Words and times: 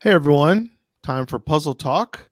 Hey 0.00 0.12
everyone, 0.12 0.70
time 1.02 1.26
for 1.26 1.40
Puzzle 1.40 1.74
Talk, 1.74 2.30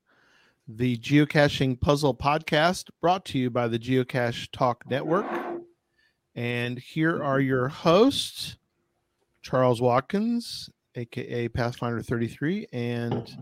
the 0.69 0.97
geocaching 0.98 1.81
puzzle 1.81 2.14
podcast 2.14 2.91
brought 3.00 3.25
to 3.25 3.39
you 3.41 3.50
by 3.50 3.67
the 3.67 3.77
Geocache 3.77 4.48
Talk 4.53 4.89
Network. 4.89 5.27
And 6.37 6.78
here 6.78 7.20
are 7.20 7.41
your 7.41 7.67
hosts, 7.67 8.56
Charles 9.42 9.83
Watkins, 9.83 10.70
aka 10.94 11.48
Pathfinder 11.48 12.03
33, 12.03 12.69
and 12.72 13.37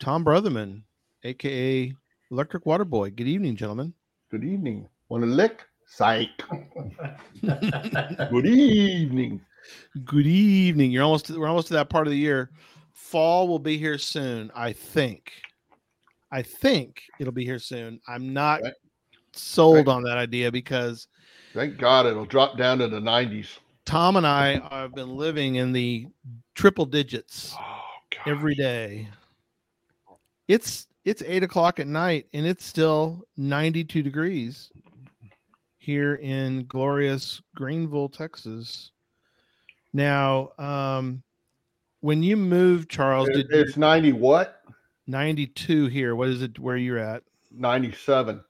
Tom 0.00 0.24
Brotherman, 0.24 0.84
aka 1.22 1.92
Electric 2.30 2.64
Water 2.64 2.86
Boy. 2.86 3.10
Good 3.10 3.28
evening, 3.28 3.56
gentlemen. 3.56 3.92
Good 4.30 4.44
evening. 4.44 4.88
Want 5.10 5.22
to 5.22 5.28
lick? 5.28 5.66
Psych. 5.86 6.30
Good 7.42 8.46
evening. 8.46 9.42
Good 10.02 10.26
evening. 10.26 10.90
You're 10.92 11.04
almost 11.04 11.28
we're 11.28 11.46
almost 11.46 11.68
to 11.68 11.74
that 11.74 11.90
part 11.90 12.06
of 12.06 12.10
the 12.10 12.18
year. 12.18 12.50
Fall 13.14 13.46
will 13.46 13.60
be 13.60 13.78
here 13.78 13.96
soon, 13.96 14.50
I 14.56 14.72
think. 14.72 15.30
I 16.32 16.42
think 16.42 17.00
it'll 17.20 17.32
be 17.32 17.44
here 17.44 17.60
soon. 17.60 18.00
I'm 18.08 18.32
not 18.32 18.60
Right. 18.60 18.72
sold 19.32 19.86
Right. 19.86 19.94
on 19.94 20.02
that 20.02 20.18
idea 20.18 20.50
because 20.50 21.06
Thank 21.52 21.76
God 21.78 22.06
it'll 22.06 22.24
drop 22.26 22.58
down 22.58 22.78
to 22.78 22.88
the 22.88 22.98
90s. 22.98 23.60
Tom 23.84 24.16
and 24.16 24.26
I 24.26 24.58
have 24.68 24.96
been 24.96 25.14
living 25.16 25.54
in 25.54 25.72
the 25.72 26.08
triple 26.56 26.86
digits 26.86 27.54
Oh, 27.56 27.82
every 28.26 28.56
day. 28.56 29.08
It's 30.48 30.88
it's 31.04 31.22
eight 31.24 31.44
o'clock 31.44 31.78
at 31.78 31.86
night 31.86 32.26
and 32.32 32.44
it's 32.44 32.64
still 32.64 33.22
92 33.36 34.02
degrees 34.02 34.72
here 35.78 36.16
in 36.16 36.66
glorious 36.66 37.40
Greenville, 37.54 38.08
Texas. 38.08 38.90
Now, 39.92 40.50
um, 40.58 41.22
when 42.04 42.22
you 42.22 42.36
moved, 42.36 42.90
Charles, 42.90 43.30
It- 43.30 43.32
did 43.32 43.46
you, 43.50 43.60
it's 43.62 43.78
90 43.78 44.12
what? 44.12 44.60
92 45.06 45.86
here. 45.86 46.14
What 46.14 46.28
is 46.28 46.42
it 46.42 46.58
where 46.58 46.76
you're 46.76 46.98
at? 46.98 47.22
97. 47.50 48.42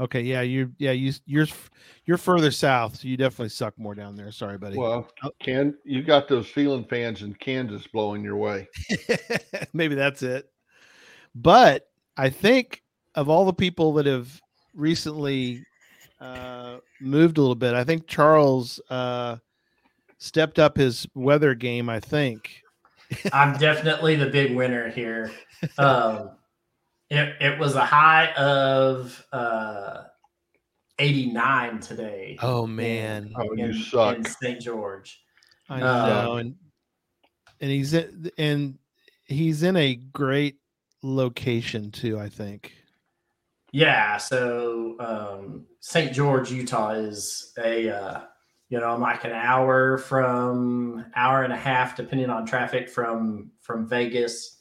Okay, 0.00 0.20
yeah, 0.22 0.42
you 0.42 0.72
yeah, 0.78 0.90
you 0.90 1.12
you're 1.24 1.46
you're 2.04 2.18
further 2.18 2.50
south, 2.50 2.96
so 2.96 3.08
you 3.08 3.16
definitely 3.16 3.48
suck 3.48 3.78
more 3.78 3.94
down 3.94 4.14
there. 4.14 4.30
Sorry, 4.30 4.58
buddy. 4.58 4.76
Well, 4.76 5.08
Oh. 5.22 5.30
Ken, 5.40 5.74
you 5.84 6.02
got 6.02 6.28
those 6.28 6.52
ceiling 6.52 6.84
fans 6.84 7.22
in 7.22 7.32
Kansas 7.34 7.86
blowing 7.86 8.22
your 8.22 8.36
way. 8.36 8.68
Maybe 9.72 9.94
that's 9.94 10.22
it. 10.22 10.50
But 11.34 11.88
I 12.16 12.28
think 12.28 12.82
of 13.14 13.28
all 13.30 13.46
the 13.46 13.54
people 13.54 13.94
that 13.94 14.04
have 14.06 14.38
recently 14.74 15.64
uh, 16.20 16.78
moved 17.00 17.38
a 17.38 17.40
little 17.40 17.54
bit, 17.54 17.72
I 17.72 17.84
think 17.84 18.06
Charles 18.06 18.78
uh, 18.90 19.36
stepped 20.18 20.58
up 20.58 20.76
his 20.76 21.06
weather 21.14 21.54
game. 21.54 21.88
I 21.88 22.00
think. 22.00 22.62
I'm 23.32 23.56
definitely 23.58 24.16
the 24.16 24.26
big 24.26 24.54
winner 24.54 24.88
here. 24.90 25.32
Um, 25.78 26.30
it, 27.10 27.34
it 27.40 27.58
was 27.58 27.74
a 27.76 27.84
high 27.84 28.32
of 28.32 29.24
uh, 29.32 30.04
89 30.98 31.80
today. 31.80 32.38
Oh 32.42 32.66
man, 32.66 33.32
Oh, 33.36 33.52
you 33.54 33.66
in, 33.66 33.74
suck. 33.74 34.16
in 34.16 34.24
St. 34.24 34.60
George. 34.60 35.20
I 35.68 35.80
uh, 35.80 36.06
know, 36.06 36.36
and 36.36 36.54
and 37.60 37.70
he's 37.70 37.94
in, 37.94 38.30
and 38.38 38.78
he's 39.24 39.62
in 39.62 39.76
a 39.76 39.94
great 39.94 40.56
location 41.02 41.90
too. 41.90 42.18
I 42.18 42.28
think. 42.28 42.72
Yeah, 43.72 44.16
so 44.16 44.96
um, 45.00 45.66
St. 45.80 46.12
George, 46.12 46.50
Utah 46.50 46.92
is 46.92 47.52
a 47.58 47.90
uh, 47.90 48.20
you 48.68 48.80
know 48.80 48.88
i'm 48.90 49.00
like 49.00 49.24
an 49.24 49.32
hour 49.32 49.98
from 49.98 51.04
hour 51.14 51.42
and 51.44 51.52
a 51.52 51.56
half, 51.56 51.96
depending 51.96 52.30
on 52.30 52.44
traffic 52.46 52.88
from 52.90 53.50
from 53.60 53.88
Vegas. 53.88 54.58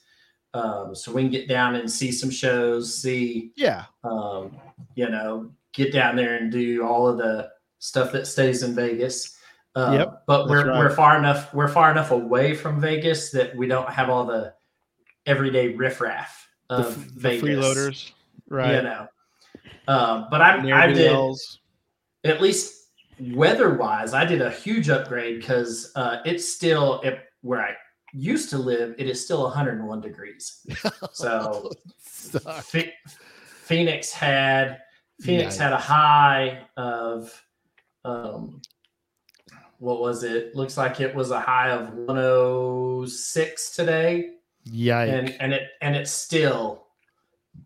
Um, 0.53 0.95
so 0.95 1.11
we 1.11 1.21
can 1.23 1.31
get 1.31 1.49
down 1.49 1.75
and 1.75 1.91
see 1.91 2.13
some 2.13 2.29
shows, 2.29 3.01
see 3.01 3.51
Yeah. 3.57 3.83
um, 4.05 4.55
you 4.95 5.09
know, 5.09 5.51
get 5.73 5.91
down 5.91 6.15
there 6.15 6.35
and 6.35 6.49
do 6.49 6.81
all 6.87 7.09
of 7.09 7.17
the 7.17 7.49
stuff 7.79 8.13
that 8.13 8.25
stays 8.25 8.63
in 8.63 8.73
Vegas. 8.73 9.37
Uh, 9.75 9.95
Yep, 9.99 10.23
but 10.27 10.47
we're 10.47 10.65
right. 10.69 10.77
we're 10.79 10.95
far 10.95 11.17
enough 11.17 11.53
we're 11.53 11.67
far 11.67 11.91
enough 11.91 12.11
away 12.11 12.53
from 12.55 12.79
Vegas 12.79 13.31
that 13.31 13.53
we 13.57 13.67
don't 13.67 13.89
have 13.89 14.09
all 14.09 14.25
the 14.25 14.53
everyday 15.25 15.69
riffraff 15.75 16.47
The, 16.69 16.75
of 16.75 17.13
the 17.15 17.19
Vegas. 17.19 17.43
freeloaders, 17.43 18.11
right? 18.47 18.75
You 18.75 18.81
know. 18.83 19.07
Um, 19.89 20.27
but 20.31 20.41
I, 20.41 20.57
I 20.83 20.87
did 20.87 21.11
at 22.23 22.39
least 22.41 22.74
weather 23.19 23.75
wise, 23.75 24.13
I 24.13 24.25
did 24.25 24.41
a 24.41 24.51
huge 24.51 24.89
upgrade 24.89 25.39
because 25.39 25.91
uh, 25.95 26.17
it's 26.25 26.51
still 26.51 27.01
it, 27.01 27.19
where 27.41 27.61
I 27.61 27.75
used 28.13 28.49
to 28.51 28.57
live. 28.57 28.95
It 28.97 29.07
is 29.07 29.23
still 29.23 29.43
101 29.43 30.01
degrees. 30.01 30.65
So. 31.13 31.71
Phoenix 33.65 34.11
had 34.11 34.79
Phoenix 35.21 35.55
Yikes. 35.55 35.59
had 35.59 35.73
a 35.73 35.77
high 35.77 36.61
of 36.77 37.43
um, 38.03 38.61
what 39.79 39.99
was 39.99 40.23
it? 40.23 40.55
Looks 40.55 40.77
like 40.77 40.99
it 41.01 41.13
was 41.15 41.31
a 41.31 41.39
high 41.39 41.71
of 41.71 41.93
106 41.93 43.75
today, 43.75 44.31
Yikes. 44.67 45.13
and 45.13 45.37
and 45.39 45.53
it 45.53 45.63
and 45.81 45.95
it's 45.95 46.11
still 46.11 46.87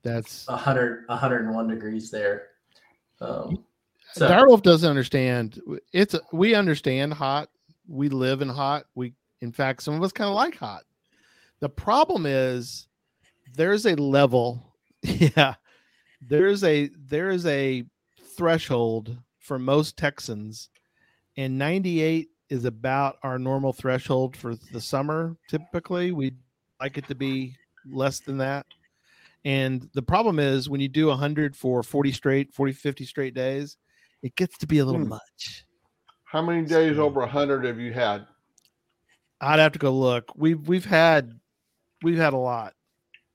That's 0.04 0.48
100 0.48 1.06
101 1.08 1.68
degrees 1.68 2.10
there. 2.10 2.48
Um, 3.22 3.66
so 4.14 4.58
doesn't 4.64 4.90
understand. 4.90 5.62
It's 5.94 6.16
we 6.32 6.56
understand 6.56 7.14
hot. 7.14 7.50
We 7.88 8.10
live 8.10 8.42
in 8.42 8.50
hot. 8.50 8.86
We, 8.96 9.14
in 9.42 9.52
fact, 9.52 9.84
some 9.84 9.96
of 9.96 10.04
us 10.04 10.12
kind 10.12 10.30
of 10.30 10.36
like 10.36 10.58
hot. 10.58 10.84
The 11.60 11.70
problem 11.70 12.26
is 12.26 12.88
there's 13.56 13.86
a 13.86 13.96
level. 13.96 14.66
Yeah, 15.02 15.56
there's 16.20 16.66
a 16.66 16.90
there 16.98 17.30
is 17.30 17.46
a 17.46 17.86
threshold 18.36 19.18
for 19.40 19.58
most 19.58 19.96
Texans, 19.96 20.70
and 21.38 21.58
98 21.58 22.28
is 22.50 22.66
about 22.66 23.18
our 23.24 23.40
normal 23.40 23.72
threshold 23.72 24.36
for 24.36 24.56
the 24.74 24.82
summer. 24.82 25.38
Typically, 25.48 26.12
we 26.12 26.34
like 26.82 26.98
it 26.98 27.08
to 27.08 27.16
be 27.16 27.56
less 27.90 28.20
than 28.20 28.38
that. 28.40 28.66
And 29.46 29.90
the 29.94 30.02
problem 30.02 30.40
is 30.40 30.70
when 30.70 30.82
you 30.82 30.90
do 30.90 31.08
100 31.08 31.56
for 31.56 31.82
40 31.82 32.12
straight, 32.12 32.54
40, 32.54 32.74
50 32.74 33.06
straight 33.06 33.34
days, 33.34 33.78
it 34.22 34.36
gets 34.36 34.58
to 34.60 34.68
be 34.68 34.80
a 34.80 34.86
little 34.86 35.02
Hmm. 35.02 35.10
much. 35.10 35.66
How 36.26 36.42
many 36.42 36.66
days 36.66 36.98
over 37.00 37.22
100 37.22 37.66
have 37.66 37.80
you 37.80 37.94
had? 37.94 38.28
I'd 39.42 39.60
have 39.60 39.72
to 39.74 39.80
go 39.80 39.92
look. 39.98 40.32
We've 40.36 40.68
we've 40.68 40.86
had 40.86 41.40
we've 42.04 42.18
had 42.18 42.34
a 42.34 42.38
lot. 42.38 42.74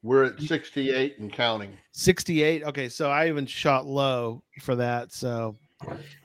We're 0.02 0.24
at 0.24 0.40
68 0.40 1.18
and 1.18 1.32
counting. 1.32 1.78
68. 1.92 2.62
Okay, 2.64 2.88
so 2.90 3.10
I 3.10 3.28
even 3.28 3.46
shot 3.46 3.86
low 3.86 4.42
for 4.60 4.76
that. 4.76 5.12
So 5.12 5.56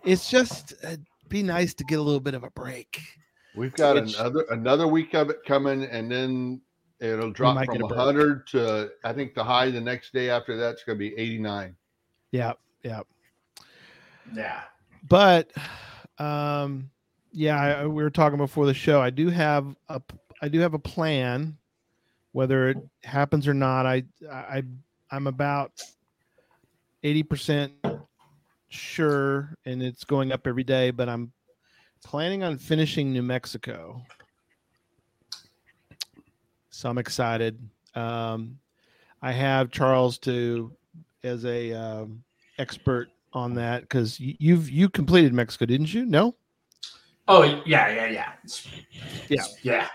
it's 0.03 0.29
just 0.29 0.73
uh, 0.83 0.97
be 1.29 1.43
nice 1.43 1.73
to 1.75 1.83
get 1.85 1.97
a 1.97 2.01
little 2.01 2.19
bit 2.19 2.33
of 2.33 2.43
a 2.43 2.49
break. 2.51 2.99
We've 3.55 3.73
got 3.73 3.95
Which- 3.95 4.15
another 4.19 4.45
another 4.51 4.87
week 4.87 5.13
of 5.15 5.29
it 5.29 5.37
coming, 5.47 5.85
and 5.85 6.11
then 6.11 6.61
it'll 6.99 7.31
drop 7.31 7.63
from 7.65 7.81
a 7.81 7.85
100 7.87 8.47
to 8.47 8.91
I 9.05 9.13
think 9.13 9.33
the 9.33 9.43
high 9.45 9.71
the 9.71 9.79
next 9.81 10.11
day 10.13 10.29
after 10.29 10.57
that's 10.57 10.83
going 10.83 10.97
to 10.97 10.99
be 10.99 11.15
89. 11.17 11.73
Yeah, 12.31 12.53
yeah. 12.83 13.01
Yeah, 14.33 14.61
But 15.07 15.51
um 16.17 16.89
yeah, 17.31 17.59
I, 17.61 17.85
we 17.85 18.01
were 18.03 18.09
talking 18.09 18.37
before 18.37 18.65
the 18.65 18.73
show. 18.73 19.01
I 19.01 19.11
do 19.11 19.29
have 19.29 19.75
a, 19.87 20.01
I 20.41 20.47
do 20.47 20.59
have 20.59 20.73
a 20.73 20.79
plan. 20.79 21.57
Whether 22.31 22.69
it 22.69 22.77
happens 23.03 23.47
or 23.47 23.53
not, 23.53 23.85
I 23.85 24.03
I 24.31 24.63
I'm 25.11 25.27
about 25.27 25.71
eighty 27.03 27.23
percent 27.23 27.73
sure, 28.69 29.55
and 29.65 29.81
it's 29.81 30.03
going 30.03 30.31
up 30.31 30.47
every 30.47 30.63
day. 30.63 30.91
But 30.91 31.09
I'm 31.09 31.31
planning 32.03 32.43
on 32.43 32.57
finishing 32.57 33.11
New 33.11 33.23
Mexico, 33.23 34.01
so 36.69 36.89
I'm 36.89 36.97
excited. 36.97 37.59
Um, 37.95 38.59
I 39.21 39.31
have 39.31 39.71
Charles 39.71 40.17
to 40.19 40.71
as 41.23 41.45
a 41.45 41.73
um, 41.73 42.23
expert 42.57 43.09
on 43.33 43.53
that 43.55 43.81
because 43.81 44.19
you, 44.19 44.35
you've 44.39 44.69
you 44.69 44.89
completed 44.89 45.33
Mexico, 45.33 45.65
didn't 45.65 45.93
you? 45.93 46.05
No. 46.05 46.35
Oh 47.27 47.43
yeah, 47.65 47.89
yeah, 47.89 48.07
yeah. 48.07 48.31
It's- 48.43 48.67
Yeah. 49.29 49.43
yeah. 49.61 49.87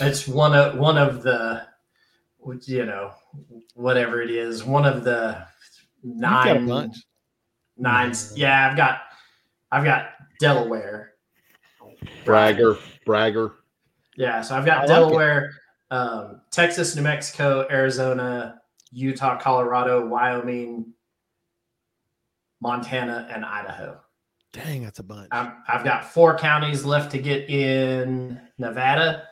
It's 0.00 0.26
one 0.26 0.54
of 0.54 0.76
one 0.76 0.98
of 0.98 1.22
the, 1.22 1.66
you 2.64 2.86
know, 2.86 3.12
whatever 3.74 4.20
it 4.22 4.30
is, 4.30 4.64
one 4.64 4.84
of 4.86 5.04
the 5.04 5.46
You've 6.02 6.20
got 6.20 6.62
nine 6.62 6.92
nine. 7.76 8.14
Yeah, 8.34 8.70
I've 8.70 8.76
got, 8.76 9.00
I've 9.70 9.84
got 9.84 10.10
Delaware. 10.40 11.12
Bragger, 12.24 12.76
bragger. 13.04 13.52
Yeah, 14.16 14.40
so 14.42 14.56
I've 14.56 14.66
I 14.66 14.66
like 14.66 14.76
got 14.76 14.84
it. 14.84 14.88
Delaware, 14.88 15.50
um, 15.90 16.40
Texas, 16.50 16.96
New 16.96 17.02
Mexico, 17.02 17.66
Arizona, 17.70 18.60
Utah, 18.92 19.38
Colorado, 19.38 20.06
Wyoming, 20.06 20.92
Montana, 22.60 23.28
and 23.32 23.44
Idaho. 23.44 24.00
Dang, 24.52 24.82
that's 24.84 24.98
a 24.98 25.02
bunch. 25.04 25.28
I've, 25.30 25.52
I've 25.68 25.84
got 25.84 26.04
four 26.04 26.36
counties 26.36 26.84
left 26.84 27.12
to 27.12 27.18
get 27.18 27.48
in 27.48 28.40
Nevada. 28.58 29.24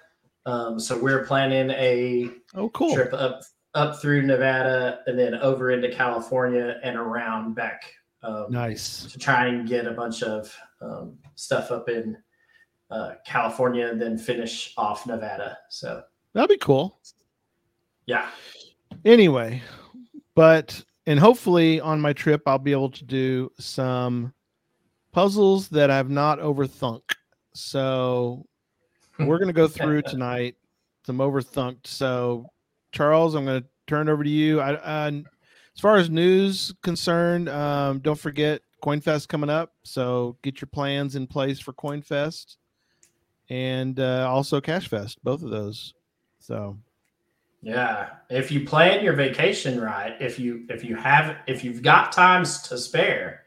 Um, 0.47 0.79
so 0.81 0.97
we're 0.99 1.25
planning 1.27 1.71
a 1.71 2.31
Oh, 2.55 2.69
cool. 2.71 2.95
trip 2.95 3.13
up 3.13 3.43
up 3.75 4.01
through 4.01 4.23
Nevada 4.23 5.01
and 5.07 5.19
then 5.19 5.35
over 5.35 5.71
into 5.73 5.91
California 5.91 6.81
and 6.83 6.97
around 6.97 7.55
back 7.55 7.83
um, 8.23 8.47
Nice. 8.49 9.05
to 9.13 9.19
try 9.19 9.47
and 9.47 9.69
get 9.69 9.87
a 9.87 9.91
bunch 9.93 10.23
of 10.23 10.57
um, 10.81 11.19
stuff 11.35 11.71
up 11.71 11.89
in 11.89 12.17
uh, 12.91 13.15
California 13.27 13.87
and 13.89 14.01
then 14.01 14.17
finish 14.17 14.73
off 14.79 15.07
Nevada. 15.07 15.59
So 15.69 16.03
That'd 16.33 16.49
be 16.49 16.57
cool. 16.57 16.99
yeah, 18.07 18.31
Anyway, 19.05 19.63
but 20.35 20.83
and 21.09 21.19
hopefully 21.19 21.81
on 21.81 22.03
my 22.03 22.13
trip 22.13 22.43
I'll 22.47 22.59
be 22.59 22.73
able 22.73 22.91
to 22.91 23.03
do 23.03 23.51
some 23.59 24.35
puzzles 25.11 25.69
that 25.71 25.91
I've 25.91 26.11
not 26.11 26.39
overthunk. 26.39 27.01
So 27.55 28.45
we're 29.19 29.39
gonna 29.39 29.55
go 29.55 29.67
through 29.69 30.03
tonight 30.03 30.57
some 31.07 31.17
overthunked. 31.17 31.87
So 31.87 32.51
Charles, 32.93 33.35
I'm 33.35 33.47
gonna 33.47 33.65
turn 33.87 34.09
it 34.09 34.13
over 34.13 34.23
to 34.23 34.29
you. 34.29 34.61
I, 34.61 34.75
uh, 34.75 35.13
as 35.75 35.81
far 35.81 35.97
as 35.97 36.11
news 36.11 36.75
concerned, 36.83 37.49
um, 37.49 38.01
don't 38.01 38.21
forget 38.21 38.61
CoinFest 38.85 39.29
coming 39.29 39.49
up. 39.49 39.73
So 39.85 40.37
get 40.43 40.61
your 40.61 40.69
plans 40.69 41.17
in 41.17 41.27
place 41.27 41.59
for 41.59 41.73
CoinFest 41.73 42.57
and 43.49 43.99
uh, 43.99 44.29
also 44.31 44.61
CashFest, 44.61 45.17
both 45.23 45.43
of 45.43 45.49
those. 45.49 45.95
So 46.39 46.77
yeah. 47.63 48.11
If 48.31 48.51
you 48.53 48.65
plan 48.67 49.03
your 49.05 49.15
vacation 49.15 49.81
right, 49.81 50.15
if 50.21 50.39
you 50.39 50.65
if 50.69 50.85
you 50.85 50.97
have 50.97 51.37
if 51.47 51.65
you've 51.65 51.83
got 51.83 52.13
times 52.13 52.63
to 52.63 52.79
spare, 52.79 53.43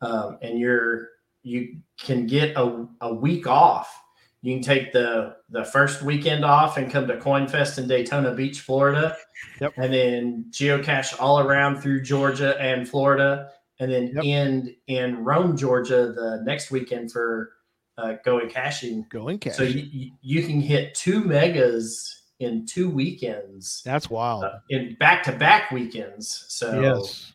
um, 0.00 0.38
and 0.42 0.58
you're 0.58 1.08
you 1.42 1.78
can 1.98 2.26
get 2.26 2.56
a, 2.56 2.86
a 3.00 3.14
week 3.14 3.46
off. 3.46 3.94
You 4.42 4.54
can 4.54 4.62
take 4.62 4.92
the 4.92 5.36
the 5.50 5.64
first 5.64 6.02
weekend 6.02 6.44
off 6.44 6.76
and 6.76 6.90
come 6.90 7.06
to 7.08 7.16
CoinFest 7.16 7.78
in 7.78 7.88
Daytona 7.88 8.34
Beach, 8.34 8.60
Florida. 8.60 9.16
Yep. 9.60 9.72
And 9.76 9.92
then 9.92 10.44
geocache 10.50 11.16
all 11.20 11.40
around 11.40 11.80
through 11.80 12.02
Georgia 12.02 12.58
and 12.60 12.88
Florida, 12.88 13.50
and 13.80 13.90
then 13.90 14.12
Yep. 14.14 14.24
end 14.24 14.74
in 14.86 15.24
Rome, 15.24 15.56
Georgia, 15.56 16.12
the 16.12 16.42
next 16.44 16.70
weekend 16.70 17.10
for 17.12 17.52
uh, 17.98 18.14
going 18.24 18.48
caching. 18.48 19.04
going 19.10 19.38
caching. 19.38 19.56
So 19.58 19.62
you, 19.64 19.88
you- 19.90 20.10
you 20.22 20.46
can 20.46 20.60
hit 20.60 20.94
two 20.94 21.20
megas 21.22 22.19
in 22.40 22.66
two 22.66 22.90
weekends, 22.90 23.82
That's 23.84 24.10
wild. 24.10 24.44
uh, 24.44 24.58
in 24.70 24.96
back 24.98 25.22
to 25.24 25.32
back 25.32 25.70
weekends. 25.70 26.46
So 26.48 26.80
yes. 26.80 27.32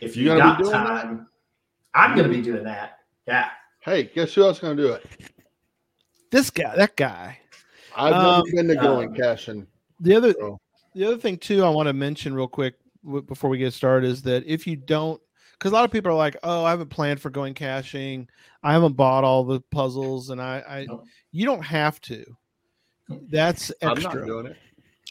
if 0.00 0.16
You 0.16 0.30
you, 0.32 0.38
got 0.38 0.58
be 0.58 0.64
doing 0.64 0.72
that? 0.76 0.84
time, 0.86 1.26
I'm 1.94 2.14
going 2.16 2.28
to 2.30 2.34
be 2.34 2.42
doing 2.42 2.64
that. 2.64 2.98
Yeah. 3.26 3.48
Hey, 3.80 4.04
guess 4.14 4.32
who 4.34 4.44
else 4.44 4.58
going 4.60 4.76
to 4.76 4.82
do 4.82 4.92
it? 4.92 5.04
This 6.30 6.50
guy, 6.50 6.74
that 6.76 6.96
guy. 6.96 7.38
I've 7.96 8.12
Um, 8.14 8.42
never 8.46 8.56
been 8.56 8.68
to 8.68 8.82
going 8.82 9.08
um, 9.08 9.14
caching. 9.14 9.66
The 10.00 10.14
other 10.14 10.32
So, 10.38 10.58
the 10.94 11.04
other 11.06 11.16
thing 11.18 11.36
too 11.38 11.64
I 11.64 11.68
want 11.68 11.88
to 11.88 11.92
mention 11.92 12.34
real 12.34 12.48
quick 12.48 12.74
w- 13.04 13.22
before 13.22 13.50
we 13.50 13.58
get 13.58 13.72
started 13.72 14.06
is 14.08 14.22
that 14.22 14.44
if 14.46 14.66
you 14.66 14.76
don't 14.76 15.20
because 15.58 15.72
a 15.72 15.74
lot 15.74 15.84
of 15.84 15.90
people 15.92 16.10
are 16.10 16.14
like, 16.16 16.36
"Oh, 16.42 16.64
I 16.64 16.70
haven't 16.70 16.88
planned 16.90 17.20
for 17.20 17.30
going 17.30 17.54
caching. 17.54 18.28
I 18.64 18.72
haven't 18.72 18.94
bought 18.94 19.24
all 19.24 19.44
the 19.44 19.60
puzzles, 19.70 20.30
and 20.30 20.40
I, 20.40 20.62
I 20.68 20.86
Nope. 20.88 21.04
you 21.30 21.44
don't 21.46 21.62
have 21.64 22.00
to. 22.02 22.24
That's 23.08 23.70
extra. 23.80 24.10
I'm 24.10 24.18
not 24.18 24.26
doing 24.26 24.46
it. 24.46 24.56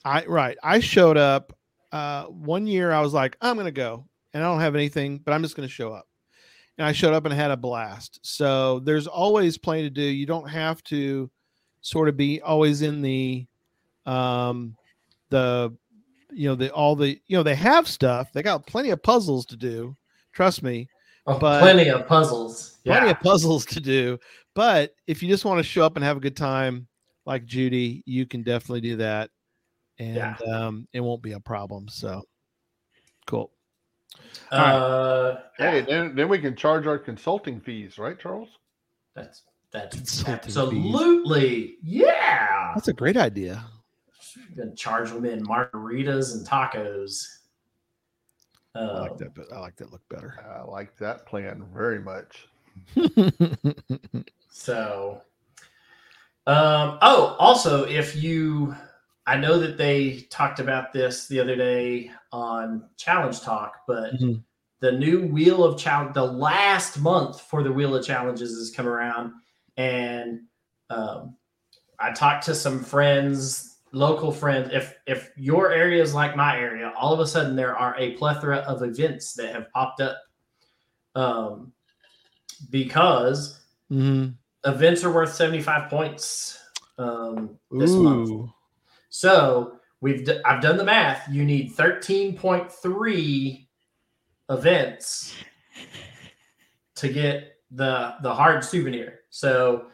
I 0.06 0.26
right. 0.26 0.58
I 0.64 0.80
showed 0.80 1.18
up 1.18 1.56
uh, 1.92 2.26
one 2.26 2.66
year. 2.68 2.92
I 2.92 3.02
was 3.02 3.14
like, 3.14 3.38
I'm 3.42 3.56
gonna 3.58 3.72
go, 3.72 4.08
and 4.34 4.44
I 4.44 4.48
don't 4.48 4.60
have 4.62 4.76
anything, 4.76 5.20
but 5.20 5.34
I'm 5.34 5.42
just 5.44 5.56
gonna 5.56 5.68
show 5.68 5.92
up. 5.94 6.08
And 6.78 6.88
I 6.88 6.92
showed 6.94 7.14
up 7.14 7.26
and 7.26 7.34
had 7.34 7.52
a 7.52 7.58
blast. 7.58 8.20
So 8.24 8.80
there's 8.80 9.06
always 9.08 9.58
plenty 9.58 9.84
to 9.84 9.90
do. 9.90 10.02
You 10.02 10.26
don't 10.26 10.48
have 10.50 10.84
to 10.86 11.30
sort 11.82 12.10
of 12.10 12.18
be 12.18 12.42
always 12.42 12.82
in 12.82 13.02
the 13.02 13.46
um 14.06 14.76
the 15.30 15.76
you 16.32 16.48
know 16.48 16.56
the 16.56 16.72
all 16.74 16.96
the 16.96 17.20
you 17.28 17.38
know 17.38 17.44
they 17.44 17.56
have 17.56 17.88
stuff. 17.88 18.32
They 18.34 18.42
got 18.42 18.66
plenty 18.66 18.90
of 18.90 19.04
puzzles 19.04 19.46
to 19.48 19.58
do. 19.58 19.96
Trust 20.34 20.64
me, 20.64 20.88
Oh, 21.28 21.38
But- 21.38 21.62
plenty 21.62 21.90
of 21.90 22.08
puzzles. 22.08 22.80
plenty 22.86 23.08
Yeah. 23.08 23.12
of 23.12 23.20
puzzles 23.20 23.66
to 23.68 23.80
do. 23.82 24.18
But 24.56 24.96
if 25.08 25.22
you 25.22 25.30
just 25.30 25.46
want 25.46 25.60
to 25.60 25.64
show 25.64 25.86
up 25.86 25.96
and 25.98 26.04
have 26.06 26.18
a 26.18 26.22
good 26.22 26.36
time, 26.38 26.88
like 27.26 27.46
Judy, 27.46 28.04
you 28.06 28.26
can 28.26 28.44
definitely 28.44 28.82
do 28.82 28.96
that, 28.98 29.30
and 30.00 30.16
Yeah. 30.16 30.36
um, 30.54 30.88
it 30.94 31.00
won't 31.02 31.22
be 31.22 31.34
a 31.34 31.40
problem. 31.40 31.88
So 31.88 32.24
cool. 33.28 33.52
Uh, 34.52 35.38
Hey, 35.58 35.80
yeah, 35.80 35.86
then 35.86 36.16
then 36.16 36.28
we 36.30 36.40
can 36.40 36.56
charge 36.56 36.88
our 36.88 36.98
consulting 36.98 37.60
fees, 37.62 37.98
right, 37.98 38.20
Charles? 38.20 38.50
that's 39.14 39.44
that's 39.72 39.96
Consulting 39.96 40.40
fees. 40.42 40.58
absolutely 40.58 41.76
yeah. 41.84 42.72
That's 42.76 42.88
a 42.88 42.94
great 42.94 43.18
idea. 43.18 43.64
Gonna 44.56 44.76
charge 44.76 45.12
them 45.12 45.26
in 45.26 45.44
margaritas 45.46 46.36
and 46.36 46.46
tacos. 46.48 47.26
I 48.76 48.80
Uh, 48.80 49.02
like 49.02 49.18
that. 49.18 49.36
But 49.36 49.52
I 49.54 49.60
like 49.60 49.76
that 49.78 49.92
look 49.92 50.08
better. 50.10 50.34
I 50.50 50.64
like 50.64 50.98
that 50.98 51.26
plan 51.26 51.66
very 51.74 52.00
much. 52.00 52.48
So, 54.54 55.22
um, 56.48 56.98
oh, 57.02 57.36
also, 57.40 57.86
if 57.86 58.16
you, 58.16 58.76
I 59.28 59.38
know 59.38 59.60
that 59.60 59.78
they 59.78 60.22
talked 60.30 60.60
about 60.60 60.92
this 60.92 61.28
the 61.28 61.40
other 61.40 61.56
day 61.56 62.12
on 62.32 62.90
Challenge 62.98 63.40
Talk, 63.42 63.82
but 63.88 64.14
Mhm. 64.16 64.44
the 64.80 64.92
new 64.92 65.28
Wheel 65.28 65.64
of 65.64 65.80
Challenge, 65.80 66.14
the 66.14 66.26
last 66.26 67.00
month 67.00 67.42
for 67.42 67.62
the 67.64 67.72
Wheel 67.72 67.96
of 67.96 68.06
Challenges 68.06 68.58
has 68.58 68.72
come 68.72 68.88
around, 68.88 69.34
and 69.78 70.42
um, 70.90 71.38
I 72.00 72.12
talked 72.12 72.44
to 72.46 72.56
some 72.56 72.84
friends, 72.84 73.78
local 73.92 74.32
friends. 74.32 74.72
If 74.74 74.98
if 75.06 75.32
your 75.38 75.72
area 75.72 76.02
is 76.02 76.14
like 76.16 76.36
my 76.36 76.58
area, 76.58 76.92
all 76.98 77.14
of 77.14 77.20
a 77.20 77.28
sudden 77.28 77.56
there 77.56 77.78
are 77.78 77.96
a 77.98 78.14
plethora 78.14 78.58
of 78.60 78.82
events 78.82 79.34
that 79.36 79.54
have 79.54 79.72
popped 79.72 80.02
up, 80.02 80.18
um, 81.16 81.72
because 82.72 83.60
Mhm. 83.92 84.36
Events 84.66 85.04
are 85.04 85.12
worth 85.12 85.34
75 85.34 85.90
points 85.90 86.60
um, 86.98 87.58
this 87.72 87.92
month. 87.92 88.50
So 89.10 89.80
we've 90.02 90.26
d- 90.26 90.40
I've 90.46 90.62
done 90.62 90.78
the 90.78 90.84
math. 90.84 91.28
You 91.30 91.44
need 91.46 91.76
13.3 91.76 93.68
events 94.50 95.36
to 96.96 97.10
get 97.10 97.56
the 97.72 98.16
the 98.22 98.34
hard 98.34 98.64
souvenir. 98.64 99.22
So 99.30 99.88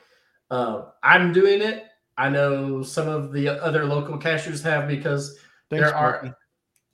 uh, 0.51 0.86
I'm 1.03 1.31
doing 1.31 1.62
it. 1.62 1.86
I 2.17 2.29
know 2.29 2.81
some 2.83 3.07
of 3.07 3.31
the 3.31 3.47
other 3.47 3.86
local 3.86 4.17
cachers 4.17 4.62
have 4.63 4.88
because 4.88 5.38
Thanks, 5.69 5.86
there 5.86 5.95
are 5.95 6.12
Marky. 6.24 6.33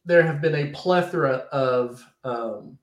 there 0.05 0.23
have 0.23 0.41
been 0.41 0.55
a 0.55 0.71
plethora 0.71 1.47
of 1.51 2.05
um, 2.23 2.77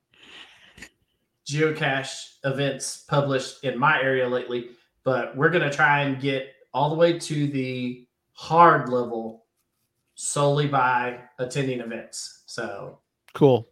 geocache 1.47 2.37
events 2.45 3.05
published 3.09 3.63
in 3.65 3.79
my 3.79 4.01
area 4.01 4.27
lately 4.29 4.71
but 5.05 5.37
we're 5.37 5.51
going 5.51 5.69
to 5.69 5.75
try 5.75 6.03
and 6.03 6.21
get 6.21 6.55
all 6.73 6.91
the 6.91 6.97
way 6.97 7.19
to 7.19 7.47
the 7.49 8.07
hard 8.33 8.89
level 8.89 9.45
solely 10.15 10.67
by 10.67 11.19
attending 11.39 11.81
events 11.81 12.43
so 12.47 12.99
Cool. 13.33 13.69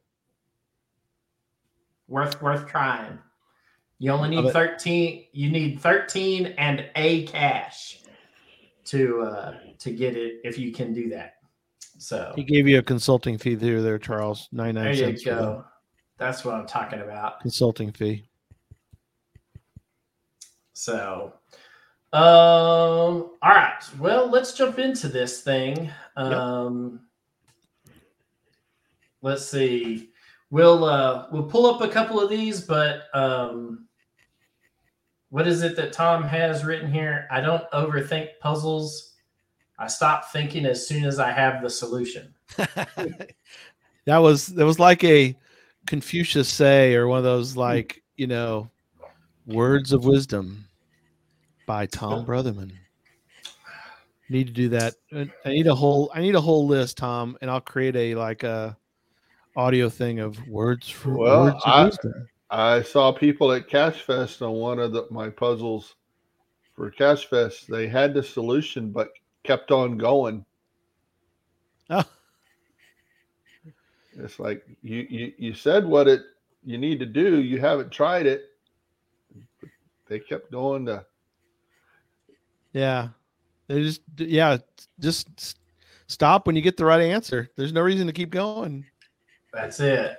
worth 2.07 2.41
worth 2.41 2.67
trying 2.67 3.19
you 3.99 4.11
only 4.13 4.29
need 4.31 4.53
13 4.53 5.25
you 5.33 5.51
need 5.51 5.81
13 5.81 6.47
and 6.59 6.87
a 6.97 7.25
cache 7.27 7.99
to 8.89 9.21
uh, 9.23 9.55
to 9.79 9.91
get 9.93 10.17
it 10.17 10.41
if 10.45 10.59
you 10.59 10.73
can 10.73 10.93
do 10.95 11.11
that. 11.11 11.35
So 11.99 12.33
He 12.37 12.45
gave 12.45 12.67
you 12.67 12.79
a 12.79 12.83
consulting 12.83 13.37
fee 13.39 13.57
through 13.57 13.83
there, 13.83 13.99
Charles. 13.99 14.49
Ninety 14.53 14.81
there 14.81 14.85
nine 14.85 14.95
you 14.95 15.05
cents. 15.05 15.23
for 15.23 15.31
the 15.31 15.37
go. 15.37 15.65
That's 16.17 16.45
what 16.45 16.55
I'm 16.55 16.67
talking 16.67 17.01
about. 17.01 17.41
Consulting 17.41 17.93
fee. 17.93 18.28
So, 20.79 21.33
um, 22.13 22.23
all 22.23 23.35
right. 23.43 23.83
Well, 23.99 24.31
let's 24.31 24.53
jump 24.53 24.79
into 24.79 25.09
this 25.09 25.41
thing. 25.41 25.91
Um, 26.15 27.01
let's 29.21 29.45
see. 29.45 30.11
We'll 30.51 30.85
uh, 30.85 31.27
we'll 31.33 31.43
pull 31.43 31.67
up 31.67 31.81
a 31.81 31.89
couple 31.89 32.21
of 32.21 32.31
these, 32.31 32.61
but 32.61 33.07
um, 33.13 33.89
what 35.31 35.49
is 35.49 35.65
it 35.65 35.75
that 35.75 35.93
Tom 35.93 36.23
has 36.23 36.65
written 36.65 36.93
here? 36.93 37.27
I 37.29 37.41
don't 37.41 37.69
overthink 37.73 38.29
puzzles. 38.41 39.15
I 39.81 39.89
stop 39.89 40.31
thinking 40.31 40.65
as 40.65 40.87
soon 40.87 41.05
as 41.05 41.19
I 41.19 41.33
have 41.33 41.61
the 41.61 41.71
solution. 41.71 42.33
that 42.57 43.27
was 44.07 44.47
that 44.47 44.65
was 44.65 44.79
like 44.79 45.03
a 45.03 45.37
Confucius 45.89 46.49
say 46.49 46.95
or 46.95 47.09
one 47.09 47.19
of 47.19 47.25
those 47.25 47.57
like 47.57 48.01
you 48.17 48.29
know 48.29 48.71
words 49.45 49.93
of 49.93 50.05
wisdom 50.05 50.68
by 51.69 51.85
Tom 51.87 52.25
Brotherman. 52.25 52.73
Need 54.31 54.47
to 54.49 54.53
do 54.53 54.69
that. 54.71 54.95
I 55.15 55.29
need 55.47 55.67
a 55.69 55.75
whole 55.75 56.11
I 56.15 56.21
need 56.21 56.35
a 56.35 56.41
whole 56.41 56.67
list, 56.67 56.97
Tom, 56.99 57.37
and 57.41 57.51
I'll 57.51 57.61
create 57.61 57.95
a 57.95 58.15
like 58.15 58.43
a 58.43 58.77
audio 59.57 59.89
thing 59.89 60.19
of 60.19 60.45
words 60.49 60.89
for 60.89 61.17
Well, 61.17 61.45
words 61.45 61.63
I- 61.65 61.85
wisdom. 61.85 62.29
I 62.51 62.81
saw 62.81 63.13
people 63.13 63.53
at 63.53 63.69
Cash 63.69 64.01
Fest 64.01 64.41
on 64.41 64.53
one 64.53 64.79
of 64.79 64.93
the, 64.93 65.07
my 65.11 65.29
puzzles 65.29 65.97
for 66.75 66.91
Cash 66.91 67.27
Fest. 67.27 67.71
They 67.71 67.87
had 67.87 68.15
the 68.15 68.23
solution, 68.23 68.91
but 68.91 69.11
kept 69.45 69.71
on 69.71 69.99
going. 69.99 70.47
Oh. 71.91 72.05
It's 74.19 74.39
like 74.41 74.65
you, 74.83 75.07
you 75.11 75.33
you 75.37 75.55
said 75.55 75.85
what 75.85 76.09
it 76.09 76.23
you 76.65 76.79
need 76.79 76.99
to 77.01 77.07
do. 77.07 77.43
You 77.43 77.61
haven't 77.61 77.91
tried 77.93 78.25
it. 78.27 78.47
They 80.09 80.19
kept 80.19 80.51
going 80.51 80.87
to 80.87 81.05
Yeah. 82.73 83.09
They 83.69 83.83
just 83.83 84.01
yeah, 84.17 84.59
just 85.01 85.59
stop 86.07 86.47
when 86.47 86.57
you 86.57 86.63
get 86.63 86.77
the 86.77 86.85
right 86.85 87.01
answer. 87.03 87.51
There's 87.57 87.73
no 87.73 87.83
reason 87.83 88.07
to 88.07 88.13
keep 88.13 88.31
going. 88.31 88.85
That's 89.53 89.81
it. 89.81 90.19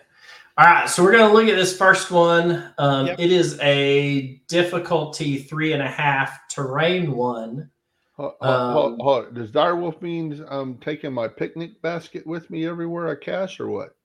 All 0.58 0.66
right, 0.66 0.90
so 0.90 1.02
we're 1.04 1.14
going 1.14 1.26
to 1.26 1.34
look 1.34 1.48
at 1.48 1.56
this 1.56 1.78
first 1.78 2.12
one. 2.12 2.74
Um, 2.78 3.08
Yep. 3.08 3.20
It 3.20 3.32
is 3.32 3.58
a 3.62 4.42
difficulty 4.50 5.38
three 5.38 5.72
and 5.72 5.82
a 5.82 5.88
half 5.88 6.38
terrain 6.50 7.14
one. 7.16 7.70
Hold, 8.18 8.34
hold, 8.42 8.74
hold, 8.74 8.94
Um, 8.94 9.00
hold. 9.00 9.34
Does 9.36 9.52
direwolf 9.52 10.02
mean 10.02 10.46
I'm 10.50 10.78
taking 10.80 11.14
my 11.14 11.30
picnic 11.30 11.82
basket 11.82 12.28
with 12.28 12.50
me 12.50 12.68
everywhere 12.68 13.08
I 13.08 13.16
cache, 13.16 13.62
or 13.62 13.70
what? 13.70 13.96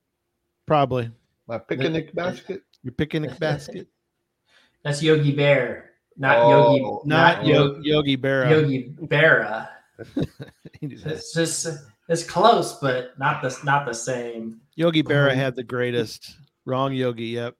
Probably. 0.65 1.11
My 1.47 1.57
picnic 1.57 2.15
basket? 2.15 2.61
Your 2.83 2.93
picnic 2.93 3.37
basket. 3.37 3.87
That's 4.83 5.03
Yogi 5.03 5.35
Bear, 5.35 5.91
not 6.17 6.37
Oh, 6.37 6.49
Yogi, 6.49 6.81
Not 6.81 7.05
not 7.05 7.39
Oh. 7.39 7.47
Yo- 7.47 7.79
Yogi 7.81 8.17
Berra. 8.17 8.49
Yogi 8.49 8.89
Berra. 9.01 9.69
He 10.81 10.87
did 10.87 10.99
that. 11.03 11.13
It's 11.13 11.33
just 11.33 11.67
it's 12.09 12.23
close, 12.23 12.77
but 12.79 13.17
not 13.17 13.41
the 13.41 13.57
not 13.63 13.85
the 13.85 13.93
same. 13.93 14.59
Yogi 14.75 15.03
Berra 15.03 15.31
Um, 15.31 15.37
had 15.37 15.55
the 15.55 15.63
greatest. 15.63 16.35
Wrong 16.65 16.93
Yogi. 16.93 17.25
Yep. 17.27 17.55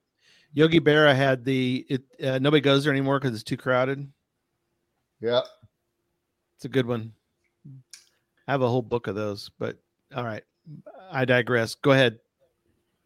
Yogi 0.52 0.80
Berra 0.80 1.14
had 1.14 1.44
the 1.44 1.86
it. 1.88 2.02
Uh, 2.22 2.38
nobody 2.38 2.60
goes 2.60 2.84
there 2.84 2.92
anymore 2.92 3.18
because 3.18 3.34
it's 3.34 3.42
too 3.42 3.56
crowded. 3.56 4.06
Yeah. 5.20 5.40
It's 6.56 6.64
a 6.64 6.68
good 6.68 6.86
one. 6.86 7.12
I 8.46 8.52
have 8.52 8.62
a 8.62 8.68
whole 8.68 8.82
book 8.82 9.06
of 9.06 9.14
those, 9.14 9.50
but 9.58 9.78
all 10.14 10.24
right. 10.24 10.42
I 11.10 11.24
digress. 11.24 11.74
Go 11.74 11.92
ahead. 11.92 12.18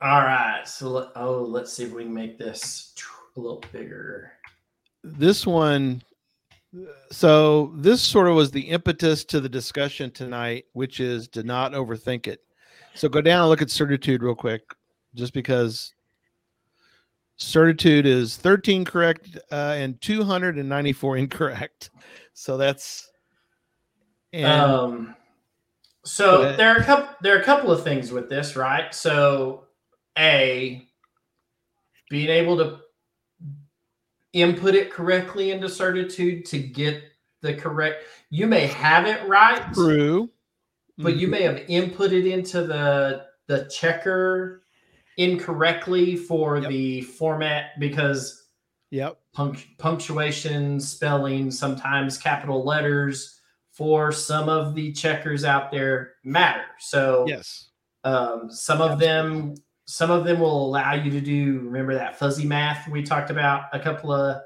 All 0.03 0.23
right, 0.23 0.67
so 0.67 0.89
let, 0.89 1.09
oh, 1.15 1.43
let's 1.43 1.73
see 1.75 1.85
if 1.85 1.93
we 1.93 2.05
can 2.05 2.15
make 2.15 2.39
this 2.39 2.95
a 3.37 3.41
little 3.41 3.63
bigger. 3.71 4.33
This 5.03 5.47
one. 5.47 6.03
So 7.11 7.73
this 7.75 8.01
sort 8.01 8.29
of 8.29 8.37
was 8.37 8.51
the 8.53 8.61
impetus 8.61 9.25
to 9.27 9.41
the 9.41 9.49
discussion 9.49 10.11
tonight, 10.11 10.67
which 10.73 11.01
is 11.01 11.27
to 11.29 11.43
not 11.43 11.73
overthink 11.73 12.29
it. 12.29 12.41
So 12.95 13.09
go 13.09 13.21
down 13.21 13.41
and 13.41 13.49
look 13.51 13.63
at 13.63 13.71
certitude 13.71 14.23
real 14.23 14.37
quick, 14.37 14.63
just 15.15 15.33
because 15.33 15.95
certitude 17.37 18.07
is 18.07 18.37
13 18.37 18.85
correct 18.85 19.37
uh, 19.51 19.75
and 19.77 20.01
294 20.01 21.17
incorrect. 21.17 21.91
So 22.35 22.57
that's 22.57 23.11
and 24.33 24.47
um, 24.47 25.17
so 26.05 26.57
there 26.57 26.69
are 26.69 26.79
a 26.79 26.85
couple 26.85 27.15
there 27.21 27.37
are 27.37 27.41
a 27.41 27.45
couple 27.45 27.71
of 27.71 27.83
things 27.83 28.13
with 28.13 28.29
this, 28.29 28.57
right? 28.57 28.95
So, 28.95 29.65
a 30.19 30.87
being 32.09 32.29
able 32.29 32.57
to 32.59 32.81
input 34.33 34.75
it 34.75 34.91
correctly 34.91 35.51
into 35.51 35.69
certitude 35.69 36.45
to 36.47 36.59
get 36.59 37.03
the 37.43 37.55
correct. 37.55 38.05
You 38.31 38.47
may 38.47 38.67
have 38.67 39.07
it 39.07 39.27
right, 39.29 39.73
true. 39.73 40.31
but 40.99 41.17
you 41.17 41.27
may 41.29 41.43
have 41.43 41.57
inputted 41.69 42.31
into 42.31 42.65
the 42.67 43.27
the 43.49 43.65
checker 43.65 44.63
incorrectly 45.17 46.15
for 46.17 46.59
Yep. 46.59 46.69
the 46.71 47.01
format 47.03 47.79
because 47.81 48.47
Yep. 48.91 49.19
punct- 49.33 49.67
punctuation, 49.79 50.79
spelling, 50.81 51.51
sometimes 51.51 52.17
capital 52.17 52.65
letters 52.65 53.41
for 53.73 54.13
some 54.13 54.49
of 54.49 54.75
the 54.75 54.93
checkers 54.93 55.45
out 55.45 55.71
there 55.73 56.15
matter. 56.25 56.65
So 56.79 57.25
Yes. 57.27 57.71
um, 58.05 58.51
some 58.51 58.81
of 58.81 58.99
them 59.01 59.55
some 59.91 60.13
of 60.13 60.25
them 60.25 60.39
will 60.39 60.67
allow 60.67 60.95
you 60.95 61.11
to 61.11 61.21
do 61.21 61.59
remember 61.63 61.95
that 61.95 62.17
fuzzy 62.17 62.47
math 62.47 62.87
we 62.87 63.03
talked 63.03 63.29
about 63.29 63.65
a 63.73 63.81
couple 63.81 64.13
of 64.13 64.41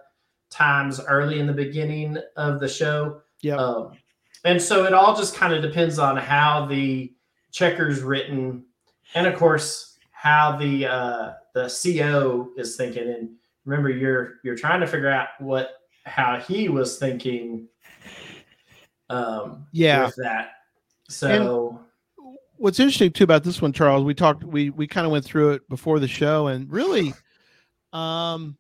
times 0.48 1.00
early 1.06 1.38
in 1.38 1.46
the 1.46 1.52
beginning 1.52 2.16
of 2.36 2.60
the 2.60 2.68
show. 2.68 3.20
Yeah. 3.42 3.56
Um, 3.56 3.92
and 4.44 4.60
so 4.60 4.86
it 4.86 4.94
all 4.94 5.14
just 5.14 5.34
kind 5.36 5.52
of 5.52 5.60
depends 5.60 5.98
on 5.98 6.16
how 6.16 6.64
the 6.64 7.12
checker's 7.52 8.00
written, 8.00 8.64
and 9.14 9.26
of 9.26 9.34
course 9.36 9.98
how 10.12 10.56
the 10.56 10.86
uh, 10.86 11.32
the 11.52 11.68
CO 11.68 12.48
is 12.56 12.76
thinking. 12.76 13.06
And 13.08 13.30
remember, 13.66 13.90
you're 13.90 14.36
you're 14.44 14.56
trying 14.56 14.80
to 14.80 14.86
figure 14.86 15.10
out 15.10 15.28
what 15.40 15.72
how 16.06 16.40
he 16.40 16.70
was 16.70 16.98
thinking. 16.98 17.68
Um, 19.10 19.66
Yeah. 19.72 20.06
with 20.06 20.16
that. 20.16 20.52
So 21.10 21.84
what's 22.56 22.80
interesting 22.80 23.12
too 23.12 23.24
about 23.24 23.44
this 23.44 23.60
one, 23.60 23.72
Charles, 23.72 24.04
we 24.04 24.14
talked, 24.14 24.44
we 24.44 24.70
we 24.70 24.86
kind 24.86 25.06
of 25.06 25.12
went 25.12 25.24
through 25.24 25.52
it 25.52 25.68
before 25.68 25.98
the 25.98 26.08
show, 26.08 26.46
and 26.48 26.70
really, 26.70 27.12
um, 27.92 28.56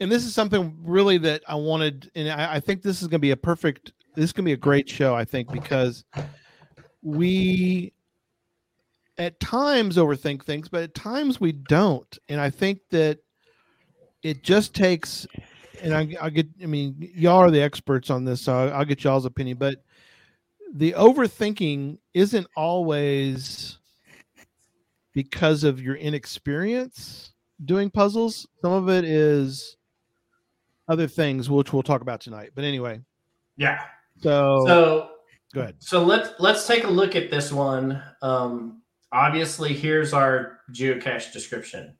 and 0.00 0.10
this 0.10 0.24
is 0.24 0.34
something 0.34 0.76
really 0.82 1.18
that 1.18 1.42
I 1.48 1.54
wanted, 1.54 2.10
and 2.14 2.30
I, 2.30 2.54
I 2.54 2.60
think 2.60 2.82
this 2.82 3.02
is 3.02 3.08
going 3.08 3.18
to 3.18 3.18
be 3.20 3.30
a 3.32 3.36
perfect, 3.36 3.92
this 4.14 4.24
is 4.24 4.32
going 4.32 4.44
to 4.44 4.48
be 4.48 4.54
a 4.54 4.56
great 4.56 4.88
show, 4.88 5.14
I 5.14 5.24
think, 5.24 5.52
because 5.52 6.04
we 7.02 7.92
at 9.18 9.38
times 9.38 9.96
overthink 9.96 10.44
things, 10.44 10.68
but 10.68 10.82
at 10.82 10.94
times 10.94 11.40
we 11.40 11.52
don't, 11.52 12.18
and 12.28 12.40
I 12.40 12.50
think 12.50 12.80
that 12.90 13.18
it 14.22 14.42
just 14.42 14.74
takes. 14.74 15.26
And 15.82 15.92
I, 15.92 16.16
I 16.18 16.30
get, 16.30 16.46
I 16.62 16.66
mean, 16.66 16.96
y'all 16.98 17.40
are 17.40 17.50
the 17.50 17.60
experts 17.60 18.08
on 18.08 18.24
this, 18.24 18.40
so 18.40 18.54
I'll, 18.54 18.72
I'll 18.72 18.84
get 18.86 19.04
y'all's 19.04 19.26
opinion. 19.26 19.58
But 19.58 19.83
the 20.74 20.92
overthinking 20.92 21.98
isn't 22.12 22.46
always 22.56 23.78
because 25.12 25.62
of 25.62 25.80
your 25.80 25.94
inexperience 25.94 27.32
doing 27.64 27.88
puzzles. 27.88 28.46
Some 28.60 28.72
of 28.72 28.88
it 28.88 29.04
is 29.04 29.76
other 30.88 31.06
things, 31.06 31.48
which 31.48 31.72
we'll 31.72 31.84
talk 31.84 32.02
about 32.02 32.20
tonight. 32.20 32.50
But 32.54 32.64
anyway, 32.64 33.00
yeah. 33.56 33.82
so, 34.20 34.64
So 34.66 35.08
go 35.54 35.60
ahead. 35.62 35.76
So 35.78 36.02
let's 36.02 36.30
let's 36.40 36.66
take 36.66 36.82
a 36.82 36.90
look 36.90 37.14
at 37.14 37.30
this 37.30 37.52
one. 37.52 38.02
Um, 38.20 38.82
obviously, 39.12 39.72
here's 39.72 40.12
our 40.12 40.58
geocache 40.72 41.32
description. 41.32 41.96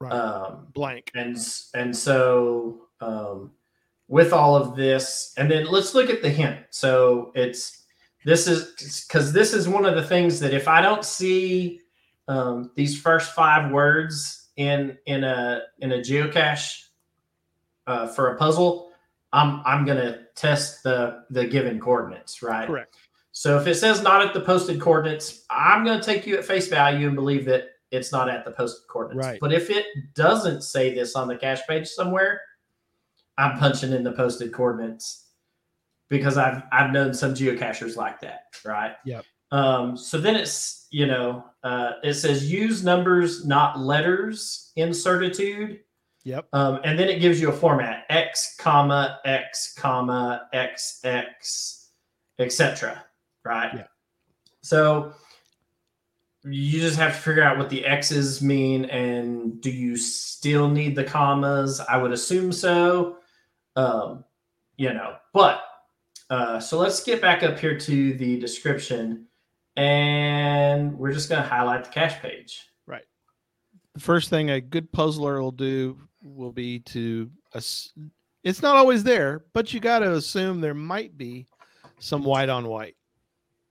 Right. 0.00 0.12
Um, 0.12 0.68
Blank. 0.72 1.10
and 1.14 1.36
and 1.74 1.94
so 1.94 2.82
um, 3.00 3.50
with 4.06 4.32
all 4.32 4.54
of 4.54 4.76
this, 4.76 5.34
and 5.36 5.50
then 5.50 5.66
let's 5.66 5.92
look 5.94 6.08
at 6.08 6.22
the 6.22 6.30
hint. 6.30 6.60
So 6.70 7.32
it's 7.34 7.79
this 8.24 8.46
is 8.46 9.04
because 9.06 9.32
this 9.32 9.52
is 9.52 9.68
one 9.68 9.86
of 9.86 9.94
the 9.94 10.02
things 10.02 10.38
that 10.40 10.52
if 10.52 10.68
I 10.68 10.80
don't 10.80 11.04
see 11.04 11.80
um, 12.28 12.70
these 12.74 13.00
first 13.00 13.32
five 13.32 13.70
words 13.70 14.48
in 14.56 14.96
in 15.06 15.24
a 15.24 15.62
in 15.78 15.92
a 15.92 15.98
geocache 15.98 16.84
uh, 17.86 18.06
for 18.08 18.34
a 18.34 18.38
puzzle, 18.38 18.90
I'm 19.32 19.62
I'm 19.64 19.84
gonna 19.84 20.26
test 20.34 20.82
the 20.82 21.24
the 21.30 21.46
given 21.46 21.80
coordinates, 21.80 22.42
right? 22.42 22.66
Correct. 22.66 22.96
So 23.32 23.58
if 23.58 23.66
it 23.66 23.76
says 23.76 24.02
not 24.02 24.26
at 24.26 24.34
the 24.34 24.40
posted 24.40 24.80
coordinates, 24.80 25.44
I'm 25.50 25.84
going 25.84 25.98
to 25.98 26.04
take 26.04 26.26
you 26.26 26.36
at 26.36 26.44
face 26.44 26.68
value 26.68 27.06
and 27.06 27.16
believe 27.16 27.44
that 27.46 27.68
it's 27.90 28.12
not 28.12 28.28
at 28.28 28.44
the 28.44 28.50
posted 28.50 28.86
coordinates. 28.88 29.26
Right. 29.26 29.40
But 29.40 29.52
if 29.52 29.70
it 29.70 29.86
doesn't 30.14 30.62
say 30.62 30.94
this 30.94 31.14
on 31.14 31.28
the 31.28 31.36
cache 31.36 31.66
page 31.68 31.88
somewhere, 31.88 32.40
I'm 33.38 33.58
punching 33.58 33.92
in 33.92 34.02
the 34.02 34.12
posted 34.12 34.52
coordinates. 34.52 35.28
Because 36.10 36.36
I've 36.36 36.62
I've 36.72 36.92
known 36.92 37.14
some 37.14 37.32
geocachers 37.32 37.96
like 37.96 38.20
that, 38.20 38.54
right? 38.64 38.96
Yep. 39.06 39.24
Um, 39.52 39.96
so 39.96 40.18
then 40.18 40.36
it's 40.36 40.86
you 40.90 41.06
know 41.06 41.44
uh, 41.64 41.92
it 42.02 42.14
says 42.14 42.52
use 42.52 42.84
numbers 42.84 43.46
not 43.46 43.78
letters 43.78 44.72
in 44.76 44.92
certitude, 44.92 45.80
Yep. 46.24 46.48
um, 46.52 46.80
and 46.84 46.98
then 46.98 47.08
it 47.08 47.20
gives 47.20 47.40
you 47.40 47.48
a 47.48 47.52
format 47.52 48.04
x 48.10 48.56
comma 48.58 49.20
x 49.24 49.72
comma 49.74 50.48
x 50.52 51.00
x 51.04 51.92
etc. 52.38 53.04
Right. 53.44 53.70
Yeah. 53.74 53.86
So 54.60 55.14
you 56.44 56.80
just 56.80 56.96
have 56.96 57.14
to 57.14 57.20
figure 57.20 57.42
out 57.42 57.58
what 57.58 57.68
the 57.68 57.84
x's 57.84 58.40
mean 58.40 58.86
and 58.86 59.60
do 59.60 59.70
you 59.70 59.94
still 59.94 60.68
need 60.68 60.96
the 60.96 61.04
commas 61.04 61.80
i 61.80 61.98
would 61.98 62.12
assume 62.12 62.50
so 62.50 63.18
um, 63.76 64.24
you 64.78 64.92
know 64.94 65.16
but 65.34 65.62
uh, 66.30 66.58
so 66.60 66.78
let's 66.78 67.02
get 67.02 67.20
back 67.20 67.42
up 67.42 67.58
here 67.58 67.76
to 67.78 68.14
the 68.14 68.38
description 68.38 69.26
and 69.76 70.96
we're 70.98 71.12
just 71.12 71.28
going 71.28 71.42
to 71.42 71.48
highlight 71.48 71.84
the 71.84 71.90
cache 71.90 72.20
page 72.22 72.66
Right. 72.86 73.04
The 73.94 74.00
first 74.00 74.30
thing 74.30 74.50
a 74.50 74.60
good 74.60 74.90
puzzler 74.92 75.40
will 75.42 75.52
do 75.52 75.98
will 76.22 76.52
be 76.52 76.80
to 76.80 77.30
ass- 77.54 77.92
it's 78.42 78.62
not 78.62 78.76
always 78.76 79.02
there, 79.04 79.44
but 79.52 79.72
you 79.74 79.80
got 79.80 79.98
to 80.00 80.14
assume 80.14 80.60
there 80.60 80.74
might 80.74 81.16
be 81.18 81.46
some 81.98 82.24
white 82.24 82.48
on 82.48 82.66
white. 82.66 82.96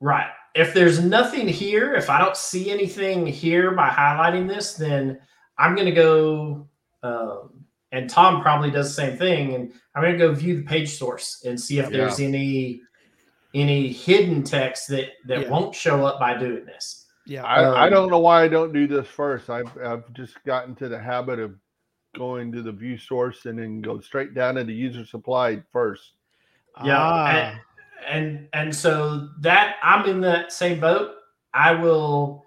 right 0.02 0.30
if 0.56 0.74
there's 0.74 1.04
nothing 1.04 1.48
here 1.48 1.94
if 1.96 2.10
i 2.10 2.20
don't 2.20 2.38
see 2.38 2.70
anything 2.72 3.26
here 3.26 3.72
by 3.72 3.90
highlighting 3.90 4.48
this 4.48 4.74
then 4.74 5.20
i'm 5.58 5.74
going 5.76 5.86
to 5.88 5.92
go 5.92 6.68
um, 7.04 7.59
and 7.92 8.10
tom 8.10 8.42
probably 8.42 8.70
does 8.72 8.88
the 8.88 8.94
same 9.02 9.18
thing 9.18 9.56
and 9.56 9.74
i'm 9.96 10.02
going 10.04 10.14
to 10.14 10.20
go 10.20 10.34
view 10.34 10.58
the 10.58 10.64
page 10.64 10.98
source 10.98 11.44
and 11.46 11.60
see 11.60 11.80
if 11.80 11.86
Yeah. 11.90 11.98
there's 11.98 12.20
any 12.20 12.82
any 13.54 13.92
hidden 13.92 14.44
text 14.44 14.88
that 14.90 15.10
that 15.26 15.42
Yeah. 15.42 15.50
won't 15.50 15.74
show 15.74 16.06
up 16.06 16.20
by 16.20 16.38
doing 16.38 16.66
this 16.66 17.08
Yeah. 17.26 17.44
I, 17.44 17.62
I 17.64 17.86
Um, 17.86 17.92
don't 17.92 18.10
know 18.12 18.20
why 18.20 18.44
I 18.44 18.48
don't 18.48 18.74
do 18.74 18.88
this 18.88 19.08
first. 19.08 19.50
I've, 19.50 19.76
I've 19.84 20.12
just 20.14 20.44
gotten 20.46 20.74
to 20.76 20.88
the 20.90 20.98
habit 21.00 21.40
of 21.40 21.56
going 22.16 22.52
to 22.54 22.62
the 22.64 22.72
view 22.72 22.98
source 22.98 23.46
and 23.46 23.60
then 23.60 23.82
go 23.82 24.00
straight 24.00 24.34
down 24.34 24.58
into 24.58 24.74
user 24.74 25.06
supplied 25.06 25.64
first. 25.72 26.14
Yeah, 26.84 26.98
Ah, 26.98 27.60
and 28.08 28.48
and 28.54 28.76
so 28.76 29.30
that 29.42 29.76
I'm 29.84 30.06
in 30.10 30.22
that 30.22 30.52
same 30.52 30.80
boat. 30.80 31.12
I 31.54 31.74
will, 31.74 32.46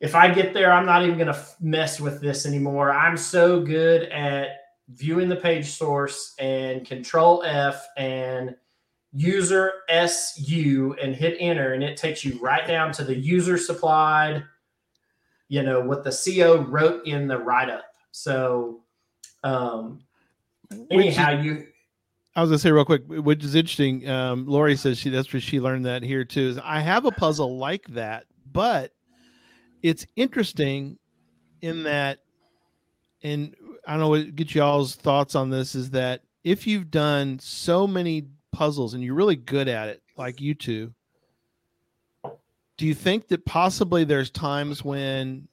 if 0.00 0.14
I 0.14 0.32
get 0.32 0.54
there, 0.54 0.72
I'm 0.72 0.86
not 0.86 1.02
even 1.02 1.16
going 1.16 1.32
to 1.32 1.38
f- 1.38 1.56
mess 1.60 2.00
with 2.00 2.20
this 2.22 2.46
anymore. 2.46 2.92
I'm 2.92 3.16
so 3.16 3.60
good 3.60 4.04
at 4.04 4.48
viewing 4.88 5.28
the 5.28 5.36
page 5.36 5.66
source 5.70 6.34
and 6.38 6.86
Control 6.86 7.42
F 7.44 7.86
and 7.96 8.54
user 9.12 9.72
SU 9.88 10.96
and 11.00 11.14
hit 11.14 11.36
enter, 11.40 11.72
and 11.72 11.82
it 11.82 11.96
takes 11.96 12.24
you 12.24 12.38
right 12.40 12.66
down 12.66 12.92
to 12.92 13.04
the 13.04 13.14
user 13.14 13.56
supplied. 13.56 14.44
You 15.48 15.62
know 15.62 15.80
what 15.80 16.04
the 16.04 16.10
CO 16.10 16.62
wrote 16.62 17.06
in 17.06 17.28
the 17.28 17.38
write 17.38 17.70
up. 17.70 17.84
So, 18.10 18.82
um, 19.42 20.02
is- 20.70 20.86
anyhow, 20.90 21.40
you 21.40 21.66
I 22.36 22.40
was 22.40 22.50
gonna 22.50 22.58
say 22.58 22.72
real 22.72 22.84
quick, 22.84 23.02
which 23.06 23.44
is 23.44 23.54
interesting. 23.54 24.08
Um, 24.08 24.46
Lori 24.46 24.76
says 24.76 24.98
she 24.98 25.08
that's 25.10 25.32
where 25.32 25.40
she 25.40 25.60
learned 25.60 25.86
that 25.86 26.02
here 26.02 26.24
too. 26.24 26.48
Is 26.48 26.58
I 26.58 26.80
have 26.80 27.04
a 27.04 27.12
puzzle 27.12 27.58
like 27.58 27.86
that, 27.88 28.26
but 28.52 28.92
it's 29.82 30.04
interesting 30.16 30.98
in 31.60 31.84
that, 31.84 32.18
and 33.22 33.54
I 33.86 33.92
don't 33.92 34.00
know 34.00 34.08
what 34.08 34.34
get 34.36 34.54
y'all's 34.54 34.94
thoughts 34.94 35.34
on 35.34 35.50
this. 35.50 35.74
Is 35.74 35.90
that 35.90 36.22
if 36.42 36.66
you've 36.66 36.90
done 36.90 37.38
so 37.38 37.86
many 37.86 38.26
puzzles 38.52 38.94
and 38.94 39.02
you're 39.02 39.14
really 39.14 39.36
good 39.36 39.68
at 39.68 39.88
it, 39.88 40.02
like 40.16 40.40
you 40.40 40.54
two, 40.54 40.92
do 42.76 42.86
you 42.86 42.94
think 42.94 43.28
that 43.28 43.44
possibly 43.44 44.04
there's 44.04 44.30
times 44.30 44.84
when 44.84 45.48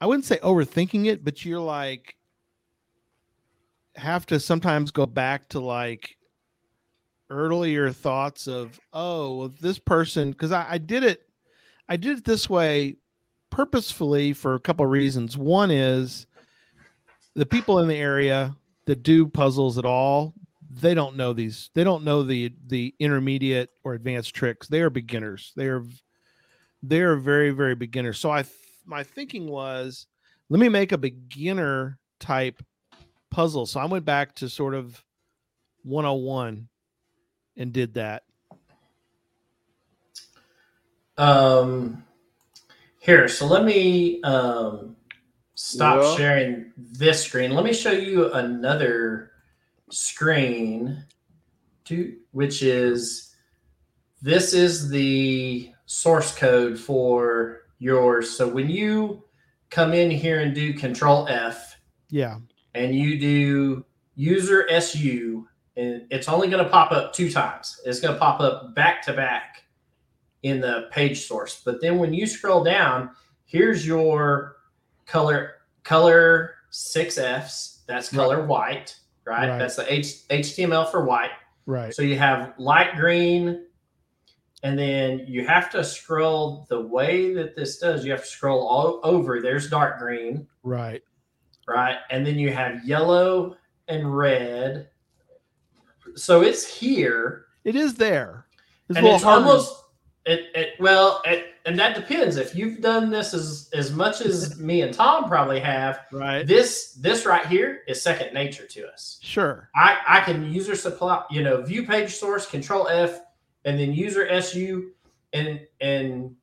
I 0.00 0.06
wouldn't 0.06 0.24
say 0.24 0.38
overthinking 0.38 1.06
it, 1.06 1.24
but 1.24 1.44
you're 1.44 1.60
like 1.60 2.16
have 3.96 4.26
to 4.26 4.40
sometimes 4.40 4.90
go 4.90 5.06
back 5.06 5.48
to 5.50 5.60
like 5.60 6.16
earlier 7.30 7.90
thoughts 7.90 8.46
of 8.46 8.78
oh 8.92 9.36
well, 9.36 9.52
this 9.60 9.78
person 9.78 10.30
because 10.30 10.52
I, 10.52 10.66
I 10.72 10.78
did 10.78 11.02
it 11.02 11.22
i 11.88 11.96
did 11.96 12.18
it 12.18 12.24
this 12.24 12.48
way 12.48 12.96
purposefully 13.50 14.32
for 14.32 14.54
a 14.54 14.60
couple 14.60 14.84
of 14.84 14.90
reasons 14.90 15.36
one 15.36 15.70
is 15.70 16.26
the 17.34 17.46
people 17.46 17.78
in 17.78 17.88
the 17.88 17.96
area 17.96 18.54
that 18.86 19.02
do 19.02 19.26
puzzles 19.26 19.78
at 19.78 19.84
all 19.84 20.34
they 20.70 20.94
don't 20.94 21.16
know 21.16 21.32
these 21.32 21.70
they 21.74 21.84
don't 21.84 22.04
know 22.04 22.22
the 22.22 22.52
the 22.66 22.94
intermediate 22.98 23.70
or 23.84 23.94
advanced 23.94 24.34
tricks 24.34 24.68
they 24.68 24.80
are 24.80 24.90
beginners 24.90 25.52
they 25.56 25.66
are 25.66 25.84
they 26.82 27.00
are 27.00 27.16
very 27.16 27.50
very 27.50 27.74
beginners 27.74 28.18
so 28.18 28.30
i 28.30 28.44
my 28.86 29.02
thinking 29.02 29.46
was 29.46 30.06
let 30.48 30.60
me 30.60 30.68
make 30.68 30.92
a 30.92 30.98
beginner 30.98 31.98
type 32.18 32.62
puzzle. 33.32 33.66
So 33.66 33.80
I 33.80 33.86
went 33.86 34.04
back 34.04 34.34
to 34.36 34.48
sort 34.48 34.74
of 34.74 35.02
101 35.82 36.68
and 37.56 37.72
did 37.72 37.94
that. 37.94 38.22
Um, 41.18 42.04
here, 43.00 43.28
so 43.28 43.46
let 43.46 43.64
me 43.64 44.22
um, 44.22 44.96
stop 45.54 46.02
Yeah. 46.02 46.16
sharing 46.16 46.72
this 46.76 47.24
screen. 47.24 47.52
Let 47.52 47.64
me 47.64 47.72
show 47.72 47.92
you 47.92 48.32
another 48.32 49.32
screen, 49.90 51.04
to, 51.84 52.16
which 52.30 52.62
is 52.62 53.34
this 54.22 54.54
is 54.54 54.88
the 54.88 55.72
source 55.86 56.34
code 56.34 56.78
for 56.78 57.62
yours. 57.78 58.30
So 58.30 58.48
when 58.48 58.70
you 58.70 59.24
come 59.70 59.92
in 59.92 60.10
here 60.10 60.40
and 60.40 60.54
do 60.54 60.72
Control 60.74 61.26
F, 61.28 61.76
Yeah. 62.10 62.38
and 62.74 62.94
you 62.94 63.18
do 63.18 63.84
user 64.14 64.66
SU, 64.70 65.46
and 65.76 66.06
it's 66.10 66.28
only 66.28 66.48
going 66.48 66.62
to 66.62 66.70
pop 66.70 66.92
up 66.92 67.12
two 67.12 67.30
times. 67.30 67.80
It's 67.84 67.98
going 68.00 68.14
to 68.14 68.20
pop 68.20 68.40
up 68.40 68.74
back 68.74 69.02
to 69.06 69.12
back 69.12 69.64
in 70.42 70.60
the 70.60 70.88
page 70.92 71.26
source. 71.26 71.62
But 71.64 71.80
then 71.80 71.98
when 71.98 72.12
you 72.14 72.26
scroll 72.26 72.62
down, 72.62 73.10
here's 73.44 73.86
your 73.86 74.56
color 75.06 75.54
color 75.84 76.54
six 76.70 77.18
Fs. 77.18 77.80
That's 77.86 78.08
color 78.08 78.46
white, 78.46 78.96
right? 79.24 79.48
Right. 79.50 79.58
That's 79.58 79.76
the 79.76 79.92
H, 79.92 80.26
HTML 80.28 80.90
for 80.90 81.04
white. 81.04 81.30
Right. 81.66 81.94
So 81.94 82.02
you 82.02 82.16
have 82.18 82.54
light 82.58 82.94
green, 82.96 83.66
and 84.62 84.78
then 84.78 85.24
you 85.26 85.44
have 85.46 85.68
to 85.70 85.82
scroll 85.84 86.66
the 86.68 86.80
way 86.80 87.34
that 87.34 87.54
this 87.56 87.78
does. 87.78 88.04
You 88.04 88.12
have 88.12 88.22
to 88.22 88.26
scroll 88.26 88.66
all 88.66 89.00
over. 89.02 89.40
There's 89.40 89.68
dark 89.68 89.98
green 89.98 90.46
Right. 90.62 91.02
right? 91.68 91.98
And 92.10 92.26
then 92.26 92.38
you 92.38 92.52
have 92.52 92.84
yellow 92.84 93.56
and 93.88 94.16
red. 94.16 94.88
So 96.14 96.42
it's 96.42 96.66
here, 96.66 97.46
It 97.64 97.74
is 97.76 97.94
there. 97.94 98.46
It's 98.88 98.98
and 98.98 99.06
it's 99.06 99.22
hard 99.22 99.42
to- 99.42 99.48
almost 99.48 99.84
it, 100.24 100.46
it 100.54 100.68
well, 100.80 101.20
it, 101.24 101.46
and 101.64 101.78
that 101.78 101.94
depends. 101.94 102.36
If 102.36 102.54
you've 102.54 102.80
done 102.80 103.10
this 103.10 103.34
as 103.34 103.70
as 103.74 103.92
much 103.92 104.20
as 104.20 104.58
me 104.58 104.82
and 104.82 104.92
Tom 104.92 105.28
probably 105.28 105.60
have, 105.60 106.00
right. 106.12 106.46
this 106.46 106.94
this 106.94 107.24
right 107.26 107.46
here 107.46 107.82
is 107.86 108.00
second 108.00 108.34
nature 108.34 108.66
to 108.66 108.88
us. 108.88 109.18
Sure. 109.22 109.68
I 109.74 109.98
I 110.06 110.20
can 110.20 110.52
user 110.52 110.76
supply, 110.76 111.24
you 111.30 111.42
know, 111.42 111.62
view 111.62 111.86
page 111.86 112.14
source, 112.14 112.46
control 112.46 112.88
F, 112.88 113.20
and 113.64 113.78
then 113.78 113.92
user 113.92 114.28
SU, 114.28 114.90
and 115.32 115.60
and 115.80 116.34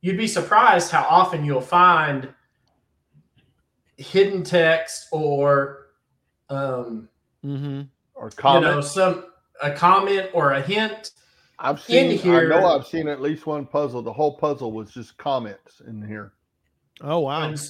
you'd 0.00 0.18
be 0.18 0.28
surprised 0.28 0.90
how 0.90 1.06
often 1.08 1.44
you'll 1.44 1.60
find 1.60 2.28
hidden 3.96 4.42
text 4.42 5.08
or 5.10 5.88
um, 6.50 7.08
Mm-hmm. 7.44 7.82
Or 8.14 8.26
you 8.26 8.30
comment. 8.36 8.64
know 8.64 8.80
some 8.80 9.26
a 9.62 9.70
comment 9.70 10.30
or 10.32 10.52
a 10.52 10.62
hint. 10.62 11.12
I've 11.58 11.80
seen. 11.80 12.16
here- 12.18 12.52
I 12.52 12.60
know 12.60 12.66
I've 12.66 12.86
seen 12.86 13.08
at 13.08 13.20
least 13.20 13.46
one 13.46 13.66
puzzle. 13.66 14.02
The 14.02 14.12
whole 14.12 14.36
puzzle 14.36 14.72
was 14.72 14.90
just 14.90 15.16
comments 15.18 15.80
in 15.86 16.06
here. 16.06 16.32
Oh 17.00 17.20
wow. 17.20 17.42
And, 17.42 17.60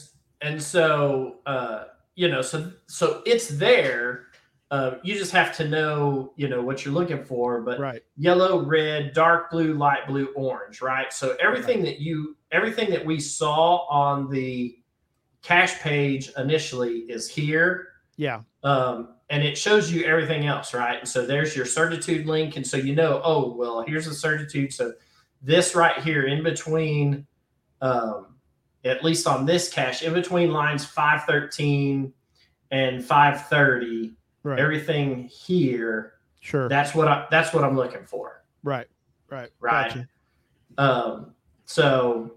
and 0.40 0.62
so 0.62 1.36
uh, 1.46 1.84
you 2.14 2.28
know 2.28 2.42
so 2.42 2.72
so 2.86 3.22
it's 3.26 3.48
there. 3.48 4.26
Uh, 4.70 4.96
you 5.02 5.14
just 5.14 5.32
have 5.32 5.56
to 5.56 5.66
know 5.66 6.32
you 6.36 6.46
know 6.48 6.60
what 6.62 6.84
you're 6.84 6.92
looking 6.92 7.24
for, 7.24 7.62
but 7.62 7.78
Right. 7.80 8.02
yellow, 8.18 8.62
red, 8.62 9.14
dark 9.14 9.50
blue, 9.50 9.72
light 9.74 10.06
blue, 10.06 10.26
orange, 10.36 10.82
right? 10.82 11.10
So 11.12 11.36
everything 11.40 11.82
that 11.84 12.00
you 12.00 12.36
everything 12.52 12.90
that 12.90 13.04
we 13.04 13.18
saw 13.20 13.86
on 13.88 14.28
the 14.30 14.76
cache 15.42 15.78
page 15.80 16.30
initially 16.36 16.98
is 17.08 17.28
here. 17.30 17.88
Yeah. 18.16 18.42
Um, 18.64 19.14
and 19.30 19.42
it 19.42 19.58
shows 19.58 19.92
you 19.92 20.04
everything 20.04 20.46
else, 20.46 20.72
right? 20.72 20.98
And 20.98 21.08
so 21.08 21.26
there's 21.26 21.54
your 21.54 21.66
certitude 21.66 22.26
link. 22.26 22.56
And 22.56 22.66
so 22.66 22.76
you 22.76 22.94
know, 22.94 23.20
oh, 23.24 23.52
well, 23.54 23.82
here's 23.86 24.06
the 24.06 24.14
certitude. 24.14 24.72
So 24.72 24.94
this 25.42 25.74
right 25.74 25.98
here 26.02 26.24
in 26.26 26.42
between, 26.42 27.26
um, 27.80 28.36
at 28.84 29.04
least 29.04 29.26
on 29.26 29.44
this 29.44 29.68
cache, 29.68 30.02
in 30.02 30.14
between 30.14 30.50
lines 30.50 30.84
513 30.84 32.12
and 32.70 33.04
530, 33.04 34.14
Right. 34.44 34.60
everything 34.60 35.24
here 35.24 36.14
sure. 36.40 36.68
that's 36.68 36.94
what 36.94 37.08
I 37.08 37.26
that's 37.30 37.52
what 37.52 37.64
I'm 37.64 37.76
looking 37.76 38.04
for. 38.04 38.44
Right. 38.62 38.86
Right. 39.28 39.50
Right. 39.60 39.88
Gotcha. 39.88 40.08
Um, 40.78 41.34
so, 41.64 42.36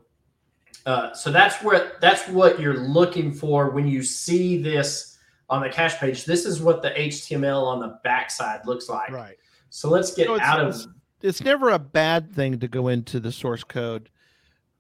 uh, 0.86 1.13
so 1.13 1.32
that's 1.32 1.63
where 1.63 1.93
that's 2.01 2.27
what 2.27 2.60
you're 2.60 2.77
looking 2.80 3.32
for 3.32 3.69
when 3.69 3.88
you 3.88 4.04
see 4.04 4.62
this 4.62 5.11
on 5.52 5.62
the 5.62 5.70
cache 5.70 5.98
page. 6.00 6.26
This 6.26 6.46
is 6.46 6.62
what 6.62 6.82
the 6.82 6.90
HTML 6.92 7.64
on 7.68 7.80
the 7.80 8.00
backside 8.04 8.66
looks 8.66 8.90
like. 8.90 9.12
Right. 9.12 9.36
So 9.70 9.90
let's 9.90 10.14
get 10.16 10.26
So 10.28 10.40
out 10.40 10.60
of 10.62 10.70
it's- 10.70 10.88
It's 11.22 11.42
never 11.44 11.70
a 11.70 11.78
bad 11.78 12.34
thing 12.34 12.58
to 12.60 12.68
go 12.68 12.88
into 12.88 13.20
the 13.20 13.32
source 13.32 13.64
code, 13.64 14.10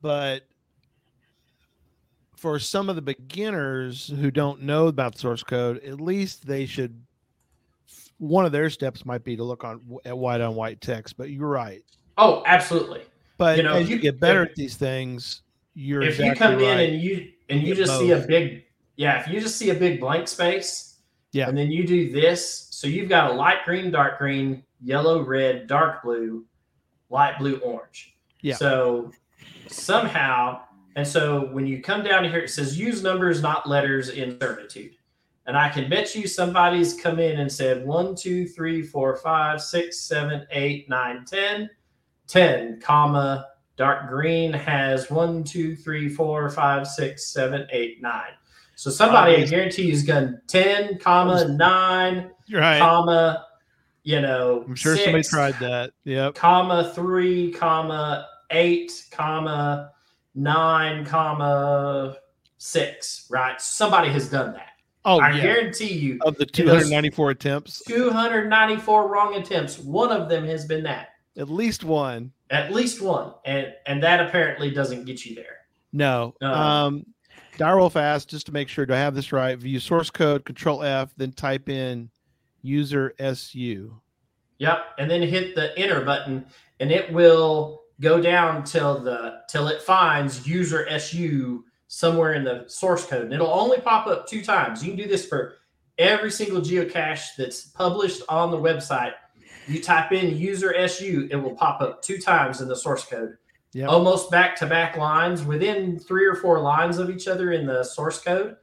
but 0.01 0.43
for 2.35 2.57
some 2.57 2.89
of 2.89 2.95
the 2.95 3.01
beginners 3.03 4.07
who 4.19 4.31
don't 4.31 4.63
know 4.63 4.87
about 4.87 5.17
source 5.17 5.43
code, 5.43 5.83
at 5.83 6.01
least 6.01 6.47
they 6.47 6.65
should. 6.65 6.99
One 8.17 8.45
of 8.45 8.51
their 8.51 8.69
steps 8.71 9.05
might 9.05 9.23
be 9.23 9.35
to 9.35 9.43
look 9.43 9.63
on 9.63 9.81
at 10.05 10.17
white 10.17 10.41
on 10.41 10.55
white 10.55 10.81
text. 10.81 11.17
But 11.17 11.29
you're 11.29 11.47
right. 11.47 11.83
oh, 12.17 12.43
absolutely. 12.45 13.01
But 13.37 13.57
You 13.57 13.63
know, 13.63 13.73
as 13.75 13.89
you 13.89 13.95
you- 13.97 14.01
get 14.01 14.19
better 14.19 14.43
if- 14.43 14.49
at 14.49 14.55
these 14.55 14.75
things, 14.75 15.41
you're 15.75 16.01
if 16.01 16.19
exactly 16.19 16.27
you 16.27 16.35
come 16.35 16.55
right. 16.55 16.79
in 16.89 16.93
and 16.95 17.01
you 17.03 17.31
and 17.49 17.61
you 17.61 17.75
get 17.75 17.85
just 17.85 17.99
see 17.99 18.11
a 18.11 18.19
big 18.19 18.63
yeah 19.01 19.19
if 19.19 19.27
you 19.27 19.41
just 19.41 19.57
see 19.57 19.71
a 19.71 19.73
big 19.73 19.99
blank 19.99 20.27
space 20.27 20.99
Yeah. 21.31 21.49
and 21.49 21.57
then 21.57 21.71
you 21.71 21.85
do 21.87 22.11
this 22.11 22.67
so 22.69 22.87
you've 22.87 23.09
got 23.09 23.31
a 23.31 23.33
light 23.33 23.65
green 23.65 23.89
dark 23.89 24.19
green 24.19 24.63
yellow 24.79 25.23
red 25.23 25.65
dark 25.67 26.03
blue 26.03 26.45
light 27.09 27.37
blue 27.39 27.57
orange 27.57 28.15
Yeah. 28.41 28.55
so 28.55 29.11
somehow 29.67 30.61
and 30.95 31.07
so 31.07 31.47
when 31.51 31.65
you 31.65 31.81
come 31.81 32.03
down 32.03 32.23
here 32.25 32.39
it 32.39 32.49
says 32.49 32.77
use 32.77 33.01
numbers 33.01 33.41
not 33.41 33.67
letters 33.67 34.09
in 34.09 34.39
certitude 34.39 34.95
and 35.47 35.57
i 35.57 35.67
can 35.69 35.89
bet 35.89 36.13
you 36.15 36.27
somebody's 36.27 36.93
come 36.93 37.19
in 37.19 37.39
and 37.39 37.51
said 37.51 37.83
one, 37.85 38.13
two, 38.15 38.47
three, 38.47 38.83
four, 38.83 39.15
five, 39.15 39.61
six, 39.61 39.99
seven, 39.99 40.45
eight, 40.51 40.87
nine, 40.89 41.25
ten, 41.25 41.69
ten, 42.27 42.73
10 42.73 42.81
comma 42.81 43.47
dark 43.77 44.07
green 44.09 44.53
has 44.53 45.09
one, 45.09 45.43
two, 45.43 45.75
three, 45.75 46.07
four, 46.07 46.47
five, 46.51 46.85
six, 46.85 47.27
seven, 47.33 47.65
eight, 47.71 47.99
nine. 48.01 48.33
So 48.81 48.89
somebody, 48.89 49.33
I 49.33 49.33
Obviously. 49.33 49.55
guarantee, 49.55 49.89
has 49.91 50.03
done 50.03 50.41
10, 50.47 50.97
comma, 50.97 51.47
nine, 51.49 52.31
right. 52.51 52.79
comma, 52.79 53.45
you 54.01 54.19
know, 54.21 54.63
I'm 54.67 54.73
sure 54.73 54.97
somebody 54.97 55.23
tried 55.23 55.53
that. 55.59 55.91
Yep. 56.05 56.33
comma, 56.33 56.91
three, 56.95 57.51
comma, 57.51 58.27
eight, 58.49 58.91
comma, 59.11 59.91
nine, 60.33 61.05
comma, 61.05 62.17
six, 62.57 63.27
right? 63.29 63.61
Somebody 63.61 64.09
has 64.09 64.27
done 64.27 64.53
that. 64.53 64.71
Oh, 65.05 65.19
I 65.19 65.33
yeah. 65.33 65.43
guarantee 65.43 65.93
you, 65.93 66.17
Of 66.21 66.37
the 66.37 66.47
294 66.47 67.29
attempts, 67.29 67.83
294 67.85 69.07
wrong 69.07 69.35
attempts, 69.35 69.77
one 69.77 70.11
of 70.11 70.27
them 70.27 70.43
has 70.45 70.65
been 70.65 70.81
that. 70.85 71.09
at 71.37 71.51
least 71.51 71.83
one. 71.83 72.31
At 72.49 72.73
least 72.73 72.99
one. 72.99 73.33
And 73.45 73.75
and 73.85 74.01
that 74.01 74.25
apparently 74.27 74.71
doesn't 74.71 75.05
get 75.05 75.23
you 75.23 75.35
there. 75.35 75.57
No. 75.93 76.33
No. 76.41 76.51
Um, 76.51 77.05
Direwolf 77.61 77.95
asked 77.95 78.29
just 78.29 78.47
to 78.47 78.51
make 78.51 78.69
sure, 78.69 78.87
do 78.87 78.93
I 78.95 78.97
have 78.97 79.13
this 79.13 79.31
right? 79.31 79.55
View 79.55 79.79
source 79.79 80.09
code, 80.09 80.45
control 80.45 80.81
F, 80.81 81.13
then 81.15 81.31
type 81.31 81.69
in 81.69 82.09
user 82.63 83.13
SU. 83.19 84.01
Yep, 84.57 84.79
and 84.97 85.11
then 85.11 85.21
hit 85.21 85.53
the 85.53 85.77
enter 85.77 86.01
button, 86.01 86.47
and 86.79 86.91
it 86.91 87.13
will 87.13 87.83
go 87.99 88.19
down 88.19 88.63
till 88.63 89.03
the 89.03 89.41
till 89.47 89.67
it 89.67 89.83
finds 89.83 90.47
user 90.47 90.87
su 90.97 91.63
somewhere 91.87 92.33
in 92.33 92.43
the 92.43 92.63
source 92.65 93.05
code, 93.05 93.25
and 93.25 93.33
it'll 93.33 93.53
only 93.53 93.77
pop 93.77 94.07
up 94.07 94.27
two 94.27 94.43
times. 94.43 94.83
You 94.83 94.93
can 94.93 95.03
do 95.03 95.07
this 95.07 95.27
for 95.27 95.53
every 95.99 96.31
single 96.31 96.61
geocache 96.61 97.35
that's 97.37 97.67
published 97.67 98.23
on 98.27 98.49
the 98.49 98.57
website. 98.57 99.13
You 99.67 99.83
type 99.83 100.11
in 100.13 100.35
user 100.35 100.73
su, 100.87 101.27
it 101.29 101.35
will 101.35 101.55
pop 101.55 101.79
up 101.79 102.01
two 102.01 102.17
times 102.17 102.59
in 102.59 102.67
the 102.67 102.75
source 102.75 103.05
code, 103.05 103.37
Yep. 103.73 103.87
almost 103.87 104.29
back 104.29 104.55
to 104.57 104.65
back 104.65 104.97
lines 104.97 105.43
within 105.43 105.97
three 105.97 106.25
or 106.25 106.35
four 106.35 106.59
lines 106.59 106.97
of 106.97 107.09
each 107.09 107.27
other 107.27 107.53
in 107.53 107.65
the 107.65 107.83
source 107.83 108.21
code, 108.21 108.57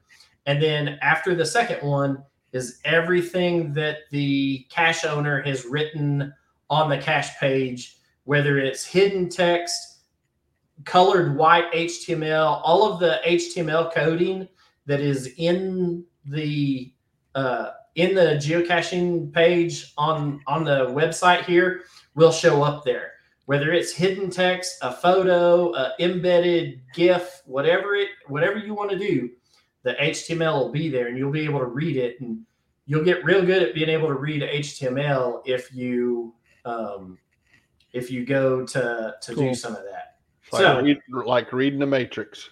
and 0.47 0.63
then 0.63 0.99
after 1.01 1.35
the 1.35 1.47
second 1.47 1.87
one 1.87 2.23
is 2.53 2.81
everything 2.85 3.73
that 3.73 3.99
the 4.11 4.67
cache 4.71 5.05
owner 5.05 5.41
has 5.43 5.65
written 5.65 6.33
on 6.71 6.91
the 6.91 6.99
cache 6.99 7.39
page, 7.39 7.97
whether 8.25 8.59
it's 8.59 8.85
hidden 8.85 9.29
text, 9.29 10.01
colored 10.85 11.37
white 11.37 11.71
HTML, 11.73 12.61
all 12.63 12.93
of 12.93 13.01
the 13.01 13.21
HTML 13.27 13.93
coding 13.93 14.49
that 14.87 15.01
is 15.01 15.35
in 15.37 16.05
the 16.25 16.93
uh, 17.35 17.71
in 17.95 18.15
the 18.15 18.37
geocaching 18.37 19.33
page 19.33 19.93
on 19.99 20.41
on 20.47 20.65
the 20.65 20.87
website 20.87 21.45
here 21.45 21.83
will 22.15 22.33
show 22.33 22.63
up 22.63 22.85
there. 22.85 23.13
Whether 23.49 23.73
it's 23.73 23.95
hidden 23.95 24.29
text, 24.29 24.77
a 24.83 24.93
photo, 24.93 25.75
a 25.75 25.95
embedded 26.01 26.83
GIF, 26.93 27.41
whatever 27.47 27.95
it 27.95 28.11
whatever 28.27 28.59
you 28.59 28.75
want 28.75 28.91
to 28.91 28.99
do, 28.99 29.31
the 29.85 29.95
HTML 29.95 30.53
will 30.53 30.71
be 30.71 30.91
there 30.91 31.07
and 31.07 31.17
you'll 31.17 31.33
be 31.33 31.47
able 31.47 31.61
to 31.61 31.65
read 31.65 31.97
it 31.97 32.21
and 32.21 32.41
you'll 32.85 33.07
get 33.07 33.25
real 33.25 33.43
good 33.43 33.63
at 33.63 33.75
being 33.75 33.89
able 33.89 34.09
to 34.09 34.17
read 34.17 34.43
HTML 34.43 35.41
if 35.47 35.75
you 35.75 36.35
um, 36.67 37.17
if 37.95 38.11
you 38.11 38.27
go 38.27 38.67
to 38.67 39.15
to 39.19 39.35
do 39.35 39.55
some 39.55 39.75
of 39.75 39.83
that. 39.85 40.19
Like, 40.53 40.61
So- 40.61 40.83
read- 40.83 41.01
like 41.09 41.51
reading 41.51 41.79
the 41.79 41.87
Matrix. 41.87 42.51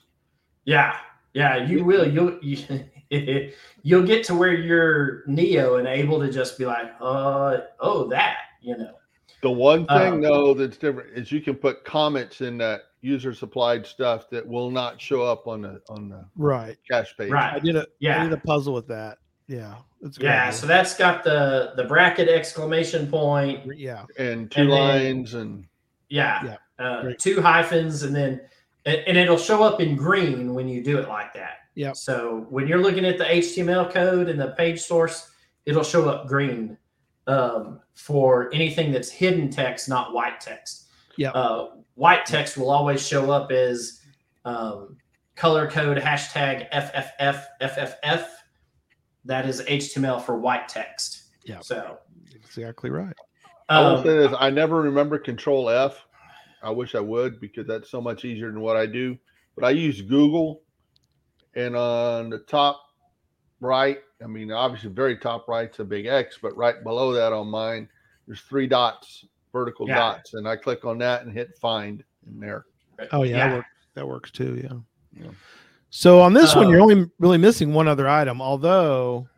Yeah, 0.64 0.96
yeah, 1.34 1.56
you 1.62 1.84
will. 1.84 2.08
You'll 2.10 2.38
you, 2.42 2.86
you'll 3.82 4.06
get 4.06 4.24
to 4.28 4.34
where 4.34 4.54
you're 4.54 5.24
Neo 5.26 5.76
and 5.76 5.86
able 5.86 6.20
to 6.20 6.32
just 6.32 6.56
be 6.56 6.64
like, 6.64 6.90
uh, 7.02 7.58
oh, 7.80 8.08
that, 8.08 8.38
you 8.62 8.78
know. 8.78 8.94
The 9.46 9.52
one 9.52 9.86
thing 9.86 10.14
Um, 10.14 10.20
though 10.22 10.54
that's 10.54 10.76
different 10.76 11.16
is 11.16 11.30
you 11.30 11.40
can 11.40 11.54
put 11.54 11.84
comments 11.84 12.40
in 12.40 12.58
that 12.58 12.80
user 13.00 13.32
supplied 13.32 13.86
stuff 13.86 14.28
that 14.30 14.44
will 14.44 14.72
not 14.72 15.00
show 15.00 15.22
up 15.22 15.46
on 15.46 15.60
the 15.62 15.80
on 15.88 16.08
the 16.08 16.24
Right. 16.34 16.76
cache 16.90 17.16
page. 17.16 17.30
I 17.30 17.60
did 17.60 17.76
a 17.76 17.82
I 17.82 17.84
Yeah. 18.00 18.20
I 18.22 18.24
did 18.24 18.32
a 18.32 18.38
puzzle 18.38 18.74
with 18.74 18.88
that. 18.88 19.18
Yeah. 19.46 19.76
That's 20.02 20.16
a 20.16 20.20
good 20.20 20.26
Yeah. 20.26 20.50
So 20.50 20.66
that's 20.66 20.98
got 20.98 21.22
the 21.22 21.74
the 21.76 21.84
bracket 21.84 22.28
exclamation 22.28 23.06
point. 23.06 23.60
yeah. 23.78 24.02
And 24.18 24.50
two 24.50 24.62
And 24.62 24.72
then- 24.72 24.78
lines 24.80 25.34
and 25.34 25.66
Yeah. 26.08 26.44
Yeah, 26.44 26.84
Uh, 26.84 27.12
two 27.16 27.40
hyphens 27.40 28.02
and 28.02 28.16
then 28.16 28.40
and, 28.84 28.96
and 29.06 29.16
it'll 29.16 29.38
show 29.38 29.62
up 29.62 29.80
in 29.80 29.94
green 29.94 30.54
when 30.54 30.68
you 30.68 30.82
do 30.82 30.98
it 30.98 31.06
like 31.08 31.32
that. 31.34 31.58
Yeah. 31.76 31.92
So 31.92 32.46
when 32.50 32.66
you're 32.66 32.82
looking 32.82 33.04
at 33.04 33.16
the 33.16 33.30
HTML 33.32 33.84
code 33.92 34.28
and 34.28 34.40
the 34.40 34.48
page 34.58 34.80
source, 34.80 35.30
it'll 35.66 35.84
show 35.84 36.08
up 36.08 36.26
green 36.26 36.76
um, 37.26 37.80
for 37.94 38.50
anything 38.52 38.92
that's 38.92 39.10
hidden 39.10 39.50
text, 39.50 39.88
not 39.88 40.12
white 40.12 40.40
text. 40.40 40.88
Yeah. 41.16 41.30
Uh, 41.30 41.70
white 41.94 42.26
text 42.26 42.56
will 42.56 42.70
always 42.70 43.06
show 43.06 43.30
up 43.30 43.50
as 43.50 44.00
um, 44.44 44.96
color 45.34 45.68
code 45.68 45.98
hashtag 45.98 46.70
FFF 46.72 47.44
FFF. 47.62 48.26
That 49.24 49.46
is 49.48 49.60
HTML 49.62 50.22
for 50.22 50.38
white 50.38 50.68
text. 50.68 51.24
Yeah. 51.44 51.60
So 51.60 51.98
Exactly 52.56 52.90
right. 52.90 53.14
I 53.68 53.80
will 53.80 53.96
um, 53.98 54.04
say 54.04 54.16
this: 54.16 54.32
I 54.38 54.48
never 54.48 54.80
remember 54.80 55.18
Control 55.18 55.68
F. 55.68 56.06
I 56.62 56.70
wish 56.70 56.94
I 56.94 57.00
would 57.00 57.38
because 57.38 57.66
that's 57.66 57.90
so 57.90 58.00
much 58.00 58.24
easier 58.24 58.50
than 58.50 58.60
what 58.60 58.76
I 58.76 58.86
do. 58.86 59.18
But 59.54 59.64
I 59.64 59.70
use 59.70 60.00
Google, 60.00 60.62
and 61.54 61.76
on 61.76 62.30
the 62.30 62.38
top 62.38 62.80
right, 63.60 63.98
I 64.22 64.26
mean, 64.26 64.50
obviously, 64.50 64.90
very 64.90 65.16
top 65.16 65.46
right's 65.48 65.78
a 65.78 65.84
big 65.84 66.06
X, 66.06 66.38
but 66.40 66.56
right 66.56 66.82
below 66.82 67.12
that 67.12 67.32
on 67.32 67.48
mine, 67.48 67.88
there's 68.26 68.40
three 68.40 68.66
dots, 68.66 69.24
vertical 69.52 69.86
Yeah. 69.86 69.96
dots, 69.96 70.34
and 70.34 70.48
I 70.48 70.56
click 70.56 70.84
on 70.84 70.98
that 70.98 71.22
and 71.22 71.32
hit 71.32 71.56
Find 71.58 72.02
in 72.26 72.40
there. 72.40 72.64
Oh 73.12 73.22
yeah, 73.22 73.36
That, 73.36 73.46
yeah. 73.50 73.54
work, 73.56 73.64
that 73.94 74.08
works 74.08 74.30
too. 74.30 74.60
Yeah. 74.62 75.22
Yeah. 75.24 75.30
So 75.90 76.20
on 76.20 76.32
this 76.32 76.54
one, 76.54 76.66
Um, 76.66 76.72
you're 76.72 76.80
only 76.80 77.10
really 77.18 77.38
missing 77.38 77.72
one 77.74 77.88
other 77.88 78.08
item, 78.08 78.40
although 78.40 79.28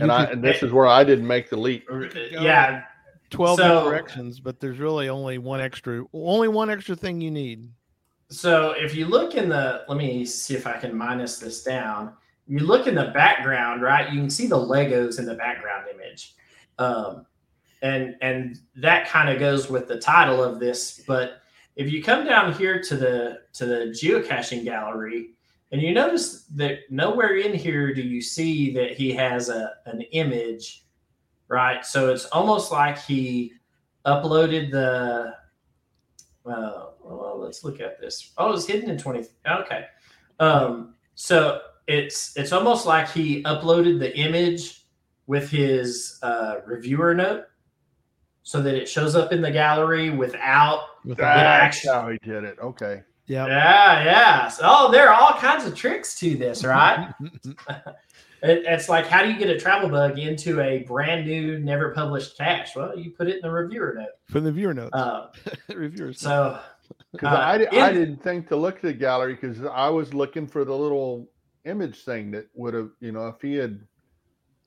And 0.00 0.10
I 0.10 0.24
and 0.24 0.42
this 0.42 0.62
is 0.62 0.72
where 0.72 0.86
I 0.86 1.04
didn't 1.04 1.26
make 1.26 1.48
the 1.48 1.56
leap. 1.56 1.86
yeah, 2.32 2.82
12 3.30 3.58
so- 3.58 3.84
directions, 3.84 4.40
but 4.40 4.58
there's 4.60 4.78
really 4.78 5.08
only 5.08 5.38
one 5.38 5.60
extra, 5.60 6.04
only 6.12 6.48
one 6.48 6.70
extra 6.70 6.96
thing 6.96 7.20
you 7.20 7.30
need. 7.30 7.68
So 8.30 8.72
if 8.72 8.94
you 8.96 9.06
look 9.06 9.34
in 9.36 9.48
the, 9.48 9.84
let 9.86 9.96
me 9.96 10.24
see 10.24 10.54
if 10.56 10.66
I 10.66 10.72
can 10.78 10.96
minus 10.96 11.38
this 11.38 11.62
down. 11.62 12.14
You 12.46 12.60
look 12.60 12.86
in 12.86 12.94
the 12.94 13.10
background, 13.14 13.82
right? 13.82 14.12
You 14.12 14.20
can 14.20 14.30
see 14.30 14.46
the 14.46 14.56
Legos 14.56 15.18
in 15.18 15.24
the 15.24 15.34
background 15.34 15.86
image, 15.92 16.34
um, 16.78 17.26
and 17.82 18.16
and 18.20 18.58
that 18.76 19.08
kind 19.08 19.28
of 19.30 19.38
goes 19.38 19.70
with 19.70 19.88
the 19.88 19.98
title 19.98 20.42
of 20.42 20.60
this. 20.60 21.02
But 21.06 21.42
if 21.76 21.90
you 21.90 22.02
come 22.02 22.26
down 22.26 22.52
here 22.52 22.82
to 22.82 22.96
the 22.96 23.40
to 23.54 23.66
the 23.66 23.86
geocaching 23.86 24.64
gallery, 24.64 25.30
and 25.72 25.80
you 25.80 25.94
notice 25.94 26.42
that 26.54 26.80
nowhere 26.90 27.36
in 27.36 27.54
here 27.54 27.94
do 27.94 28.02
you 28.02 28.20
see 28.20 28.72
that 28.74 28.92
he 28.92 29.12
has 29.12 29.48
a 29.48 29.72
an 29.86 30.02
image, 30.12 30.84
right? 31.48 31.84
So 31.84 32.12
it's 32.12 32.26
almost 32.26 32.70
like 32.70 32.98
he 32.98 33.52
uploaded 34.04 34.70
the 34.70 35.34
uh, 36.46 36.86
well, 37.02 37.38
let's 37.38 37.64
look 37.64 37.80
at 37.80 38.00
this. 38.00 38.32
Oh, 38.36 38.52
it's 38.52 38.66
hidden 38.66 38.90
in 38.90 38.98
20. 38.98 39.26
Okay. 39.46 39.86
Um, 40.40 40.94
so 41.14 41.60
it's 41.86 42.36
it's 42.36 42.52
almost 42.52 42.86
like 42.86 43.10
he 43.10 43.42
uploaded 43.44 43.98
the 43.98 44.16
image 44.16 44.84
with 45.26 45.50
his 45.50 46.18
uh, 46.22 46.56
reviewer 46.66 47.14
note. 47.14 47.44
so 48.42 48.60
that 48.60 48.74
it 48.74 48.86
shows 48.88 49.14
up 49.16 49.32
in 49.32 49.40
the 49.40 49.50
gallery 49.50 50.10
without. 50.10 50.80
With 51.04 51.18
Yeah, 51.18 51.34
That's 51.34 51.76
actually- 51.86 51.92
how 51.94 52.08
he 52.10 52.18
did 52.18 52.44
it. 52.44 52.58
Okay. 52.60 53.02
yeah. 53.26 53.46
Yeah, 53.46 54.04
yeah. 54.04 54.48
So, 54.48 54.62
oh, 54.66 54.90
there 54.92 55.08
are 55.10 55.14
all 55.18 55.32
kinds 55.38 55.64
of 55.64 55.74
tricks 55.74 56.18
to 56.20 56.36
this, 56.36 56.62
right? 56.64 57.12
It, 58.42 58.64
it's 58.66 58.90
like 58.90 59.06
how 59.06 59.22
do 59.22 59.30
you 59.32 59.38
get 59.38 59.48
a 59.48 59.58
travel 59.58 59.88
bug 59.88 60.18
into 60.18 60.60
a 60.60 60.80
brand 60.82 61.26
new, 61.26 61.58
never 61.60 61.92
published 61.94 62.36
cache? 62.36 62.76
Well, 62.76 62.94
you 62.98 63.10
put 63.12 63.26
it 63.26 63.36
in 63.36 63.40
the 63.40 63.50
reviewer 63.50 63.94
note. 63.96 64.10
From 64.28 64.44
the 64.44 64.52
viewer 64.52 64.74
notes. 64.74 64.90
Uh, 64.92 65.28
Reviewers. 65.74 66.20
so 66.20 66.58
Because 67.12 67.32
Uh, 67.34 67.40
I, 67.40 67.52
I 67.72 67.88
in- 67.88 67.94
didn't 67.94 68.22
think 68.22 68.48
to 68.48 68.56
look 68.56 68.76
at 68.76 68.82
the 68.82 68.92
gallery 68.92 69.32
because 69.40 69.64
I 69.64 69.88
was 69.88 70.12
looking 70.12 70.46
for 70.46 70.62
the 70.66 70.74
little 70.76 71.26
image 71.64 72.04
thing 72.04 72.30
that 72.32 72.46
would 72.54 72.74
have, 72.74 72.90
you 73.00 73.12
know, 73.12 73.28
if 73.28 73.40
he 73.40 73.54
had 73.54 73.80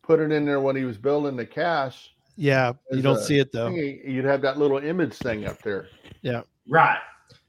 put 0.04 0.20
it 0.20 0.32
in 0.32 0.46
there 0.46 0.60
when 0.60 0.76
he 0.76 0.84
was 0.84 0.98
building 0.98 1.36
the 1.36 1.46
cache, 1.46 2.14
yeah, 2.36 2.74
you 2.92 3.02
don't 3.02 3.18
a 3.18 3.24
see 3.24 3.40
it 3.40 3.52
though. 3.52 3.70
thingy, 3.70 4.08
you'd 4.08 4.26
have 4.26 4.42
that 4.42 4.58
little 4.58 4.78
image 4.78 5.14
thing 5.16 5.46
up 5.46 5.62
there. 5.64 5.88
Yeah. 6.22 6.42
Right. 6.68 7.00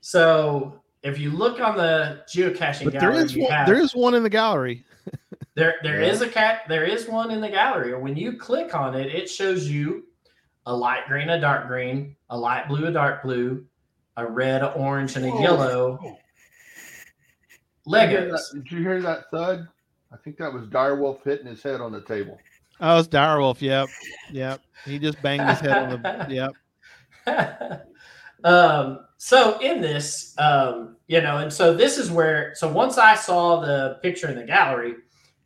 So 0.01 0.81
if 1.03 1.19
you 1.19 1.31
look 1.31 1.61
on 1.61 1.77
the 1.77 2.23
geocaching 2.35 2.85
But 2.85 2.95
gallery, 2.95 3.19
is 3.19 3.35
you 3.37 3.43
one, 3.43 3.53
have, 3.53 3.67
there 3.67 3.79
is 3.79 3.95
one 3.95 4.15
in 4.15 4.23
the 4.23 4.31
gallery. 4.31 4.85
There, 5.55 5.75
there 5.83 6.03
Yeah. 6.03 6.11
is 6.13 6.23
a 6.23 6.29
cat. 6.29 6.61
There 6.69 6.85
is 6.85 7.09
one 7.09 7.33
in 7.33 7.41
the 7.41 7.49
gallery. 7.49 7.93
When 8.01 8.15
you 8.17 8.39
click 8.39 8.77
on 8.77 8.95
it, 8.95 9.13
it 9.13 9.29
shows 9.29 9.69
you 9.69 10.05
a 10.67 10.77
light 10.77 11.07
green, 11.09 11.31
a 11.31 11.41
dark 11.41 11.67
green, 11.67 12.15
a 12.31 12.39
light 12.39 12.69
blue, 12.69 12.87
a 12.87 12.93
dark 12.93 13.25
blue, 13.25 13.65
a 14.17 14.25
red, 14.25 14.63
a 14.63 14.71
orange, 14.75 15.17
and 15.17 15.25
a 15.25 15.31
Whoa. 15.31 15.43
yellow 15.43 15.99
Did 15.99 16.05
you 16.05 16.11
hear 16.11 16.19
Legos. 17.89 18.53
Did 18.53 18.71
you 18.71 18.81
hear 18.81 19.01
that 19.03 19.31
thud? 19.31 19.67
I 20.13 20.17
think 20.17 20.37
that 20.39 20.53
was 20.53 20.65
Direwolf 20.67 21.23
hitting 21.25 21.47
his 21.47 21.63
head 21.63 21.81
on 21.81 21.93
the 21.93 22.01
table. 22.01 22.39
Oh, 22.81 22.99
it's 22.99 23.09
Direwolf. 23.09 23.61
Yep. 23.61 23.89
Yep. 24.33 24.61
He 24.85 24.99
just 24.99 25.21
banged 25.23 25.49
his 25.49 25.61
head 25.61 25.77
on 25.77 26.03
the. 26.03 26.53
Yep. 27.27 27.89
um, 28.45 29.01
so 29.19 29.59
in 29.61 29.81
this, 29.81 30.35
um, 30.39 30.97
you 31.09 31.21
know, 31.21 31.39
and 31.39 31.53
so 31.53 31.75
this 31.75 31.99
is 31.99 32.11
where. 32.11 32.53
So 32.55 32.71
once 32.71 32.99
I 32.99 33.15
saw 33.15 33.61
the 33.61 33.99
picture 34.03 34.29
in 34.29 34.37
the 34.37 34.45
gallery, 34.45 34.95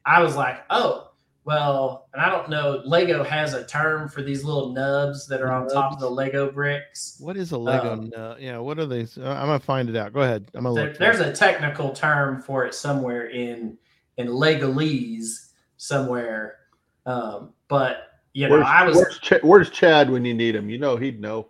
I 0.04 0.22
was 0.22 0.36
like, 0.36 0.64
oh. 0.70 1.11
Well, 1.44 2.08
and 2.12 2.22
I 2.22 2.30
don't 2.30 2.48
know. 2.50 2.82
Lego 2.84 3.24
has 3.24 3.52
a 3.54 3.64
term 3.66 4.08
for 4.08 4.22
these 4.22 4.44
little 4.44 4.72
nubs 4.72 5.26
that 5.26 5.40
are 5.40 5.50
on 5.50 5.66
top 5.68 5.92
of 5.92 5.98
the 5.98 6.08
Lego 6.08 6.52
bricks. 6.52 7.16
What 7.18 7.36
is 7.36 7.50
a 7.50 7.58
Lego? 7.58 7.94
Um, 7.94 8.10
nut? 8.10 8.40
yeah. 8.40 8.58
What 8.58 8.78
are 8.78 8.86
they? 8.86 9.02
uh, 9.02 9.28
I'm 9.28 9.46
gonna 9.48 9.58
find 9.58 9.88
it 9.88 9.96
out. 9.96 10.12
Go 10.12 10.20
ahead. 10.20 10.46
I'm 10.54 10.62
gonna 10.62 10.74
There- 10.76 10.88
look. 10.90 10.98
there's 10.98 11.18
it. 11.20 11.26
a 11.28 11.32
technical 11.32 11.90
term 11.90 12.40
for 12.42 12.64
it 12.64 12.74
somewhere 12.74 13.26
in 13.26 13.76
in 14.18 14.28
Legolese 14.28 15.48
somewhere, 15.78 16.58
um, 17.06 17.52
but 17.66 18.08
you 18.34 18.46
know, 18.48 18.54
Where's, 18.56 18.66
I 18.68 18.84
was 18.86 18.96
where's, 18.96 19.18
Ch- 19.18 19.42
where's 19.42 19.70
Chad 19.70 20.10
when 20.10 20.24
you 20.24 20.34
need 20.34 20.54
him? 20.54 20.70
You 20.70 20.78
know 20.78 20.96
he'd 20.96 21.20
know. 21.20 21.48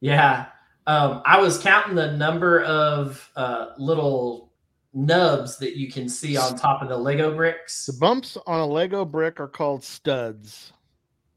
yeah, 0.00 0.46
um, 0.86 1.20
I 1.26 1.40
was 1.40 1.58
counting 1.58 1.96
the 1.96 2.12
number 2.12 2.62
of 2.62 3.28
uh, 3.34 3.70
little 3.76 4.49
nubs 4.92 5.56
that 5.58 5.76
you 5.76 5.90
can 5.90 6.08
see 6.08 6.36
on 6.36 6.56
top 6.56 6.82
of 6.82 6.88
the 6.88 6.96
Lego 6.96 7.34
bricks. 7.34 7.86
the 7.86 7.92
bumps 7.92 8.36
on 8.46 8.60
a 8.60 8.66
Lego 8.66 9.04
brick 9.04 9.38
are 9.40 9.48
called 9.48 9.84
studs, 9.84 10.72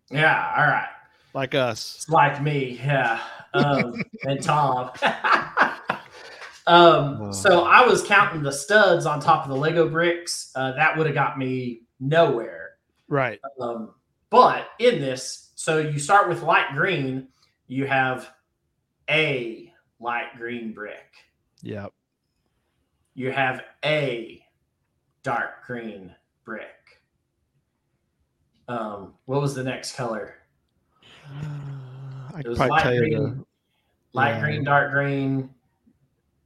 Yeah, 0.09 0.53
all 0.57 0.65
right, 0.67 0.89
like 1.33 1.53
us. 1.55 1.95
it's 1.97 2.09
like 2.09 2.41
me, 2.41 2.79
yeah, 2.83 3.19
um, 3.53 3.93
and 4.23 4.41
Tom. 4.41 4.91
um, 6.67 7.33
so 7.33 7.63
I 7.63 7.85
was 7.85 8.03
counting 8.03 8.41
the 8.41 8.51
studs 8.51 9.05
on 9.05 9.19
top 9.19 9.43
of 9.43 9.49
the 9.49 9.57
Lego 9.57 9.89
bricks. 9.89 10.51
Uh, 10.55 10.71
that 10.73 10.97
would 10.97 11.05
have 11.07 11.15
got 11.15 11.37
me 11.37 11.81
nowhere. 11.99 12.71
Right. 13.07 13.39
Um, 13.59 13.93
but 14.29 14.69
in 14.79 14.99
this, 14.99 15.51
so 15.55 15.77
you 15.77 15.99
start 15.99 16.27
with 16.29 16.41
light 16.41 16.73
green, 16.73 17.27
you 17.67 17.85
have 17.85 18.29
a 19.09 19.71
light 19.99 20.35
green 20.37 20.73
brick. 20.73 21.11
Yep. 21.61 21.93
You 23.15 23.31
have 23.31 23.61
a 23.85 24.43
dark 25.21 25.65
green 25.65 26.13
brick. 26.45 26.67
Um, 28.67 29.13
what 29.25 29.41
was 29.41 29.53
the 29.55 29.63
next 29.63 29.95
color? 29.95 30.35
I 32.33 32.39
It 32.39 32.47
was 32.47 32.59
light 32.59 32.81
tell 32.83 32.93
you 32.93 32.99
green, 33.01 33.23
the. 33.37 33.45
light 34.13 34.29
Yeah. 34.35 34.41
green, 34.41 34.63
dark 34.63 34.91
green, 34.91 35.49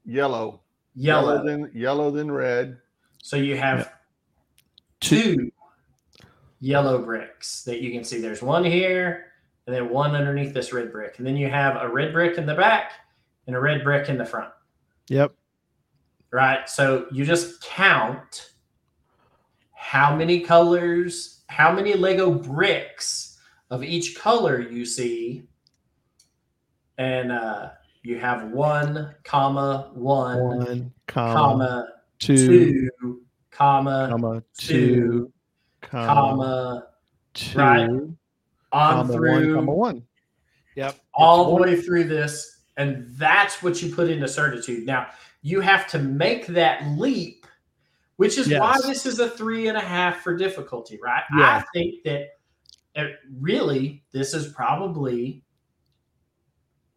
Yellow. 0.05 0.61
yellow. 0.95 1.43
than 1.43 1.71
yellow 1.73 2.11
than 2.11 2.31
red. 2.31 2.77
So 3.21 3.37
you 3.37 3.57
have 3.57 3.93
two 4.99 5.51
yellow 6.59 7.01
bricks 7.01 7.63
that 7.63 7.81
you 7.81 7.91
can 7.91 8.03
see. 8.03 8.19
There's 8.19 8.41
one 8.41 8.63
here 8.63 9.31
and 9.65 9.75
then 9.75 9.89
one 9.89 10.15
underneath 10.15 10.53
this 10.53 10.73
red 10.73 10.91
brick. 10.91 11.17
And 11.17 11.27
then 11.27 11.37
you 11.37 11.49
have 11.49 11.75
a 11.81 11.87
red 11.89 12.13
brick 12.13 12.37
in 12.37 12.45
the 12.45 12.55
back 12.55 12.93
and 13.47 13.55
a 13.55 13.59
red 13.59 13.83
brick 13.83 14.09
in 14.09 14.17
the 14.17 14.25
front. 14.25 14.51
Yep. 15.09 15.33
Right. 16.31 16.67
So 16.69 17.07
you 17.11 17.25
just 17.25 17.61
count 17.63 18.51
how 19.73 20.15
many 20.15 20.41
colors, 20.41 21.43
how 21.47 21.71
many 21.71 21.93
Lego 21.93 22.31
bricks 22.33 23.39
of 23.69 23.83
each 23.83 24.17
color 24.17 24.61
you 24.61 24.85
see. 24.85 25.43
And 26.97 27.31
uh, 27.31 27.69
you 28.03 28.17
have 28.19 28.51
one, 28.51 29.15
comma, 29.23 29.91
one, 29.93 30.39
One 30.39 30.93
comma, 31.07 31.33
comma, 31.35 31.87
two, 32.19 32.89
two, 33.01 33.21
comma, 33.51 34.07
comma 34.09 34.43
two, 34.57 35.31
comma, 35.81 36.07
comma, 36.07 36.87
two, 37.33 37.57
right, 37.59 37.89
on 37.89 38.09
comma 38.71 39.13
through 39.13 39.31
one, 39.31 39.55
comma 39.55 39.73
one. 39.73 40.03
Yep. 40.75 40.95
all 41.13 41.41
It's 41.41 41.47
the 41.47 41.53
one- 41.53 41.61
way 41.61 41.81
through 41.81 42.03
this, 42.05 42.63
and 42.77 43.07
that's 43.11 43.61
what 43.63 43.81
you 43.81 43.93
put 43.93 44.09
into 44.09 44.27
certitude. 44.27 44.85
Now 44.87 45.07
you 45.41 45.61
have 45.61 45.87
to 45.87 45.99
make 45.99 46.47
that 46.47 46.85
leap, 46.97 47.45
which 48.17 48.37
is 48.37 48.49
why 48.49 48.77
this 48.85 49.05
is 49.05 49.19
a 49.19 49.29
three 49.29 49.67
and 49.67 49.77
a 49.77 49.81
half 49.81 50.21
for 50.21 50.35
difficulty, 50.35 50.99
right? 51.01 51.23
Yeah. 51.37 51.57
I 51.57 51.63
think 51.73 52.03
that 52.03 52.29
it, 52.95 53.15
really 53.39 54.03
this 54.11 54.33
is 54.33 54.51
probably 54.53 55.43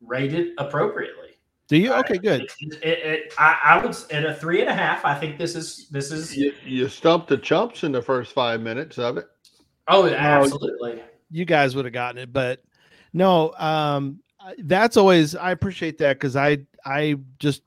rated 0.01 0.53
appropriately. 0.59 1.29
Do 1.69 1.77
you? 1.77 1.93
Uh, 1.93 2.01
Okay, 2.01 2.19
good. 2.19 2.43
It, 2.43 2.51
it, 2.83 2.99
it- 2.99 3.35
I, 3.39 3.59
I 3.65 3.79
would 3.85 3.95
at 4.11 4.25
a 4.25 4.35
three 4.35 4.61
and 4.61 4.71
a 4.71 4.75
half. 4.75 5.05
I 5.05 5.15
think 5.15 5.39
this 5.39 5.55
is 5.55 5.89
this 5.91 6.11
is 6.11 6.37
You, 6.37 6.53
you 6.65 6.89
stumped 6.89 7.29
the 7.29 7.37
chumps 7.39 7.85
in 7.85 7.93
the 7.93 8.03
first 8.03 8.33
five 8.33 8.61
minutes 8.61 8.99
of 8.99 9.17
it. 9.19 9.27
oh 9.89 10.07
absolutely. 10.09 11.03
You 11.31 11.45
guys 11.45 11.77
would 11.77 11.85
have 11.85 11.95
gotten 11.95 12.19
it, 12.23 12.33
but 12.33 12.63
no. 13.13 13.53
Um, 13.59 14.21
that's 14.59 14.97
always 14.97 15.37
I 15.37 15.53
appreciate 15.53 15.99
that 15.99 16.15
because 16.15 16.35
I 16.35 16.59
I 16.85 17.17
just 17.39 17.63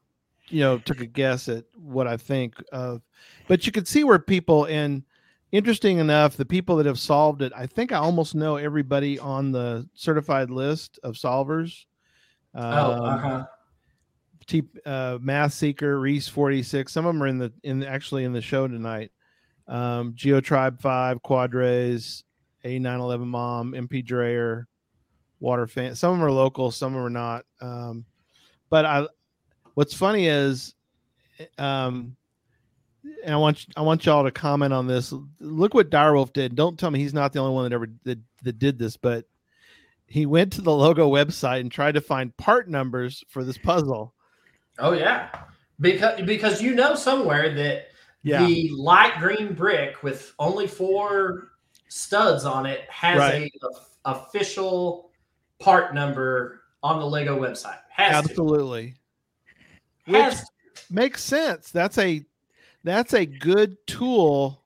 you 0.49 0.59
know 0.59 0.77
took 0.77 1.01
a 1.01 1.05
guess 1.05 1.47
at 1.49 1.65
what 1.75 2.07
I 2.07 2.17
think 2.17 2.55
of, 2.71 3.01
but 3.47 3.65
you 3.65 3.71
could 3.71 3.87
see 3.87 4.03
where 4.03 4.19
people 4.19 4.65
and 4.65 5.03
interesting 5.51 5.99
enough, 5.99 6.35
the 6.35 6.45
people 6.45 6.75
that 6.77 6.85
have 6.87 6.99
solved 6.99 7.41
it, 7.43 7.53
I 7.55 7.67
think 7.67 7.91
I 7.91 7.97
almost 7.97 8.33
know 8.33 8.55
everybody 8.55 9.19
on 9.19 9.51
the 9.51 9.87
certified 9.93 10.49
list 10.49 10.99
of 11.03 11.13
solvers. 11.13 11.85
Oh, 12.55 12.61
Um, 12.61 13.01
uh-huh. 13.03 13.45
T, 14.45 14.63
uh, 14.85 15.17
Math 15.21 15.53
Seeker, 15.53 15.99
Reese 15.99 16.27
forty 16.27 16.61
six. 16.63 16.91
Some 16.91 17.05
of 17.05 17.13
them 17.13 17.23
are 17.23 17.27
in 17.27 17.37
the 17.37 17.53
in 17.63 17.83
actually 17.83 18.25
in 18.25 18.33
the 18.33 18.41
show 18.41 18.67
tonight. 18.67 19.11
Um, 19.67 20.13
GeoTribe 20.13 20.81
five, 20.81 21.21
Quadres, 21.23 22.23
A 22.65 22.77
nine 22.79 22.99
eleven 22.99 23.27
Mom, 23.27 23.71
MP 23.71 24.03
Dreyer, 24.03 24.67
Water 25.39 25.65
Fan. 25.67 25.95
Some 25.95 26.11
of 26.11 26.17
them 26.17 26.27
are 26.27 26.31
local, 26.31 26.71
some 26.71 26.93
of 26.93 26.95
them 26.95 27.05
are 27.05 27.09
not. 27.09 27.45
Um, 27.61 28.05
but 28.69 28.85
I, 28.85 29.07
what's 29.73 29.93
funny 29.93 30.27
is, 30.27 30.75
um, 31.57 32.15
and 33.23 33.33
I 33.33 33.37
want 33.37 33.65
I 33.75 33.81
want 33.81 34.05
y'all 34.05 34.23
to 34.23 34.31
comment 34.31 34.73
on 34.73 34.87
this. 34.87 35.13
Look 35.39 35.73
what 35.73 35.89
Direwolf 35.89 36.33
did. 36.33 36.55
Don't 36.55 36.77
tell 36.79 36.91
me 36.91 36.99
he's 36.99 37.13
not 37.13 37.33
the 37.33 37.39
only 37.39 37.53
one 37.53 37.63
that 37.65 37.73
ever 37.73 37.87
that, 38.03 38.19
that 38.43 38.59
did 38.59 38.77
this, 38.79 38.97
but 38.97 39.25
he 40.07 40.25
went 40.25 40.53
to 40.53 40.61
the 40.61 40.71
Lego 40.73 41.09
website 41.11 41.61
and 41.61 41.71
tried 41.71 41.93
to 41.95 42.01
find 42.01 42.35
part 42.37 42.69
numbers 42.69 43.23
for 43.29 43.43
this 43.43 43.57
puzzle. 43.57 44.13
Oh 44.79 44.93
yeah, 44.93 45.29
because 45.79 46.21
because 46.21 46.61
you 46.61 46.75
know 46.75 46.95
somewhere 46.95 47.53
that 47.55 47.87
Yeah. 48.23 48.45
the 48.45 48.69
light 48.71 49.13
green 49.19 49.53
brick 49.53 50.01
with 50.03 50.33
only 50.39 50.67
four 50.67 51.49
studs 51.89 52.45
on 52.45 52.65
it 52.65 52.81
has 52.89 53.17
Right. 53.19 53.51
a, 53.61 53.67
a- 53.67 54.11
official 54.15 55.11
part 55.59 55.93
number 55.93 56.61
on 56.81 56.99
the 56.99 57.05
Lego 57.05 57.39
website. 57.39 57.79
Has 57.89 58.13
Absolutely. 58.15 58.91
to. 58.91 58.97
Which 60.05 60.35
makes 60.89 61.23
sense. 61.23 61.71
That's 61.71 61.97
a 61.97 62.23
that's 62.83 63.13
a 63.13 63.25
good 63.25 63.77
tool. 63.87 64.63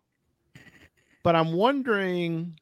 But 1.23 1.36
I'm 1.36 1.54
wondering 1.54 2.58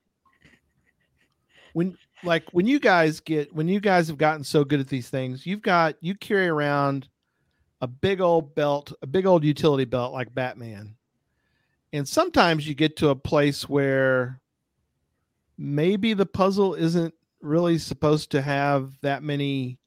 when 1.74 1.98
like 2.24 2.46
when 2.52 2.66
you 2.68 2.80
guys 2.80 3.20
get 3.20 3.54
when 3.54 3.68
you 3.68 3.80
guys 3.80 4.08
have 4.08 4.18
gotten 4.18 4.44
so 4.44 4.64
good 4.64 4.80
at 4.80 4.88
these 4.88 5.10
things, 5.10 5.46
you've 5.46 5.62
got 5.62 5.96
you 6.02 6.16
carry 6.16 6.48
around 6.48 7.08
a 7.82 7.88
big 7.88 8.22
old 8.22 8.56
belt, 8.56 8.92
a 9.02 9.08
big 9.08 9.26
old 9.26 9.44
utility 9.44 9.86
belt 9.86 10.14
like 10.14 10.34
Batman. 10.34 10.96
And 11.94 12.08
sometimes 12.08 12.68
you 12.68 12.74
get 12.74 12.98
to 12.98 13.10
a 13.10 13.16
place 13.16 13.70
where 13.70 14.42
maybe 15.58 16.14
the 16.14 16.26
puzzle 16.26 16.74
isn't 16.74 17.14
really 17.42 17.78
supposed 17.78 18.32
to 18.32 18.42
have 18.42 18.92
that 19.02 19.24
many 19.24 19.78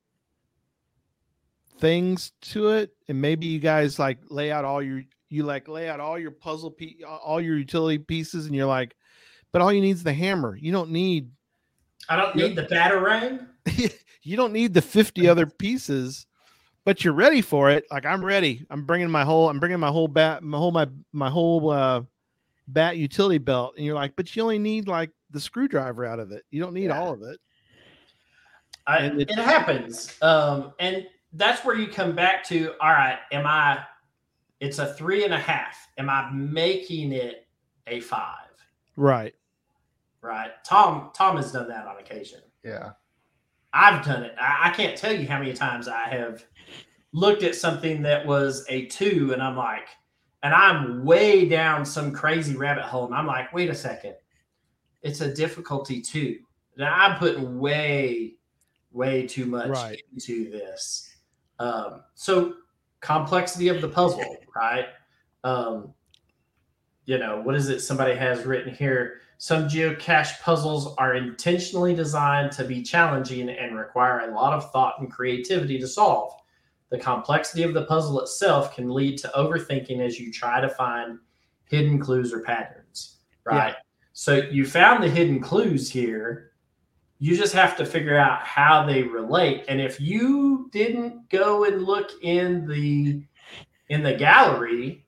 things 1.79 2.33
to 2.43 2.69
it 2.69 2.91
and 3.09 3.21
maybe 3.21 3.47
you 3.47 3.59
guys 3.59 3.99
like 3.99 4.19
lay 4.31 4.51
out 4.51 4.65
all 4.65 4.83
your 4.83 5.03
you 5.29 5.43
like 5.43 5.69
lay 5.69 5.89
out 5.89 6.01
all 6.01 6.19
your 6.19 6.31
puzzle 6.31 6.75
all 7.25 7.41
your 7.41 7.57
utility 7.57 7.99
pieces 7.99 8.47
and 8.47 8.55
you're 8.55 8.67
like 8.67 8.97
but 9.53 9.63
all 9.63 9.73
you 9.73 9.81
need 9.81 9.91
is 9.93 10.03
the 10.03 10.13
hammer 10.13 10.57
you 10.57 10.73
don't 10.73 10.91
need 10.91 11.31
I 12.09 12.17
don't 12.17 12.35
need 12.35 12.57
the 12.57 12.63
batarang. 12.63 13.47
you 14.23 14.37
don't 14.37 14.53
need 14.53 14.73
the 14.75 14.83
50 14.83 15.29
other 15.29 15.47
pieces 15.59 16.27
but 16.85 17.05
you're 17.05 17.15
ready 17.15 17.43
for 17.43 17.71
it 17.71 17.85
like 17.91 18.07
i'm 18.07 18.25
ready 18.25 18.65
i'm 18.71 18.85
bringing 18.85 19.11
my 19.11 19.25
whole 19.25 19.49
i'm 19.49 19.61
bringing 19.61 19.79
my 19.81 19.91
whole 19.91 20.09
bat 20.09 20.43
my 20.43 20.59
whole 20.59 20.71
my 20.73 20.87
my 21.13 21.29
whole 21.31 21.71
uh 21.71 22.01
bat 22.69 22.97
utility 22.97 23.39
belt 23.39 23.75
and 23.77 23.85
you're 23.87 23.95
like 23.95 24.15
but 24.17 24.35
you 24.35 24.43
only 24.43 24.59
need 24.59 24.89
like 24.89 25.11
the 25.31 25.41
screwdriver 25.41 26.05
out 26.05 26.19
of 26.19 26.33
it 26.33 26.45
you 26.51 26.61
don't 26.61 26.75
need 26.75 26.87
Yeah. 26.87 27.01
all 27.01 27.13
of 27.13 27.23
it 27.23 27.39
I, 28.87 29.05
it, 29.05 29.21
it- 29.31 29.39
happens. 29.39 30.17
Um, 30.23 30.73
and 30.81 31.07
that's 31.33 31.65
where 31.65 31.77
you 31.77 31.89
come 31.89 32.15
back 32.15 32.45
to 32.45 32.73
all 32.81 32.91
right, 32.91 33.19
am 33.33 33.47
I, 33.47 33.81
it's 34.61 34.79
a 34.79 34.93
three 34.95 35.25
and 35.25 35.33
a 35.35 35.39
half. 35.39 35.89
Am 35.99 36.09
I 36.11 36.31
making 36.33 37.13
it 37.13 37.47
a 37.87 38.01
five? 38.01 38.35
right 38.97 39.35
Right. 40.21 40.51
Tom, 40.65 41.11
Tom 41.15 41.37
has 41.37 41.53
done 41.53 41.69
that 41.69 41.87
on 41.87 41.99
occasion. 41.99 42.41
Yeah. 42.65 42.91
I've 43.73 44.05
done 44.05 44.25
it. 44.25 44.35
I, 44.41 44.69
I 44.69 44.71
can't 44.71 44.97
tell 44.97 45.13
you 45.15 45.29
how 45.29 45.39
many 45.39 45.53
times 45.53 45.87
I 45.87 46.09
have 46.09 46.45
looked 47.13 47.45
at 47.45 47.55
something 47.55 48.03
that 48.03 48.27
was 48.27 48.65
a 48.69 48.87
two 48.87 49.31
and 49.33 49.41
I'm 49.41 49.57
like, 49.57 49.87
and 50.43 50.53
I'm 50.53 51.05
way 51.05 51.49
down 51.49 51.85
some 51.85 52.13
crazy 52.13 52.57
rabbit 52.57 52.85
hole. 52.85 53.07
And 53.07 53.15
I'm 53.15 53.27
like, 53.27 53.53
wait 53.53 53.71
a 53.71 53.75
second. 53.75 54.15
It's 55.03 55.21
a 55.21 55.33
difficulty 55.33 56.01
two. 56.01 56.41
Now 56.77 56.93
I'm 56.93 57.17
putting 57.19 57.59
way, 57.59 58.35
way 58.91 59.27
too 59.27 59.47
much 59.47 59.69
Right. 59.69 60.03
into 60.13 60.51
this. 60.51 61.08
Um, 61.59 62.03
so 62.15 62.55
complexity 63.01 63.69
of 63.69 63.81
the 63.81 63.89
puzzle, 63.89 64.37
right? 64.55 64.87
Um, 65.45 65.93
you 67.05 67.19
know, 67.19 67.41
what 67.41 67.55
is 67.55 67.69
it 67.69 67.81
somebody 67.81 68.15
has 68.15 68.45
written 68.45 68.75
here? 68.75 69.21
Some 69.39 69.69
geocache 69.69 70.41
puzzles 70.41 70.95
are 70.97 71.15
intentionally 71.15 71.95
designed 71.95 72.53
to 72.53 72.65
be 72.65 72.83
challenging 72.83 73.49
and 73.49 73.77
require 73.77 74.21
a 74.29 74.35
lot 74.35 74.53
of 74.53 74.71
thought 74.73 75.01
and 75.01 75.11
creativity 75.11 75.79
to 75.79 75.87
solve. 75.87 76.33
The 76.91 76.99
complexity 76.99 77.63
of 77.63 77.73
the 77.73 77.85
puzzle 77.85 78.21
itself 78.21 78.75
can 78.75 78.91
lead 78.91 79.19
to 79.19 79.29
overthinking 79.37 80.01
as 80.01 80.19
you 80.19 80.33
try 80.33 80.61
to 80.61 80.69
find 80.69 81.19
hidden 81.65 81.99
clues 81.99 82.33
or 82.33 82.41
patterns, 82.43 83.19
right? 83.45 83.75
So 84.13 84.43
you 84.51 84.67
found 84.67 85.03
the 85.03 85.09
hidden 85.09 85.39
clues 85.41 85.91
here. 85.91 86.53
You 87.19 87.37
just 87.37 87.53
have 87.55 87.77
to 87.79 87.85
figure 87.87 88.17
out 88.17 88.43
how 88.47 88.87
they 88.87 89.03
relate. 89.03 89.65
And 89.69 89.81
if 89.81 90.01
you 90.01 90.69
didn't 90.73 91.29
go 91.31 91.65
and 91.65 91.83
look 91.83 92.11
in 92.23 92.67
the 92.67 93.23
in 93.89 94.03
the 94.03 94.15
gallery, 94.15 95.07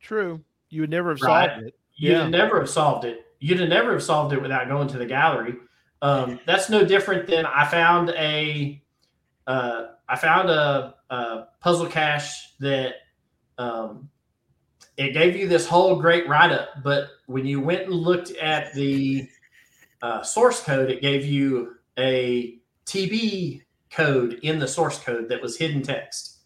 true 0.00 0.42
you 0.70 0.80
would 0.80 0.90
never 0.90 1.10
have 1.10 1.20
Right. 1.22 1.50
solved 1.50 1.66
it 1.66 1.74
you'd 1.94 2.12
Yeah. 2.12 2.28
never 2.28 2.58
have 2.58 2.68
solved 2.70 3.04
it. 3.04 3.26
You'd 3.38 3.60
have 3.60 3.68
never 3.68 3.92
have 3.92 4.02
solved 4.02 4.32
it 4.32 4.40
without 4.42 4.68
going 4.68 4.88
to 4.88 4.98
the 4.98 5.06
gallery. 5.06 5.54
Um, 6.00 6.40
that's 6.46 6.68
no 6.68 6.84
different 6.84 7.28
than 7.28 7.46
I 7.46 7.64
found 7.66 8.10
a 8.10 8.82
uh, 9.46 9.86
I 10.08 10.16
found 10.16 10.50
a, 10.50 10.94
a 11.10 11.44
puzzle 11.60 11.86
cache 11.86 12.54
that 12.60 12.94
um, 13.58 14.08
it 14.96 15.12
gave 15.12 15.36
you 15.36 15.48
this 15.48 15.66
whole 15.66 15.96
great 16.00 16.28
write 16.28 16.52
up, 16.52 16.68
but 16.84 17.08
when 17.26 17.44
you 17.46 17.60
went 17.60 17.82
and 17.82 17.94
looked 17.94 18.30
at 18.32 18.72
the 18.74 19.28
uh, 20.02 20.22
source 20.22 20.62
code, 20.62 20.90
it 20.90 21.00
gave 21.00 21.24
you 21.24 21.76
a 21.98 22.58
TB 22.86 23.62
code 23.92 24.40
in 24.42 24.58
the 24.58 24.66
source 24.66 24.98
code 24.98 25.28
that 25.28 25.40
was 25.40 25.56
hidden 25.56 25.82
text 25.82 26.38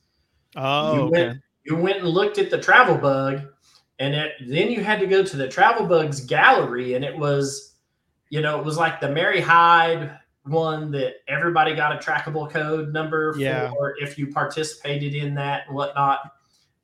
oh 0.56 0.94
you 0.94 1.00
okay. 1.02 1.10
went 1.10 1.40
you 1.64 1.76
went 1.76 1.98
and 1.98 2.08
looked 2.08 2.38
at 2.38 2.50
the 2.50 2.58
travel 2.58 2.96
bug 2.96 3.42
and 3.98 4.14
it, 4.14 4.32
then 4.48 4.70
you 4.70 4.82
had 4.82 4.98
to 4.98 5.06
go 5.06 5.22
to 5.22 5.36
the 5.36 5.48
travel 5.48 5.86
bugs 5.86 6.20
gallery 6.20 6.94
and 6.94 7.04
it 7.04 7.16
was 7.16 7.74
you 8.30 8.40
know 8.40 8.58
it 8.58 8.64
was 8.64 8.76
like 8.76 9.00
the 9.00 9.08
mary 9.08 9.40
hyde 9.40 10.18
one 10.44 10.90
that 10.90 11.14
everybody 11.28 11.74
got 11.74 11.92
a 11.92 11.98
trackable 11.98 12.48
code 12.48 12.92
number 12.92 13.34
Yeah. 13.36 13.70
for 13.70 13.94
if 13.98 14.16
you 14.18 14.28
participated 14.28 15.14
in 15.14 15.34
that 15.34 15.66
and 15.66 15.76
whatnot 15.76 16.20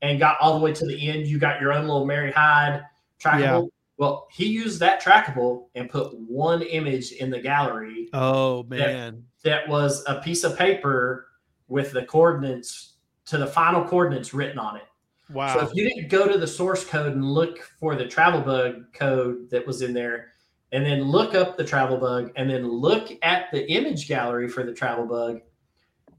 and 0.00 0.18
got 0.18 0.36
all 0.40 0.58
the 0.58 0.64
way 0.64 0.72
to 0.72 0.86
the 0.86 1.08
end 1.08 1.26
you 1.26 1.38
got 1.38 1.60
your 1.60 1.72
own 1.72 1.86
little 1.86 2.06
mary 2.06 2.32
hyde 2.32 2.82
trackable 3.20 3.68
well 3.98 4.26
he 4.30 4.46
used 4.46 4.80
that 4.80 5.02
trackable 5.02 5.66
and 5.74 5.90
put 5.90 6.14
one 6.18 6.62
image 6.62 7.12
in 7.12 7.30
the 7.30 7.40
gallery 7.40 8.08
oh 8.12 8.62
man 8.64 9.24
that 9.44 9.68
was 9.68 10.04
a 10.06 10.20
piece 10.20 10.44
of 10.44 10.56
paper 10.56 11.28
with 11.68 11.92
the 11.92 12.04
coordinates 12.04 12.92
to 13.26 13.38
the 13.38 13.46
final 13.46 13.84
coordinates 13.84 14.34
written 14.34 14.58
on 14.58 14.76
it. 14.76 14.82
wow 15.30 15.54
So 15.54 15.66
if 15.66 15.74
you 15.74 15.88
didn't 15.88 16.08
go 16.08 16.28
to 16.28 16.38
the 16.38 16.46
source 16.46 16.84
code 16.84 17.12
and 17.12 17.24
look 17.24 17.60
for 17.80 17.94
the 17.94 18.06
travel 18.06 18.40
bug 18.40 18.92
code 18.92 19.48
that 19.50 19.66
was 19.66 19.82
in 19.82 19.92
there, 19.92 20.32
and 20.72 20.84
then 20.84 21.02
look 21.02 21.34
up 21.34 21.56
the 21.56 21.64
travel 21.64 21.98
bug, 21.98 22.32
and 22.36 22.48
then 22.48 22.66
look 22.66 23.10
at 23.22 23.46
the 23.52 23.70
image 23.70 24.08
gallery 24.08 24.48
for 24.48 24.64
the 24.64 24.72
travel 24.72 25.06
bug, 25.06 25.40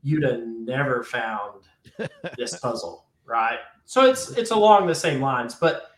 you'd 0.01 0.23
have 0.23 0.41
never 0.41 1.03
found 1.03 1.63
this 2.37 2.59
puzzle, 2.59 3.05
right? 3.25 3.59
So 3.85 4.05
it's 4.09 4.31
it's 4.31 4.51
along 4.51 4.87
the 4.87 4.95
same 4.95 5.21
lines, 5.21 5.55
but 5.55 5.91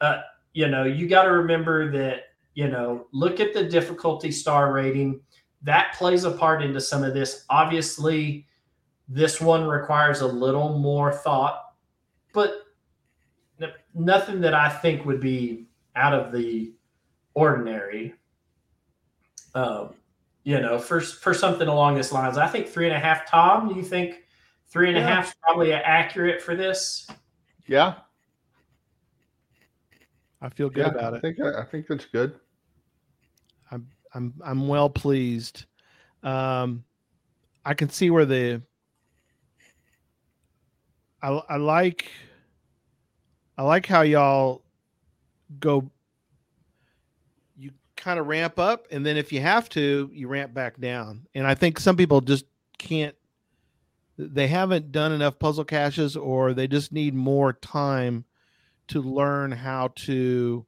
uh, 0.00 0.20
you 0.52 0.68
know 0.68 0.84
you 0.84 1.08
got 1.08 1.24
to 1.24 1.30
remember 1.32 1.90
that 1.92 2.24
you 2.54 2.68
know 2.68 3.06
look 3.12 3.40
at 3.40 3.54
the 3.54 3.64
difficulty 3.64 4.30
star 4.32 4.72
rating. 4.72 5.20
That 5.62 5.94
plays 5.94 6.24
a 6.24 6.30
part 6.30 6.62
into 6.62 6.80
some 6.80 7.04
of 7.04 7.12
this. 7.14 7.44
Obviously, 7.50 8.46
this 9.08 9.40
one 9.40 9.66
requires 9.66 10.20
a 10.20 10.26
little 10.26 10.78
more 10.78 11.12
thought, 11.12 11.74
but 12.32 12.62
nothing 13.94 14.40
that 14.40 14.54
I 14.54 14.68
think 14.68 15.04
would 15.04 15.20
be 15.20 15.66
out 15.96 16.14
of 16.14 16.32
the 16.32 16.72
ordinary. 17.34 18.14
Um, 19.54 19.94
you 20.44 20.60
know, 20.60 20.78
for 20.78 21.00
for 21.00 21.34
something 21.34 21.68
along 21.68 21.96
this 21.96 22.12
lines, 22.12 22.38
I 22.38 22.46
think 22.46 22.68
three 22.68 22.86
and 22.86 22.96
a 22.96 23.00
half. 23.00 23.28
Tom, 23.28 23.68
do 23.68 23.74
you 23.74 23.82
think 23.82 24.22
three 24.68 24.88
and 24.88 24.96
a 24.96 25.02
half 25.02 25.24
Yeah. 25.24 25.28
is 25.28 25.34
probably 25.42 25.72
accurate 25.72 26.40
for 26.40 26.54
this? 26.54 27.06
Yeah. 27.66 27.94
I 30.42 30.48
feel 30.48 30.68
good 30.70 30.86
yeah, 30.86 30.90
about 30.90 31.14
I 31.14 31.16
it. 31.18 31.20
think 31.22 31.40
I 31.40 31.64
think 31.64 31.86
that's 31.88 32.06
good. 32.06 32.34
i'm 33.70 33.86
i'm 34.14 34.34
I'm 34.44 34.68
well 34.68 34.88
pleased. 34.90 35.66
Um 36.22 36.84
i 37.64 37.74
can 37.74 37.88
see 37.90 38.10
where 38.10 38.24
the 38.24 38.62
i, 41.22 41.28
I 41.48 41.56
like 41.56 42.10
i 43.58 43.62
like 43.62 43.86
how 43.86 44.00
y'all 44.02 44.62
go 45.58 45.90
you 47.56 47.70
kind 47.96 48.18
of 48.18 48.26
ramp 48.26 48.58
up 48.58 48.86
and 48.90 49.04
then 49.04 49.16
if 49.16 49.32
you 49.32 49.40
have 49.40 49.68
to 49.70 50.10
you 50.12 50.28
ramp 50.28 50.54
back 50.54 50.80
down. 50.80 51.26
And 51.34 51.46
i 51.46 51.54
think 51.54 51.78
some 51.78 51.96
people 51.96 52.20
just 52.20 52.46
can't 52.78 53.14
they 54.18 54.48
haven't 54.48 54.92
done 54.92 55.12
enough 55.12 55.38
puzzle 55.38 55.64
caches 55.64 56.16
or 56.16 56.52
they 56.52 56.66
just 56.66 56.92
need 56.92 57.14
more 57.14 57.52
time 57.54 58.24
to 58.90 59.00
learn 59.00 59.52
how 59.52 59.88
to 59.94 60.66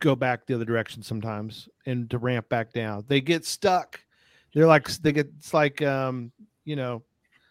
go 0.00 0.14
back 0.14 0.46
the 0.46 0.54
other 0.54 0.64
direction 0.64 1.02
sometimes 1.02 1.68
and 1.86 2.08
to 2.10 2.18
ramp 2.18 2.48
back 2.48 2.72
down. 2.72 3.04
They 3.08 3.20
get 3.20 3.44
stuck. 3.44 4.00
They're 4.54 4.66
like 4.66 4.88
they 4.88 5.12
get 5.12 5.30
it's 5.38 5.52
like 5.52 5.82
um, 5.82 6.32
you 6.64 6.76
know, 6.76 7.02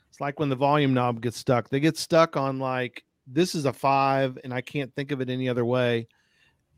it's 0.09 0.19
like 0.19 0.39
when 0.39 0.49
the 0.49 0.55
volume 0.55 0.93
knob 0.93 1.21
gets 1.21 1.37
stuck. 1.37 1.69
They 1.69 1.79
get 1.79 1.97
stuck 1.97 2.35
on 2.35 2.59
like 2.59 3.03
this 3.27 3.55
is 3.55 3.65
a 3.65 3.73
5 3.73 4.39
and 4.43 4.53
I 4.53 4.61
can't 4.61 4.93
think 4.95 5.11
of 5.11 5.21
it 5.21 5.29
any 5.29 5.47
other 5.49 5.65
way. 5.65 6.07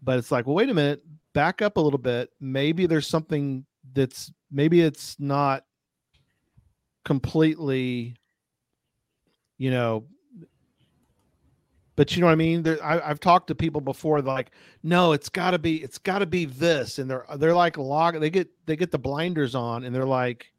But 0.01 0.17
it's 0.17 0.31
like, 0.31 0.45
well 0.45 0.55
wait 0.55 0.69
a 0.69 0.73
minute, 0.73 1.03
back 1.33 1.61
up 1.61 1.77
a 1.77 1.81
little 1.81 1.99
bit. 1.99 2.31
Maybe 2.39 2.85
there's 2.85 3.07
something 3.07 3.65
that's 3.93 4.31
maybe 4.51 4.81
it's 4.81 5.15
not 5.19 5.63
completely 7.05 8.15
you 9.57 9.71
know 9.71 10.05
but 11.99 12.15
you 12.15 12.21
know 12.21 12.27
what 12.27 12.31
I 12.31 12.35
mean. 12.35 12.63
There, 12.63 12.81
I, 12.81 13.01
I've 13.01 13.19
talked 13.19 13.47
to 13.47 13.55
people 13.55 13.81
before, 13.81 14.21
like, 14.21 14.51
no, 14.83 15.11
it's 15.11 15.27
got 15.27 15.51
to 15.51 15.59
be, 15.59 15.83
it's 15.83 15.97
got 15.97 16.19
to 16.19 16.25
be 16.25 16.45
this, 16.45 16.97
and 16.97 17.11
they're 17.11 17.25
they're 17.35 17.53
like 17.53 17.77
log, 17.77 18.17
they 18.21 18.29
get 18.29 18.47
they 18.65 18.77
get 18.77 18.89
the 18.89 18.97
blinders 18.97 19.53
on, 19.53 19.83
and 19.83 19.93
they're 19.93 20.05
like, 20.05 20.49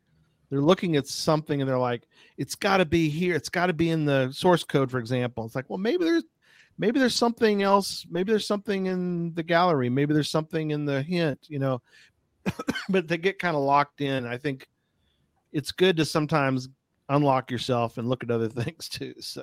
they're 0.50 0.60
looking 0.60 0.96
at 0.96 1.06
something, 1.06 1.62
and 1.62 1.66
they're 1.66 1.78
like, 1.78 2.06
it's 2.36 2.54
got 2.54 2.76
to 2.76 2.84
be 2.84 3.08
here, 3.08 3.34
it's 3.34 3.48
got 3.48 3.68
to 3.68 3.72
be 3.72 3.88
in 3.88 4.04
the 4.04 4.30
source 4.32 4.64
code, 4.64 4.90
for 4.90 4.98
example. 4.98 5.46
It's 5.46 5.54
like, 5.54 5.70
well, 5.70 5.78
maybe 5.78 6.04
there's 6.04 6.24
maybe 6.76 7.00
there's 7.00 7.14
something 7.14 7.62
else, 7.62 8.04
maybe 8.10 8.32
there's 8.32 8.46
something 8.46 8.84
in 8.84 9.32
the 9.32 9.42
gallery, 9.42 9.88
maybe 9.88 10.12
there's 10.12 10.30
something 10.30 10.72
in 10.72 10.84
the 10.84 11.00
hint, 11.00 11.38
you 11.48 11.58
know, 11.58 11.80
but 12.90 13.08
they 13.08 13.16
get 13.16 13.38
kind 13.38 13.56
of 13.56 13.62
locked 13.62 14.02
in. 14.02 14.26
I 14.26 14.36
think 14.36 14.68
it's 15.54 15.72
good 15.72 15.96
to 15.96 16.04
sometimes 16.04 16.68
unlock 17.08 17.50
yourself 17.50 17.96
and 17.96 18.10
look 18.10 18.22
at 18.22 18.30
other 18.30 18.48
things 18.50 18.90
too. 18.90 19.14
So. 19.20 19.42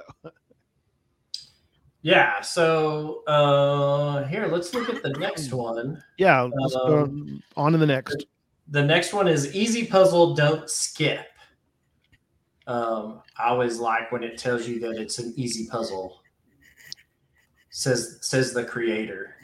Yeah. 2.02 2.42
So 2.42 3.24
uh, 3.28 4.24
here, 4.26 4.48
let's 4.48 4.74
look 4.74 4.90
at 4.90 5.04
the 5.04 5.10
next 5.20 5.52
one. 5.54 6.02
Yeah, 6.18 6.50
Um, 6.84 7.42
on 7.56 7.72
to 7.74 7.78
the 7.78 7.86
next. 7.86 8.26
the 8.70 8.84
next 8.84 9.14
one 9.14 9.28
is 9.28 9.56
easy 9.56 9.86
puzzle. 9.86 10.34
Don't 10.36 10.70
skip. 10.70 11.26
Um, 12.68 13.22
I 13.38 13.50
always 13.50 13.80
like 13.80 14.12
when 14.12 14.24
it 14.24 14.38
tells 14.38 14.68
you 14.68 14.80
that 14.82 14.92
it's 14.92 15.20
an 15.20 15.34
easy 15.38 15.68
puzzle. 15.68 16.22
Says 17.70 18.18
says 18.22 18.54
the 18.54 18.64
creator. 18.66 19.36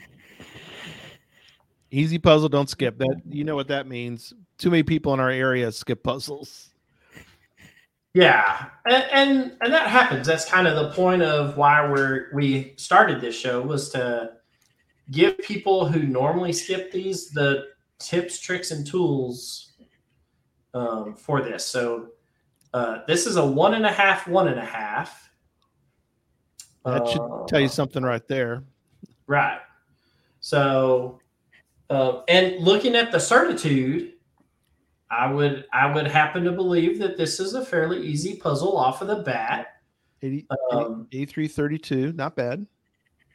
Easy 1.91 2.17
puzzle, 2.17 2.49
don't 2.49 2.69
skip. 2.69 2.97
That 2.97 3.21
you 3.29 3.43
know 3.43 3.55
what 3.55 3.67
that 3.67 3.87
means. 3.87 4.33
Too 4.57 4.71
many 4.71 4.83
people 4.83 5.13
in 5.13 5.19
our 5.19 5.29
area 5.29 5.71
skip 5.71 6.03
puzzles. 6.03 6.72
Yeah, 8.13 8.67
and, 8.85 9.03
and 9.11 9.57
and 9.61 9.73
that 9.73 9.87
happens. 9.87 10.27
That's 10.27 10.45
kind 10.45 10.67
of 10.67 10.75
the 10.75 10.93
point 10.93 11.23
of 11.23 11.57
why 11.57 11.89
we're 11.89 12.29
we 12.33 12.73
started 12.77 13.19
this 13.19 13.35
show 13.35 13.61
was 13.61 13.89
to 13.89 14.33
give 15.09 15.37
people 15.39 15.87
who 15.87 16.03
normally 16.03 16.53
skip 16.53 16.91
these 16.91 17.29
the 17.31 17.69
tips, 17.97 18.39
tricks, 18.39 18.69
and 18.71 18.85
tools 18.85 19.73
um, 20.75 21.15
for 21.15 21.41
this. 21.41 21.65
So 21.65 22.09
uh, 22.73 22.99
this 23.07 23.25
is 23.25 23.37
a 23.37 23.45
one 23.45 23.73
and 23.73 23.85
a 23.85 23.91
half, 23.91 24.27
one 24.27 24.47
and 24.47 24.59
a 24.59 24.65
half. 24.65 25.31
That 26.85 27.07
should 27.07 27.47
tell 27.47 27.59
you 27.59 27.67
Uh, 27.67 27.69
something 27.69 28.03
right 28.03 28.27
there. 28.27 28.63
Right. 29.25 29.59
So, 30.41 31.19
uh, 31.89 32.21
and 32.27 32.63
looking 32.63 32.95
at 32.95 33.11
the 33.11 33.19
certitude, 33.19 34.13
I 35.19 35.31
would 35.31 35.65
I 35.73 35.91
would 35.93 36.07
happen 36.07 36.43
to 36.45 36.51
believe 36.51 36.99
that 36.99 37.17
this 37.17 37.39
is 37.39 37.53
a 37.53 37.65
fairly 37.65 38.05
easy 38.05 38.35
puzzle 38.37 38.77
off 38.77 39.01
of 39.01 39.07
the 39.07 39.17
bat. 39.17 39.67
80, 40.21 40.47
Um, 40.71 41.07
8332, 41.11 42.13
not 42.13 42.35
bad. 42.35 42.65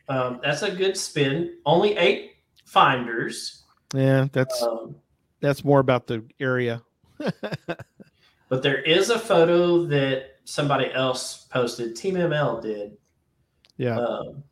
um, 0.09 0.41
that's 0.43 0.63
a 0.63 0.71
good 0.75 0.97
spin. 0.97 1.59
Only 1.67 1.97
eight 1.99 2.33
finders, 2.65 3.65
Yeah, 3.95 4.27
that's 4.33 4.63
um, 4.63 4.97
that's 5.41 5.65
more 5.65 5.81
about 5.81 6.07
the 6.07 6.25
area. 6.41 6.83
but 7.19 8.63
there 8.63 8.81
is 8.83 9.11
a 9.11 9.19
photo 9.19 9.85
that 9.87 10.37
somebody 10.45 10.91
else 10.93 11.47
posted. 11.51 11.95
Team 11.95 12.15
ML 12.15 12.63
did. 12.63 12.97
yeah. 13.77 13.99
Um, 13.99 14.43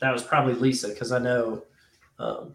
that 0.00 0.12
was 0.12 0.22
probably 0.22 0.54
Lisa 0.54 0.88
because 0.88 1.12
I 1.12 1.18
know 1.18 1.64
um, 2.18 2.52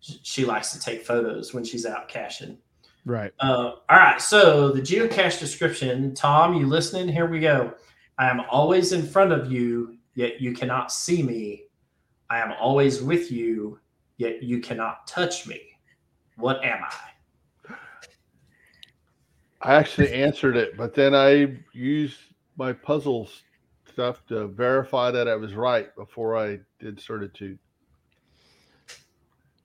she 0.00 0.44
likes 0.44 0.72
to 0.72 0.80
take 0.80 1.04
photos 1.06 1.54
when 1.54 1.64
she's 1.64 1.86
out 1.86 2.08
caching. 2.08 2.58
Right. 3.04 3.32
Uh, 3.40 3.72
all 3.88 3.96
right. 3.96 4.20
So 4.20 4.70
the 4.70 4.80
geocache 4.80 5.38
description, 5.38 6.14
Tom, 6.14 6.54
you 6.54 6.66
listening? 6.66 7.08
Here 7.08 7.26
we 7.26 7.40
go. 7.40 7.74
I 8.18 8.28
am 8.28 8.40
always 8.50 8.92
in 8.92 9.02
front 9.06 9.32
of 9.32 9.50
you, 9.50 9.96
yet 10.14 10.40
you 10.40 10.52
cannot 10.52 10.92
see 10.92 11.22
me. 11.22 11.64
I 12.30 12.38
am 12.38 12.52
always 12.60 13.02
with 13.02 13.30
you, 13.30 13.78
yet 14.16 14.42
you 14.42 14.60
cannot 14.60 15.06
touch 15.06 15.46
me. 15.46 15.60
What 16.36 16.64
am 16.64 16.82
I? 16.84 17.74
I 19.60 19.74
actually 19.74 20.12
answered 20.12 20.56
it, 20.56 20.76
but 20.76 20.94
then 20.94 21.14
I 21.14 21.56
used 21.72 22.18
my 22.56 22.72
puzzle 22.72 23.28
stuff 23.88 24.26
to 24.26 24.48
verify 24.48 25.10
that 25.10 25.28
I 25.28 25.36
was 25.36 25.54
right 25.54 25.94
before 25.94 26.36
I 26.36 26.58
did 26.80 27.00
certitude. 27.00 27.58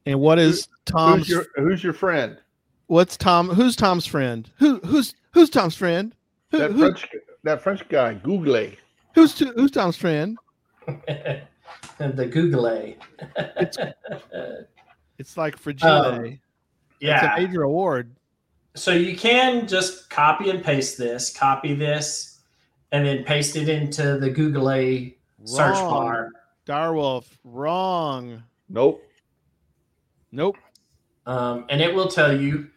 And 0.06 0.20
what 0.20 0.40
is 0.40 0.68
Tom's 0.86 1.28
Who's 1.28 1.30
your 1.30 1.46
Who's 1.56 1.84
your 1.84 1.94
friend? 1.94 2.38
What's 2.88 3.18
Tom 3.18 3.50
who's 3.50 3.76
Tom's 3.76 4.06
friend? 4.06 4.50
Who 4.58 4.80
who's 4.80 5.14
who's 5.32 5.50
Tom's 5.50 5.76
friend? 5.76 6.14
Who, 6.52 6.58
That 6.60 6.72
who- 6.72 6.80
French 6.80 7.08
that 7.44 7.62
French 7.62 7.88
guy, 7.90 8.14
Google. 8.16 8.70
who's 9.16 9.34
to, 9.36 9.46
who's 9.56 9.72
Tom's 9.72 9.96
friend? 9.98 10.38
the 10.88 12.26
Google 12.32 12.68
A. 12.68 12.98
It's 15.20 15.36
like 15.36 15.58
Fragile. 15.58 15.90
Um, 15.90 16.40
It's 17.02 17.24
a 17.24 17.34
major 17.42 17.64
award. 17.64 18.16
So 18.76 18.92
you 18.92 19.18
can 19.18 19.68
just 19.68 20.10
copy 20.12 20.52
and 20.52 20.64
paste 20.64 20.96
this, 21.00 21.36
copy 21.36 21.74
this, 21.74 22.42
and 22.92 23.04
then 23.06 23.24
paste 23.24 23.56
it 23.56 23.68
into 23.68 24.20
the 24.20 24.30
Google 24.30 24.70
A 24.70 25.16
search 25.44 25.74
Wrong. 25.76 25.90
bar. 25.90 26.30
Direwolf, 26.68 27.26
wrong. 27.44 28.44
Nope. 28.70 29.04
Nope. 30.32 30.58
um, 31.26 31.66
and 31.70 31.82
it 31.82 31.94
will 31.94 32.08
tell 32.10 32.40
you. 32.40 32.68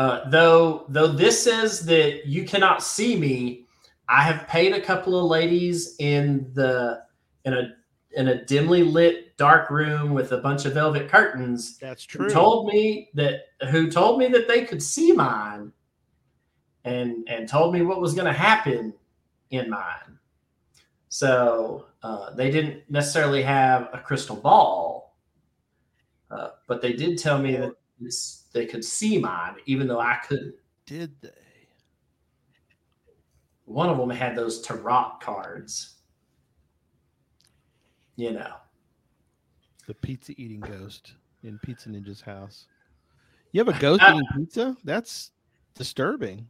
Uh, 0.00 0.26
though, 0.30 0.86
though 0.88 1.08
this 1.08 1.44
says 1.44 1.84
that 1.84 2.26
you 2.26 2.44
cannot 2.44 2.82
see 2.82 3.16
me, 3.16 3.66
I 4.08 4.22
have 4.22 4.48
paid 4.48 4.72
a 4.72 4.80
couple 4.80 5.14
of 5.14 5.26
ladies 5.26 5.96
in 5.98 6.50
the 6.54 7.02
in 7.44 7.52
a 7.52 7.74
in 8.12 8.28
a 8.28 8.42
dimly 8.46 8.82
lit 8.82 9.36
dark 9.36 9.68
room 9.68 10.14
with 10.14 10.32
a 10.32 10.38
bunch 10.38 10.64
of 10.64 10.72
velvet 10.72 11.10
curtains 11.10 11.76
That's 11.76 12.10
who 12.10 12.20
true. 12.20 12.30
told 12.30 12.68
me 12.72 13.10
that 13.12 13.48
who 13.70 13.90
told 13.90 14.18
me 14.18 14.28
that 14.28 14.48
they 14.48 14.64
could 14.64 14.82
see 14.82 15.12
mine, 15.12 15.70
and 16.84 17.28
and 17.28 17.46
told 17.46 17.74
me 17.74 17.82
what 17.82 18.00
was 18.00 18.14
going 18.14 18.26
to 18.26 18.32
happen 18.32 18.94
in 19.50 19.68
mine. 19.68 20.18
So 21.10 21.88
uh, 22.02 22.30
they 22.36 22.50
didn't 22.50 22.84
necessarily 22.88 23.42
have 23.42 23.90
a 23.92 23.98
crystal 23.98 24.36
ball, 24.36 25.18
uh, 26.30 26.52
but 26.66 26.80
they 26.80 26.94
did 26.94 27.18
tell 27.18 27.36
me 27.36 27.56
that 27.56 27.74
it's, 28.00 28.39
they 28.52 28.66
could 28.66 28.84
see 28.84 29.18
mine, 29.18 29.56
even 29.66 29.86
though 29.86 30.00
I 30.00 30.18
couldn't. 30.26 30.54
Did 30.86 31.12
they? 31.20 31.30
One 33.64 33.88
of 33.88 33.98
them 33.98 34.10
had 34.10 34.36
those 34.36 34.60
tarot 34.62 35.12
cards. 35.20 35.96
You 38.16 38.32
know, 38.32 38.52
The 39.86 39.94
pizza 39.94 40.32
eating 40.36 40.60
ghost 40.60 41.14
in 41.42 41.58
Pizza 41.60 41.88
Ninja's 41.88 42.20
house. 42.20 42.66
You 43.52 43.64
have 43.64 43.74
a 43.74 43.78
ghost 43.80 44.02
eating 44.02 44.26
pizza? 44.36 44.76
That's 44.84 45.30
disturbing. 45.74 46.46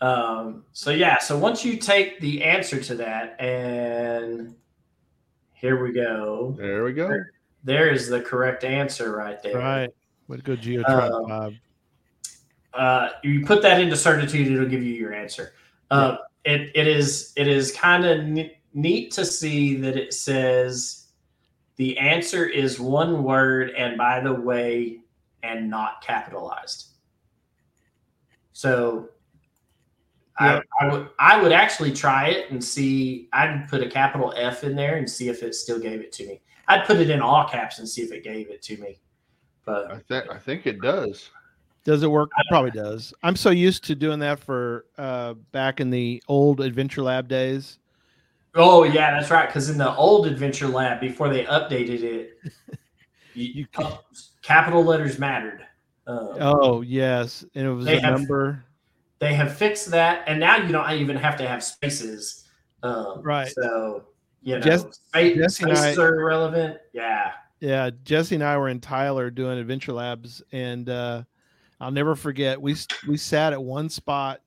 Um, 0.00 0.64
so 0.72 0.90
yeah, 0.90 1.18
so 1.18 1.36
once 1.36 1.64
you 1.64 1.76
take 1.76 2.20
the 2.20 2.42
answer 2.42 2.80
to 2.80 2.94
that, 2.94 3.38
and 3.38 4.54
here 5.52 5.82
we 5.82 5.92
go. 5.92 6.54
There 6.56 6.84
we 6.84 6.94
go. 6.94 7.10
There 7.62 7.90
is 7.90 8.08
the 8.08 8.22
correct 8.22 8.64
answer 8.64 9.14
right 9.14 9.42
there. 9.42 9.58
Right. 9.58 9.90
Way 10.30 10.36
to 10.36 10.56
go, 10.56 10.84
Um, 10.86 11.28
Bob. 11.28 11.54
Uh, 12.72 13.08
you 13.24 13.44
put 13.44 13.62
that 13.62 13.80
into 13.80 13.96
certitude, 13.96 14.46
it'll 14.46 14.68
give 14.68 14.84
you 14.84 14.94
your 14.94 15.12
answer. 15.12 15.54
Uh, 15.90 16.18
it, 16.44 16.70
it 16.76 16.86
is 16.86 17.32
it 17.34 17.48
is 17.48 17.72
kind 17.72 18.04
of 18.04 18.24
ne- 18.24 18.56
neat 18.72 19.10
to 19.10 19.24
see 19.24 19.74
that 19.76 19.96
it 19.96 20.14
says 20.14 21.08
the 21.74 21.98
answer 21.98 22.46
is 22.46 22.78
one 22.78 23.24
word 23.24 23.70
and 23.70 23.98
by 23.98 24.20
the 24.20 24.32
way 24.32 25.00
and 25.42 25.68
not 25.68 26.00
capitalized. 26.00 26.90
So 28.52 29.08
Yeah. 30.40 30.60
I, 30.80 30.84
I 30.84 30.92
would 30.92 31.08
I 31.18 31.42
would 31.42 31.52
actually 31.52 31.92
try 31.92 32.28
it 32.28 32.52
and 32.52 32.62
see. 32.62 33.28
I'd 33.32 33.66
put 33.68 33.82
a 33.82 33.88
capital 33.90 34.32
F 34.36 34.62
in 34.62 34.76
there 34.76 34.96
and 34.96 35.10
see 35.10 35.28
if 35.28 35.42
it 35.42 35.56
still 35.56 35.80
gave 35.80 36.00
it 36.00 36.12
to 36.12 36.26
me. 36.26 36.40
I'd 36.68 36.86
put 36.86 36.98
it 36.98 37.10
in 37.10 37.20
all 37.20 37.48
caps 37.48 37.80
and 37.80 37.88
see 37.88 38.02
if 38.02 38.12
it 38.12 38.22
gave 38.22 38.48
it 38.48 38.62
to 38.62 38.76
me. 38.76 39.00
But 39.64 39.90
I 39.90 39.98
think 39.98 40.30
I 40.30 40.38
think 40.38 40.66
it 40.66 40.80
does. 40.80 41.30
Does 41.84 42.02
it 42.02 42.10
work? 42.10 42.30
It 42.38 42.46
probably 42.50 42.70
does. 42.72 43.14
I'm 43.22 43.36
so 43.36 43.50
used 43.50 43.84
to 43.84 43.94
doing 43.94 44.18
that 44.20 44.38
for 44.38 44.84
uh, 44.98 45.34
back 45.52 45.80
in 45.80 45.90
the 45.90 46.22
old 46.28 46.60
Adventure 46.60 47.02
Lab 47.02 47.26
days. 47.28 47.78
oh 48.54 48.84
yeah, 48.84 49.12
that's 49.18 49.30
right. 49.30 49.46
Because 49.46 49.70
in 49.70 49.78
the 49.78 49.94
old 49.96 50.26
Adventure 50.26 50.68
Lab, 50.68 51.00
before 51.00 51.28
they 51.28 51.44
updated 51.44 52.02
it, 52.02 52.38
you, 53.34 53.66
You 53.74 53.88
capital 54.42 54.84
letters 54.84 55.18
mattered. 55.18 55.62
Um, 56.06 56.36
Oh 56.40 56.80
yes, 56.82 57.44
and 57.54 57.66
it 57.66 57.72
was 57.72 57.86
a 57.86 57.98
have- 58.00 58.18
number. 58.18 58.64
They 59.18 59.34
have 59.34 59.54
fixed 59.54 59.90
that, 59.90 60.24
and 60.26 60.40
now 60.40 60.56
you 60.56 60.72
don't 60.72 60.90
even 60.92 61.14
have 61.16 61.36
to 61.36 61.46
have 61.46 61.62
spaces. 61.62 62.44
Um, 62.82 63.20
Right. 63.22 63.48
So 63.52 64.04
you 64.42 64.54
know, 64.54 64.60
Jess- 64.62 64.86
spa- 65.08 65.20
Jesse 65.20 65.64
spaces 65.64 65.98
I- 65.98 66.02
are 66.02 66.14
irrelevant. 66.20 66.78
Yeah. 66.94 67.32
Yeah, 67.60 67.90
Jesse 68.04 68.34
and 68.36 68.44
I 68.44 68.56
were 68.56 68.68
in 68.68 68.80
Tyler 68.80 69.30
doing 69.30 69.58
Adventure 69.58 69.92
Labs, 69.92 70.42
and 70.50 70.88
uh, 70.88 71.22
I'll 71.80 71.90
never 71.90 72.14
forget. 72.16 72.60
We 72.60 72.74
we 73.06 73.16
sat 73.18 73.52
at 73.52 73.62
one 73.62 73.88
spot, 73.90 74.40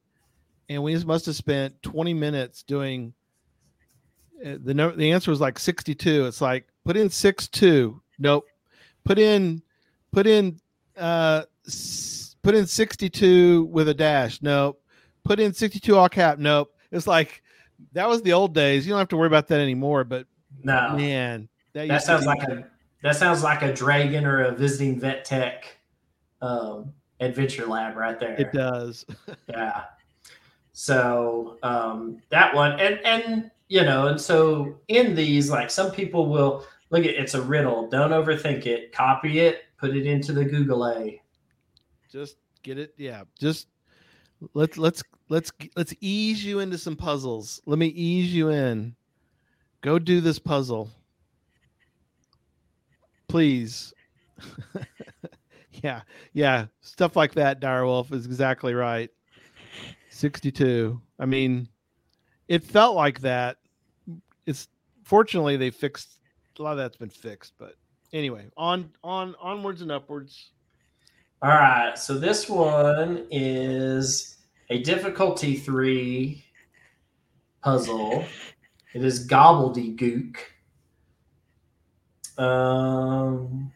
and 0.70 0.82
we 0.84 0.98
must 1.04 1.28
have 1.28 1.36
spent 1.36 1.82
20 1.84 2.14
minutes 2.16 2.64
doing. 2.64 3.14
uh, 4.44 4.58
the 4.64 4.74
no, 4.74 4.92
The 4.92 5.12
answer 5.12 5.30
was 5.32 5.40
like 5.42 5.60
62. 5.60 6.26
It's 6.26 6.42
like 6.42 6.68
put 6.86 6.98
in 6.98 7.10
six 7.10 7.48
two. 7.48 8.02
Nope. 8.18 8.46
Put 9.04 9.20
in, 9.20 9.62
put 10.12 10.26
in, 10.26 10.60
uh, 10.98 11.44
s- 11.68 12.36
put 12.42 12.56
in 12.56 12.66
62 12.66 13.66
with 13.66 13.90
a 13.90 13.94
dash. 13.94 14.42
Nope. 14.42 14.82
Put 15.24 15.40
in 15.40 15.54
62 15.54 15.96
all 15.96 16.10
cap. 16.10 16.40
Nope. 16.40 16.74
It's 16.92 17.06
like 17.06 17.44
that 17.92 18.08
was 18.10 18.22
the 18.24 18.34
old 18.34 18.54
days. 18.56 18.86
You 18.88 18.92
don't 18.94 19.00
have 19.00 19.10
to 19.10 19.18
worry 19.18 19.28
about 19.28 19.48
that 19.50 19.60
anymore. 19.60 20.04
But 20.04 20.26
No. 20.64 20.96
man, 20.96 21.48
that 21.74 21.88
to 21.88 22.00
sounds 22.00 22.26
like 22.26 22.42
a 22.44 22.66
that 23.04 23.18
sounds 23.18 23.44
like 23.44 23.62
a 23.62 23.74
dragon 23.74 24.26
or 24.26 24.44
a 24.44 24.52
visiting 24.52 25.00
vet 25.00 25.26
tech 25.26 25.78
um, 26.42 26.94
adventure 27.20 27.66
lab 27.66 27.96
right 27.96 28.20
there. 28.20 28.36
it 28.36 28.52
does. 28.52 29.06
Yeah. 29.48 29.84
So 30.72 31.60
um, 31.62 32.22
that 32.30 32.56
one, 32.56 32.80
and 32.80 33.00
and 33.06 33.52
you 33.68 33.84
know, 33.84 34.08
and 34.08 34.20
so 34.20 34.80
in 34.88 35.14
these, 35.14 35.52
like 35.52 35.70
some 35.70 35.92
people 35.92 36.30
will 36.30 36.66
look 36.90 37.06
at 37.06 37.12
it's 37.12 37.36
a 37.36 37.42
riddle. 37.42 37.88
Don't 37.90 38.10
overthink 38.10 38.66
it. 38.66 38.92
Copy 38.92 39.40
it. 39.40 39.66
Put 39.78 39.96
it 39.96 40.08
into 40.08 40.34
the 40.34 40.44
Google 40.46 40.88
A. 40.88 41.22
Just 42.12 42.38
get 42.64 42.80
it. 42.80 42.94
Yeah. 42.98 43.24
Just 43.40 43.68
let's 44.56 44.78
let's 44.78 45.04
let's 45.30 45.52
let's 45.76 45.94
ease 46.02 46.44
you 46.44 46.60
into 46.60 46.78
some 46.78 46.96
puzzles. 46.96 47.62
Let 47.66 47.78
me 47.78 47.88
ease 47.88 48.34
you 48.34 48.50
in. 48.50 48.96
Go 49.82 50.00
do 50.00 50.22
this 50.22 50.40
puzzle. 50.40 50.90
Please. 53.34 53.96
yeah. 55.84 56.02
Yeah. 56.34 56.68
Stuff 56.82 57.16
like 57.16 57.34
that, 57.34 57.60
Direwolf 57.60 58.14
is 58.14 58.28
exactly 58.28 58.76
right. 58.76 59.10
62. 60.12 61.02
I 61.18 61.26
mean, 61.26 61.68
it 62.48 62.64
felt 62.64 62.96
like 62.96 63.22
that. 63.22 63.58
It's 64.46 64.68
fortunately 65.04 65.58
they 65.58 65.72
fixed 65.72 66.20
a 66.60 66.62
lot 66.62 66.74
of 66.74 66.78
that's 66.78 66.96
been 66.96 67.10
fixed, 67.10 67.54
but 67.58 67.74
anyway, 68.14 68.46
on 68.56 68.92
on 69.04 69.34
onwards 69.42 69.82
and 69.82 69.92
upwards. 69.92 70.52
All 71.42 71.50
right, 71.50 71.98
so 71.98 72.20
this 72.20 72.48
one 72.48 73.26
is 73.32 74.38
a 74.70 74.84
difficulty 74.84 75.56
three 75.56 76.46
puzzle. 77.64 78.26
It 78.94 79.04
is 79.04 79.28
gobbledygook. 79.28 80.36
Um, 82.38 83.72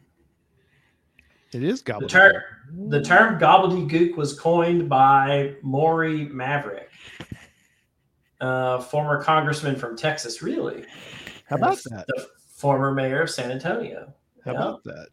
It 1.53 1.63
is 1.63 1.81
the, 1.81 1.91
goblin. 1.93 2.09
ter- 2.09 2.45
the 2.89 3.01
term 3.01 3.39
gobbledygook 3.39 4.15
was 4.17 4.37
coined 4.39 4.89
by 4.89 5.55
Maury 5.61 6.25
Maverick, 6.25 6.89
uh, 8.41 8.79
former 8.81 9.23
congressman 9.23 9.75
from 9.75 9.95
Texas. 9.95 10.41
Really? 10.41 10.85
How 11.45 11.55
about 11.57 11.79
And 11.85 11.97
that? 11.99 12.07
The 12.07 12.27
former 12.49 12.93
mayor 12.93 13.21
of 13.21 13.29
San 13.29 13.51
Antonio. 13.51 14.13
How 14.43 14.51
yeah. 14.51 14.57
about 14.57 14.83
that? 14.83 15.07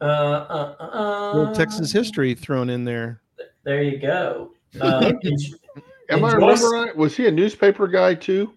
Uh, 0.00 0.04
uh, 0.04 0.76
uh, 0.78 1.36
little 1.36 1.54
Texas 1.54 1.90
history 1.90 2.34
thrown 2.34 2.70
in 2.70 2.84
there. 2.84 3.20
There 3.64 3.82
you 3.82 3.98
go. 3.98 4.52
Uh, 4.82 5.12
Am 6.10 6.24
I 6.24 6.32
remember 6.34 6.68
right? 6.68 6.94
Was 6.94 7.16
he 7.16 7.26
a 7.26 7.30
newspaper 7.30 7.88
guy 7.88 8.14
too? 8.14 8.52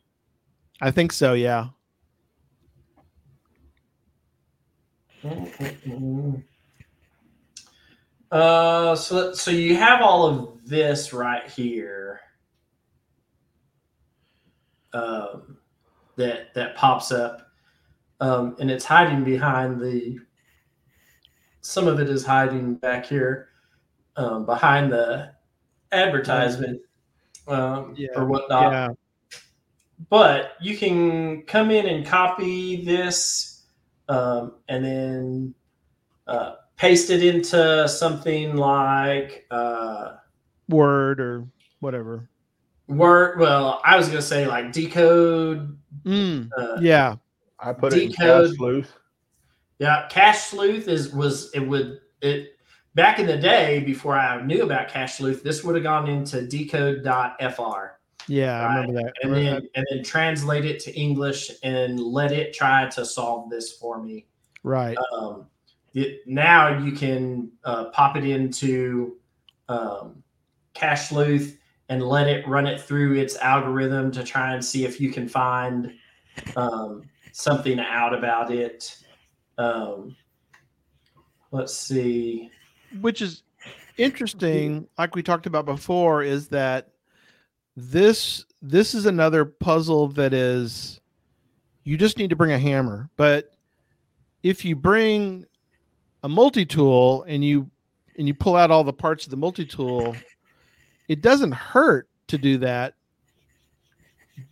I 0.82 0.92
think 0.92 1.14
so. 1.14 1.34
Yeah. 1.34 1.68
Uh, 8.32 8.96
so 8.96 9.34
so 9.34 9.52
you 9.52 9.76
have 9.76 10.02
all 10.02 10.26
of 10.26 10.68
this 10.68 11.12
right 11.14 11.50
here. 11.50 12.22
Um, 14.94 15.58
that 16.18 16.54
that 16.54 16.76
pops 16.76 17.12
up, 17.12 17.50
um, 18.20 18.56
and 18.60 18.70
it's 18.72 18.86
hiding 18.86 19.24
behind 19.24 19.80
the. 19.80 20.20
Some 21.62 21.88
of 21.88 22.00
it 22.00 22.10
is 22.10 22.26
hiding 22.26 22.76
back 22.76 23.06
here, 23.06 23.50
um, 24.16 24.46
behind 24.46 24.92
the 24.92 25.32
advertisement, 25.92 26.82
um, 27.48 27.94
Yeah, 27.98 28.10
or 28.16 28.26
whatnot 28.26 28.72
yeah. 28.72 28.90
but 30.10 30.54
you 30.60 30.78
can 30.78 31.44
come 31.44 31.70
in 31.70 31.86
and 31.86 32.06
copy 32.06 32.84
this 32.84 33.51
um, 34.10 34.54
and 34.68 34.84
then 34.86 35.54
uh, 36.28 36.56
paste 36.78 37.10
it 37.10 37.24
into 37.24 37.88
something 37.88 38.56
like 38.56 39.46
uh, 39.52 40.14
Word 40.70 41.20
or 41.20 41.46
whatever. 41.80 42.30
Word. 42.88 43.40
Well, 43.40 43.82
I 43.86 43.96
was 43.98 44.08
going 44.08 44.20
to 44.20 44.26
say 44.26 44.46
like 44.48 44.72
decode. 44.72 45.78
Mm, 46.04 46.50
Uh, 46.58 46.78
yeah. 46.82 47.16
I 47.60 47.74
put 47.74 47.94
it 47.94 48.02
in 48.04 48.10
Decode. 48.10 48.48
Cache 48.50 48.58
Sleuth. 48.58 48.98
yeah, 49.80 50.08
Cache 50.10 50.40
Sleuth 50.48 50.88
is 50.88 51.14
was 51.14 51.52
it 51.54 51.60
would 51.60 52.00
it 52.22 52.58
back 52.96 53.20
in 53.20 53.28
the 53.28 53.38
day 53.38 53.82
before 53.82 54.18
I 54.18 54.42
knew 54.42 54.64
about 54.64 54.88
Cache 54.88 55.18
Sleuth. 55.18 55.44
This 55.44 55.64
would 55.64 55.76
have 55.76 55.84
gone 55.84 56.10
into 56.10 56.38
dcode.fr. 56.38 57.86
Yeah. 58.28 58.60
I 58.62 58.76
remember 58.76 59.02
that. 59.04 59.14
and 59.24 59.34
then 59.34 59.68
and 59.76 59.86
then 59.92 60.04
translate 60.04 60.66
it 60.66 60.80
to 60.82 60.96
English 60.96 61.52
and 61.64 62.00
let 62.00 62.32
it 62.32 62.54
try 62.54 62.88
to 62.90 63.06
solve 63.06 63.50
this 63.50 63.74
for 63.74 64.02
me. 64.02 64.26
right. 64.64 64.98
Um, 65.14 65.48
it, 65.94 66.22
now 66.26 66.78
you 66.78 66.94
can 66.94 67.52
uh, 67.66 67.86
pop 67.86 68.16
it 68.16 68.26
into 68.26 69.18
um, 69.68 70.24
Cache 70.74 71.10
Sleuth 71.10 71.58
and 71.90 72.02
let 72.02 72.28
it 72.28 72.48
run 72.48 72.66
it 72.66 72.80
through 72.80 73.18
its 73.18 73.36
algorithm 73.38 74.12
to 74.12 74.24
try 74.24 74.54
and 74.54 74.64
see 74.64 74.86
if 74.86 75.02
you 75.02 75.12
can 75.12 75.28
find 75.28 75.94
um, 76.56 77.04
something 77.34 77.80
out 77.80 78.14
about 78.14 78.52
it. 78.52 78.98
Um, 79.58 80.16
let's 81.52 81.76
see. 81.76 82.50
Which 83.02 83.22
is 83.22 83.44
interesting, 83.98 84.88
like 84.98 85.16
we 85.16 85.24
talked 85.24 85.46
about 85.46 85.66
before, 85.66 86.24
is 86.24 86.48
that 86.50 86.91
this 87.76 88.46
this 88.62 88.94
is 88.94 89.06
another 89.06 89.46
puzzle 89.46 90.08
that 90.10 90.34
is 90.34 91.00
you 91.84 91.98
just 91.98 92.18
need 92.18 92.30
to 92.30 92.36
bring 92.36 92.52
a 92.52 92.60
hammer. 92.60 93.10
But 93.18 93.52
if 94.44 94.64
you 94.66 94.76
bring 94.76 95.46
a 96.24 96.30
multi-tool 96.30 97.24
and 97.28 97.44
you 97.44 97.70
and 98.18 98.28
you 98.28 98.34
pull 98.34 98.56
out 98.56 98.70
all 98.72 98.84
the 98.84 98.94
parts 98.94 99.26
of 99.26 99.32
the 99.32 99.38
multi-tool, 99.38 100.16
it 101.08 101.22
doesn't 101.22 101.54
hurt 101.54 102.08
to 102.28 102.38
do 102.38 102.58
that. 102.60 102.94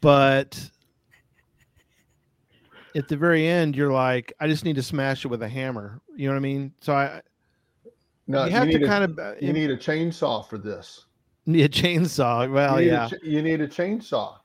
But 0.01 0.69
at 2.95 3.07
the 3.07 3.17
very 3.17 3.47
end, 3.47 3.75
you're 3.75 3.91
like, 3.91 4.33
I 4.39 4.47
just 4.47 4.65
need 4.65 4.75
to 4.77 4.83
smash 4.83 5.23
it 5.25 5.27
with 5.27 5.43
a 5.43 5.49
hammer. 5.49 6.01
You 6.15 6.27
know 6.27 6.33
what 6.33 6.37
I 6.37 6.41
mean? 6.41 6.73
So 6.81 6.93
I 6.95 7.21
No, 8.27 8.45
you 8.45 8.51
have 8.51 8.67
need 8.67 8.79
to 8.79 8.85
a- 8.85 8.87
kind 8.87 9.03
of 9.03 9.19
uh, 9.19 9.33
You 9.39 9.53
need 9.53 9.69
a 9.69 9.77
chainsaw 9.77 10.47
for 10.47 10.57
this. 10.57 11.05
Need 11.49 11.63
a 11.65 11.69
chainsaw. 11.69 12.51
Well, 12.51 12.81
you 12.81 12.91
yeah, 12.91 13.09
ch- 13.09 13.23
you 13.23 13.41
need 13.41 13.61
a 13.61 13.67
chainsaw. 13.67 14.37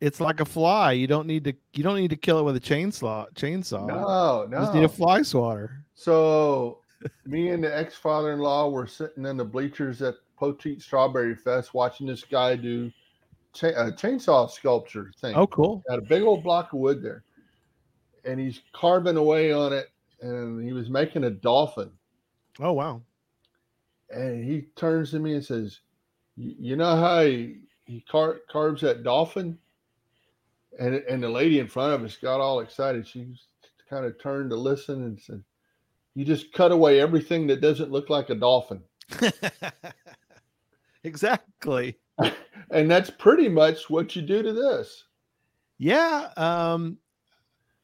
it's 0.00 0.20
like 0.20 0.40
a 0.40 0.44
fly. 0.44 0.92
You 0.92 1.06
don't 1.06 1.26
need 1.26 1.44
to. 1.44 1.54
You 1.74 1.82
don't 1.82 1.96
need 1.96 2.10
to 2.10 2.16
kill 2.16 2.38
it 2.38 2.42
with 2.42 2.56
a 2.56 2.60
chainsaw. 2.60 3.32
Chainsaw. 3.34 3.86
No, 3.86 4.46
no. 4.48 4.58
You 4.58 4.64
just 4.64 4.74
need 4.74 4.84
a 4.84 4.88
fly 4.88 5.22
swatter. 5.22 5.84
So, 5.94 6.78
me 7.24 7.50
and 7.50 7.62
the 7.62 7.76
ex 7.76 7.94
father 7.94 8.32
in 8.32 8.40
law 8.40 8.68
were 8.68 8.86
sitting 8.86 9.26
in 9.26 9.36
the 9.36 9.44
bleachers 9.44 10.02
at 10.02 10.14
Poteet 10.40 10.82
Strawberry 10.82 11.34
Fest 11.34 11.74
watching 11.74 12.06
this 12.06 12.24
guy 12.24 12.56
do 12.56 12.90
cha- 13.52 13.68
a 13.68 13.92
chainsaw 13.92 14.50
sculpture 14.50 15.12
thing. 15.20 15.34
Oh, 15.36 15.46
cool. 15.46 15.82
Got 15.88 15.98
a 15.98 16.02
big 16.02 16.22
old 16.22 16.42
block 16.42 16.72
of 16.72 16.80
wood 16.80 17.02
there, 17.02 17.22
and 18.24 18.40
he's 18.40 18.60
carving 18.72 19.16
away 19.16 19.52
on 19.52 19.72
it, 19.72 19.90
and 20.20 20.64
he 20.64 20.72
was 20.72 20.90
making 20.90 21.24
a 21.24 21.30
dolphin. 21.30 21.90
Oh, 22.60 22.72
wow. 22.72 23.02
And 24.10 24.44
he 24.44 24.62
turns 24.76 25.10
to 25.12 25.18
me 25.18 25.34
and 25.34 25.44
says, 25.44 25.80
"You 26.36 26.76
know 26.76 26.96
how 26.96 27.24
he, 27.24 27.58
he 27.86 28.00
car- 28.02 28.40
carves 28.50 28.82
that 28.82 29.02
dolphin?" 29.02 29.58
And 30.78 30.94
and 30.96 31.22
the 31.22 31.28
lady 31.28 31.58
in 31.60 31.68
front 31.68 31.92
of 31.94 32.02
us 32.02 32.16
got 32.16 32.40
all 32.40 32.60
excited. 32.60 33.06
She 33.06 33.34
kind 33.88 34.04
of 34.04 34.20
turned 34.20 34.50
to 34.50 34.56
listen 34.56 35.04
and 35.04 35.20
said, 35.20 35.42
"You 36.14 36.24
just 36.24 36.52
cut 36.52 36.72
away 36.72 37.00
everything 37.00 37.46
that 37.48 37.60
doesn't 37.60 37.92
look 37.92 38.10
like 38.10 38.30
a 38.30 38.34
dolphin." 38.34 38.82
exactly. 41.04 41.96
And 42.70 42.90
that's 42.90 43.10
pretty 43.10 43.48
much 43.48 43.90
what 43.90 44.16
you 44.16 44.22
do 44.22 44.42
to 44.42 44.52
this. 44.52 45.04
Yeah. 45.78 46.30
Um, 46.36 46.96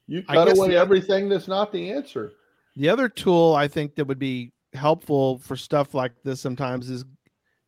You 0.08 0.22
cut 0.22 0.50
away 0.56 0.68
the- 0.70 0.76
everything 0.76 1.28
that's 1.28 1.46
not 1.48 1.70
the 1.70 1.90
answer. 1.92 2.32
the 2.76 2.88
other 2.88 3.08
tool 3.08 3.54
I 3.54 3.68
think 3.68 3.94
that 3.96 4.06
would 4.06 4.18
be 4.18 4.52
helpful 4.72 5.38
for 5.38 5.54
stuff 5.54 5.92
like 5.92 6.12
this 6.24 6.40
sometimes 6.40 6.88
is 6.88 7.04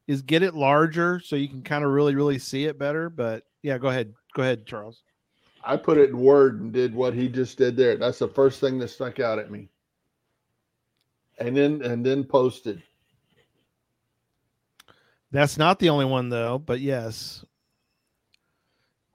is 0.07 0.23
get 0.23 0.43
it 0.43 0.55
larger 0.55 1.21
so 1.21 1.37
you 1.37 1.49
can 1.49 1.63
kind 1.63 1.85
of 1.85 1.91
really 1.91 2.15
really 2.15 2.39
see 2.39 2.65
it 2.65 2.79
better. 2.79 3.09
But 3.11 3.45
yeah, 3.63 3.79
go 3.79 3.89
ahead. 3.89 4.13
Go 4.35 4.43
ahead, 4.43 4.67
Charles. 4.67 5.03
I 5.65 5.77
put 5.77 5.99
it 5.99 6.11
in 6.11 6.19
Word 6.19 6.61
and 6.61 6.73
did 6.73 6.95
what 6.95 7.15
he 7.15 7.29
just 7.29 7.57
did 7.57 7.77
there. 7.77 7.97
That's 7.97 8.19
the 8.19 8.27
first 8.29 8.59
thing 8.61 8.79
that 8.81 8.89
stuck 8.89 9.21
out 9.21 9.39
at 9.39 9.51
me. 9.51 9.69
And 11.39 11.57
then 11.57 11.83
and 11.83 12.05
then 12.05 12.25
posted. 12.25 12.83
That's 15.31 15.57
not 15.57 15.79
the 15.79 15.89
only 15.89 16.05
one 16.05 16.29
though, 16.29 16.59
but 16.59 16.81
yes. 16.81 17.45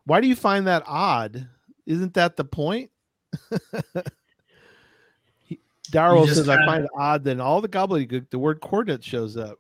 Why 0.06 0.22
do 0.22 0.28
you 0.28 0.36
find 0.36 0.68
that 0.68 0.84
odd? 0.88 1.48
Isn't 1.86 2.14
that 2.16 2.36
the 2.38 2.46
point? 2.46 2.90
He- 5.46 5.60
Darrell 5.92 6.28
says, 6.28 6.50
I 6.50 6.56
kinda- 6.58 6.66
find 6.72 6.84
it 6.86 6.90
odd 6.98 7.24
that 7.26 7.32
in 7.32 7.40
all 7.42 7.62
the 7.62 7.70
gobbledygook, 7.70 8.30
the 8.30 8.40
word 8.40 8.60
coordinate 8.62 9.04
shows 9.04 9.38
up. 9.38 9.60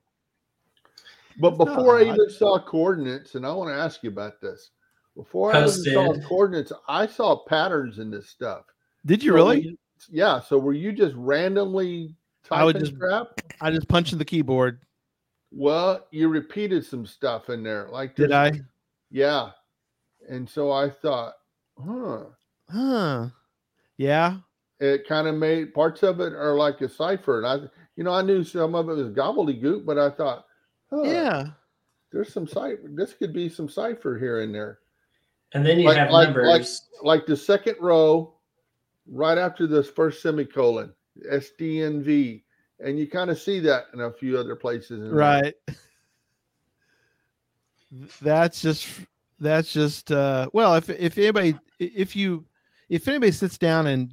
But 1.39 1.57
before 1.57 1.99
I 1.99 2.03
even 2.03 2.29
saw 2.29 2.59
coordinates, 2.59 3.35
and 3.35 3.45
I 3.45 3.53
want 3.53 3.69
to 3.69 3.75
ask 3.75 4.03
you 4.03 4.09
about 4.09 4.41
this. 4.41 4.71
Before 5.15 5.53
I 5.55 5.59
even 5.59 5.69
saw 5.69 6.13
coordinates, 6.27 6.71
I 6.87 7.07
saw 7.07 7.43
patterns 7.45 7.99
in 7.99 8.09
this 8.11 8.29
stuff. 8.29 8.65
Did 9.05 9.23
you 9.23 9.31
So 9.31 9.35
really? 9.35 9.61
you- 9.61 9.77
yeah. 10.09 10.39
So 10.39 10.57
were 10.59 10.73
you 10.73 10.91
just 10.91 11.15
randomly 11.15 12.15
I 12.51 12.63
would 12.63 12.73
typing 12.75 12.87
just- 12.87 12.99
crap? 12.99 13.41
I 13.61 13.71
just 13.71 13.87
punched 13.87 14.13
in 14.13 14.19
the 14.19 14.25
keyboard. 14.25 14.79
Well, 15.51 16.05
you 16.11 16.27
repeated 16.27 16.85
some 16.85 17.05
stuff 17.05 17.49
in 17.49 17.63
there. 17.63 17.87
Like 17.89 18.15
Did 18.15 18.31
I? 18.31 18.51
Yeah. 19.09 19.51
And 20.29 20.47
so 20.49 20.71
I 20.71 20.89
thought, 20.89 21.33
huh. 21.83 22.25
Huh. 22.69 23.29
Yeah. 23.97 24.37
It 24.79 25.07
kind 25.07 25.27
of 25.27 25.35
made 25.35 25.73
parts 25.73 26.03
of 26.03 26.19
it 26.19 26.33
are 26.33 26.55
like 26.55 26.81
a 26.81 26.89
cipher. 26.89 27.37
And 27.41 27.47
I 27.47 27.69
you 27.95 28.03
know, 28.03 28.11
I 28.11 28.21
knew 28.21 28.43
some 28.43 28.75
of 28.75 28.89
it 28.89 28.93
was 28.93 29.09
gobbledygook, 29.09 29.85
but 29.85 29.97
I 29.97 30.09
thought, 30.11 30.45
huh, 30.89 31.03
Yeah. 31.03 31.47
there's 32.11 32.31
some 32.33 32.47
cipher. 32.47 32.81
This 32.89 33.13
could 33.13 33.33
be 33.33 33.49
some 33.49 33.69
cipher 33.69 34.17
here 34.17 34.41
and 34.41 34.53
there. 34.53 34.79
And 35.53 35.65
then 35.65 35.79
you 35.79 35.85
Like- 35.85 35.97
have 35.97 36.11
like- 36.11 36.27
numbers. 36.27 36.89
Like 37.01 37.25
the 37.25 37.37
second 37.37 37.75
row, 37.79 38.33
right 39.07 39.37
after 39.37 39.67
this 39.67 39.89
first 39.89 40.21
semicolon, 40.21 40.93
SDNV. 41.31 42.43
And 42.79 42.99
you 42.99 43.07
kind 43.09 43.29
of 43.29 43.39
see 43.39 43.59
that 43.61 43.85
in 43.93 44.01
a 44.01 44.11
few 44.11 44.37
other 44.37 44.55
places. 44.55 44.99
in. 45.03 45.11
Right. 45.11 45.55
That's 48.21 48.61
just 48.61 48.87
that's 49.39 49.71
just 49.71 50.11
uh 50.11 50.49
well 50.51 50.75
if 50.75 50.89
if 50.89 51.17
anybody 51.17 51.57
if 51.79 52.15
you 52.15 52.45
if 52.89 53.07
anybody 53.07 53.31
sits 53.31 53.57
down 53.57 53.87
and 53.87 54.11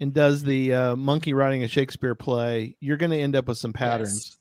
and 0.00 0.12
does 0.12 0.42
the 0.42 0.74
uh, 0.74 0.96
monkey 0.96 1.32
writing 1.34 1.62
a 1.62 1.68
Shakespeare 1.68 2.16
play, 2.16 2.76
you're 2.80 2.96
going 2.96 3.12
to 3.12 3.18
end 3.18 3.36
up 3.36 3.46
with 3.46 3.58
some 3.58 3.72
patterns. 3.72 4.38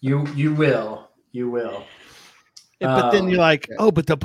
You 0.00 0.26
you 0.34 0.54
will. 0.54 1.08
You 1.32 1.50
will. 1.50 1.84
But 2.80 3.10
then 3.10 3.22
Um, 3.24 3.28
you're 3.30 3.38
like, 3.38 3.68
oh, 3.78 3.90
but 3.90 4.06
the 4.06 4.16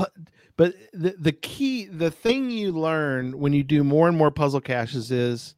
but 0.57 0.73
the 0.93 1.15
the 1.19 1.31
key 1.31 1.85
the 1.85 2.11
thing 2.11 2.49
you 2.49 2.71
learn 2.71 3.37
when 3.39 3.53
you 3.53 3.63
do 3.63 3.83
more 3.83 4.07
and 4.07 4.17
more 4.17 4.31
puzzle 4.31 4.61
caches 4.61 5.11
is, 5.11 5.55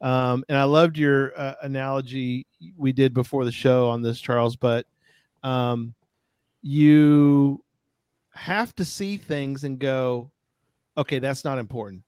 um, 0.00 0.44
and 0.48 0.56
I 0.58 0.64
loved 0.64 0.98
your 0.98 1.38
uh, 1.38 1.54
analogy 1.62 2.46
we 2.76 2.92
did 2.92 3.14
before 3.14 3.44
the 3.44 3.52
show 3.52 3.88
on 3.88 4.02
this, 4.02 4.20
Charles. 4.20 4.56
But 4.56 4.86
um, 5.42 5.94
you 6.62 7.62
have 8.34 8.74
to 8.76 8.84
see 8.84 9.16
things 9.16 9.64
and 9.64 9.78
go, 9.78 10.30
okay, 10.96 11.18
that's 11.18 11.44
not 11.44 11.58
important 11.58 12.02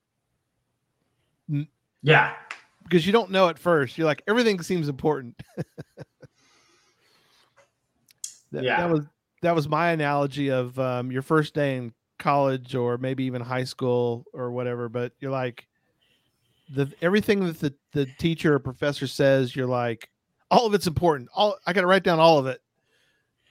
Yeah. 2.03 2.35
because 2.85 3.07
you 3.07 3.13
don't 3.13 3.31
know 3.31 3.49
at 3.49 3.59
first. 3.59 3.97
You're 3.99 4.07
like 4.07 4.23
everything 4.29 4.61
seems 4.63 4.89
important. 4.89 5.41
that, 8.53 8.65
Yeah. 8.65 8.77
that 8.79 8.93
was 8.93 9.05
that 9.43 9.55
was 9.55 9.69
my 9.69 9.91
analogy 9.91 10.51
of 10.51 10.79
um, 10.79 11.11
your 11.11 11.23
first 11.23 11.55
day 11.55 11.77
in 11.77 11.93
college 12.19 12.75
or 12.75 12.99
maybe 12.99 13.25
even 13.25 13.41
high 13.41 13.65
school 13.65 14.25
or 14.35 14.51
whatever. 14.53 14.89
But 14.89 15.13
you're 15.19 15.31
like 15.31 15.67
the 16.75 16.93
everything 17.03 17.45
that 17.47 17.59
the, 17.59 17.75
the 17.93 18.07
teacher 18.19 18.55
or 18.55 18.59
professor 18.59 19.07
says, 19.07 19.57
you're 19.57 19.67
like, 19.67 20.09
all 20.51 20.67
of 20.67 20.75
it's 20.75 20.87
important. 20.87 21.29
All 21.35 21.57
I 21.67 21.73
got 21.73 21.81
to 21.83 21.87
write 21.87 22.05
down 22.05 22.21
all 22.21 22.39
of 22.39 22.47
it. 22.47 22.61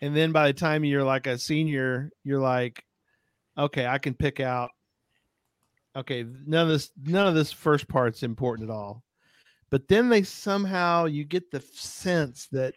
And 0.01 0.15
then 0.15 0.31
by 0.31 0.47
the 0.47 0.53
time 0.53 0.85
you're 0.85 1.03
like 1.03 1.27
a 1.27 1.37
senior, 1.37 2.11
you're 2.23 2.39
like, 2.39 2.85
okay, 3.57 3.85
I 3.85 3.97
can 3.97 4.13
pick 4.13 4.39
out. 4.39 4.69
Okay, 5.95 6.23
none 6.45 6.63
of 6.63 6.69
this 6.69 6.91
none 7.03 7.27
of 7.27 7.35
this 7.35 7.51
first 7.51 7.87
part's 7.87 8.23
important 8.23 8.69
at 8.69 8.73
all. 8.73 9.03
But 9.69 9.87
then 9.87 10.07
they 10.07 10.23
somehow 10.23 11.05
you 11.05 11.25
get 11.25 11.51
the 11.51 11.61
sense 11.73 12.47
that 12.51 12.75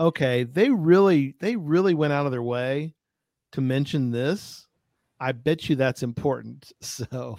okay, 0.00 0.44
they 0.44 0.70
really 0.70 1.34
they 1.38 1.54
really 1.54 1.94
went 1.94 2.12
out 2.12 2.26
of 2.26 2.32
their 2.32 2.42
way 2.42 2.94
to 3.52 3.60
mention 3.60 4.10
this. 4.10 4.66
I 5.20 5.32
bet 5.32 5.68
you 5.68 5.76
that's 5.76 6.02
important. 6.02 6.72
So 6.82 7.38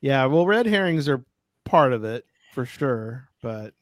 yeah, 0.00 0.26
well 0.26 0.46
red 0.46 0.66
herrings 0.66 1.08
are 1.08 1.24
part 1.64 1.94
of 1.94 2.04
it 2.04 2.26
for 2.52 2.66
sure, 2.66 3.28
but 3.40 3.72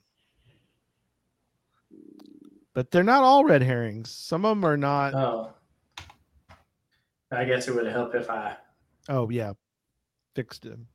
but 2.74 2.90
they're 2.90 3.03
not 3.03 3.24
all 3.24 3.45
red 3.45 3.62
herrings. 3.62 4.11
Some 4.11 4.45
of 4.45 4.57
them 4.57 4.64
are 4.64 4.76
not. 4.76 5.14
Oh. 5.14 5.53
I 7.32 7.45
guess 7.45 7.66
it 7.66 7.74
would 7.74 7.86
help 7.86 8.14
if 8.14 8.30
I 8.30 8.57
oh 9.09 9.28
yeah, 9.30 9.53
fixed 10.34 10.62
them. 10.62 10.86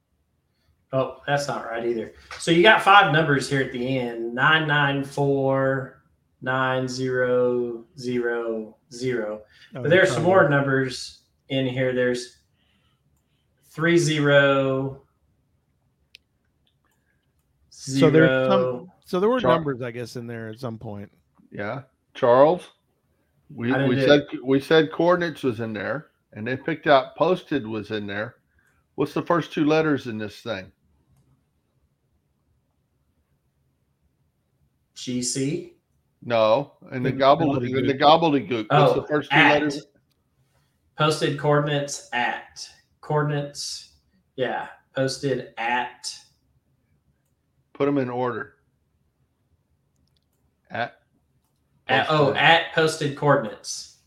Oh, 0.93 1.17
that's 1.27 1.49
not 1.49 1.65
right 1.65 1.85
either. 1.85 2.13
So 2.39 2.51
you 2.51 2.63
got 2.63 2.81
five 2.81 3.11
numbers 3.11 3.49
here 3.49 3.61
at 3.61 3.73
the 3.73 3.99
end: 3.99 4.33
nine 4.33 4.67
nine 4.67 5.03
four 5.03 5.96
nine 6.41 6.87
zero 6.87 7.85
zero 7.97 8.77
zero. 8.91 9.41
Oh, 9.75 9.81
But 9.81 9.89
there 9.89 9.99
are 9.99 10.03
you're 10.03 10.05
some 10.05 10.23
probably- 10.23 10.29
more 10.41 10.49
numbers 10.49 11.21
in 11.49 11.65
here. 11.67 11.93
There's 11.93 12.37
three 13.65 13.97
zero 13.97 15.03
So 17.69 18.09
there's 18.09 18.27
zero. 18.29 18.49
some- 18.49 18.91
So 19.05 19.19
there 19.21 19.29
were 19.29 19.39
Char- 19.39 19.55
numbers, 19.55 19.81
I 19.81 19.91
guess, 19.91 20.15
in 20.17 20.27
there 20.27 20.49
at 20.49 20.59
some 20.59 20.77
point. 20.77 21.09
Yeah. 21.51 21.83
Charles, 22.13 22.71
we, 23.49 23.71
we 23.71 23.95
do 23.95 24.05
said 24.05 24.27
we 24.43 24.59
said 24.59 24.91
coordinates 24.91 25.43
was 25.43 25.59
in 25.61 25.71
there, 25.71 26.07
and 26.33 26.45
they 26.45 26.57
picked 26.57 26.87
out 26.87 27.15
posted 27.15 27.65
was 27.65 27.91
in 27.91 28.05
there. 28.07 28.35
What's 28.95 29.13
the 29.13 29.21
first 29.21 29.53
two 29.53 29.63
letters 29.63 30.07
in 30.07 30.17
this 30.17 30.41
thing? 30.41 30.71
GC. 34.95 35.76
No, 36.27 36.73
and 36.91 37.05
the 37.05 37.11
The 37.11 37.17
gobbledy 37.17 37.69
gobbledygook. 37.71 37.87
the 37.87 37.93
gobbledygook. 37.93 38.65
What's 38.69 38.91
Oh, 38.91 38.99
the 38.99 39.07
first 39.07 39.31
two 39.31 39.37
at. 39.37 39.53
letters? 39.53 39.85
Posted 40.97 41.39
coordinates 41.39 42.09
at 42.11 42.67
coordinates. 42.99 43.93
Yeah, 44.35 44.67
posted 44.93 45.53
at. 45.57 46.13
Put 47.71 47.85
them 47.85 47.97
in 47.97 48.09
order. 48.09 48.55
At. 50.69 50.99
at 51.87 52.07
oh, 52.09 52.33
at 52.33 52.73
posted 52.73 53.15
coordinates. 53.15 53.99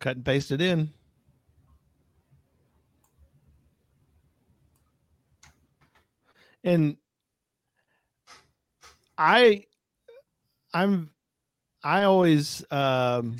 Cut 0.00 0.16
and 0.16 0.24
paste 0.24 0.50
it 0.50 0.60
in. 0.60 0.92
And 6.64 6.96
I 9.18 9.64
I'm 10.72 11.10
I 11.82 12.04
always 12.04 12.64
um 12.70 13.36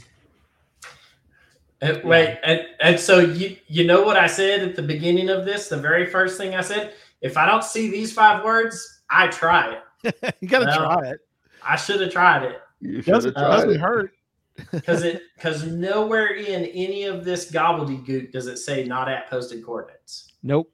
Uh, 1.83 1.99
Wait, 2.05 2.39
and, 2.45 2.63
and 2.81 2.99
so 3.01 3.19
you 3.19 3.57
you 3.67 3.85
know 3.87 4.03
what 4.03 4.17
I 4.17 4.27
said 4.27 4.61
at 4.63 4.77
the 4.77 4.83
beginning 4.83 5.29
of 5.29 5.45
this? 5.45 5.69
The 5.69 5.77
very 5.77 6.07
first 6.07 6.39
thing 6.39 6.55
I 6.55 6.61
said, 6.63 6.95
if 7.21 7.37
I 7.37 7.45
don't 7.47 7.65
see 7.65 7.91
these 7.91 8.13
five 8.13 8.45
words, 8.45 9.03
I 9.11 9.27
try 9.29 9.77
it. 10.05 10.37
you 10.41 10.49
gotta 10.49 10.67
Well, 10.67 10.99
try 10.99 11.11
it. 11.11 11.21
I 11.67 11.77
should 11.77 12.01
have 12.01 12.13
tried 12.13 12.43
it 12.45 12.61
You 12.81 13.03
should 13.03 13.13
Doesn't, 13.13 13.37
have 13.37 13.45
tried 13.47 13.57
doesn't 13.57 13.71
it. 13.73 13.81
hurt. 13.81 14.13
because 14.71 15.03
it 15.03 15.23
because 15.35 15.67
nowhere 15.67 16.35
in 16.37 16.65
any 16.67 17.05
of 17.05 17.25
this 17.25 17.51
gobbledygook 17.51 18.31
does 18.31 18.47
it 18.47 18.57
say 18.59 18.85
not 18.85 19.09
at 19.09 19.29
posted 19.29 19.65
coordinates. 19.65 20.33
Nope. 20.45 20.71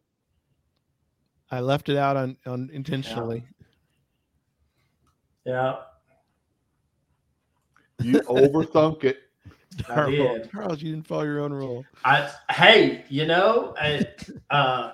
I 1.50 1.60
left 1.60 1.88
it 1.88 1.96
out 1.96 2.16
on, 2.16 2.36
on 2.46 2.68
intentionally. 2.72 3.42
Yeah, 5.44 5.76
You 8.02 8.20
overthunk 8.28 9.04
it. 9.04 9.18
I 9.88 9.94
Charles, 9.94 10.10
did. 10.10 10.50
Charles, 10.50 10.82
you 10.82 10.92
didn't 10.92 11.06
follow 11.06 11.22
your 11.22 11.40
own 11.40 11.52
rule. 11.52 11.84
I 12.04 12.30
hey, 12.50 13.04
you 13.08 13.26
know, 13.26 13.74
it, 13.80 14.28
uh, 14.50 14.92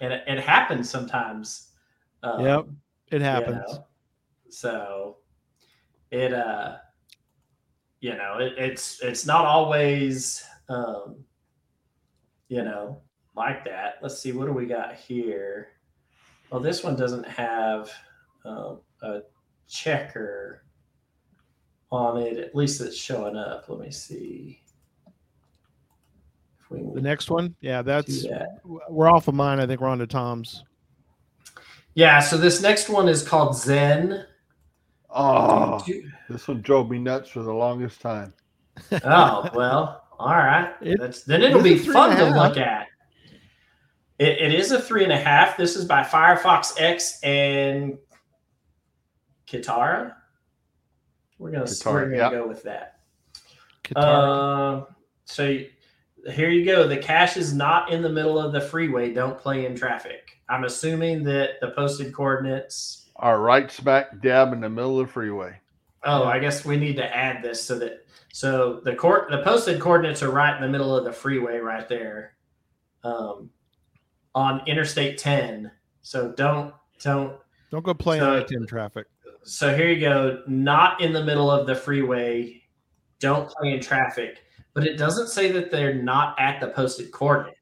and 0.00 0.12
it, 0.12 0.24
it 0.26 0.40
happens 0.40 0.88
sometimes. 0.90 1.68
Um, 2.22 2.44
Yep, 2.44 2.66
It 3.12 3.20
you 3.20 3.24
happens. 3.26 3.60
know. 3.66 3.86
So 4.48 5.16
it 6.10 6.32
uh 6.32 6.76
you 8.00 8.16
know, 8.16 8.38
it, 8.40 8.54
it's 8.56 9.00
it's 9.02 9.26
not 9.26 9.44
always 9.44 10.44
um 10.68 11.24
you 12.48 12.64
know, 12.64 13.00
like 13.36 13.64
that. 13.64 13.94
Let's 14.02 14.18
see 14.18 14.32
what 14.32 14.46
do 14.46 14.52
we 14.52 14.66
got 14.66 14.94
here? 14.96 15.68
Well, 16.50 16.60
this 16.60 16.82
one 16.82 16.96
doesn't 16.96 17.28
have 17.28 17.90
um, 18.44 18.80
a 19.02 19.20
checker 19.70 20.64
on 21.90 22.18
it. 22.18 22.38
At 22.38 22.54
least 22.54 22.80
it's 22.80 22.96
showing 22.96 23.36
up. 23.36 23.64
Let 23.68 23.80
me 23.80 23.90
see. 23.90 24.62
If 26.60 26.70
we 26.70 26.80
The 26.94 27.00
next 27.00 27.30
one, 27.30 27.54
yeah, 27.60 27.82
that's 27.82 28.22
that. 28.24 28.60
we're 28.64 29.10
off 29.10 29.28
of 29.28 29.34
mine. 29.34 29.60
I 29.60 29.66
think 29.66 29.80
we're 29.80 29.88
on 29.88 29.98
to 29.98 30.06
Tom's. 30.06 30.64
Yeah, 31.94 32.20
so 32.20 32.36
this 32.36 32.62
next 32.62 32.88
one 32.88 33.08
is 33.08 33.26
called 33.26 33.56
Zen. 33.56 34.24
Oh, 35.12 35.84
this 36.28 36.46
one 36.46 36.60
drove 36.62 36.88
me 36.88 36.98
nuts 37.00 37.28
for 37.30 37.42
the 37.42 37.52
longest 37.52 38.00
time. 38.00 38.32
Oh 39.04 39.48
well, 39.54 40.04
all 40.18 40.28
right. 40.36 40.72
It- 40.80 41.00
That's 41.00 41.24
then 41.24 41.42
it'll 41.42 41.60
be 41.62 41.74
is 41.74 41.80
a 41.80 41.84
three 41.84 41.92
fun 41.94 42.16
to 42.16 42.26
look 42.26 42.56
at. 42.56 42.86
It, 44.20 44.38
it 44.40 44.54
is 44.54 44.70
a 44.70 44.80
three 44.80 45.02
and 45.02 45.12
a 45.12 45.18
half. 45.18 45.56
This 45.56 45.74
is 45.74 45.84
by 45.86 46.02
Firefox 46.04 46.74
X 46.80 47.18
and 47.24 47.98
Kitara. 49.50 50.14
We're 51.38 51.50
gonna 51.50 51.64
Kitara, 51.64 51.92
we're 51.92 52.04
gonna 52.10 52.16
yeah. 52.16 52.30
go 52.30 52.46
with 52.46 52.62
that. 52.64 53.00
Qatar. 53.84 54.04
Um, 54.82 54.86
so 55.24 55.58
here 56.30 56.50
you 56.50 56.64
go. 56.64 56.86
The 56.86 56.98
cache 56.98 57.36
is 57.36 57.52
not 57.54 57.90
in 57.90 58.02
the 58.02 58.08
middle 58.08 58.38
of 58.38 58.52
the 58.52 58.60
freeway. 58.60 59.12
Don't 59.12 59.38
play 59.38 59.66
in 59.66 59.74
traffic. 59.74 60.38
I'm 60.48 60.64
assuming 60.64 61.24
that 61.24 61.60
the 61.60 61.70
posted 61.70 62.12
coordinates. 62.12 63.08
are 63.16 63.40
right 63.40 63.70
smack 63.70 64.20
dab 64.22 64.52
in 64.52 64.60
the 64.60 64.68
middle 64.68 65.00
of 65.00 65.06
the 65.06 65.12
freeway. 65.12 65.58
Oh, 66.04 66.24
I 66.24 66.38
guess 66.38 66.64
we 66.64 66.76
need 66.76 66.96
to 66.96 67.16
add 67.16 67.42
this 67.42 67.62
so 67.62 67.78
that 67.78 68.06
so 68.32 68.80
the 68.84 68.94
court 68.94 69.30
the 69.30 69.42
posted 69.42 69.80
coordinates 69.80 70.22
are 70.22 70.30
right 70.30 70.54
in 70.54 70.62
the 70.62 70.68
middle 70.68 70.96
of 70.96 71.04
the 71.04 71.12
freeway 71.12 71.58
right 71.58 71.86
there, 71.88 72.34
um, 73.04 73.50
on 74.34 74.62
Interstate 74.66 75.18
10. 75.18 75.70
So 76.02 76.32
don't 76.32 76.72
don't 77.02 77.36
Don't 77.70 77.84
go 77.84 77.94
play 77.94 78.18
So- 78.18 78.30
on 78.30 78.38
I-10 78.40 78.66
traffic. 78.68 79.06
So 79.42 79.74
here 79.74 79.88
you 79.90 80.00
go. 80.00 80.42
Not 80.46 81.00
in 81.00 81.12
the 81.12 81.24
middle 81.24 81.50
of 81.50 81.66
the 81.66 81.74
freeway. 81.74 82.62
Don't 83.18 83.48
play 83.48 83.72
in 83.72 83.80
traffic. 83.80 84.38
But 84.74 84.86
it 84.86 84.96
doesn't 84.96 85.28
say 85.28 85.50
that 85.52 85.70
they're 85.70 85.94
not 85.94 86.38
at 86.38 86.60
the 86.60 86.68
posted 86.68 87.10
coordinate. 87.10 87.56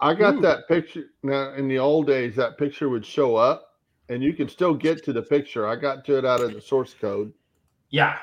I 0.00 0.14
got 0.14 0.36
Ooh. 0.36 0.40
that 0.42 0.68
picture. 0.68 1.06
Now, 1.22 1.54
in 1.54 1.68
the 1.68 1.78
old 1.78 2.06
days, 2.06 2.36
that 2.36 2.58
picture 2.58 2.88
would 2.88 3.04
show 3.04 3.36
up, 3.36 3.78
and 4.08 4.22
you 4.22 4.32
could 4.32 4.50
still 4.50 4.74
get 4.74 5.04
to 5.04 5.12
the 5.12 5.22
picture. 5.22 5.66
I 5.66 5.76
got 5.76 6.04
to 6.06 6.18
it 6.18 6.24
out 6.24 6.40
of 6.40 6.52
the 6.52 6.60
source 6.60 6.94
code. 6.94 7.32
Yeah. 7.90 8.18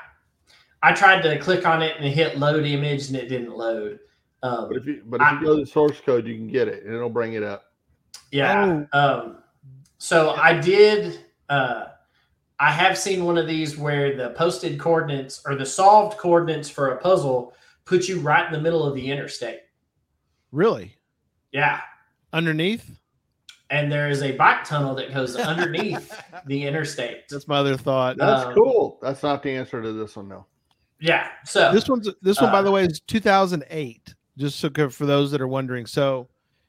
I 0.82 0.92
tried 0.92 1.22
to 1.22 1.38
click 1.38 1.66
on 1.66 1.82
it 1.82 1.96
and 1.98 2.06
hit 2.06 2.38
load 2.38 2.64
image 2.64 3.08
and 3.08 3.16
it 3.16 3.28
didn't 3.28 3.56
load. 3.56 3.98
Um, 4.42 4.68
But 4.68 4.76
if 4.76 4.86
you 4.86 5.02
but 5.06 5.20
if 5.20 5.32
you 5.32 5.46
go 5.46 5.54
to 5.56 5.60
the 5.60 5.66
source 5.66 6.00
code, 6.00 6.26
you 6.26 6.34
can 6.34 6.48
get 6.48 6.68
it, 6.68 6.84
and 6.84 6.94
it'll 6.94 7.10
bring 7.10 7.32
it 7.32 7.42
up. 7.42 7.72
Yeah. 8.30 8.84
Um, 8.92 9.38
so 9.98 10.30
I 10.30 10.60
did. 10.60 11.24
Uh, 11.48 11.86
I 12.58 12.70
have 12.72 12.96
seen 12.96 13.24
one 13.24 13.36
of 13.36 13.46
these 13.46 13.76
where 13.76 14.16
the 14.16 14.30
posted 14.30 14.78
coordinates 14.78 15.42
or 15.46 15.54
the 15.56 15.66
solved 15.66 16.16
coordinates 16.18 16.70
for 16.70 16.88
a 16.88 16.96
puzzle 16.98 17.54
put 17.84 18.08
you 18.08 18.20
right 18.20 18.46
in 18.46 18.52
the 18.52 18.60
middle 18.60 18.82
of 18.84 18.94
the 18.94 19.10
interstate. 19.10 19.60
Really? 20.52 20.96
Yeah. 21.52 21.80
Underneath? 22.32 22.98
And 23.68 23.90
there 23.92 24.08
is 24.08 24.22
a 24.22 24.32
bike 24.32 24.64
tunnel 24.64 24.94
that 24.94 25.12
goes 25.12 25.36
underneath 25.36 26.18
the 26.46 26.66
interstate. 26.66 27.28
That's 27.28 27.46
my 27.48 27.58
other 27.58 27.76
thought. 27.76 28.16
That's 28.16 28.46
Um, 28.46 28.54
cool. 28.54 28.98
That's 29.02 29.22
not 29.22 29.42
the 29.42 29.50
answer 29.50 29.82
to 29.82 29.92
this 29.92 30.16
one, 30.16 30.28
though. 30.28 30.46
Yeah. 30.98 31.28
So 31.44 31.72
this 31.72 31.88
one's 31.88 32.08
this 32.22 32.40
one 32.40 32.50
by 32.52 32.60
uh, 32.60 32.62
the 32.62 32.70
way 32.70 32.84
is 32.84 33.00
2008 33.00 34.14
just 34.38 34.58
so 34.60 34.70
for 34.88 35.04
those 35.06 35.30
that 35.30 35.40
are 35.40 35.48
wondering 35.48 35.84
so 35.86 36.28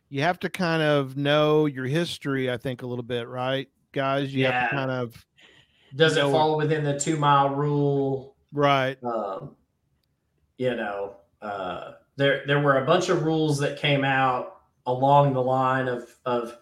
you 0.09 0.21
have 0.21 0.39
to 0.39 0.49
kind 0.49 0.81
of 0.81 1.15
know 1.17 1.65
your 1.65 1.85
history 1.85 2.49
i 2.51 2.55
think 2.57 2.81
a 2.81 2.85
little 2.87 3.03
bit 3.03 3.27
right 3.27 3.67
guys 3.93 4.33
you 4.33 4.45
have 4.45 4.53
Yeah. 4.53 4.67
to 4.67 4.75
kind 4.75 4.91
of 4.91 5.25
does 5.95 6.17
it 6.17 6.21
no. 6.21 6.31
fall 6.31 6.57
within 6.57 6.83
the 6.83 6.99
two 6.99 7.17
mile 7.17 7.49
rule? 7.55 8.35
right 8.53 8.97
um, 9.03 9.55
you 10.57 10.75
know, 10.75 11.15
uh, 11.41 11.93
there 12.15 12.43
there 12.47 12.61
were 12.61 12.77
a 12.81 12.85
bunch 12.85 13.09
of 13.09 13.23
rules 13.23 13.59
that 13.59 13.77
came 13.77 14.03
out 14.03 14.61
along 14.85 15.33
the 15.33 15.41
line 15.41 15.87
of 15.87 16.09
of 16.25 16.57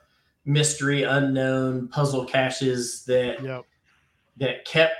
mystery, 0.46 1.04
unknown 1.04 1.88
puzzle 1.88 2.26
caches 2.26 3.06
that 3.06 3.42
yep 3.44 3.64
that 4.38 4.66
kept 4.66 4.96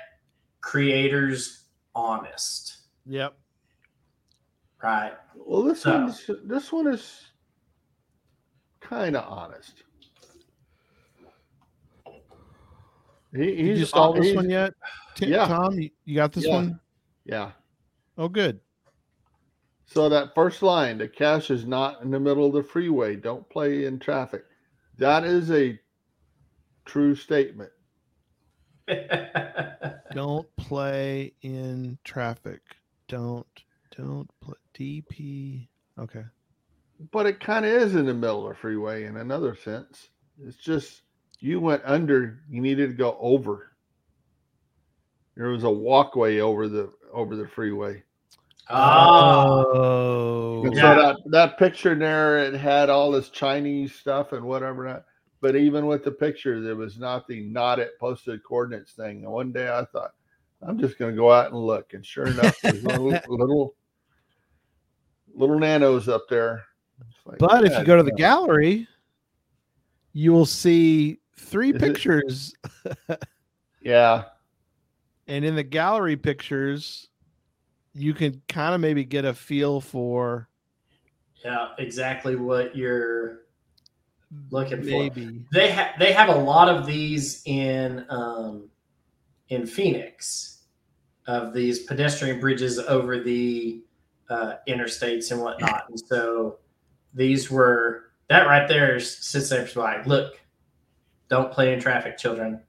creators 0.62 1.66
honest, 1.94 2.78
yep 3.06 3.36
right? 4.82 5.14
Well, 5.36 5.64
this 5.64 5.82
So- 5.82 5.92
one's 5.92 6.30
this 6.44 6.72
one 6.72 6.88
is 6.88 7.32
kind 8.80 9.16
of 9.16 9.26
honest. 9.28 9.84
He, 13.36 13.46
Did 13.48 13.58
he's 13.66 13.80
you 13.80 13.86
solve 13.86 14.16
this 14.16 14.36
one 14.36 14.50
yet 14.50 14.74
Ti- 15.16 15.28
Yeah. 15.28 15.48
tom 15.48 15.80
you, 15.80 15.90
you 16.06 16.16
got 16.16 16.32
this 16.32 16.46
Yeah. 16.46 16.54
one? 16.56 16.80
Yeah. 17.26 17.52
Oh, 18.18 18.28
good 18.30 18.60
So 19.86 20.10
that 20.10 20.34
first 20.34 20.64
line, 20.64 20.98
the 20.98 21.08
cache 21.08 21.52
is 21.52 21.66
not 21.66 22.02
in 22.02 22.10
the 22.12 22.20
middle 22.20 22.48
of 22.48 22.54
the 22.54 22.64
freeway. 22.64 23.16
Don't 23.16 23.48
play 23.50 23.86
in 23.86 24.00
traffic. 24.00 24.44
That 24.98 25.24
is 25.24 25.52
a 25.52 25.80
true 26.86 27.16
statement. 27.16 27.72
don't 30.14 30.48
play 30.58 31.34
in 31.42 31.98
traffic 32.04 32.62
don't 33.08 33.48
don't 33.98 34.30
play 34.42 34.54
dp 34.78 35.68
okay 36.00 36.24
But 37.12 37.26
it 37.26 37.40
kind 37.40 37.66
of 37.66 37.72
is 37.72 37.96
in 37.96 38.06
the 38.06 38.14
middle 38.14 38.44
of 38.48 38.50
the 38.56 38.60
freeway 38.62 39.06
in 39.06 39.18
another 39.18 39.56
sense. 39.56 40.10
It's 40.40 40.58
just 40.58 41.02
you 41.46 41.60
went 41.60 41.84
under, 41.86 42.40
you 42.50 42.60
needed 42.60 42.88
to 42.88 42.94
go 42.94 43.16
over. 43.20 43.72
There 45.38 45.50
was 45.50 45.64
a 45.64 45.70
walkway 45.70 46.40
over 46.40 46.68
the 46.68 46.92
over 47.14 47.36
the 47.36 47.48
freeway. 47.48 48.04
Ah, 48.70 49.08
oh 49.20 50.64
And 50.66 50.76
Yeah. 50.76 50.82
so 50.82 51.02
that, 51.02 51.18
that 51.28 51.60
picture 51.60 51.94
there, 51.94 52.40
it 52.40 52.56
had 52.56 52.90
all 52.90 53.12
this 53.12 53.30
Chinese 53.30 53.94
stuff 53.94 54.34
and 54.34 54.44
whatever. 54.44 54.86
Not, 54.86 55.06
but 55.40 55.56
even 55.56 55.86
with 55.86 56.04
the 56.04 56.12
picture, 56.12 56.62
there 56.62 56.76
was 56.76 56.98
not 56.98 57.28
the 57.28 57.42
not 57.42 57.80
at 57.80 58.00
posted 58.00 58.44
coordinates 58.44 58.94
thing. 58.94 59.24
And 59.24 59.32
one 59.32 59.52
day 59.52 59.70
I 59.70 59.86
thought, 59.86 60.12
I'm 60.64 60.80
just 60.80 60.98
going 60.98 61.12
to 61.12 61.18
go 61.18 61.32
out 61.32 61.52
and 61.52 61.62
look. 61.62 61.94
And 61.94 62.04
sure 62.04 62.26
enough, 62.28 62.56
there's 62.64 62.84
little, 62.84 63.14
little, 63.28 63.76
little 65.36 65.60
nanos 65.60 66.10
up 66.10 66.24
there. 66.28 66.64
Like, 67.26 67.38
But 67.38 67.66
if 67.66 67.78
you 67.78 67.86
go 67.86 67.98
to 67.98 68.04
the 68.04 68.14
gallery, 68.14 68.88
you 70.14 70.32
will 70.32 70.46
see 70.46 71.20
three 71.38 71.72
Is 71.72 71.80
pictures. 71.80 72.54
yeah, 73.82 74.24
And 75.28 75.46
in 75.46 75.56
the 75.56 75.64
gallery 75.64 76.18
pictures, 76.18 77.10
you 77.94 78.14
can 78.14 78.42
kind 78.48 78.76
of 78.76 78.82
maybe 78.82 79.06
get 79.06 79.26
a 79.26 79.34
feel 79.34 79.82
for 79.82 80.50
yeah, 81.44 81.70
exactly 81.78 82.36
what 82.36 82.76
you're 82.76 83.42
looking 84.50 84.82
for. 84.82 85.10
They 85.54 85.70
have 85.72 85.92
they 86.00 86.12
have 86.12 86.30
a 86.30 86.36
lot 86.36 86.70
of 86.70 86.86
these 86.86 87.44
in 87.46 88.06
um, 88.10 88.70
in 89.50 89.66
Phoenix 89.66 90.64
of 91.28 91.54
these 91.54 91.84
pedestrian 91.84 92.40
bridges 92.40 92.80
over 92.80 93.20
the 93.20 93.82
uh, 94.30 94.56
interstates 94.68 95.32
and 95.32 95.42
whatnot. 95.42 95.86
And 95.90 96.00
so 96.00 96.58
these 97.14 97.50
were 97.50 98.12
that 98.28 98.48
right 98.48 98.68
there 98.68 99.00
sits 99.00 99.50
there 99.50 99.68
like, 99.76 100.06
look, 100.06 100.40
don't 101.30 101.52
play 101.52 101.74
in 101.74 101.80
traffic, 101.80 102.18
children. 102.18 102.62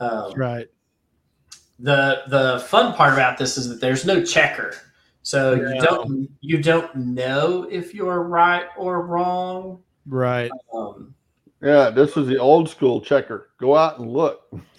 Um, 0.00 0.32
Right. 0.34 0.68
the 1.78 2.22
the 2.28 2.64
fun 2.68 2.94
part 2.94 3.12
about 3.14 3.38
this 3.38 3.56
is 3.56 3.68
that 3.68 3.80
there's 3.80 4.04
no 4.04 4.22
checker 4.24 4.74
so 5.22 5.54
you 5.54 5.80
don't 5.80 6.28
you 6.40 6.62
don't 6.62 6.94
know 6.94 7.66
if 7.70 7.94
you're 7.94 8.22
right 8.22 8.66
or 8.76 9.06
wrong 9.06 9.82
Right. 10.06 10.50
um, 10.74 11.14
yeah. 11.62 11.88
This 11.90 12.14
was 12.14 12.26
the 12.28 12.36
old 12.38 12.68
school 12.68 13.00
checker. 13.00 13.48
Go 13.58 13.74
out 13.74 13.98
and 13.98 14.10
look. 14.12 14.42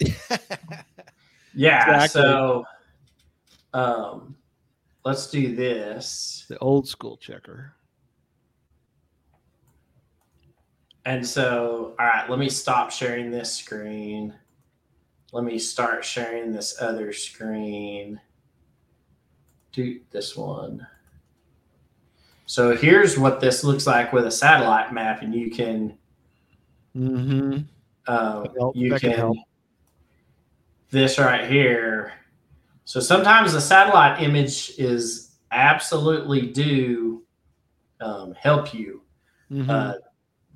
yeah 1.54 1.82
Exactly. 1.94 2.22
so 2.22 2.64
um, 3.74 4.36
let's 5.04 5.28
do 5.30 5.54
this 5.56 6.46
the 6.48 6.58
old 6.58 6.86
school 6.88 7.16
checker. 7.16 7.74
And 11.06 11.26
so 11.26 11.94
all 11.98 12.06
right 12.06 12.28
let 12.28 12.38
me 12.38 12.48
stop 12.50 12.90
sharing 12.90 13.30
this 13.30 13.50
screen 13.50 14.34
let 15.32 15.44
me 15.44 15.58
start 15.58 16.04
sharing 16.04 16.52
this 16.52 16.80
other 16.80 17.12
screen 17.12 18.20
do 19.72 19.98
this 20.10 20.36
one 20.36 20.86
so 22.44 22.76
here's 22.76 23.18
what 23.18 23.40
this 23.40 23.64
looks 23.64 23.86
like 23.86 24.12
with 24.12 24.26
a 24.26 24.30
satellite 24.30 24.92
map 24.92 25.22
and 25.22 25.34
you 25.34 25.50
can 25.50 25.96
Mm-hmm. 26.96 27.58
um, 28.06 28.46
help. 28.58 28.74
you 28.74 28.94
can 28.94 29.12
can 29.12 29.44
this 30.90 31.18
right 31.18 31.48
here. 31.50 32.12
So 32.84 33.00
sometimes 33.00 33.52
the 33.52 33.60
satellite 33.60 34.22
image 34.22 34.72
is 34.78 35.36
absolutely 35.50 36.42
do 36.42 37.22
um, 38.00 38.32
help 38.34 38.72
you. 38.72 39.02
Mm-hmm. 39.50 39.68
Uh, 39.68 39.94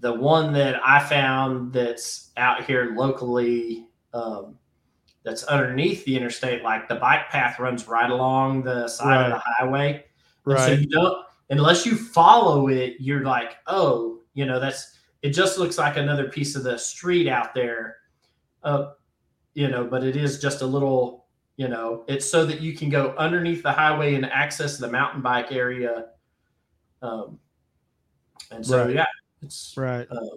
the 0.00 0.12
one 0.12 0.52
that 0.54 0.80
I 0.84 0.98
found 0.98 1.72
that's 1.72 2.30
out 2.36 2.64
here 2.64 2.94
locally, 2.96 3.88
um, 4.12 4.56
that's 5.22 5.44
underneath 5.44 6.04
the 6.06 6.16
interstate, 6.16 6.62
like 6.62 6.88
the 6.88 6.94
bike 6.94 7.28
path 7.28 7.58
runs 7.58 7.86
right 7.86 8.10
along 8.10 8.62
the 8.62 8.88
side 8.88 9.26
of 9.26 9.32
the 9.32 9.42
highway. 9.58 10.04
And 10.46 10.58
So 10.58 10.72
you 10.80 10.88
don't, 10.88 11.26
unless 11.50 11.84
you 11.84 11.96
follow 11.96 12.68
it, 12.68 12.96
you're 12.98 13.24
like, 13.24 13.56
oh, 13.66 14.20
you 14.34 14.46
know, 14.46 14.58
that's 14.58 14.96
it. 15.22 15.30
Just 15.30 15.58
looks 15.58 15.76
like 15.76 15.96
another 15.98 16.28
piece 16.30 16.56
of 16.56 16.62
the 16.62 16.78
street 16.78 17.28
out 17.28 17.54
there, 17.54 17.96
uh, 18.62 18.92
you 19.52 19.68
know. 19.68 19.84
But 19.84 20.02
it 20.02 20.16
is 20.16 20.40
just 20.40 20.62
a 20.62 20.66
little, 20.66 21.26
you 21.56 21.68
know, 21.68 22.04
it's 22.08 22.28
so 22.28 22.46
that 22.46 22.62
you 22.62 22.74
can 22.74 22.88
go 22.88 23.14
underneath 23.18 23.62
the 23.62 23.72
highway 23.72 24.14
and 24.14 24.24
access 24.24 24.78
the 24.78 24.88
mountain 24.90 25.20
bike 25.20 25.52
area. 25.52 26.06
Um, 27.02 27.38
and 28.50 28.64
so 28.64 28.84
Right. 28.86 28.94
yeah, 28.94 29.06
it's 29.42 29.74
right. 29.76 30.06
um, 30.10 30.30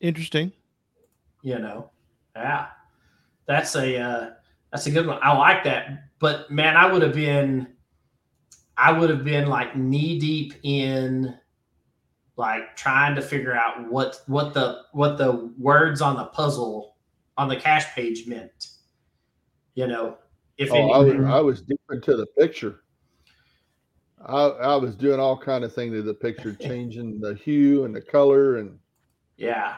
Interesting. 0.00 0.52
you 1.42 1.58
know, 1.58 1.90
yeah, 2.34 2.68
that's 3.46 3.74
a 3.76 3.98
uh, 3.98 4.30
that's 4.72 4.86
a 4.86 4.90
good 4.90 5.06
one. 5.06 5.18
I 5.22 5.36
like 5.36 5.64
that, 5.64 6.10
but 6.18 6.50
man, 6.50 6.76
I 6.76 6.90
would 6.90 7.02
have 7.02 7.14
been, 7.14 7.68
I 8.76 8.92
would 8.92 9.10
have 9.10 9.24
been 9.24 9.48
like 9.48 9.76
knee 9.76 10.18
deep 10.18 10.54
in, 10.62 11.34
like 12.36 12.76
trying 12.76 13.14
to 13.16 13.22
figure 13.22 13.54
out 13.54 13.90
what 13.90 14.22
what 14.26 14.54
the 14.54 14.82
what 14.92 15.18
the 15.18 15.52
words 15.58 16.00
on 16.00 16.16
the 16.16 16.24
puzzle 16.26 16.96
on 17.36 17.48
the 17.48 17.56
cache 17.56 17.92
page 17.94 18.26
meant. 18.26 18.68
You 19.74 19.86
know, 19.86 20.18
if 20.58 20.70
Oh, 20.72 20.90
I 20.90 20.98
was, 20.98 21.08
anything, 21.08 21.26
I 21.26 21.40
was 21.40 21.62
deep 21.62 21.80
into 21.90 22.16
the 22.16 22.26
picture. 22.38 22.80
I, 24.24 24.44
I 24.46 24.76
was 24.76 24.94
doing 24.94 25.18
all 25.18 25.36
kind 25.36 25.64
of 25.64 25.74
things 25.74 25.94
to 25.94 26.02
the 26.02 26.14
picture, 26.14 26.52
changing 26.60 27.20
the 27.20 27.34
hue 27.34 27.84
and 27.84 27.94
the 27.94 28.02
color, 28.02 28.58
and 28.58 28.78
yeah. 29.36 29.76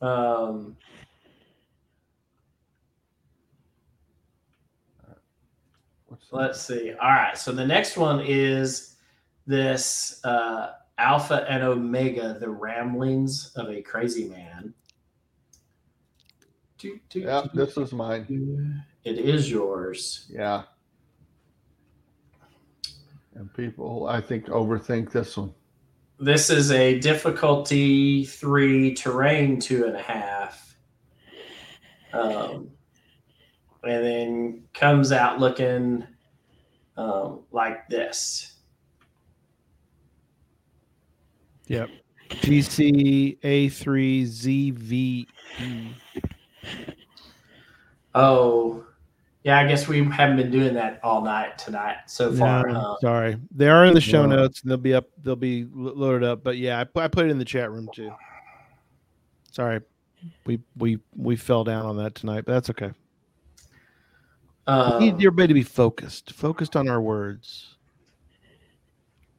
Um, 0.00 0.76
let's 6.30 6.60
see. 6.60 6.92
All 6.92 7.10
right. 7.10 7.36
So 7.36 7.52
the 7.52 7.66
next 7.66 7.96
one 7.96 8.20
is 8.24 8.96
this 9.46 10.20
uh, 10.24 10.72
Alpha 10.98 11.46
and 11.48 11.62
Omega, 11.62 12.36
the 12.38 12.48
ramblings 12.48 13.50
of 13.56 13.70
a 13.70 13.82
crazy 13.82 14.28
man. 14.28 14.72
Yeah, 17.12 17.46
this 17.54 17.76
is 17.76 17.92
mine. 17.92 18.84
It 19.02 19.18
is 19.18 19.50
yours. 19.50 20.26
Yeah. 20.30 20.62
And 23.38 23.54
people, 23.54 24.06
I 24.08 24.20
think, 24.20 24.46
overthink 24.46 25.12
this 25.12 25.36
one. 25.36 25.54
This 26.18 26.50
is 26.50 26.72
a 26.72 26.98
difficulty 26.98 28.24
three, 28.24 28.92
terrain 28.94 29.60
two 29.60 29.86
and 29.86 29.94
a 29.94 30.02
half. 30.02 30.76
Um, 32.12 32.70
and 33.84 34.04
then 34.04 34.64
comes 34.74 35.12
out 35.12 35.38
looking 35.38 36.04
um, 36.96 37.44
like 37.52 37.88
this. 37.88 38.54
Yep. 41.68 41.90
GC 42.30 43.38
A3ZVE. 43.40 45.26
Oh, 48.16 48.84
yeah. 49.44 49.58
I 49.58 49.66
guess 49.66 49.88
we 49.88 50.04
haven't 50.04 50.36
been 50.36 50.50
doing 50.50 50.74
that 50.74 51.00
all 51.02 51.22
night 51.22 51.58
tonight 51.58 51.96
so 52.06 52.32
far. 52.32 52.68
No, 52.68 52.80
huh? 52.80 52.96
sorry. 53.00 53.36
They 53.54 53.68
are 53.68 53.84
in 53.84 53.94
the 53.94 54.00
show 54.00 54.26
No. 54.26 54.36
notes 54.36 54.62
and 54.62 54.70
they'll 54.70 54.76
be 54.78 54.94
up 54.94 55.06
they'll 55.22 55.36
be 55.36 55.66
loaded 55.72 56.26
up. 56.28 56.42
But 56.44 56.56
yeah, 56.58 56.84
I, 56.96 57.00
I 57.00 57.08
put 57.08 57.26
it 57.26 57.30
in 57.30 57.38
the 57.38 57.44
chat 57.44 57.70
room 57.70 57.88
too. 57.94 58.12
Sorry. 59.52 59.80
We 60.46 60.60
we 60.76 60.98
we 61.16 61.36
fell 61.36 61.64
down 61.64 61.86
on 61.86 61.96
that 61.98 62.14
tonight, 62.14 62.44
but 62.46 62.52
that's 62.52 62.70
okay. 62.70 62.90
Um, 64.66 64.98
we 64.98 65.06
need 65.06 65.14
everybody 65.14 65.48
to 65.48 65.54
be 65.54 65.62
focused. 65.62 66.32
Focused 66.32 66.76
on 66.76 66.88
our 66.88 67.00
words. 67.00 67.76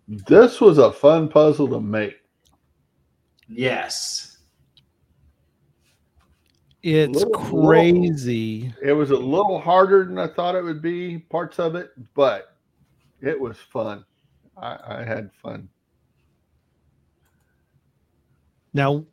This 0.08 0.60
was 0.60 0.80
a 0.80 0.91
fun 0.91 1.28
puzzle 1.30 1.68
to 1.68 1.80
make. 1.80 2.16
yes. 3.47 4.28
It's 6.82 7.17
Little- 7.23 7.32
crazy. 7.65 8.73
It 8.82 8.93
was 8.93 9.11
a 9.11 9.17
little 9.17 9.59
harder 9.59 10.05
than 10.05 10.17
I 10.17 10.27
thought 10.27 10.55
it 10.55 10.63
would 10.63 10.82
be, 10.82 11.19
parts 11.19 11.59
of 11.59 11.75
it, 11.75 11.91
but 12.13 12.55
it 13.21 13.39
was 13.39 13.57
fun. 13.57 14.05
I, 14.57 14.77
I 14.88 15.03
had 15.03 15.30
fun. 15.41 15.67
Now, 18.73 19.03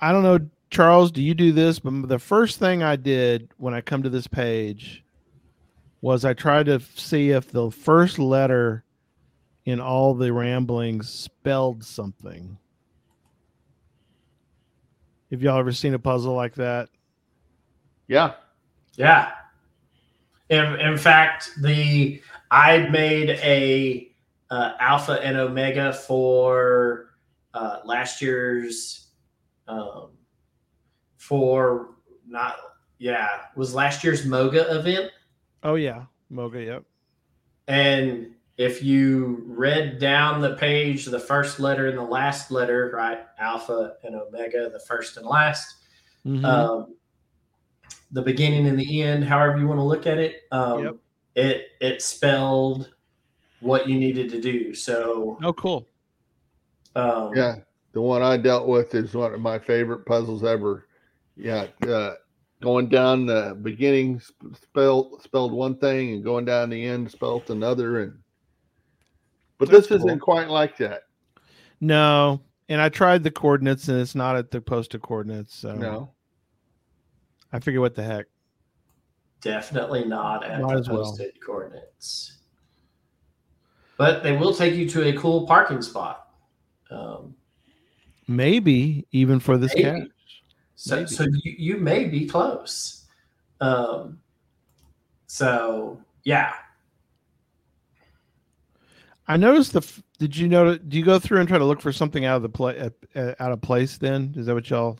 I 0.00 0.10
don't 0.10 0.22
know, 0.22 0.40
Charles, 0.70 1.12
do 1.12 1.22
you 1.22 1.34
do 1.34 1.52
this? 1.52 1.78
But 1.78 2.08
the 2.08 2.18
first 2.18 2.58
thing 2.58 2.82
I 2.82 2.96
did 2.96 3.50
when 3.58 3.74
I 3.74 3.80
come 3.80 4.02
to 4.02 4.08
this 4.10 4.26
page 4.26 5.04
was 6.00 6.24
I 6.24 6.34
tried 6.34 6.66
to 6.66 6.80
see 6.80 7.30
if 7.30 7.50
the 7.50 7.70
first 7.70 8.18
letter 8.18 8.84
in 9.64 9.80
all 9.80 10.14
the 10.14 10.32
ramblings 10.32 11.08
spelled 11.08 11.84
something. 11.84 12.58
Have 15.30 15.42
y'all 15.42 15.58
ever 15.58 15.72
seen 15.72 15.94
a 15.94 15.98
puzzle 15.98 16.34
like 16.34 16.54
that? 16.54 16.88
Yeah. 18.06 18.34
Yeah. 18.94 19.32
In, 20.48 20.64
in 20.80 20.96
fact, 20.96 21.50
the 21.60 22.22
I 22.50 22.78
made 22.88 23.30
a 23.30 24.12
uh, 24.50 24.72
alpha 24.78 25.20
and 25.22 25.36
omega 25.36 25.92
for 25.92 27.10
uh, 27.54 27.78
last 27.84 28.22
year's 28.22 29.08
um, 29.66 30.10
for 31.16 31.96
not 32.28 32.54
yeah 32.98 33.28
was 33.56 33.74
last 33.74 34.04
year's 34.04 34.24
Moga 34.24 34.78
event, 34.78 35.10
Oh 35.64 35.74
yeah, 35.74 36.04
Moga. 36.30 36.62
Yep. 36.62 36.84
and 37.66 38.32
if 38.56 38.82
you 38.82 39.42
read 39.46 39.98
down 39.98 40.40
the 40.40 40.54
page, 40.56 41.04
the 41.04 41.18
first 41.20 41.60
letter 41.60 41.88
and 41.88 41.98
the 41.98 42.02
last 42.02 42.50
letter, 42.50 42.90
right, 42.94 43.20
alpha 43.38 43.94
and 44.04 44.14
omega, 44.14 44.70
the 44.70 44.80
first 44.80 45.16
and 45.18 45.26
last, 45.26 45.76
Mhm. 46.24 46.44
um, 46.44 46.94
the 48.12 48.22
beginning 48.22 48.66
and 48.66 48.78
the 48.78 49.02
end, 49.02 49.24
however 49.24 49.58
you 49.58 49.66
want 49.66 49.78
to 49.78 49.84
look 49.84 50.06
at 50.06 50.18
it. 50.18 50.42
Um, 50.52 50.84
Yep. 50.84 50.96
It 51.34 51.68
it 51.80 52.00
spelled 52.02 52.94
what 53.60 53.86
you 53.88 53.98
needed 53.98 54.30
to 54.30 54.40
do. 54.40 54.72
So 54.74 55.38
oh, 55.42 55.52
cool. 55.52 55.86
um, 56.94 57.36
Yeah. 57.36 57.56
The 57.92 58.00
one 58.00 58.22
I 58.22 58.36
dealt 58.38 58.66
with 58.66 58.94
is 58.94 59.14
one 59.14 59.34
of 59.34 59.40
my 59.40 59.58
favorite 59.58 60.06
puzzles 60.06 60.44
ever. 60.44 60.86
Yeah. 61.36 61.66
Uh, 61.86 62.14
going 62.62 62.88
down 62.88 63.26
the 63.26 63.58
beginning 63.60 64.20
sp- 64.24 64.56
spelled 64.62 65.22
spelled 65.22 65.52
one 65.52 65.76
thing 65.76 66.14
and 66.14 66.24
going 66.24 66.46
down 66.46 66.70
the 66.70 66.82
end 66.86 67.10
spelled 67.10 67.50
another 67.50 68.00
and 68.00 68.18
but 69.58 69.68
That's 69.68 69.88
this 69.88 69.98
cool. 69.98 70.06
isn't 70.08 70.20
quite 70.20 70.48
like 70.48 70.76
that. 70.78 71.02
No, 71.80 72.40
and 72.68 72.80
I 72.80 72.88
tried 72.88 73.22
the 73.22 73.30
coordinates, 73.30 73.88
and 73.88 74.00
it's 74.00 74.14
not 74.14 74.36
at 74.36 74.50
the 74.50 74.60
posted 74.60 75.02
coordinates. 75.02 75.54
So 75.54 75.74
No. 75.74 76.12
I 77.52 77.60
figure 77.60 77.80
what 77.80 77.94
the 77.94 78.02
heck. 78.02 78.26
definitely 79.40 80.04
not 80.04 80.42
at 80.44 80.60
Might 80.60 80.74
the 80.74 80.80
as 80.80 80.88
well. 80.88 81.02
posted 81.04 81.32
coordinates. 81.44 82.38
But 83.96 84.22
they 84.22 84.36
will 84.36 84.52
take 84.54 84.74
you 84.74 84.88
to 84.90 85.08
a 85.08 85.12
cool 85.16 85.46
parking 85.46 85.80
spot. 85.82 86.28
Um, 86.90 87.34
Maybe 88.28 89.06
even 89.12 89.38
for 89.38 89.56
this 89.56 89.72
Maybe. 89.74 89.84
cat. 89.84 90.08
So, 90.74 90.96
Maybe. 90.96 91.06
so 91.08 91.24
you, 91.44 91.54
you 91.58 91.76
may 91.78 92.04
be 92.04 92.26
close. 92.26 93.06
Um, 93.60 94.18
so 95.28 96.00
yeah, 96.24 96.52
I 99.28 99.36
noticed 99.36 99.72
the. 99.72 99.86
Did 100.18 100.36
you 100.36 100.48
know? 100.48 100.76
Do 100.76 100.96
you 100.96 101.04
go 101.04 101.18
through 101.18 101.40
and 101.40 101.48
try 101.48 101.58
to 101.58 101.64
look 101.64 101.80
for 101.80 101.92
something 101.92 102.24
out 102.24 102.36
of 102.36 102.42
the 102.42 102.48
play 102.48 102.78
uh, 102.78 102.90
uh, 103.18 103.34
out 103.40 103.52
of 103.52 103.60
place? 103.60 103.98
Then 103.98 104.34
is 104.36 104.46
that 104.46 104.54
what 104.54 104.68
y'all? 104.70 104.98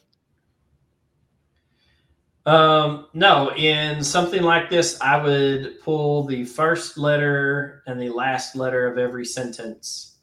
um, 2.47 3.09
no, 3.13 3.53
in 3.57 4.05
something 4.05 4.43
like 4.43 4.71
this, 4.71 5.01
I 5.01 5.21
would 5.21 5.81
pull 5.81 6.25
the 6.25 6.45
first 6.45 6.97
letter 6.97 7.83
and 7.87 8.01
the 8.01 8.11
last 8.11 8.55
letter 8.55 8.87
of 8.87 8.99
every 8.99 9.25
sentence. 9.25 10.19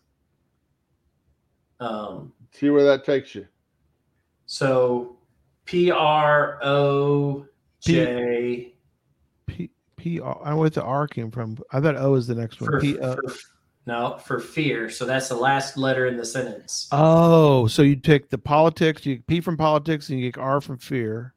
Um, 1.81 2.31
See 2.53 2.69
where 2.69 2.85
that 2.85 3.03
takes 3.03 3.35
you. 3.35 3.45
so 4.45 5.17
P 5.65 5.91
R 5.91 6.59
O 6.63 7.45
J 7.81 8.73
P 9.47 9.69
P 9.97 10.19
R. 10.21 10.39
I 10.41 10.49
don't 10.49 10.55
know 10.55 10.61
what 10.61 10.73
the 10.73 10.83
R 10.83 11.07
came 11.07 11.29
from. 11.29 11.57
I 11.73 11.81
thought 11.81 11.97
O 11.97 12.15
is 12.15 12.27
the 12.27 12.35
next 12.35 12.61
one. 12.61 12.71
for, 12.71 12.79
P 12.79 12.97
uh, 12.99 13.15
for 13.15 13.23
no 13.85 14.17
for 14.25 14.39
fear. 14.39 14.89
So 14.89 15.05
that's 15.05 15.29
the 15.29 15.35
last 15.35 15.77
letter 15.77 16.07
in 16.07 16.17
the 16.17 16.25
sentence. 16.25 16.87
Oh, 16.91 17.67
so 17.67 17.81
you 17.81 17.95
take 17.95 18.29
the 18.29 18.37
politics. 18.37 19.05
You 19.05 19.21
P 19.27 19.41
from 19.41 19.57
politics, 19.57 20.09
and 20.09 20.19
you 20.19 20.31
get 20.31 20.39
R 20.41 20.61
from 20.61 20.77
fear. 20.77 21.33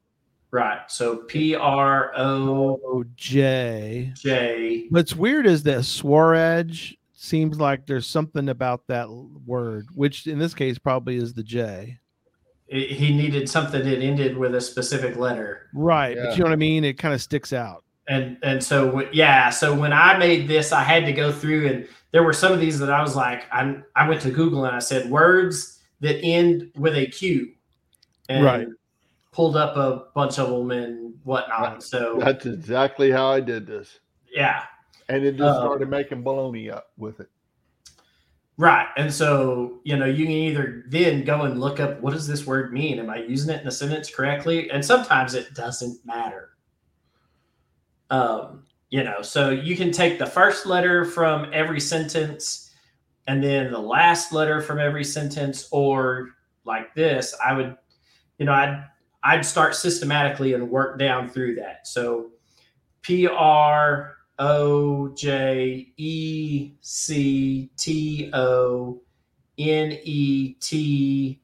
Right. 0.52 0.80
So 0.88 1.16
P 1.18 1.54
R 1.54 2.12
O 2.16 3.04
J 3.16 4.12
J. 4.16 4.86
What's 4.90 5.14
weird 5.14 5.46
is 5.46 5.62
that 5.64 5.84
Swaraj 5.84 6.92
seems 7.12 7.58
like 7.58 7.86
there's 7.86 8.06
something 8.06 8.48
about 8.48 8.86
that 8.86 9.08
word, 9.10 9.86
which 9.94 10.26
in 10.26 10.38
this 10.38 10.54
case 10.54 10.78
probably 10.78 11.16
is 11.16 11.34
the 11.34 11.42
J. 11.42 11.98
It- 12.68 12.90
he 12.92 13.14
needed 13.14 13.48
something 13.48 13.84
that 13.84 13.98
ended 14.02 14.36
with 14.36 14.54
a 14.54 14.60
specific 14.60 15.16
letter. 15.16 15.68
Right. 15.74 16.16
But 16.16 16.32
you 16.32 16.38
know 16.38 16.44
what 16.50 16.52
I 16.52 16.56
mean? 16.56 16.84
It 16.84 16.94
kind 16.98 17.14
of 17.14 17.20
sticks 17.20 17.52
out. 17.52 17.82
and 18.08 18.36
and 18.44 18.62
so 18.62 19.02
yeah 19.12 19.50
so 19.50 19.74
when 19.74 19.92
i 19.92 20.16
made 20.16 20.46
this 20.46 20.70
i 20.70 20.80
had 20.80 21.04
to 21.04 21.12
go 21.12 21.32
through 21.32 21.66
and 21.66 21.88
there 22.16 22.22
were 22.22 22.32
some 22.32 22.50
of 22.50 22.60
these 22.60 22.78
that 22.78 22.88
i 22.90 23.02
was 23.02 23.14
like 23.14 23.42
i 23.52 23.76
i 23.94 24.08
went 24.08 24.22
to 24.22 24.30
google 24.30 24.64
and 24.64 24.74
i 24.74 24.78
said 24.78 25.10
words 25.10 25.82
that 26.00 26.16
end 26.24 26.70
with 26.76 26.96
a 26.96 27.06
q 27.08 27.52
and 28.30 28.42
Right. 28.44 28.68
pulled 29.32 29.54
up 29.54 29.76
a 29.76 30.06
bunch 30.14 30.38
of 30.38 30.48
them 30.48 30.70
and 30.70 31.14
whatnot. 31.24 31.82
So 31.82 32.16
That's 32.18 32.46
exactly 32.46 33.10
how 33.10 33.28
I 33.30 33.40
did 33.40 33.66
this. 33.66 34.00
yeah. 34.34 34.64
And 35.10 35.24
it 35.24 35.32
just 35.36 35.42
Uh, 35.58 35.60
started 35.60 35.88
making 35.90 36.24
baloney 36.24 36.72
up 36.72 36.86
with 36.96 37.20
it. 37.20 37.28
right. 38.56 38.88
And 38.96 39.12
so 39.12 39.78
you 39.84 39.96
know 39.96 40.06
you 40.06 40.24
can 40.24 40.32
either 40.32 40.84
then 40.88 41.22
go 41.24 41.42
and 41.42 41.60
look 41.60 41.80
up 41.80 42.00
what 42.00 42.12
does 42.14 42.26
this 42.26 42.46
word 42.46 42.72
mean? 42.72 42.98
Am 42.98 43.10
i 43.10 43.18
using 43.18 43.54
it 43.54 43.60
in 43.62 43.68
a 43.68 43.70
sentence 43.82 44.10
correctly? 44.10 44.70
And 44.70 44.84
sometimes 44.84 45.34
it 45.34 45.54
doesn't 45.54 45.98
matter. 46.04 46.50
Um 48.10 48.65
you 48.90 49.02
know 49.02 49.22
so 49.22 49.50
you 49.50 49.76
can 49.76 49.90
take 49.90 50.18
the 50.18 50.26
first 50.26 50.66
letter 50.66 51.04
from 51.04 51.50
every 51.52 51.80
sentence 51.80 52.70
and 53.26 53.42
then 53.42 53.70
the 53.72 53.78
last 53.78 54.32
letter 54.32 54.60
from 54.60 54.78
every 54.78 55.04
sentence 55.04 55.68
or 55.72 56.30
like 56.64 56.94
this 56.94 57.34
i 57.44 57.52
would 57.52 57.76
you 58.38 58.46
know 58.46 58.52
i'd 58.52 58.84
i'd 59.24 59.44
start 59.44 59.74
systematically 59.74 60.54
and 60.54 60.70
work 60.70 60.98
down 60.98 61.28
through 61.28 61.54
that 61.54 61.86
so 61.86 62.30
p 63.02 63.26
r 63.26 64.16
o 64.38 65.08
j 65.16 65.92
e 65.96 66.72
c 66.80 67.70
t 67.76 68.30
o 68.32 69.00
n 69.58 69.98
e 70.02 70.54
t 70.60 71.40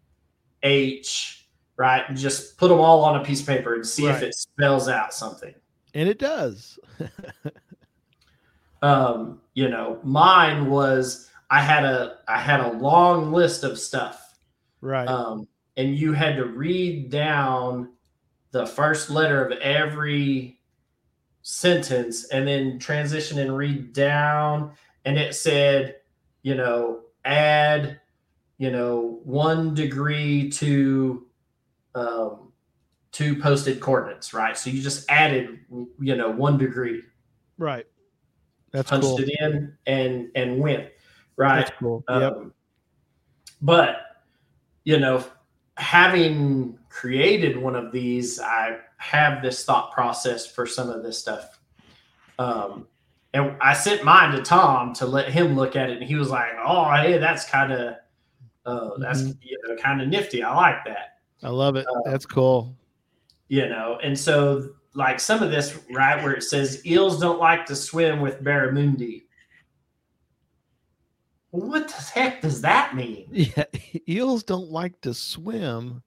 h 0.62 1.42
right? 1.76 2.04
And 2.08 2.16
just 2.16 2.56
put 2.58 2.68
them 2.68 2.78
all 2.78 3.04
on 3.04 3.20
a 3.20 3.24
piece 3.24 3.40
of 3.40 3.46
paper 3.46 3.74
and 3.74 3.86
see 3.86 4.06
if 4.06 4.22
it 4.22 4.34
spells 4.34 4.88
out 4.88 5.12
something. 5.12 5.54
And 5.94 6.08
it 6.08 6.18
does. 6.18 6.78
Um, 8.82 9.40
you 9.54 9.68
know, 9.68 10.00
mine 10.02 10.68
was 10.68 11.30
I 11.50 11.60
had 11.62 11.84
a 11.84 12.18
I 12.26 12.38
had 12.38 12.60
a 12.60 12.72
long 12.72 13.32
list 13.32 13.62
of 13.62 13.78
stuff. 13.78 14.34
right. 14.80 15.06
Um, 15.06 15.46
and 15.76 15.96
you 15.96 16.12
had 16.12 16.36
to 16.36 16.46
read 16.46 17.08
down 17.10 17.92
the 18.50 18.66
first 18.66 19.08
letter 19.08 19.44
of 19.44 19.58
every 19.60 20.58
sentence 21.42 22.28
and 22.30 22.46
then 22.46 22.78
transition 22.78 23.38
and 23.38 23.56
read 23.56 23.92
down 23.92 24.72
and 25.04 25.18
it 25.18 25.34
said 25.34 25.96
you 26.42 26.54
know 26.54 27.00
add 27.24 28.00
you 28.58 28.70
know 28.70 29.20
one 29.24 29.74
degree 29.74 30.48
to 30.50 31.26
um 31.96 32.41
to 33.12 33.36
posted 33.40 33.78
coordinates 33.80 34.32
right 34.34 34.56
so 34.56 34.70
you 34.70 34.80
just 34.82 35.08
added 35.10 35.58
you 36.00 36.16
know 36.16 36.30
one 36.30 36.56
degree 36.58 37.02
right. 37.58 37.86
That's 38.72 38.88
punched 38.88 39.06
cool. 39.06 39.18
it 39.20 39.28
in 39.40 39.76
and 39.86 40.30
and 40.34 40.58
went 40.58 40.88
right 41.36 41.58
That's 41.66 41.72
cool. 41.78 42.02
yep. 42.08 42.32
um, 42.32 42.54
But 43.60 43.96
you 44.84 44.98
know, 44.98 45.22
having 45.76 46.78
created 46.88 47.56
one 47.56 47.76
of 47.76 47.92
these, 47.92 48.40
I 48.40 48.78
have 48.96 49.42
this 49.42 49.64
thought 49.64 49.92
process 49.92 50.46
for 50.46 50.66
some 50.66 50.88
of 50.90 51.02
this 51.02 51.18
stuff. 51.18 51.60
Um, 52.38 52.88
and 53.34 53.56
I 53.60 53.72
sent 53.74 54.04
mine 54.04 54.32
to 54.34 54.42
Tom 54.42 54.92
to 54.94 55.06
let 55.06 55.28
him 55.30 55.54
look 55.54 55.76
at 55.76 55.88
it, 55.90 55.98
and 55.98 56.04
he 56.06 56.14
was 56.16 56.30
like, 56.30 56.48
"Oh, 56.66 56.90
hey, 56.92 57.18
that's 57.18 57.44
kind 57.48 57.72
of 57.72 57.94
uh, 58.66 58.90
that's 58.98 59.22
Mhm. 59.22 59.36
you 59.42 59.58
know 59.66 59.76
kind 59.76 60.00
of 60.02 60.08
nifty. 60.08 60.42
I 60.42 60.54
like 60.56 60.84
that." 60.86 61.18
I 61.42 61.48
love 61.50 61.76
it. 61.76 61.86
uh, 61.86 62.10
That's 62.10 62.24
cool. 62.26 62.74
You 63.48 63.68
know 63.68 63.98
and 64.02 64.18
so 64.18 64.70
like 64.94 65.18
some 65.20 65.42
of 65.42 65.50
this 65.50 65.78
right 65.92 66.22
where 66.22 66.32
it 66.34 66.42
says 66.42 66.84
eels 66.86 67.20
don't 67.20 67.38
like 67.38 67.64
to 67.66 67.74
swim 67.76 68.20
with 68.20 68.42
barramundi 68.42 69.22
what 71.50 71.86
the 71.88 71.94
heck 72.14 72.40
does 72.40 72.60
that 72.62 72.94
mean 72.94 73.26
Yeah. 73.32 73.64
Eels 74.08 74.42
don't 74.42 74.70
like 74.70 74.98
to 75.02 75.12
swim. 75.14 76.02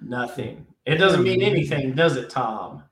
nothing 0.00 0.66
it 0.84 0.96
doesn't 0.96 1.22
mean 1.22 1.42
anything 1.42 1.94
does 1.94 2.16
it 2.16 2.28
tom 2.30 2.82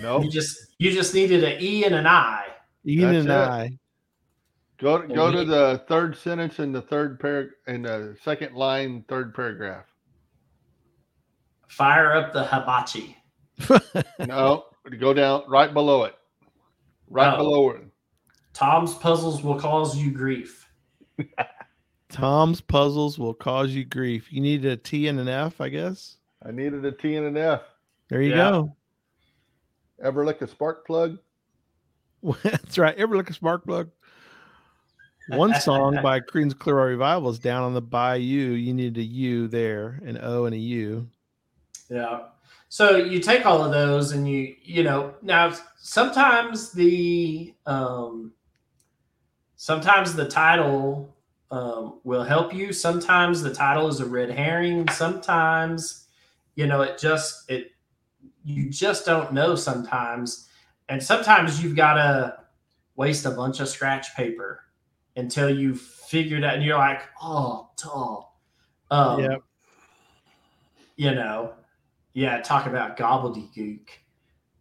No, 0.00 0.22
you 0.22 0.30
just 0.30 0.56
you 0.78 0.90
just 0.92 1.12
needed 1.14 1.44
an 1.44 1.58
e 1.60 1.84
and 1.84 1.94
an 1.94 2.06
i 2.06 2.44
Ian 2.86 3.12
That's 3.12 3.18
and 3.18 3.28
it. 3.28 3.32
I. 3.34 3.78
go 4.78 5.06
go 5.08 5.30
to 5.32 5.44
the 5.44 5.82
third 5.88 6.16
sentence 6.16 6.58
in 6.60 6.72
the 6.72 6.80
third 6.82 7.18
par 7.20 7.48
in 7.66 7.82
the 7.82 8.16
second 8.22 8.54
line, 8.54 9.04
third 9.08 9.34
paragraph. 9.34 9.84
Fire 11.66 12.12
up 12.12 12.32
the 12.32 12.44
hibachi 12.44 13.16
No, 14.26 14.66
go 14.98 15.12
down 15.14 15.42
right 15.48 15.72
below 15.72 16.04
it. 16.04 16.14
Right 17.08 17.32
Oh. 17.34 17.38
below 17.38 17.70
it. 17.70 17.82
tom's 18.52 18.94
puzzles 18.94 19.42
will 19.42 19.58
cause 19.58 19.96
you 19.96 20.10
grief 20.10 20.68
Tom's 22.08 22.60
puzzles 22.60 23.18
will 23.18 23.34
cause 23.34 23.70
you 23.72 23.84
grief. 23.84 24.32
You 24.32 24.40
needed 24.40 24.70
a 24.70 24.76
T 24.76 25.08
and 25.08 25.18
an 25.18 25.28
F, 25.28 25.60
I 25.60 25.68
guess. 25.68 26.16
I 26.44 26.52
needed 26.52 26.84
a 26.84 26.92
T 26.92 27.16
and 27.16 27.26
an 27.26 27.36
F. 27.36 27.62
There 28.08 28.22
you 28.22 28.30
Yeah. 28.30 28.36
go. 28.50 28.76
Ever 30.02 30.24
lick 30.24 30.40
a 30.40 30.46
spark 30.46 30.86
plug? 30.86 31.18
That's 32.42 32.78
right. 32.78 32.96
Ever 32.96 33.16
look 33.16 33.28
a 33.28 33.32
spark 33.32 33.64
plug? 33.64 33.90
One 35.28 35.52
song 35.60 35.98
by 36.02 36.20
Creedence 36.20 36.56
Clearwater 36.56 36.90
Revival 36.90 37.30
is 37.30 37.40
down 37.40 37.64
on 37.64 37.74
the 37.74 37.82
bayou. 37.82 38.52
You 38.52 38.72
need 38.72 38.96
a 38.98 39.02
U 39.02 39.48
there, 39.48 40.00
an 40.04 40.18
O 40.22 40.44
and 40.44 40.54
a 40.54 40.58
U. 40.58 41.08
Yeah. 41.90 42.20
So 42.68 42.96
you 42.96 43.20
take 43.20 43.46
all 43.46 43.64
of 43.64 43.70
those 43.70 44.12
and 44.12 44.28
you, 44.28 44.56
you 44.62 44.82
know, 44.82 45.14
now 45.22 45.54
sometimes 45.78 46.72
the 46.72 47.54
um 47.66 48.32
sometimes 49.56 50.14
the 50.14 50.28
title 50.28 51.14
um 51.50 52.00
will 52.04 52.24
help 52.24 52.52
you. 52.52 52.72
Sometimes 52.72 53.42
the 53.42 53.54
title 53.54 53.88
is 53.88 54.00
a 54.00 54.06
red 54.06 54.30
herring. 54.30 54.88
Sometimes, 54.88 56.06
you 56.56 56.66
know, 56.66 56.82
it 56.82 56.98
just 56.98 57.48
it 57.50 57.72
you 58.44 58.68
just 58.70 59.06
don't 59.06 59.32
know 59.32 59.54
sometimes. 59.54 60.48
And 60.88 61.02
sometimes 61.02 61.62
you've 61.62 61.76
got 61.76 61.94
to 61.94 62.38
waste 62.94 63.26
a 63.26 63.30
bunch 63.30 63.60
of 63.60 63.68
scratch 63.68 64.14
paper 64.14 64.62
until 65.16 65.50
you 65.50 65.74
figured 65.74 66.44
out 66.44 66.54
and 66.54 66.64
you're 66.64 66.78
like, 66.78 67.02
oh, 67.20 67.70
tall. 67.76 68.40
Um, 68.90 69.20
Yep. 69.20 69.42
you 70.96 71.14
know, 71.14 71.54
yeah, 72.16 72.40
talk 72.40 72.66
about 72.66 72.96
gobbledygook. 72.96 73.88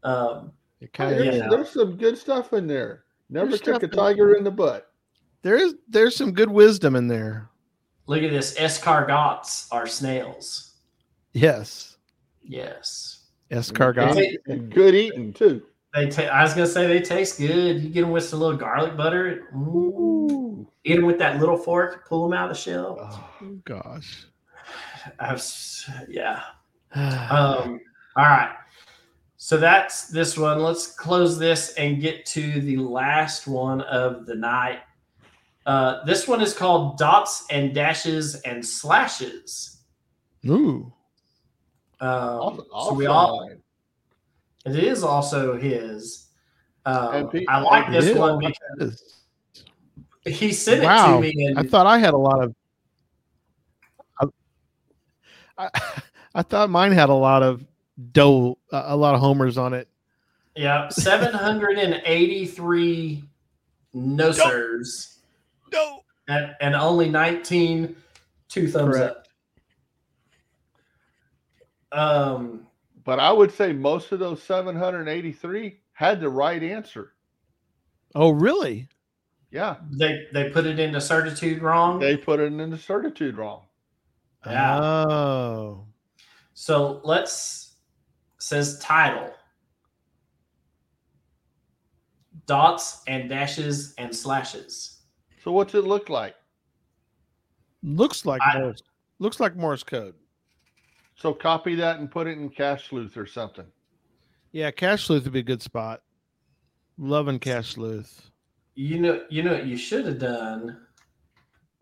Um, 0.04 0.52
It 0.82 0.88
Hey, 0.88 0.88
kind 0.94 1.16
there's, 1.18 1.36
Yeah. 1.38 1.48
there's 1.50 1.70
some 1.70 1.96
good 1.98 2.18
stuff 2.18 2.52
in 2.52 2.68
there. 2.68 3.06
Never 3.30 3.48
There's 3.48 3.62
kick 3.62 3.82
a 3.82 3.88
tiger 3.88 4.36
in 4.36 4.44
the 4.44 4.52
butt. 4.52 4.92
there 5.42 5.56
is 5.56 5.76
there's 5.88 6.16
some 6.16 6.34
good 6.34 6.50
wisdom 6.52 6.96
in 6.96 7.08
there. 7.08 7.50
look 8.08 8.22
at 8.22 8.30
this. 8.30 8.56
Escargots 8.60 9.68
are 9.72 9.88
snails. 9.88 10.74
Yes. 11.34 11.98
Yes. 12.44 13.24
Escargot. 13.50 14.14
They- 14.46 14.58
good 14.58 14.94
eating 14.94 15.34
too. 15.34 15.64
They 15.94 16.10
ta- 16.10 16.24
I 16.24 16.44
was 16.44 16.54
gonna 16.54 16.68
say 16.68 16.86
they 16.88 17.02
taste 17.02 17.40
good. 17.40 17.82
You 17.82 17.90
get 17.90 18.02
them 18.02 18.12
with 18.12 18.26
some 18.26 18.42
little 18.42 18.58
garlic 18.58 18.96
butter. 18.98 19.48
Ooh. 19.56 19.98
Ooh. 20.02 20.68
Eat 20.84 20.96
them 20.98 21.06
with 21.06 21.18
that 21.20 21.40
little 21.40 21.58
fork. 21.58 22.06
Pull 22.08 22.28
them 22.30 22.38
out 22.38 22.52
of 22.52 22.56
the 22.58 22.62
shell. 22.62 22.98
Oh, 23.02 23.30
Oh, 23.42 23.56
gosh. 23.64 24.26
I've, 25.20 25.42
yeah. 26.10 26.42
Um, 26.96 27.80
all 28.16 28.24
right. 28.24 28.56
So 29.38 29.58
that's 29.58 30.08
this 30.08 30.38
one. 30.38 30.60
Let's 30.60 30.88
close 30.88 31.38
this 31.38 31.74
and 31.74 32.02
get 32.02 32.26
to 32.28 32.62
the 32.62 32.78
last 32.78 33.48
one 33.48 33.82
of 33.82 34.26
the 34.26 34.36
night. 34.36 34.80
Uh, 35.66 36.04
this 36.06 36.28
one 36.28 36.42
is 36.42 36.54
called 36.54 36.98
Dots 36.98 37.46
and 37.50 37.74
Dashes 37.74 38.36
and 38.42 38.66
Slashes. 38.66 39.82
Ooh. 40.48 40.92
Um, 42.00 42.10
awesome, 42.10 42.66
so 42.72 42.94
we 42.94 43.06
all, 43.08 43.50
it 44.66 44.76
is 44.76 45.04
also 45.04 45.58
his. 45.58 46.28
Um, 46.86 47.30
Pete- 47.30 47.48
I 47.50 47.60
like 47.62 47.92
this 47.92 48.06
It 48.06 48.18
one 48.18 48.44
is. 48.44 48.54
because 50.24 50.38
he 50.40 50.52
sent 50.54 50.84
it 50.84 50.88
to 50.88 51.20
me 51.20 51.46
and 51.48 51.58
I 51.60 51.64
thought 51.64 51.88
I 51.88 51.98
had 51.98 52.14
a 52.14 52.18
lot 52.18 52.44
of. 52.44 52.56
I, 55.58 55.70
I, 55.74 56.02
I 56.36 56.42
thought 56.44 56.70
mine 56.70 56.92
had 56.92 57.10
a 57.10 57.14
lot 57.14 57.42
of 57.44 57.64
dough, 58.12 58.58
a 58.72 58.84
a 58.90 58.96
lot 58.96 59.16
of 59.16 59.22
homers 59.22 59.58
on 59.58 59.74
it. 59.74 59.88
yeah, 60.56 60.90
783 61.96 63.24
no 63.94 64.32
sirs 64.34 65.20
No. 65.72 66.02
and, 66.28 66.54
and 66.60 66.76
only 66.76 67.10
19 67.10 67.96
two 68.50 68.68
thumbs 68.70 68.96
Correct. 68.98 69.28
up. 71.94 71.98
Um, 71.98 72.68
But 73.06 73.20
I 73.20 73.32
would 73.32 73.52
say 73.52 73.72
most 73.74 74.12
of 74.12 74.20
those 74.20 74.44
783 74.44 75.80
had 75.94 76.20
the 76.20 76.30
right 76.30 76.62
answer. 76.62 77.14
Oh, 78.14 78.32
really? 78.32 78.88
Yeah, 79.52 79.78
they 79.92 80.28
they 80.34 80.50
put 80.50 80.66
it 80.66 80.80
into 80.80 81.00
certitude 81.00 81.62
wrong. 81.62 82.00
they 82.00 82.18
put 82.18 82.42
it 82.42 82.52
into 82.52 82.78
certitude 82.78 83.38
wrong. 83.38 83.62
Yeah. 84.46 84.80
Oh. 84.82 85.86
So 86.56 87.02
let's 87.04 87.76
says 88.40 88.80
title. 88.80 89.32
Dots 92.48 93.02
and 93.08 93.30
dashes 93.30 93.94
and 93.98 94.16
slashes. 94.16 95.02
So 95.44 95.52
what's 95.52 95.76
it 95.76 95.84
look 95.84 96.10
like? 96.10 96.36
Looks 97.84 98.26
like 98.26 98.42
I- 98.42 98.60
Morse. 98.60 98.82
Looks 99.20 99.40
like 99.40 99.56
Morse 99.56 99.84
code. 99.84 100.16
So 101.16 101.34
copy 101.34 101.76
that 101.76 102.00
and 102.00 102.10
put 102.10 102.28
it 102.28 102.38
in 102.38 102.50
Cache 102.50 102.90
Sleuth 102.90 103.16
or 103.16 103.26
something. 103.26 103.66
Yeah, 104.52 104.72
Cache 104.72 105.06
Sleuth 105.06 105.24
would 105.26 105.34
be 105.34 105.40
a 105.40 105.44
good 105.44 105.62
spot. 105.62 106.02
Loving 106.98 107.40
Cache 107.40 107.74
Sleuth. 107.74 108.32
You 108.76 109.00
know, 109.00 109.24
you 109.30 109.44
know 109.44 109.54
what 109.54 109.66
you 109.66 109.78
should 109.78 110.06
have 110.06 110.20
done 110.20 110.78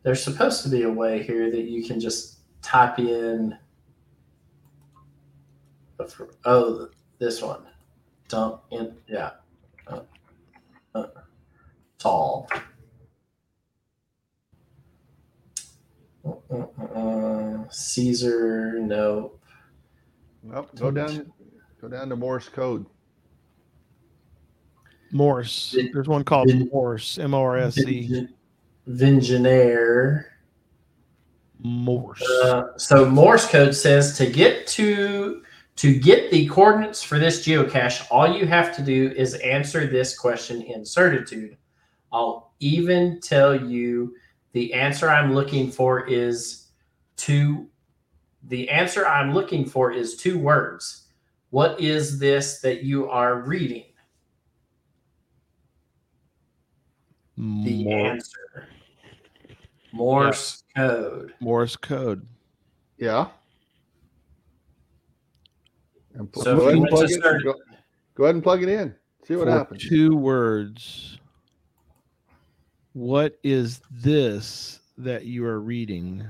There's 0.07 0.23
supposed 0.23 0.63
to 0.63 0.69
be 0.69 0.83
a 0.83 0.89
way 0.89 1.21
here 1.21 1.51
that 1.51 1.65
you 1.65 1.83
can 1.83 1.99
just 1.99 2.37
type 2.61 2.97
in. 2.97 3.57
Oh, 6.45 6.87
this 7.19 7.41
one. 7.41 7.63
Dump 8.29 8.61
in. 8.71 8.95
Yeah. 9.09 9.31
Uh, 9.85 10.03
uh, 10.95 11.07
solve. 11.97 12.47
Uh, 16.25 16.31
uh, 16.51 16.83
uh, 16.95 17.69
Caesar, 17.69 18.79
nope. 18.79 19.41
Nope. 20.41 20.69
Go 20.79 20.89
down. 20.89 21.33
Go 21.81 21.89
down 21.89 22.07
to 22.07 22.15
Morse 22.15 22.47
code. 22.47 22.85
Morse. 25.11 25.75
There's 25.91 26.07
one 26.07 26.23
called 26.23 26.49
Morse. 26.71 27.17
M 27.17 27.33
O 27.33 27.41
R 27.41 27.57
S 27.57 27.77
E. 27.79 28.29
Vin- 28.87 29.19
Vingenaire. 29.19 30.25
Morse. 31.59 32.21
Uh, 32.43 32.77
so 32.77 33.09
Morse 33.09 33.47
code 33.47 33.75
says 33.75 34.17
to 34.17 34.25
get 34.25 34.67
to 34.67 35.41
to 35.75 35.99
get 35.99 36.31
the 36.31 36.47
coordinates 36.47 37.03
for 37.03 37.19
this 37.19 37.45
geocache, 37.45 38.07
all 38.09 38.35
you 38.35 38.47
have 38.47 38.75
to 38.75 38.81
do 38.81 39.13
is 39.15 39.35
answer 39.35 39.85
this 39.85 40.17
question 40.17 40.63
in 40.63 40.83
certitude. 40.83 41.55
I'll 42.11 42.53
even 42.59 43.19
tell 43.21 43.55
you 43.55 44.15
the 44.53 44.73
answer 44.73 45.09
I'm 45.09 45.35
looking 45.35 45.69
for 45.69 46.07
is 46.07 46.69
two. 47.15 47.67
The 48.47 48.69
answer 48.69 49.05
I'm 49.05 49.33
looking 49.33 49.65
for 49.65 49.91
is 49.91 50.15
two 50.15 50.39
words. 50.39 51.09
What 51.51 51.79
is 51.79 52.17
this 52.17 52.59
that 52.61 52.83
you 52.83 53.09
are 53.09 53.41
reading? 53.41 53.85
The 57.37 57.91
answer. 57.91 58.67
Morse 59.91 60.63
code. 60.75 61.33
Morse 61.39 61.75
code. 61.75 62.27
Yeah. 62.97 63.27
And 66.15 66.31
pl- 66.31 66.43
So 66.43 66.51
if 66.51 66.57
go, 66.57 66.63
ahead 66.63 66.75
you 66.75 66.81
and 66.83 66.89
plug 66.89 67.11
it, 67.11 67.43
go, 67.43 67.53
go 68.15 68.23
ahead 68.23 68.35
and 68.35 68.43
plug 68.43 68.63
it 68.63 68.69
in. 68.69 68.95
See 69.27 69.35
what 69.35 69.45
for 69.45 69.51
happens. 69.51 69.87
Two 69.87 70.15
words. 70.15 71.19
What 72.93 73.37
is 73.43 73.81
this 73.91 74.79
that 74.97 75.25
you 75.25 75.45
are 75.45 75.59
reading? 75.59 76.25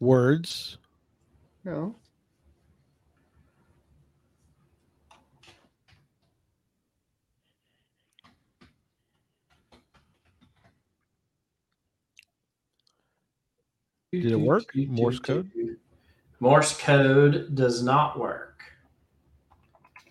Words. 0.00 0.78
No. 1.64 1.96
Did 14.12 14.32
it 14.32 14.40
work? 14.40 14.64
Morse 14.74 15.18
code? 15.18 15.50
Morse 16.40 16.76
code 16.78 17.54
does 17.54 17.82
not 17.82 18.18
work. 18.18 18.62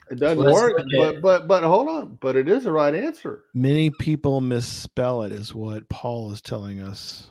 It 0.09 0.19
doesn't 0.19 0.43
Let's 0.43 0.53
work, 0.53 0.83
but 0.95 1.21
but 1.21 1.47
but 1.47 1.63
hold 1.63 1.89
on. 1.89 2.17
But 2.21 2.35
it 2.35 2.47
is 2.47 2.63
the 2.63 2.71
right 2.71 2.93
answer. 2.93 3.43
Many 3.53 3.89
people 3.89 4.39
misspell 4.39 5.23
it, 5.23 5.31
is 5.31 5.53
what 5.53 5.87
Paul 5.89 6.31
is 6.31 6.41
telling 6.41 6.79
us. 6.79 7.27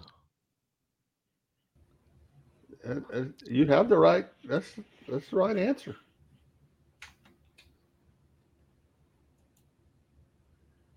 Uh, 2.87 2.97
uh, 3.13 3.25
You 3.47 3.67
have 3.67 3.89
the 3.89 3.97
right. 3.97 4.27
That's 4.45 4.71
that's 5.09 5.29
the 5.31 5.37
right 5.37 5.57
answer. 5.57 5.97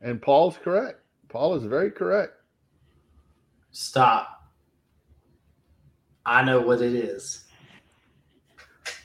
And 0.02 0.22
Paul's 0.22 0.58
correct. 0.58 1.02
Paul 1.30 1.56
is 1.56 1.64
very 1.64 1.92
correct. 1.92 2.34
Stop. 3.72 4.39
I 6.30 6.44
know 6.44 6.62
what 6.62 6.82
it 6.82 6.94
is. 6.94 7.46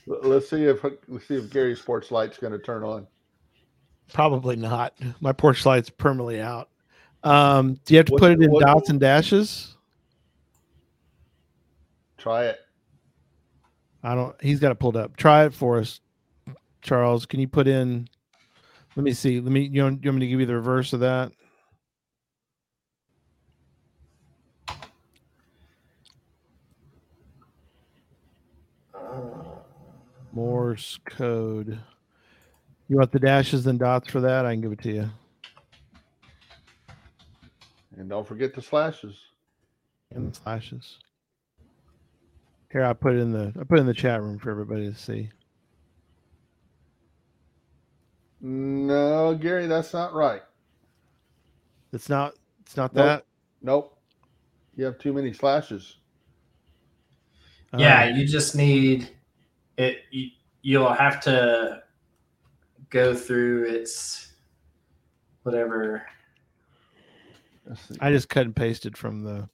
Let's 0.06 0.50
see 0.50 0.64
if 0.64 0.84
let's 1.08 1.26
see 1.26 1.36
if 1.36 1.50
Gary's 1.50 1.80
sports 1.80 2.10
light's 2.10 2.36
going 2.36 2.52
to 2.52 2.58
turn 2.58 2.82
on. 2.84 3.06
Probably 4.12 4.56
not. 4.56 4.94
My 5.20 5.32
porch 5.32 5.64
light's 5.64 5.88
permanently 5.88 6.40
out. 6.42 6.68
Um, 7.22 7.80
do 7.86 7.94
you 7.94 7.98
have 7.98 8.06
to 8.06 8.12
What- 8.12 8.20
put 8.20 8.32
it 8.32 8.42
in 8.42 8.50
what- 8.50 8.66
dots 8.66 8.90
and 8.90 9.00
dashes? 9.00 9.74
Try 12.18 12.44
it. 12.46 12.58
I 14.02 14.14
don't. 14.14 14.36
He's 14.42 14.60
got 14.60 14.72
it 14.72 14.78
pulled 14.78 14.96
up. 14.96 15.16
Try 15.16 15.46
it 15.46 15.54
for 15.54 15.78
us, 15.78 16.00
Charles. 16.82 17.24
Can 17.24 17.40
you 17.40 17.48
put 17.48 17.66
in? 17.66 18.06
Let 18.96 19.04
me 19.04 19.14
see. 19.14 19.40
Let 19.40 19.50
me. 19.50 19.62
You 19.62 19.84
want, 19.84 20.04
you 20.04 20.10
want 20.10 20.20
me 20.20 20.26
to 20.26 20.30
give 20.30 20.40
you 20.40 20.46
the 20.46 20.54
reverse 20.54 20.92
of 20.92 21.00
that? 21.00 21.32
Morse 30.34 30.98
code. 31.04 31.78
You 32.88 32.96
want 32.96 33.12
the 33.12 33.20
dashes 33.20 33.66
and 33.66 33.78
dots 33.78 34.10
for 34.10 34.20
that? 34.20 34.44
I 34.44 34.52
can 34.52 34.60
give 34.60 34.72
it 34.72 34.82
to 34.82 34.92
you. 34.92 35.10
And 37.96 38.08
don't 38.08 38.26
forget 38.26 38.54
the 38.54 38.60
slashes. 38.62 39.16
And 40.12 40.30
the 40.30 40.34
slashes. 40.34 40.98
Here, 42.72 42.84
I 42.84 42.92
put 42.92 43.14
it 43.14 43.20
in 43.20 43.32
the. 43.32 43.52
I 43.58 43.64
put 43.64 43.78
it 43.78 43.82
in 43.82 43.86
the 43.86 43.94
chat 43.94 44.20
room 44.20 44.38
for 44.38 44.50
everybody 44.50 44.90
to 44.90 44.94
see. 44.98 45.30
No, 48.40 49.34
Gary, 49.34 49.66
that's 49.66 49.92
not 49.92 50.12
right. 50.12 50.42
It's 51.92 52.08
not. 52.08 52.34
It's 52.62 52.76
not 52.76 52.92
Nope. 52.92 53.18
that. 53.18 53.24
Nope. 53.62 53.96
You 54.76 54.84
have 54.86 54.98
too 54.98 55.12
many 55.12 55.32
slashes. 55.32 55.96
yeah, 57.76 58.06
Um, 58.08 58.16
you 58.16 58.26
just 58.26 58.56
need 58.56 59.08
it. 59.76 59.98
You, 60.10 60.30
you'll 60.62 60.92
have 60.92 61.20
to 61.22 61.82
go 62.90 63.14
through 63.14 63.64
its 63.64 64.32
whatever. 65.42 66.06
I 68.00 68.10
just 68.10 68.28
cut 68.28 68.46
and 68.46 68.54
pasted 68.54 68.96
from 68.96 69.22
the. 69.22 69.48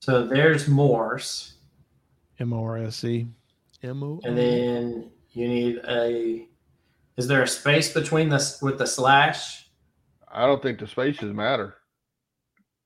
So 0.00 0.26
there's 0.26 0.66
Morse, 0.66 1.54
M 2.38 2.52
O 2.52 2.64
R 2.64 2.78
S 2.78 3.04
E. 3.04 3.26
M 3.82 4.02
O. 4.02 4.20
and 4.24 4.36
then 4.36 5.10
you 5.30 5.48
need 5.48 5.80
a. 5.88 6.48
Is 7.16 7.28
there 7.28 7.42
a 7.42 7.48
space 7.48 7.92
between 7.92 8.28
this 8.28 8.60
with 8.62 8.78
the 8.78 8.86
slash? 8.86 9.68
I 10.32 10.46
don't 10.46 10.62
think 10.62 10.78
the 10.78 10.86
spaces 10.86 11.32
matter. 11.34 11.76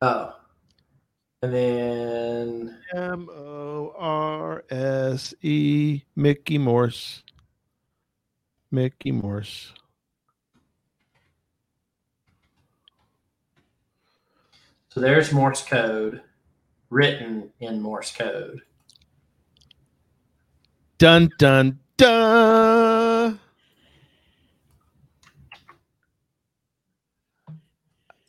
Oh, 0.06 0.34
and 1.40 1.54
then 1.54 2.78
M 2.94 3.26
O 3.30 3.94
R 3.96 4.62
S 4.68 5.32
E. 5.40 6.02
Mickey 6.14 6.58
Morse. 6.58 7.22
Mickey 8.70 9.12
Morse. 9.12 9.72
so 14.90 15.00
there's 15.00 15.32
Morse 15.32 15.64
code 15.64 16.20
written 16.90 17.50
in 17.60 17.80
Morse 17.80 18.12
code. 18.12 18.60
Dun 20.98 21.30
dun 21.38 21.78
dun. 21.96 23.40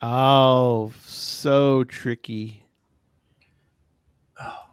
Oh, 0.08 0.94
so 1.08 1.84
tricky. 1.84 2.64
Oh, 4.40 4.66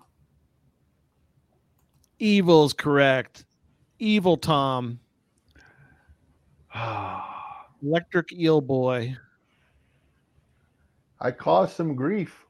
Evil's 2.19 2.75
correct. 2.75 3.47
Evil 3.99 4.37
Tom. 4.37 5.01
Electric 7.83 8.31
Eel 8.35 8.61
Boy. 8.61 9.17
I 11.19 11.31
caused 11.31 11.77
some 11.77 11.95
grief. 11.95 12.45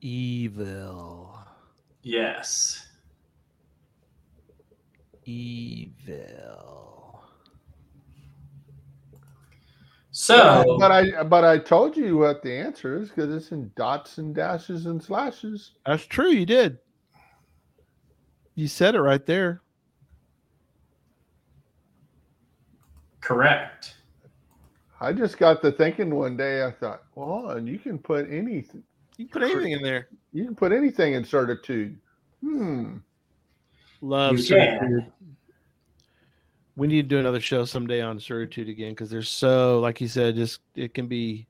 Evil. 0.00 1.38
yes. 2.02 2.86
Evil. 5.26 7.03
So, 10.16 10.76
but 10.78 10.92
I 10.92 11.24
but 11.24 11.44
I 11.44 11.58
told 11.58 11.96
you 11.96 12.16
what 12.16 12.42
the 12.42 12.52
answer 12.52 13.02
is 13.02 13.08
because 13.08 13.34
it's 13.34 13.50
in 13.50 13.72
dots 13.76 14.18
and 14.18 14.34
dashes 14.34 14.86
and 14.86 15.02
slashes. 15.02 15.72
That's 15.84 16.06
true. 16.06 16.30
You 16.30 16.46
did. 16.46 16.78
You 18.54 18.68
said 18.68 18.94
it 18.94 19.00
right 19.00 19.26
there. 19.26 19.60
correct. 23.24 23.94
I 25.00 25.12
just 25.12 25.38
got 25.38 25.62
to 25.62 25.72
thinking 25.72 26.14
one 26.14 26.36
day. 26.36 26.64
I 26.64 26.70
thought, 26.70 27.02
well, 27.14 27.50
and 27.50 27.66
you 27.66 27.78
can 27.78 27.98
put 27.98 28.30
anything. 28.30 28.84
You 29.16 29.26
can 29.26 29.40
put 29.40 29.50
anything 29.50 29.72
in 29.72 29.82
there. 29.82 30.08
You 30.32 30.44
can 30.44 30.54
put 30.54 30.72
anything 30.72 31.14
in 31.14 31.24
certitude. 31.24 31.98
Hmm. 32.40 32.98
Love 34.00 34.38
certitude. 34.40 35.10
We 36.76 36.88
need 36.88 37.02
to 37.02 37.08
do 37.08 37.18
another 37.18 37.40
show 37.40 37.64
someday 37.64 38.00
on 38.00 38.18
certitude 38.18 38.68
again 38.68 38.90
because 38.90 39.08
there's 39.08 39.28
so, 39.28 39.78
like 39.80 40.00
you 40.00 40.08
said, 40.08 40.34
just 40.34 40.60
it 40.74 40.92
can 40.92 41.06
be 41.06 41.46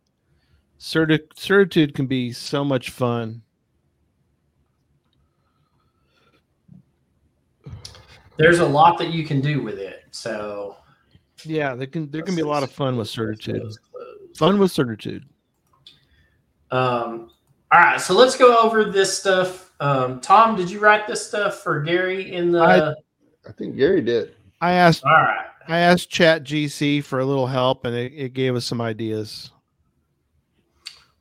certi- 0.78 1.20
certitude 1.34 1.94
can 1.94 2.06
be 2.06 2.30
so 2.32 2.62
much 2.62 2.90
fun. 2.90 3.40
There's 8.36 8.59
a 8.59 8.66
lot 8.66 8.98
that 8.98 9.12
you 9.12 9.24
can 9.24 9.40
do 9.40 9.62
with 9.62 9.78
it. 9.78 10.02
So, 10.10 10.76
Yeah, 11.44 11.74
there 11.74 11.86
can 11.86 12.10
there 12.10 12.22
can 12.22 12.34
be 12.34 12.42
a 12.42 12.46
lot 12.46 12.62
of 12.62 12.70
fun 12.70 12.96
with 12.96 13.09
certitude. 13.09 13.60
Close, 13.60 13.78
close. 13.78 14.38
Fun 14.38 14.59
with 14.59 14.72
certitude. 14.72 15.24
Um, 16.70 17.30
all 17.72 17.80
right, 17.80 18.01
so 18.01 18.14
let's 18.14 18.36
go 18.36 18.56
over 18.59 18.84
this 18.84 19.16
stuff. 19.16 19.72
Um, 19.80 20.20
Tom, 20.20 20.56
did 20.56 20.70
you 20.70 20.80
write 20.80 21.06
this 21.06 21.26
stuff 21.26 21.62
for 21.62 21.80
Gary 21.82 22.34
in 22.34 22.51
the? 22.52 22.60
I- 22.60 22.94
I 23.46 23.52
think 23.52 23.76
Gary 23.76 24.01
did. 24.01 24.34
I 24.64 24.72
asked 24.72 25.04
all 25.04 25.12
right. 25.12 25.46
I 25.68 25.78
asked 25.80 26.08
Chat 26.08 26.42
GC 26.42 27.04
for 27.04 27.20
a 27.20 27.24
little 27.24 27.46
help 27.46 27.84
and 27.84 27.94
it, 27.94 28.12
it 28.14 28.32
gave 28.32 28.56
us 28.56 28.64
some 28.64 28.80
ideas. 28.80 29.50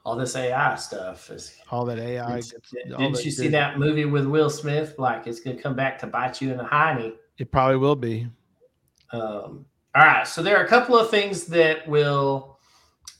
All 0.05 0.15
this 0.15 0.35
AI 0.37 0.75
stuff 0.75 1.29
is. 1.29 1.57
All 1.69 1.83
that 1.85 1.99
AI. 1.99 2.35
Did, 2.35 2.51
gets- 2.51 2.73
all 2.93 2.97
didn't 2.99 3.13
that 3.15 3.25
you 3.25 3.31
see 3.31 3.49
that 3.49 3.77
movie 3.77 4.05
with 4.05 4.25
Will 4.25 4.49
Smith? 4.49 4.95
Like 4.97 5.27
it's 5.27 5.41
gonna 5.41 5.61
come 5.61 5.75
back 5.75 5.99
to 5.99 6.07
bite 6.07 6.41
you 6.41 6.51
in 6.51 6.57
the 6.57 6.63
hiney. 6.63 7.15
It 7.37 7.51
probably 7.51 7.77
will 7.77 7.97
be. 7.97 8.27
Um, 9.11 9.65
all 9.93 10.05
right, 10.05 10.25
so 10.25 10.41
there 10.41 10.57
are 10.57 10.63
a 10.63 10.67
couple 10.67 10.97
of 10.97 11.09
things 11.09 11.45
that 11.47 11.85
will 11.87 12.57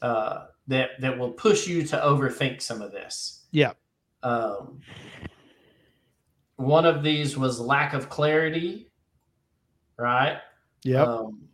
uh, 0.02 0.46
that 0.68 0.92
that 1.02 1.18
will 1.18 1.32
push 1.32 1.68
you 1.68 1.84
to 1.84 1.98
overthink 1.98 2.62
some 2.62 2.82
of 2.82 2.94
this. 2.94 3.46
Yeah. 3.52 3.74
Um, 4.24 4.80
one 6.56 6.86
of 6.86 7.04
these 7.04 7.38
was 7.38 7.60
lack 7.60 7.94
of 7.94 8.10
clarity, 8.10 8.90
right? 10.04 10.40
Yep. 10.84 11.08
Um, 11.08 11.48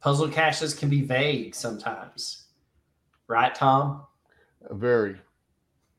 puzzle 0.00 0.28
caches 0.28 0.72
can 0.72 0.88
be 0.88 1.02
vague 1.02 1.54
sometimes, 1.54 2.46
right, 3.28 3.54
Tom? 3.54 4.06
Very. 4.70 5.16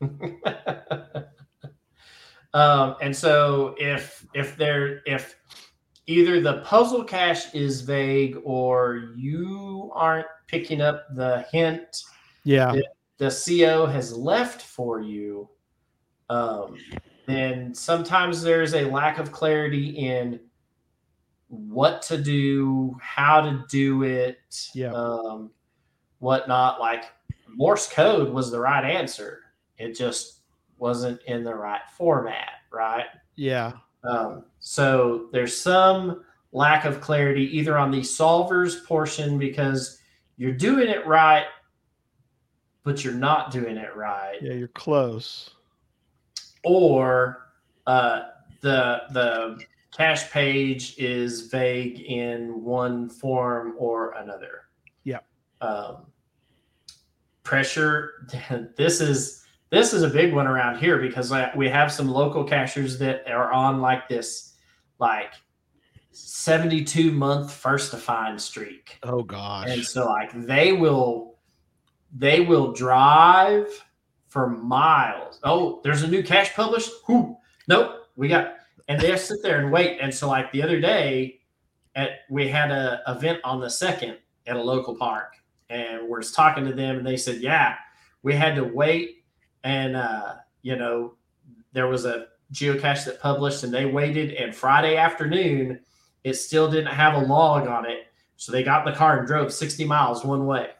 um, 2.54 2.96
and 3.00 3.14
so 3.14 3.76
if 3.78 4.26
if 4.34 4.56
there 4.56 5.02
if 5.06 5.36
either 6.08 6.40
the 6.40 6.62
puzzle 6.62 7.04
cache 7.04 7.54
is 7.54 7.82
vague 7.82 8.36
or 8.42 9.12
you 9.16 9.92
aren't 9.94 10.26
picking 10.48 10.80
up 10.80 11.06
the 11.14 11.46
hint 11.52 12.02
yeah. 12.42 12.74
the 13.18 13.30
CO 13.30 13.86
has 13.86 14.12
left 14.12 14.62
for 14.62 15.00
you, 15.00 15.48
um, 16.28 16.76
then 17.26 17.72
sometimes 17.72 18.42
there's 18.42 18.74
a 18.74 18.82
lack 18.86 19.18
of 19.18 19.30
clarity 19.30 19.90
in 19.90 20.40
what 21.52 22.00
to 22.00 22.16
do, 22.16 22.96
how 23.02 23.42
to 23.42 23.62
do 23.68 24.04
it, 24.04 24.38
Yeah. 24.74 24.92
um, 24.92 25.50
whatnot. 26.18 26.80
Like 26.80 27.04
Morse 27.46 27.92
code 27.92 28.32
was 28.32 28.50
the 28.50 28.58
right 28.58 28.84
answer. 28.84 29.40
It 29.76 29.92
just 29.94 30.40
wasn't 30.78 31.20
in 31.26 31.44
the 31.44 31.54
right 31.54 31.82
format, 31.94 32.48
right? 32.70 33.04
Yeah. 33.36 33.72
Um, 34.02 34.44
so 34.60 35.28
there's 35.32 35.54
some 35.54 36.24
lack 36.52 36.86
of 36.86 37.02
clarity 37.02 37.54
either 37.58 37.76
on 37.76 37.90
the 37.90 38.00
solvers 38.00 38.82
portion 38.86 39.38
because 39.38 39.98
you're 40.38 40.52
doing 40.52 40.88
it 40.88 41.06
right, 41.06 41.44
but 42.82 43.04
you're 43.04 43.12
not 43.12 43.50
doing 43.50 43.76
it 43.76 43.94
right, 43.94 44.38
Yeah. 44.40 44.54
You're 44.54 44.68
close. 44.68 45.50
or 46.64 47.48
uh, 47.86 48.22
the 48.62 49.02
the 49.10 49.58
cache 49.92 50.30
page 50.30 50.96
is 50.98 51.48
vague 51.48 52.00
in 52.00 52.64
one 52.64 53.08
form 53.08 53.74
or 53.78 54.12
another. 54.12 54.62
Yeah. 55.04 55.20
Um, 55.60 56.06
pressure. 57.42 58.26
This 58.76 59.00
is 59.00 59.44
this 59.70 59.94
is 59.94 60.02
a 60.02 60.08
big 60.08 60.34
one 60.34 60.46
around 60.46 60.78
here 60.78 60.98
because 60.98 61.32
we 61.56 61.66
have 61.68 61.90
some 61.90 62.08
local 62.08 62.44
cachers 62.44 62.98
that 62.98 63.26
are 63.26 63.50
on 63.52 63.80
like 63.80 64.06
this, 64.06 64.54
like 64.98 65.32
72 66.10 67.10
month 67.10 67.50
first 67.50 67.90
to 67.92 67.96
find 67.96 68.40
streak. 68.40 68.98
Oh 69.02 69.22
gosh. 69.22 69.68
And 69.70 69.82
so 69.82 70.06
like 70.06 70.30
they 70.34 70.72
will 70.72 71.38
they 72.14 72.40
will 72.40 72.72
drive 72.72 73.66
for 74.28 74.48
miles. 74.48 75.40
Oh, 75.42 75.80
there's 75.84 76.02
a 76.02 76.08
new 76.08 76.22
cache 76.22 76.54
published. 76.54 76.90
Who? 77.06 77.36
Nope. 77.66 78.08
We 78.16 78.28
got 78.28 78.56
and 78.88 79.00
they 79.00 79.16
sit 79.16 79.42
there 79.42 79.60
and 79.60 79.72
wait. 79.72 79.98
And 80.00 80.14
so 80.14 80.28
like 80.28 80.50
the 80.52 80.62
other 80.62 80.80
day 80.80 81.40
at 81.94 82.20
we 82.30 82.48
had 82.48 82.70
a 82.70 83.00
event 83.08 83.40
on 83.44 83.60
the 83.60 83.70
second 83.70 84.18
at 84.46 84.56
a 84.56 84.62
local 84.62 84.96
park 84.96 85.34
and 85.70 86.08
we're 86.08 86.22
talking 86.22 86.64
to 86.64 86.72
them 86.72 86.98
and 86.98 87.06
they 87.06 87.16
said, 87.16 87.40
Yeah, 87.40 87.76
we 88.22 88.34
had 88.34 88.54
to 88.56 88.64
wait 88.64 89.24
and 89.64 89.96
uh, 89.96 90.34
you 90.62 90.76
know, 90.76 91.14
there 91.72 91.88
was 91.88 92.04
a 92.04 92.26
geocache 92.52 93.04
that 93.06 93.20
published 93.20 93.64
and 93.64 93.72
they 93.72 93.86
waited 93.86 94.32
and 94.34 94.54
Friday 94.54 94.96
afternoon 94.96 95.80
it 96.24 96.34
still 96.34 96.70
didn't 96.70 96.92
have 96.92 97.14
a 97.14 97.26
log 97.26 97.66
on 97.66 97.88
it 97.88 98.06
so 98.42 98.50
they 98.50 98.64
got 98.64 98.84
in 98.84 98.92
the 98.92 98.98
car 98.98 99.18
and 99.18 99.26
drove 99.26 99.52
60 99.52 99.84
miles 99.84 100.24
one 100.24 100.46
way. 100.46 100.70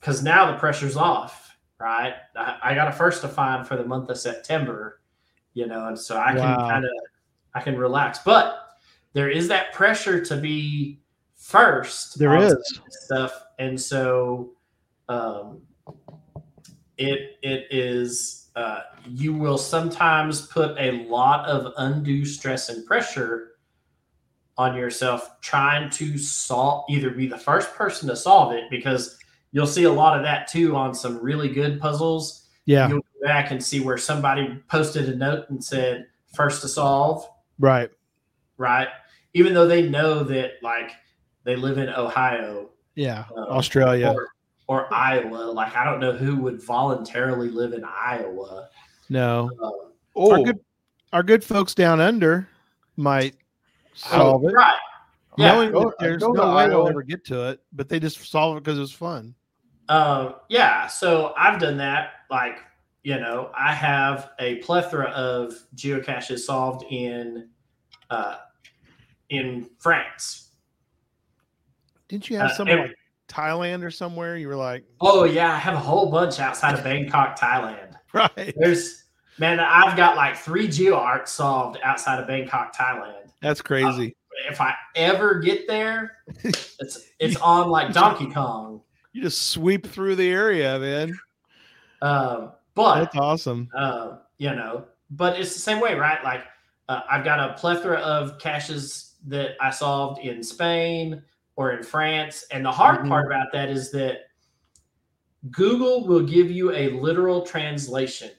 Because 0.00 0.22
now 0.22 0.50
the 0.50 0.56
pressure's 0.56 0.96
off, 0.96 1.54
right? 1.78 2.14
I, 2.34 2.56
I 2.62 2.74
got 2.74 2.88
a 2.88 2.92
first 2.92 3.20
to 3.20 3.28
find 3.28 3.68
for 3.68 3.76
the 3.76 3.84
month 3.84 4.08
of 4.08 4.16
September, 4.16 4.99
you 5.54 5.66
know, 5.66 5.88
and 5.88 5.98
so 5.98 6.16
I 6.16 6.32
can 6.32 6.40
Wow. 6.40 6.68
kind 6.68 6.84
of 6.84 6.90
I 7.54 7.60
can 7.60 7.76
relax. 7.76 8.20
But 8.24 8.76
there 9.12 9.28
is 9.28 9.48
that 9.48 9.72
pressure 9.72 10.24
to 10.24 10.36
be 10.36 11.00
first. 11.36 12.18
There 12.18 12.36
is. 12.36 12.50
some 12.50 12.58
of 12.58 12.84
this 12.84 13.04
stuff, 13.04 13.42
and 13.58 13.80
so 13.80 14.52
um, 15.08 15.62
it 16.96 17.38
it 17.42 17.66
is. 17.70 18.36
Uh, 18.56 18.80
you 19.06 19.32
will 19.32 19.56
sometimes 19.56 20.46
put 20.48 20.76
a 20.76 21.06
lot 21.06 21.46
of 21.46 21.72
undue 21.78 22.24
stress 22.24 22.68
and 22.68 22.84
pressure 22.84 23.52
on 24.58 24.76
yourself 24.76 25.40
trying 25.40 25.88
to 25.88 26.18
solve 26.18 26.84
either 26.90 27.10
be 27.10 27.26
the 27.26 27.38
first 27.38 27.72
person 27.74 28.08
to 28.08 28.16
solve 28.16 28.52
it 28.52 28.64
because 28.68 29.16
you'll 29.52 29.66
see 29.66 29.84
a 29.84 29.92
lot 29.92 30.16
of 30.16 30.22
that 30.22 30.48
too 30.48 30.76
on 30.76 30.94
some 30.94 31.22
really 31.22 31.48
good 31.48 31.80
puzzles 31.80 32.39
Yeah. 32.66 32.88
you'll 32.88 33.00
go 33.00 33.26
back 33.26 33.50
and 33.50 33.62
see 33.62 33.80
where 33.80 33.98
somebody 33.98 34.58
posted 34.68 35.08
a 35.08 35.16
note 35.16 35.48
and 35.50 35.62
said 35.62 36.06
first 36.34 36.62
to 36.62 36.68
solve 36.68 37.28
Right. 37.58 37.90
right 38.58 38.88
even 39.34 39.54
though 39.54 39.66
they 39.66 39.88
know 39.88 40.22
that 40.24 40.52
like 40.62 40.92
they 41.44 41.56
live 41.56 41.78
in 41.78 41.88
ohio 41.88 42.70
Yeah. 42.94 43.24
um, 43.36 43.44
Australia. 43.50 44.12
or, 44.14 44.28
or 44.68 44.94
iowa 44.94 45.50
like 45.50 45.74
i 45.74 45.84
don't 45.84 46.00
know 46.00 46.12
who 46.12 46.36
would 46.36 46.62
voluntarily 46.62 47.48
live 47.48 47.72
in 47.72 47.84
iowa 47.84 48.68
No. 49.08 49.50
um, 49.62 49.72
Our 50.16 50.38
Oh, 50.38 50.44
good 50.44 50.60
our 51.12 51.22
good 51.24 51.42
folks 51.42 51.74
down 51.74 52.00
under 52.00 52.48
might 52.96 53.34
solve 53.94 54.44
it. 54.44 54.52
right 54.52 54.78
Yeah. 55.38 55.54
Knowing 55.54 55.72
Go- 55.72 55.84
that 55.84 55.94
there's 55.98 56.22
go 56.22 56.32
to 56.32 56.38
no 56.38 56.54
way 56.56 56.68
they'll 56.68 56.86
ever 56.88 57.02
get 57.02 57.24
to 57.26 57.48
it, 57.50 57.60
but 57.72 57.88
they 57.88 57.98
just 57.98 58.18
solve 58.30 58.56
it 58.56 58.64
because 58.64 58.78
it's 58.78 58.92
fun. 58.92 59.34
Um, 59.90 60.36
yeah, 60.48 60.86
so 60.86 61.34
I've 61.36 61.60
done 61.60 61.76
that. 61.78 62.12
Like 62.30 62.60
you 63.02 63.18
know, 63.18 63.50
I 63.58 63.74
have 63.74 64.30
a 64.38 64.56
plethora 64.56 65.08
of 65.08 65.54
geocaches 65.74 66.40
solved 66.40 66.84
in 66.90 67.48
uh, 68.08 68.36
in 69.30 69.68
France. 69.78 70.52
Didn't 72.08 72.30
you 72.30 72.36
have 72.36 72.50
Uh, 72.50 72.54
some 72.54 72.68
like 72.68 72.94
Thailand 73.28 73.84
or 73.84 73.90
somewhere? 73.90 74.36
You 74.36 74.48
were 74.48 74.56
like, 74.56 74.84
Oh 75.00 75.24
yeah, 75.24 75.52
I 75.52 75.56
have 75.56 75.74
a 75.74 75.80
whole 75.80 76.10
bunch 76.10 76.40
outside 76.40 76.74
of 76.74 76.84
Bangkok, 76.84 77.38
Thailand. 77.38 77.94
right. 78.12 78.54
There's 78.56 79.04
man, 79.38 79.58
I've 79.60 79.96
got 79.96 80.16
like 80.16 80.36
three 80.36 80.68
geo 80.68 80.94
arts 80.96 81.32
solved 81.32 81.78
outside 81.82 82.20
of 82.20 82.26
Bangkok, 82.26 82.76
Thailand. 82.76 83.30
That's 83.42 83.62
crazy. 83.62 84.14
If 84.48 84.60
I 84.60 84.74
ever 84.94 85.40
get 85.40 85.66
there, 85.66 86.18
it's 86.44 87.00
it's 87.18 87.36
on 87.36 87.70
like 87.70 87.92
Donkey 87.92 88.30
Kong. 88.30 88.82
You 89.12 89.22
just 89.22 89.48
sweep 89.48 89.86
through 89.86 90.16
the 90.16 90.30
area, 90.30 90.78
man. 90.78 91.18
Um, 92.02 92.52
but 92.74 93.00
That's 93.00 93.16
awesome. 93.16 93.68
uh, 93.74 94.18
you 94.38 94.50
know, 94.54 94.86
but 95.10 95.38
it's 95.38 95.52
the 95.54 95.60
same 95.60 95.80
way, 95.80 95.94
right? 95.94 96.22
Like 96.24 96.44
uh, 96.88 97.02
I've 97.10 97.24
got 97.24 97.50
a 97.50 97.54
plethora 97.54 97.98
of 97.98 98.38
caches 98.38 99.16
that 99.26 99.56
I 99.60 99.70
solved 99.70 100.20
in 100.20 100.42
Spain 100.42 101.22
or 101.56 101.72
in 101.72 101.82
France, 101.82 102.44
and 102.52 102.64
the 102.64 102.70
hard 102.72 103.00
Mhm. 103.04 103.08
part 103.08 103.26
about 103.26 103.48
that 103.52 103.68
is 103.68 103.90
that 103.92 104.28
Google 105.50 106.06
will 106.06 106.22
give 106.22 106.50
you 106.50 106.72
a 106.72 106.90
literal 106.90 107.42
translation. 107.42 108.30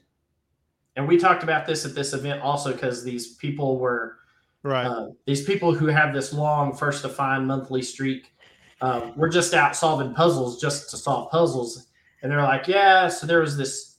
And 0.95 1.07
we 1.07 1.17
talked 1.17 1.43
about 1.43 1.65
this 1.65 1.85
at 1.85 1.95
this 1.95 2.13
event 2.13 2.41
also 2.41 2.71
because 2.73 3.03
these 3.03 3.35
people 3.35 3.79
were 3.79 4.17
Right. 4.63 4.85
uh, 4.85 5.07
these 5.25 5.43
people 5.43 5.73
who 5.73 5.87
have 5.87 6.13
this 6.13 6.33
long 6.33 6.75
first 6.75 7.01
to 7.01 7.09
find 7.09 7.47
monthly 7.47 7.81
streak 7.81 8.35
um, 8.81 9.13
we're 9.15 9.29
just 9.29 9.53
out 9.53 9.75
solving 9.75 10.13
puzzles 10.13 10.59
just 10.59 10.89
to 10.89 10.97
solve 10.97 11.29
puzzles 11.31 11.87
and 12.21 12.31
they're 12.31 12.41
like 12.41 12.67
yeah 12.67 13.07
so 13.07 13.25
there 13.27 13.39
was 13.39 13.55
this 13.57 13.97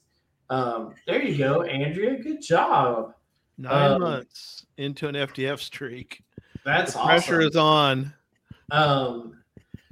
um, 0.49 0.93
there 1.07 1.21
you 1.23 1.37
go 1.37 1.63
andrea 1.63 2.21
good 2.21 2.41
job 2.41 3.13
Nine 3.57 3.91
um, 3.93 4.01
months 4.01 4.65
into 4.77 5.07
an 5.07 5.13
FTF 5.15 5.59
streak. 5.59 6.23
that's 6.65 6.93
The 6.93 7.03
pressure 7.03 7.41
is 7.41 7.55
on. 7.55 8.11
um, 8.71 9.37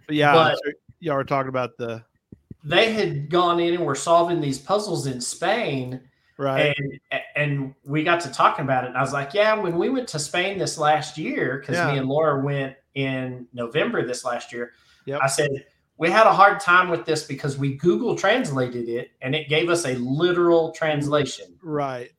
But 0.08 0.16
yeah, 0.16 0.34
But- 0.34 0.58
y'all 1.00 1.16
were 1.16 1.24
talking 1.24 1.50
about 1.50 1.78
the 1.78 2.04
they 2.64 2.92
had 2.94 3.30
gone 3.30 3.60
in 3.60 3.74
and 3.74 3.86
were 3.86 3.96
solving 3.96 4.40
these 4.42 4.60
puzzles 4.60 5.08
in 5.08 5.20
spain 5.20 6.00
right. 6.38 6.76
and 7.12 7.22
and 7.36 7.76
we 7.86 8.04
got 8.04 8.20
to 8.22 8.30
talking 8.32 8.64
about 8.66 8.84
it 8.84 8.90
and 8.90 8.98
i 8.98 9.02
was 9.02 9.12
like 9.14 9.34
yeah 9.34 9.56
when 9.56 9.78
we 9.80 9.90
went 9.90 10.08
to 10.08 10.20
spain 10.20 10.60
this 10.60 10.78
last 10.78 11.18
year 11.18 11.58
because 11.60 11.76
Yeah. 11.78 11.92
me 11.92 11.98
and 11.98 12.08
laura 12.08 12.40
went 12.44 12.76
in 12.96 13.48
november 13.54 14.06
this 14.06 14.24
last 14.26 14.52
year 14.52 14.74
Yep. 15.06 15.20
i 15.24 15.28
said 15.28 15.50
we 15.98 16.10
had 16.10 16.26
a 16.28 16.34
hard 16.34 16.60
time 16.60 16.90
with 16.90 17.06
this 17.06 17.24
because 17.24 17.58
we 17.58 17.76
google 17.78 18.16
translated 18.16 18.90
it 18.90 19.12
and 19.22 19.36
it 19.36 19.48
gave 19.50 19.70
us 19.70 19.86
a 19.86 19.96
literal 19.96 20.72
translation 20.72 21.56
right. 21.64 22.12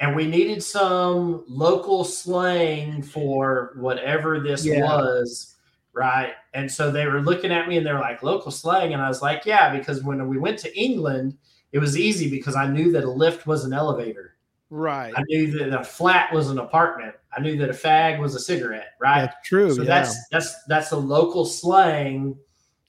and 0.00 0.14
we 0.14 0.26
needed 0.26 0.62
some 0.62 1.44
local 1.48 2.04
slang 2.04 3.02
for 3.02 3.72
whatever 3.76 4.40
this 4.40 4.64
Yeah. 4.64 4.80
was 4.80 5.56
right 5.92 6.32
and 6.54 6.70
so 6.70 6.90
they 6.90 7.06
were 7.06 7.20
looking 7.20 7.50
at 7.50 7.66
me 7.68 7.76
and 7.76 7.84
they 7.86 7.92
were 7.92 7.98
like 8.00 8.22
local 8.22 8.50
slang 8.52 8.92
and 8.92 9.02
i 9.02 9.08
was 9.08 9.20
like 9.22 9.44
yeah 9.44 9.76
because 9.76 10.02
when 10.04 10.26
we 10.28 10.38
went 10.38 10.58
to 10.60 10.78
england 10.80 11.36
it 11.72 11.78
was 11.80 11.98
easy 11.98 12.30
because 12.30 12.54
i 12.56 12.66
knew 12.66 12.92
that 12.92 13.04
a 13.04 13.10
lift 13.10 13.46
was 13.46 13.64
an 13.64 13.72
elevator 13.72 14.29
Right. 14.70 15.12
i 15.16 15.22
knew 15.28 15.50
that 15.58 15.78
a 15.78 15.84
flat 15.84 16.32
was 16.32 16.48
an 16.48 16.58
apartment 16.58 17.14
i 17.36 17.40
knew 17.40 17.56
that 17.58 17.70
a 17.70 17.74
fag 17.74 18.20
was 18.20 18.34
a 18.34 18.40
cigarette 18.40 18.94
right 19.00 19.22
That's 19.22 19.48
true. 19.48 19.74
so 19.74 19.82
yeah. 19.82 19.88
that's 19.88 20.28
that's 20.28 20.64
that's 20.64 20.90
the 20.90 20.96
local 20.96 21.44
slang 21.44 22.36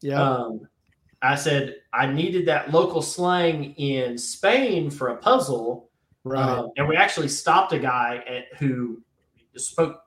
yeah. 0.02 0.22
um, 0.22 0.68
i 1.22 1.36
said 1.36 1.78
i 1.94 2.06
needed 2.06 2.46
that 2.48 2.72
local 2.72 3.02
slang 3.02 3.74
in 3.76 4.18
spain 4.18 4.90
for 4.90 5.10
a 5.10 5.18
puzzle 5.18 5.90
right. 6.24 6.60
um, 6.60 6.70
and 6.78 6.88
we 6.88 6.96
actually 6.96 7.30
stopped 7.30 7.74
a 7.74 7.80
guy 7.80 8.24
at, 8.28 8.58
who 8.60 9.02
spoke 9.56 10.04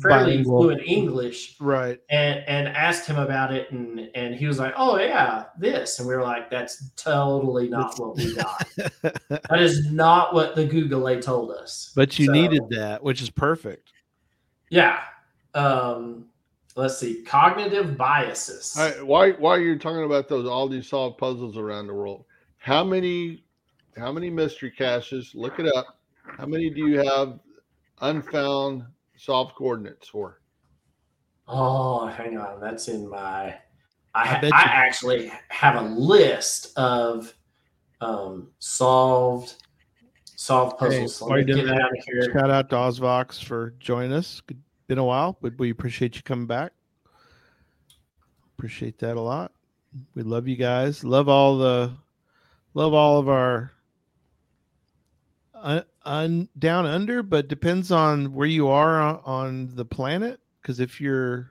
fairly 0.00 0.24
Bilingual. 0.42 0.62
fluent 0.62 0.82
English 0.86 1.56
Right. 1.60 1.98
and, 2.10 2.40
and 2.46 2.68
asked 2.68 3.06
him 3.06 3.18
about 3.18 3.52
it. 3.52 3.70
And, 3.72 4.10
and 4.14 4.34
he 4.34 4.46
was 4.46 4.58
like, 4.58 4.74
oh, 4.76 4.98
yeah, 4.98 5.44
this. 5.58 5.98
And 5.98 6.06
we 6.06 6.14
were 6.14 6.22
like, 6.22 6.50
that's 6.50 6.90
totally 6.90 7.68
not 7.68 7.98
what 7.98 8.16
we 8.16 8.34
got. 8.36 8.66
that 9.30 9.58
is 9.60 9.90
not 9.90 10.34
what 10.34 10.54
the 10.54 10.64
Google 10.66 11.06
A 11.08 11.20
told 11.20 11.50
us. 11.52 11.92
but 11.96 12.18
you 12.18 12.26
So, 12.26 12.32
needed 12.32 12.62
that, 12.70 13.02
which 13.02 13.22
is 13.22 13.30
perfect. 13.30 13.92
Yeah. 14.70 15.00
Um, 15.54 16.26
let's 16.76 16.98
see. 16.98 17.22
Cognitive 17.22 17.96
biases. 17.96 18.74
All 18.78 18.84
right, 18.84 19.06
why 19.06 19.30
while 19.32 19.58
you're 19.58 19.78
talking 19.78 20.04
about 20.04 20.28
those 20.28 20.46
all 20.46 20.68
these 20.68 20.86
solved 20.86 21.16
puzzles 21.18 21.56
around 21.56 21.86
the 21.86 21.94
world, 21.94 22.24
how 22.58 22.84
many 22.84 23.44
how 23.96 24.12
many 24.12 24.28
mystery 24.28 24.70
caches? 24.70 25.32
Look 25.34 25.58
it 25.58 25.66
up. 25.74 25.98
How 26.36 26.44
many 26.44 26.68
do 26.68 26.86
you 26.88 26.98
have 26.98 27.38
unfound 28.02 28.84
solved 29.16 29.54
coordinates 29.54 30.08
for? 30.08 30.40
Oh, 31.48 32.06
hang 32.06 32.38
on. 32.38 32.60
That's 32.60 32.88
in 32.88 33.08
my. 33.08 33.54
I, 34.14 34.22
I 34.22 34.26
ha- 34.26 34.50
I 34.52 34.62
actually 34.62 35.30
have 35.48 35.76
a 35.76 35.88
list 35.88 36.72
of 36.76 37.34
um, 38.00 38.48
solved 38.58 39.54
solved 40.36 40.78
puzzles. 40.78 41.20
while 41.20 41.30
Let 41.30 41.38
me 41.38 41.44
get 41.44 41.54
doing 41.54 41.78
down 41.78 41.90
here. 42.06 42.32
Shout 42.32 42.50
out 42.50 42.70
to 42.70 42.76
Ozvox 42.76 43.42
for 43.42 43.74
joining 43.78 44.12
us. 44.12 44.42
Been 44.86 44.98
a 44.98 45.04
while, 45.04 45.36
but 45.40 45.58
we 45.58 45.70
appreciate 45.70 46.14
you 46.16 46.22
coming 46.22 46.46
back. 46.46 46.72
Appreciate 48.56 48.98
that 48.98 49.16
a 49.16 49.20
lot. 49.20 49.52
We 50.14 50.22
love 50.22 50.46
you 50.46 50.56
guys. 50.56 51.02
Love 51.02 51.28
all 51.28 51.58
the, 51.58 51.92
love 52.74 52.94
all 52.94 53.18
of 53.18 53.28
our, 53.28 53.72
un, 56.06 56.14
un, 56.24 56.48
down 56.58 56.86
under, 56.86 57.22
but 57.22 57.48
depends 57.48 57.90
on 57.92 58.32
where 58.32 58.46
you 58.46 58.68
are 58.68 59.00
on, 59.00 59.20
on 59.24 59.70
the 59.74 59.84
planet. 59.84 60.40
Because 60.62 60.80
if 60.80 61.00
you're, 61.00 61.50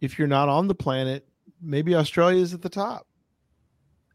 if 0.00 0.18
you're 0.18 0.28
not 0.28 0.48
on 0.48 0.68
the 0.68 0.74
planet, 0.74 1.26
maybe 1.60 1.94
Australia 1.94 2.40
is 2.42 2.54
at 2.54 2.62
the 2.62 2.68
top, 2.68 3.06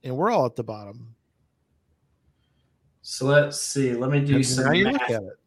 and 0.04 0.16
we're 0.16 0.32
all 0.32 0.46
at 0.46 0.56
the 0.56 0.64
bottom. 0.64 1.16
So 3.02 3.26
let's 3.26 3.60
see. 3.60 3.94
Let 3.94 4.12
me 4.12 4.20
do 4.20 4.28
Depends 4.28 4.52
on 4.52 4.56
some 4.58 4.66
how 4.66 4.72
you 4.74 4.86
math. 4.86 4.94
look 4.94 5.10
at 5.10 5.24
it. 5.24 5.40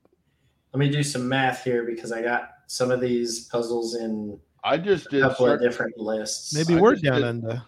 Let 0.73 0.81
me 0.81 0.91
do 0.91 1.03
some 1.03 1.29
math 1.29 1.63
here 1.65 1.85
because 1.85 2.11
I 2.13 2.21
got 2.21 2.51
some 2.67 2.91
of 2.91 3.01
these 3.01 3.47
puzzles 3.47 3.95
in 3.95 4.39
I 4.65 4.77
just 4.77 5.07
a 5.07 5.11
did 5.11 5.23
couple 5.23 5.47
of 5.47 5.61
different 5.61 5.97
lists. 5.99 6.53
Maybe 6.55 6.79
I 6.79 6.81
we're 6.83 6.97
down 6.97 7.15
did- 7.21 7.25
under. 7.25 7.63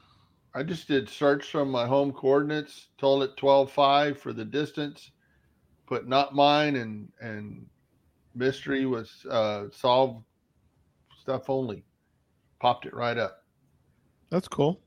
I 0.54 0.62
just 0.62 0.88
did 0.88 1.06
search 1.08 1.50
from 1.50 1.70
my 1.70 1.86
home 1.86 2.12
coordinates, 2.12 2.86
told 2.96 3.22
it 3.22 3.36
12.5 3.36 4.16
for 4.16 4.32
the 4.32 4.44
distance, 4.44 5.10
put 5.86 6.06
not 6.08 6.34
mine 6.34 6.76
and 6.76 7.08
and 7.20 7.66
mystery 8.34 8.86
was 8.86 9.24
uh 9.30 9.64
solved 9.72 10.24
stuff 11.20 11.48
only. 11.48 11.84
Popped 12.60 12.86
it 12.86 12.94
right 12.94 13.16
up. 13.18 13.42
That's 14.30 14.48
cool. 14.48 14.80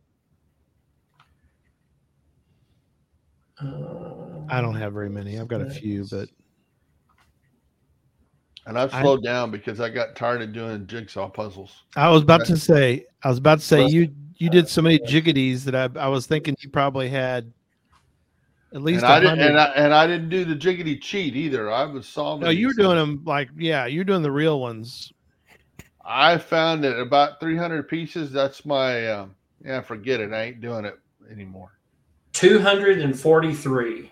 Um, 3.60 4.46
I 4.50 4.62
don't 4.62 4.76
have 4.76 4.94
very 4.94 5.10
many. 5.10 5.40
I've 5.40 5.48
got 5.48 5.62
a 5.62 5.70
few, 5.70 6.06
but 6.10 6.30
And 8.66 8.78
I've 8.78 8.94
I- 8.94 9.02
slowed 9.02 9.24
down 9.24 9.52
because 9.52 9.80
I 9.80 9.90
got 9.90 10.16
tired 10.16 10.42
of 10.42 10.54
doing 10.54 10.88
jigsaw 10.88 11.30
puzzles. 11.30 11.84
I 11.96 12.10
was 12.10 12.22
about 12.22 12.46
to 12.46 12.58
say, 12.58 13.06
I 13.24 13.30
was 13.30 13.38
about 13.38 13.60
to 13.60 13.66
say 13.66 13.86
you 13.88 14.14
you 14.38 14.50
did 14.50 14.70
so 14.70 14.82
many 14.82 15.00
jiggities 15.00 15.66
that 15.66 15.76
I 15.76 15.90
I 16.00 16.08
was 16.08 16.26
thinking 16.26 16.56
you 16.60 16.70
probably 16.70 17.10
had 17.10 17.52
at 18.74 18.84
least 18.84 19.04
and 19.04 19.12
I, 19.12 19.20
didn't, 19.20 19.40
and 19.40 19.60
I, 19.60 19.66
and 19.76 19.94
I 19.94 20.06
didn't 20.06 20.30
do 20.30 20.46
the 20.46 20.56
jiggity 20.56 21.02
cheat 21.02 21.36
either. 21.36 21.72
I 21.72 21.86
was 21.86 22.08
solving. 22.08 22.46
No, 22.46 22.52
you're 22.52 22.74
doing 22.74 22.98
them 22.98 23.24
like 23.26 23.50
yeah, 23.58 23.88
you're 23.88 24.04
doing 24.04 24.22
the 24.22 24.32
real 24.32 24.60
ones. 24.60 25.12
I 26.06 26.38
found 26.38 26.84
that 26.84 27.00
about 27.00 27.40
300 27.40 27.88
pieces. 27.88 28.32
That's 28.32 28.66
my 28.66 29.08
um, 29.08 29.36
yeah. 29.66 29.82
Forget 29.82 30.20
it. 30.20 30.34
I 30.34 30.44
ain't 30.44 30.62
doing 30.62 30.86
it 30.86 31.00
anymore. 31.32 31.80
243. 32.34 34.12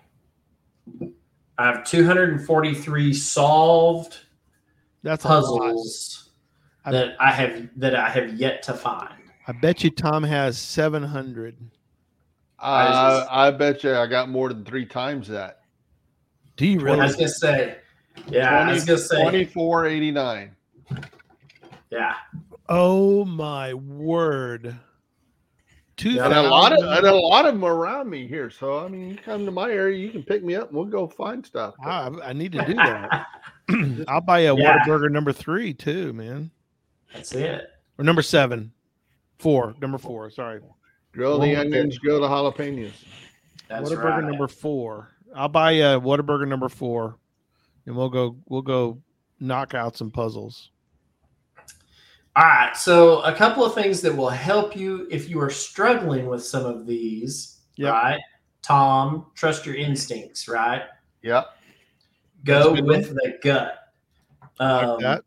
I 1.60 1.66
have 1.66 1.84
243 1.86 3.14
solved 3.14 4.18
that's 5.04 5.24
puzzles 5.24 6.30
that 6.86 7.16
I 7.20 7.32
have 7.32 7.70
that 7.78 7.96
I 7.96 8.10
have 8.10 8.34
yet 8.36 8.64
to 8.64 8.74
find. 8.74 9.14
I 9.48 9.54
bet 9.54 9.84
you 9.84 9.90
Tom 9.90 10.24
has 10.24 10.58
700. 10.58 11.56
Uh, 12.60 13.26
I, 13.30 13.48
I, 13.48 13.52
bet 13.52 13.84
you 13.84 13.94
I 13.94 14.08
got 14.08 14.30
more 14.30 14.50
than 14.50 14.66
three 14.66 14.86
times 14.86 15.28
that. 15.28 15.62
Do 16.56 16.66
you 16.66 16.80
really? 16.80 17.00
I 17.00 17.06
was 17.06 17.16
gonna 17.16 17.30
say, 17.30 17.78
yeah, 18.30 18.50
20, 18.50 18.72
I 18.72 18.74
was 18.74 18.86
gonna 18.86 18.98
say 18.98 19.22
twenty-four 19.22 19.86
eighty-nine. 19.86 20.56
Yeah. 21.92 22.16
Oh 22.68 23.26
my 23.26 23.74
word. 23.76 24.76
Two 25.98 26.12
yeah, 26.12 26.26
and 26.26 26.34
a 26.34 26.44
lot 26.44 26.74
of 26.74 26.80
and 26.84 27.08
a 27.08 27.16
lot 27.16 27.46
of 27.46 27.56
them 27.56 27.66
around 27.66 28.10
me 28.10 28.28
here. 28.28 28.50
So 28.52 28.86
I 28.86 28.88
mean, 28.88 29.10
you 29.10 29.18
come 29.18 29.46
to 29.46 29.52
my 29.52 29.72
area, 29.72 29.98
you 29.98 30.12
can 30.12 30.24
pick 30.24 30.44
me 30.44 30.56
up. 30.56 30.70
and 30.70 30.78
We'll 30.78 30.86
go 30.86 31.08
find 31.08 31.46
stuff. 31.46 31.74
Ah, 31.84 32.12
I, 32.22 32.30
I 32.30 32.34
need 32.34 32.52
to 32.52 32.66
do 32.66 32.76
that. 32.76 33.26
I'll 34.08 34.22
buy 34.22 34.40
a 34.42 34.56
yeah. 34.56 34.80
Whataburger 34.80 35.12
number 35.12 35.34
three 35.34 35.74
too, 35.74 36.14
man. 36.14 36.52
That's 37.14 37.34
it. 37.34 37.72
Or 37.98 38.04
number 38.04 38.22
seven, 38.22 38.72
four, 39.40 39.76
number 39.82 39.98
four. 39.98 40.30
Sorry. 40.30 40.62
Grill 41.18 41.40
the 41.40 41.54
Well, 41.54 41.62
onions, 41.62 41.98
grill 41.98 42.22
the 42.22 42.28
jalapenos. 42.28 42.92
That's 43.68 43.90
Whataburger 43.90 44.04
right. 44.04 44.24
number 44.24 44.48
four. 44.48 45.16
I'll 45.36 45.50
buy 45.50 45.72
a 45.72 46.00
Whataburger 46.00 46.48
number 46.48 46.70
four, 46.70 47.18
and 47.88 47.98
we'll 47.98 48.10
go 48.10 48.38
we'll 48.48 48.62
go 48.62 49.02
knock 49.40 49.74
out 49.74 49.98
some 49.98 50.12
puzzles. 50.12 50.70
All 52.36 52.44
right. 52.44 52.78
So 52.78 53.22
a 53.22 53.34
couple 53.34 53.66
of 53.66 53.74
things 53.74 54.00
that 54.02 54.16
will 54.16 54.30
help 54.30 54.76
you 54.76 55.08
if 55.10 55.28
you 55.28 55.42
are 55.42 55.50
struggling 55.50 56.28
with 56.28 56.46
some 56.46 56.68
of 56.68 56.86
these. 56.86 57.62
Yep. 57.78 57.94
Right. 57.94 58.20
Tom, 58.62 59.32
trust 59.34 59.66
your 59.66 59.74
instincts. 59.74 60.48
Right. 60.48 60.84
Yeah. 61.24 61.46
That's 62.44 62.64
a 62.64 62.70
Go 62.70 62.76
good 62.76 62.86
with 62.86 63.10
the 63.10 63.40
gut. 63.42 63.80
Like 64.60 64.84
Um, 64.84 65.02
that. 65.02 65.24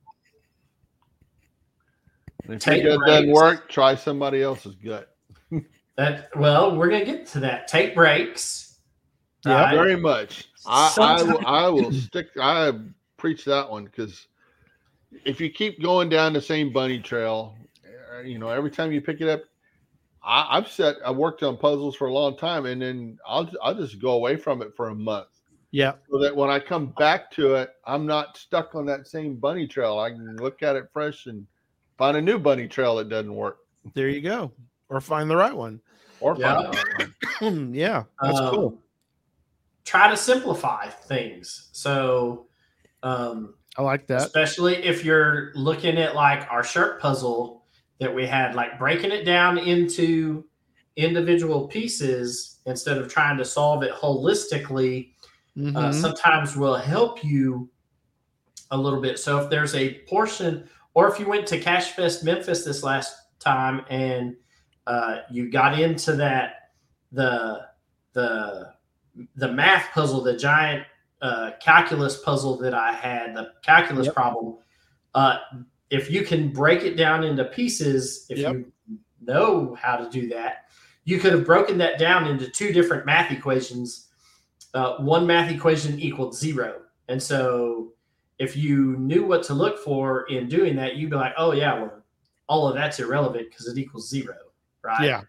If 2.49 2.65
your 2.65 2.97
gut 2.99 3.07
doesn't 3.09 3.33
work, 3.33 3.69
try 3.69 3.97
somebody 3.97 4.41
else's 4.41 4.77
gut. 4.77 5.10
That 5.97 6.29
well, 6.37 6.77
we're 6.77 6.91
gonna 6.91 7.05
get 7.05 7.27
to 7.29 7.41
that. 7.41 7.69
Take 7.69 7.95
breaks. 7.95 8.79
Yep. 9.45 9.55
right? 9.55 9.75
Very 9.75 9.97
much. 9.97 10.49
I, 10.67 10.95
I, 10.99 11.23
will, 11.23 11.47
I 11.47 11.69
will 11.69 11.93
stick. 11.93 12.29
I 12.41 12.73
preach 13.17 13.45
that 13.47 13.71
one 13.71 13.85
because 13.85 14.27
if 15.25 15.41
you 15.41 15.51
keep 15.51 15.81
going 15.83 16.09
down 16.09 16.33
the 16.33 16.41
same 16.41 16.73
bunny 16.73 17.01
trail, 17.01 17.57
uh, 18.15 18.21
you 18.21 18.39
know, 18.39 18.51
every 18.51 18.71
time 18.71 18.93
you 18.93 19.01
pick 19.01 19.21
it 19.21 19.29
up, 19.29 19.43
I, 20.23 20.59
I've 20.59 20.69
set. 20.69 20.97
I 21.05 21.11
worked 21.11 21.43
on 21.43 21.57
puzzles 21.57 21.97
for 21.97 22.09
a 22.09 22.13
long 22.13 22.37
time, 22.37 22.67
and 22.67 22.81
then 22.83 23.19
I'll 23.27 23.51
I'll 23.63 23.75
just 23.75 24.01
go 24.01 24.13
away 24.13 24.37
from 24.37 24.61
it 24.63 24.75
for 24.77 24.89
a 24.89 24.95
month, 24.95 25.29
Yeah. 25.71 25.93
so 26.11 26.19
that 26.19 26.35
when 26.35 26.51
I 26.51 26.59
come 26.59 26.93
back 26.99 27.31
to 27.33 27.55
it, 27.55 27.71
I'm 27.87 28.07
not 28.07 28.37
stuck 28.37 28.75
on 28.75 28.85
that 28.87 29.07
same 29.07 29.37
bunny 29.37 29.67
trail. 29.67 29.99
I 29.99 30.11
can 30.11 30.37
look 30.37 30.63
at 30.63 30.77
it 30.77 30.89
fresh 30.93 31.27
and 31.27 31.47
find 31.97 32.17
a 32.17 32.23
new 32.23 32.39
bunny 32.39 32.69
trail 32.69 32.97
that 32.97 33.09
doesn't 33.09 33.35
work, 33.35 33.59
There 33.95 34.09
you 34.09 34.21
go. 34.21 34.53
Or 34.91 35.01
find 35.01 35.31
the 35.31 35.37
right 35.37 35.57
one. 35.57 35.81
or 36.19 36.37
Yeah. 36.37 36.55
find 36.55 36.67
the 36.67 36.77
right 36.77 37.13
one. 37.41 37.73
yeah. 37.75 38.03
That's 38.23 38.41
Um, 38.41 38.51
cool. 38.51 38.83
Try 39.85 40.11
to 40.11 40.17
simplify 40.17 40.89
things. 40.89 41.71
So, 41.73 42.49
um, 43.03 43.55
I 43.79 43.83
like 43.83 44.07
that. 44.09 44.23
especially 44.23 44.75
if 44.85 45.05
you're 45.05 45.53
looking 45.55 45.97
at 45.97 46.15
like 46.15 46.47
our 46.51 46.63
shirt 46.63 47.01
puzzle 47.01 47.65
that 48.01 48.15
we 48.15 48.27
had, 48.27 48.55
like 48.55 48.79
breaking 48.79 49.13
it 49.13 49.25
down 49.25 49.57
into 49.57 50.45
individual 50.97 51.67
pieces 51.69 52.59
instead 52.67 52.99
of 52.99 53.09
trying 53.11 53.39
to 53.39 53.45
solve 53.45 53.83
it 53.83 53.93
holistically. 53.93 55.13
uh, 55.77 55.91
Mhm. 55.91 55.95
sometimes 55.95 56.57
will 56.57 56.77
help 56.77 57.23
you 57.25 57.69
a 58.71 58.77
little 58.77 59.01
bit. 59.01 59.19
So 59.19 59.39
if 59.39 59.51
there's 59.51 59.75
a 59.75 59.95
portion, 60.09 60.69
or 60.95 61.09
if 61.09 61.19
you 61.21 61.27
went 61.29 61.47
to 61.49 61.59
Cache 61.61 61.91
Fest 61.93 62.25
Memphis 62.25 62.65
this 62.65 62.83
last 62.83 63.15
time 63.41 63.85
and 63.91 64.37
uh, 64.91 65.23
you 65.31 65.51
got 65.51 65.79
into 65.79 66.17
that 66.17 66.71
the 67.13 67.67
the 68.13 68.73
the 69.37 69.51
math 69.53 69.93
puzzle, 69.93 70.23
the 70.23 70.37
giant 70.37 70.85
uh, 71.23 71.53
calculus 71.61 72.21
puzzle 72.23 72.57
that 72.59 72.75
I 72.75 72.93
had, 72.93 73.35
the 73.35 73.53
calculus 73.63 74.07
Yep. 74.07 74.15
problem. 74.15 74.57
Uh, 75.15 75.39
if 75.91 76.11
you 76.11 76.23
can 76.25 76.53
break 76.53 76.83
it 76.83 76.97
down 76.97 77.25
into 77.25 77.45
pieces, 77.45 78.27
if 78.31 78.39
Yep. 78.39 78.53
you 78.53 78.73
know 79.21 79.77
how 79.81 79.97
to 79.97 80.09
do 80.11 80.29
that, 80.29 80.67
you 81.05 81.19
could 81.19 81.33
have 81.33 81.45
broken 81.45 81.79
that 81.79 81.99
down 81.99 82.27
into 82.27 82.49
two 82.49 82.73
different 82.73 83.07
math 83.07 83.31
equations 83.31 84.09
uh, 84.75 84.97
one 84.99 85.27
math 85.27 85.51
equation 85.51 85.99
equaled 85.99 86.35
zero. 86.35 86.83
And 87.09 87.21
so 87.23 87.93
if 88.39 88.57
you 88.57 88.97
knew 88.99 89.25
what 89.27 89.43
to 89.45 89.55
look 89.55 89.79
for 89.79 90.27
in 90.29 90.49
doing 90.49 90.77
that, 90.77 90.97
you'd 90.97 91.11
be 91.11 91.17
like, 91.17 91.35
oh, 91.37 91.53
yeah, 91.53 91.75
well, 91.75 92.03
all 92.49 92.69
of 92.69 92.75
that's 92.75 92.99
irrelevant 93.01 93.49
because 93.51 93.67
it 93.69 93.79
equals 93.79 94.09
zero, 94.09 94.37
right? 94.83 95.05
Yeah. 95.05 95.23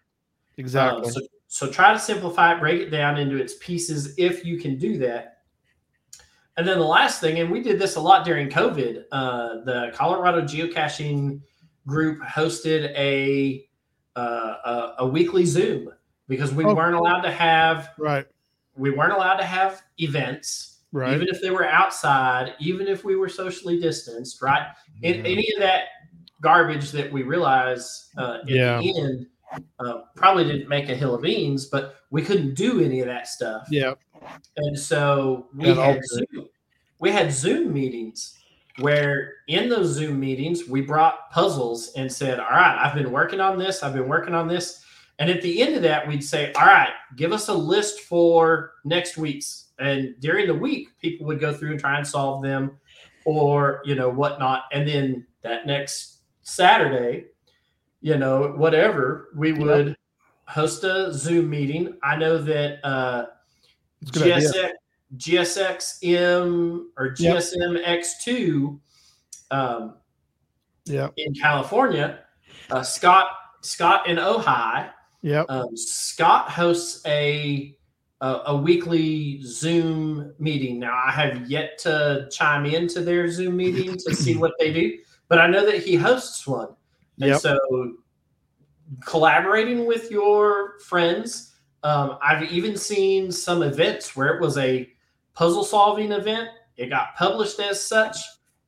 Exactly. 0.56 1.06
Uh, 1.06 1.10
so, 1.10 1.20
so 1.48 1.70
try 1.70 1.92
to 1.92 1.98
simplify 1.98 2.54
it, 2.54 2.60
break 2.60 2.80
it 2.80 2.90
down 2.90 3.18
into 3.18 3.36
its 3.36 3.54
pieces 3.60 4.14
if 4.18 4.44
you 4.44 4.58
can 4.58 4.78
do 4.78 4.98
that. 4.98 5.38
And 6.56 6.68
then 6.68 6.78
the 6.78 6.84
last 6.84 7.20
thing, 7.20 7.38
and 7.40 7.50
we 7.50 7.62
did 7.62 7.78
this 7.78 7.96
a 7.96 8.00
lot 8.00 8.24
during 8.26 8.48
COVID, 8.50 9.04
uh, 9.10 9.64
the 9.64 9.90
Colorado 9.94 10.42
geocaching 10.42 11.40
group 11.86 12.20
hosted 12.22 12.92
a 12.96 13.66
uh, 14.14 14.20
a, 14.20 14.94
a 14.98 15.06
weekly 15.06 15.46
Zoom 15.46 15.88
because 16.28 16.52
we 16.52 16.64
Oh, 16.66 16.74
weren't 16.74 16.94
allowed 16.94 17.22
to 17.22 17.30
have 17.30 17.90
right. 17.98 18.26
we 18.76 18.90
weren't 18.90 19.12
allowed 19.14 19.36
to 19.36 19.44
have 19.44 19.82
events, 19.98 20.80
Right. 20.92 21.14
even 21.14 21.26
if 21.28 21.40
they 21.40 21.48
were 21.50 21.66
outside, 21.66 22.54
even 22.60 22.86
if 22.86 23.02
we 23.04 23.16
were 23.16 23.30
socially 23.30 23.80
distanced, 23.80 24.42
right? 24.42 24.66
In, 25.02 25.14
Mm-hmm. 25.14 25.26
any 25.26 25.52
of 25.54 25.60
that 25.60 25.84
garbage 26.42 26.90
that 26.92 27.10
we 27.10 27.22
realize 27.22 28.10
uh, 28.18 28.38
in 28.46 28.56
Yeah. 28.56 28.78
the 28.78 29.00
end 29.00 29.26
uh, 29.78 30.00
probably 30.16 30.44
didn't 30.44 30.68
make 30.68 30.88
a 30.88 30.94
hill 30.94 31.14
of 31.14 31.22
beans, 31.22 31.66
but 31.66 31.96
we 32.10 32.22
couldn't 32.22 32.54
do 32.54 32.80
any 32.80 33.00
of 33.00 33.06
that 33.06 33.28
stuff. 33.28 33.66
yeah. 33.70 33.94
And 34.56 34.78
so 34.78 35.48
we 35.56 35.74
Got 35.74 35.94
had. 35.94 36.04
Zoom, 36.04 36.48
we 36.98 37.10
had 37.10 37.32
Zoom 37.32 37.72
meetings 37.72 38.38
where 38.78 39.34
in 39.48 39.68
those 39.68 39.88
Zoom 39.88 40.18
meetings 40.18 40.68
we 40.68 40.80
brought 40.80 41.30
puzzles 41.30 41.92
and 41.96 42.10
said, 42.10 42.38
"All 42.38 42.50
right, 42.50 42.78
I've 42.80 42.94
been 42.94 43.10
working 43.10 43.40
on 43.40 43.58
this. 43.58 43.82
I've 43.82 43.94
been 43.94 44.08
working 44.08 44.34
on 44.34 44.48
this." 44.48 44.84
And 45.18 45.28
at 45.30 45.42
the 45.42 45.60
end 45.60 45.74
of 45.74 45.82
that, 45.82 46.06
we'd 46.06 46.24
say, 46.24 46.52
"All 46.52 46.66
right, 46.66 46.92
give 47.16 47.32
us 47.32 47.48
a 47.48 47.54
list 47.54 48.00
for 48.00 48.74
next 48.84 49.16
week's." 49.16 49.70
And 49.78 50.14
during 50.20 50.46
the 50.46 50.54
week, 50.54 50.88
people 51.00 51.26
would 51.26 51.40
go 51.40 51.52
through 51.52 51.72
and 51.72 51.80
try 51.80 51.96
and 51.96 52.06
solve 52.06 52.42
them, 52.42 52.78
or 53.24 53.82
you 53.84 53.94
know 53.94 54.08
whatnot. 54.08 54.64
And 54.72 54.88
then 54.88 55.26
that 55.42 55.66
next 55.66 56.20
Saturday, 56.42 57.26
you 58.02 58.18
know, 58.18 58.52
whatever, 58.56 59.30
we 59.34 59.50
Yep. 59.52 59.58
would 59.60 59.96
host 60.46 60.84
a 60.84 61.12
Zoom 61.14 61.48
meeting. 61.48 61.96
I 62.02 62.16
know 62.16 62.36
that. 62.38 62.84
uh 62.84 63.26
It's 64.02 64.10
a 64.10 64.14
good 64.14 64.32
idea. 64.32 64.72
GSX, 65.16 66.00
GSXM 66.02 66.86
or 66.98 67.10
GSMX2 67.10 68.80
um, 69.50 69.94
Yeah. 70.86 71.08
in 71.16 71.34
California, 71.34 72.20
uh, 72.70 72.82
Scott 72.82 73.26
Scott 73.60 74.08
in 74.08 74.16
Ojai, 74.16 74.90
Yep. 75.22 75.46
um, 75.48 75.76
Scott 75.76 76.50
hosts 76.50 77.00
a, 77.06 77.76
a 78.20 78.40
a 78.46 78.56
weekly 78.56 79.40
Zoom 79.42 80.34
meeting. 80.40 80.80
Now 80.80 81.00
I 81.06 81.12
have 81.12 81.48
yet 81.48 81.78
to 81.80 82.28
chime 82.32 82.66
into 82.66 83.00
their 83.02 83.30
Zoom 83.30 83.56
meeting 83.56 83.96
to 83.96 84.14
see 84.16 84.36
what 84.36 84.52
they 84.58 84.72
do, 84.72 84.98
but 85.28 85.38
I 85.38 85.46
know 85.46 85.64
that 85.66 85.82
he 85.84 85.94
hosts 85.94 86.44
one. 86.46 86.74
And 87.22 87.30
Yep. 87.30 87.40
so 87.40 87.92
collaborating 89.04 89.86
with 89.86 90.10
your 90.10 90.78
friends, 90.80 91.54
um, 91.82 92.18
I've 92.22 92.50
even 92.52 92.76
seen 92.76 93.32
some 93.32 93.62
events 93.62 94.14
where 94.16 94.34
it 94.34 94.40
was 94.40 94.58
a 94.58 94.90
puzzle 95.34 95.64
solving 95.64 96.12
event. 96.12 96.48
It 96.76 96.88
got 96.88 97.14
published 97.16 97.60
as 97.60 97.82
such. 97.82 98.16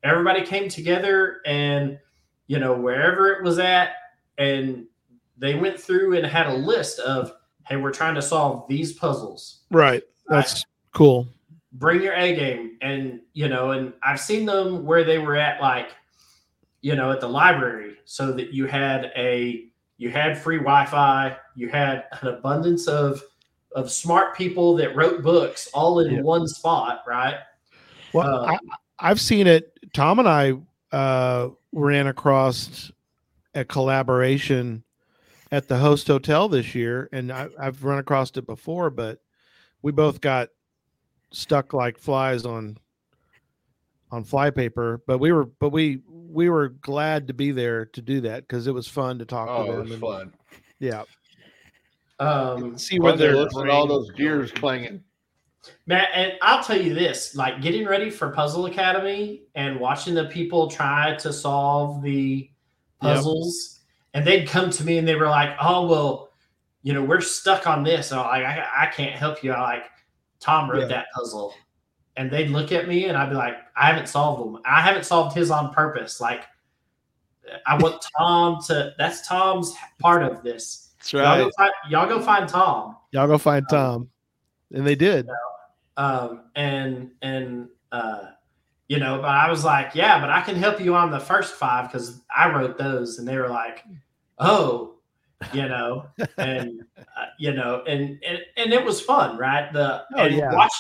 Everybody 0.03 0.43
came 0.45 0.69
together 0.69 1.41
and, 1.47 1.99
you 2.47 2.59
know, 2.59 2.75
wherever 2.75 3.33
it 3.33 3.43
was 3.43 3.59
at, 3.59 3.91
and 4.39 4.87
they 5.37 5.55
went 5.55 5.81
through 5.81 6.17
and 6.17 6.27
had 6.27 6.47
a 6.47 6.55
list 6.55 6.99
of, 7.01 7.33
hey, 7.67 7.77
we're 7.77 7.93
trying 7.93 8.15
to 8.15 8.23
solve 8.23 8.69
these 8.69 8.93
puzzles 8.93 9.63
Right. 9.71 10.03
That's 10.29 10.65
cool. 10.93 11.27
bring 11.73 12.03
your 12.03 12.15
A 12.15 12.35
game. 12.37 12.77
And, 12.83 13.21
you 13.33 13.49
know, 13.49 13.73
and 13.73 13.93
I've 14.03 14.21
seen 14.21 14.47
them 14.47 14.85
where 14.85 15.03
they 15.05 15.19
were 15.19 15.37
at 15.37 15.61
like, 15.61 15.89
you 16.85 16.95
know, 16.95 17.11
at 17.11 17.19
the 17.19 17.27
library 17.27 17.97
so 18.05 18.31
that 18.31 18.53
you 18.53 18.67
had 18.67 19.11
a, 19.17 19.71
you 19.97 20.11
had 20.11 20.37
free 20.37 20.59
Wi-Fi, 20.59 21.35
you 21.55 21.71
had 21.71 22.05
an 22.21 22.29
abundance 22.29 22.87
of, 22.87 23.23
of 23.75 23.91
smart 23.91 24.37
people 24.37 24.77
that 24.77 24.95
wrote 24.95 25.23
books 25.23 25.67
all 25.73 26.01
in 26.01 26.13
Yeah. 26.13 26.21
one 26.21 26.47
spot, 26.47 27.03
right? 27.07 27.37
Well, 28.13 28.45
Uh, 28.45 28.53
I, 28.53 28.59
I've 28.99 29.19
seen 29.19 29.47
it. 29.47 29.79
Tom 29.95 30.19
and 30.19 30.29
I 30.29 30.53
uh, 30.93 31.49
ran 31.73 32.07
across 32.07 32.93
a 33.55 33.65
collaboration 33.65 34.85
at 35.51 35.69
the 35.69 35.79
host 35.79 36.07
hotel 36.07 36.51
this 36.51 36.75
year, 36.75 37.09
and 37.13 37.33
I, 37.33 37.49
I've 37.59 37.83
run 37.83 37.99
across 37.99 38.31
it 38.37 38.47
before, 38.47 38.91
but 38.91 39.21
we 39.81 39.91
both 39.91 40.21
got 40.21 40.51
stuck 41.33 41.73
like 41.73 41.97
flies 41.99 42.45
on 42.45 42.77
on 44.11 44.23
flypaper. 44.23 45.01
But 45.07 45.17
we 45.17 45.33
were, 45.33 45.47
but 45.47 45.71
we 45.71 46.03
we 46.35 46.51
were 46.51 46.69
glad 46.71 47.29
to 47.29 47.35
be 47.35 47.53
there 47.53 47.87
to 47.87 48.03
do 48.03 48.21
that 48.23 48.43
because 48.43 48.67
it 48.67 48.73
was 48.75 48.89
fun 48.89 49.19
to 49.21 49.25
talk 49.25 49.49
Oh, 49.49 49.67
to 49.67 49.73
it 49.73 49.75
them. 49.77 49.83
was 49.85 49.91
and- 49.93 50.01
fun. 50.01 50.33
Yeah, 50.81 51.05
Um, 52.19 52.77
see 52.79 52.99
where 53.01 53.17
they're 53.17 53.37
listen 53.37 53.67
to 53.67 53.73
all 53.73 53.87
those 53.87 54.11
gears 54.13 54.51
clanging. 54.53 55.03
Matt, 55.87 56.09
and 56.15 56.35
I'll 56.43 56.63
tell 56.63 56.81
you 56.81 56.95
this: 56.95 57.35
like 57.35 57.61
getting 57.63 57.87
ready 57.87 58.11
for 58.11 58.31
Puzzle 58.31 58.67
Academy 58.67 59.45
and 59.55 59.81
watching 59.81 60.15
the 60.15 60.27
people 60.27 60.69
try 60.71 61.15
to 61.17 61.33
solve 61.33 62.03
the 62.03 62.51
Yep. 63.03 63.15
puzzles, 63.17 63.81
and 64.13 64.27
they'd 64.27 64.47
come 64.49 64.71
to 64.71 64.85
me 64.85 64.99
and 64.99 65.07
they 65.09 65.15
were 65.17 65.29
like, 65.29 65.57
"Oh, 65.61 65.87
well, 65.87 66.31
you 66.83 66.93
know, 66.93 67.03
we're 67.03 67.21
stuck 67.21 67.67
on 67.67 67.83
this. 67.83 68.11
And 68.11 68.21
I'm 68.21 68.27
like, 68.27 68.45
I, 68.45 68.69
I 68.83 68.87
can't 68.87 69.15
help 69.19 69.43
you. 69.43 69.53
I 69.53 69.61
like 69.63 69.85
Tom 70.41 70.71
wrote 70.71 70.83
Yeah. 70.83 70.87
that 70.89 71.07
puzzle, 71.15 71.55
and 72.17 72.31
they'd 72.31 72.49
look 72.51 72.73
at 72.73 72.89
me 72.89 73.07
and 73.07 73.17
I'd 73.17 73.31
be 73.31 73.37
like, 73.37 73.57
I 73.77 73.87
haven't 73.87 74.09
solved 74.09 74.43
them. 74.55 74.63
I 74.65 74.81
haven't 74.81 75.05
solved 75.05 75.37
his 75.37 75.51
on 75.51 75.73
purpose. 75.73 76.21
Like, 76.21 76.45
I 77.67 77.77
want 77.77 78.05
Tom 78.19 78.63
to. 78.67 78.95
That's 78.99 79.27
Tom's 79.27 79.75
part 80.01 80.23
of 80.23 80.43
this. 80.43 80.93
That's 80.99 81.13
Y'all, 81.13 81.23
right. 81.23 81.39
go 81.39 81.51
find, 81.57 81.73
y'all 81.91 82.09
go 82.09 82.21
find 82.21 82.49
Tom. 82.49 82.97
Y'all 83.11 83.27
go 83.27 83.37
find 83.39 83.67
Tom, 83.69 84.09
and 84.73 84.87
they 84.87 84.95
did. 84.95 85.29
Um, 85.97 86.45
and 86.55 87.11
and 87.23 87.69
uh, 87.93 88.31
you 88.89 88.99
know, 88.99 89.19
but 89.19 89.31
I 89.31 89.51
was 89.51 89.65
like, 89.65 89.95
yeah, 89.95 90.21
but 90.21 90.31
I 90.31 90.41
can 90.41 90.57
help 90.57 90.81
you 90.81 90.95
on 90.95 91.11
the 91.11 91.21
first 91.21 91.55
five 91.55 91.91
because 91.91 92.21
I 92.35 92.51
wrote 92.55 92.79
those, 92.79 93.19
and 93.19 93.29
they 93.29 93.37
were 93.37 93.49
like, 93.49 93.85
oh, 94.39 94.95
you 95.53 95.69
know, 95.69 96.07
and 96.39 96.83
uh, 96.99 97.27
you 97.39 97.53
know, 97.53 97.83
and 97.87 98.19
and 98.27 98.39
and 98.57 98.73
it 98.73 98.85
was 98.85 99.01
fun, 99.01 99.37
right? 99.37 99.73
The 99.73 100.05
Oh, 100.17 100.23
and 100.25 100.35
yeah. 100.35 100.55
watch 100.55 100.73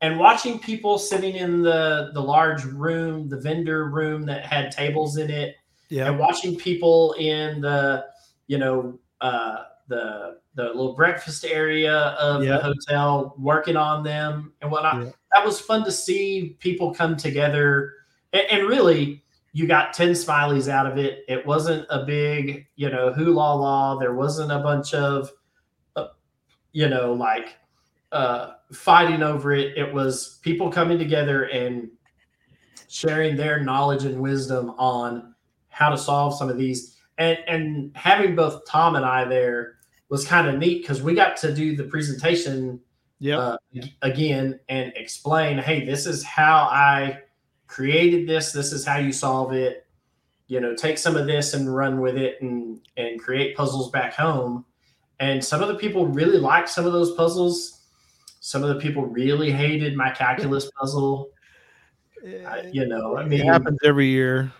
and 0.00 0.18
watching 0.18 0.58
people 0.58 0.98
sitting 0.98 1.34
in 1.36 1.62
the 1.62 2.10
the 2.14 2.20
large 2.20 2.64
room, 2.64 3.28
the 3.28 3.40
vendor 3.40 3.86
room 3.90 4.24
that 4.26 4.44
had 4.46 4.70
tables 4.70 5.16
in 5.16 5.30
it, 5.30 5.56
Yeah. 5.88 6.08
and 6.08 6.18
watching 6.18 6.56
people 6.56 7.14
in 7.18 7.60
the 7.60 8.06
you 8.46 8.58
know 8.58 8.98
uh 9.20 9.64
the 9.88 10.38
the 10.54 10.64
little 10.64 10.94
breakfast 10.94 11.44
area 11.44 11.94
of 12.20 12.42
Yeah. 12.44 12.56
the 12.56 12.62
hotel 12.62 13.34
working 13.38 13.76
on 13.76 14.02
them 14.02 14.52
and 14.60 14.70
whatnot 14.70 15.02
Yeah. 15.04 15.10
that 15.32 15.44
was 15.44 15.60
fun 15.60 15.84
to 15.84 15.92
see 15.92 16.56
people 16.60 16.94
come 16.94 17.16
together 17.16 17.94
and, 18.32 18.42
and 18.50 18.68
really 18.68 19.22
you 19.52 19.66
got 19.66 19.92
10 19.94 20.10
smileys 20.10 20.68
out 20.68 20.86
of 20.86 20.98
it 20.98 21.24
it 21.28 21.44
wasn't 21.46 21.86
a 21.90 22.04
big 22.04 22.66
you 22.76 22.90
know 22.90 23.12
hoo 23.12 23.32
la 23.32 23.54
la 23.54 23.96
there 23.96 24.14
wasn't 24.14 24.52
a 24.52 24.58
bunch 24.58 24.94
of 24.94 25.30
uh, 25.96 26.08
you 26.72 26.88
know 26.88 27.12
like 27.14 27.56
uh 28.12 28.52
fighting 28.72 29.22
over 29.22 29.52
it. 29.52 29.76
It 29.76 29.92
was 29.92 30.38
people 30.42 30.70
coming 30.70 30.98
together 30.98 31.44
and 31.44 31.90
sharing 32.88 33.36
their 33.36 33.62
knowledge 33.62 34.04
and 34.04 34.20
wisdom 34.20 34.70
on 34.78 35.34
how 35.68 35.90
to 35.90 35.98
solve 35.98 36.36
some 36.36 36.48
of 36.48 36.56
these. 36.56 36.96
And 37.18 37.38
and 37.46 37.96
having 37.96 38.36
both 38.36 38.64
tom 38.66 38.94
and 38.94 39.04
i 39.04 39.24
there 39.24 39.78
was 40.08 40.24
kind 40.24 40.46
of 40.46 40.56
neat 40.56 40.82
because 40.82 41.02
we 41.02 41.14
got 41.14 41.36
to 41.38 41.54
do 41.54 41.76
the 41.76 41.84
presentation 41.84 42.80
Yep. 43.20 43.38
uh, 43.40 43.56
again 44.02 44.60
and 44.68 44.92
explain 44.94 45.58
hey 45.58 45.84
this 45.84 46.06
is 46.06 46.22
how 46.22 46.68
i 46.70 47.18
created 47.68 48.26
this. 48.26 48.50
This 48.50 48.72
is 48.72 48.84
how 48.84 48.96
you 48.96 49.12
solve 49.12 49.52
it. 49.52 49.86
You 50.48 50.60
know 50.60 50.74
take 50.74 50.96
some 50.98 51.14
of 51.14 51.26
this 51.26 51.52
and 51.54 51.72
run 51.72 52.00
with 52.00 52.16
it 52.16 52.40
and 52.40 52.80
and 52.96 53.20
create 53.20 53.56
puzzles 53.56 53.90
back 53.90 54.14
home. 54.14 54.64
And 55.20 55.44
some 55.44 55.62
of 55.62 55.68
the 55.68 55.74
people 55.74 56.06
really 56.06 56.38
liked 56.38 56.70
some 56.70 56.86
of 56.86 56.92
those 56.92 57.14
puzzles 57.14 57.77
some 58.48 58.62
of 58.64 58.70
the 58.70 58.76
people 58.76 59.04
really 59.04 59.50
hated 59.50 59.94
my 59.94 60.10
calculus 60.10 60.70
puzzle. 60.80 61.30
I- 62.46 62.68
you 62.72 62.86
know 62.86 63.16
i 63.16 63.22
it 63.22 63.28
mean 63.28 63.46
happens 63.46 63.78
every 63.84 64.08
year. 64.08 64.50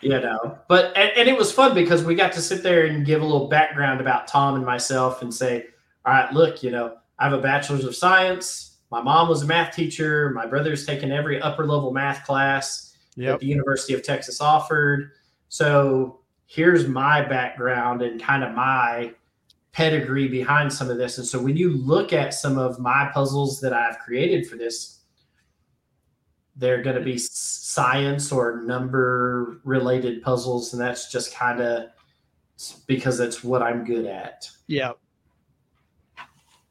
you 0.00 0.08
know 0.20 0.56
but 0.68 0.96
and, 0.96 1.10
and 1.16 1.28
it 1.28 1.36
was 1.36 1.52
fun 1.52 1.74
because 1.74 2.02
we 2.02 2.14
got 2.14 2.32
to 2.32 2.40
sit 2.40 2.62
there 2.62 2.86
and 2.86 3.04
give 3.04 3.20
a 3.20 3.24
little 3.24 3.48
background 3.48 4.00
about 4.00 4.26
tom 4.26 4.54
and 4.54 4.64
myself 4.64 5.20
and 5.20 5.32
say 5.34 5.66
all 6.06 6.14
right 6.14 6.32
look 6.32 6.62
you 6.62 6.70
know 6.70 6.96
i 7.18 7.24
have 7.24 7.32
a 7.38 7.42
bachelor's 7.42 7.84
of 7.84 7.94
science. 7.94 8.64
My 8.90 9.02
mom 9.02 9.28
was 9.28 9.42
a 9.42 9.46
math 9.46 9.74
teacher. 9.76 10.30
My 10.30 10.46
brother's 10.46 10.86
taken 10.86 11.12
every 11.12 11.38
upper 11.42 11.66
level 11.66 11.92
math 11.92 12.24
class 12.24 12.96
that 13.18 13.38
the 13.40 13.46
university 13.46 13.92
of 13.92 14.02
texas 14.02 14.40
offered. 14.40 15.10
So 15.50 16.20
here's 16.46 16.88
my 16.88 17.20
background 17.20 18.00
and 18.00 18.18
kind 18.22 18.42
of 18.42 18.54
my 18.54 19.12
pedigree 19.78 20.26
behind 20.26 20.72
some 20.72 20.90
of 20.90 20.98
this 20.98 21.18
and 21.18 21.26
so 21.26 21.40
when 21.40 21.56
you 21.56 21.70
look 21.70 22.12
at 22.12 22.34
some 22.34 22.58
of 22.58 22.80
my 22.80 23.08
puzzles 23.14 23.60
that 23.60 23.72
i've 23.72 23.96
created 24.00 24.44
for 24.44 24.56
this 24.56 25.02
they're 26.56 26.82
going 26.82 26.96
to 26.96 27.02
be 27.02 27.16
science 27.16 28.32
or 28.32 28.60
number 28.62 29.60
related 29.62 30.20
puzzles 30.20 30.72
and 30.72 30.82
that's 30.82 31.12
just 31.12 31.32
kind 31.32 31.60
of 31.60 31.84
because 32.88 33.20
it's 33.20 33.44
what 33.44 33.62
i'm 33.62 33.84
good 33.84 34.04
at 34.04 34.50
Yeah. 34.66 34.94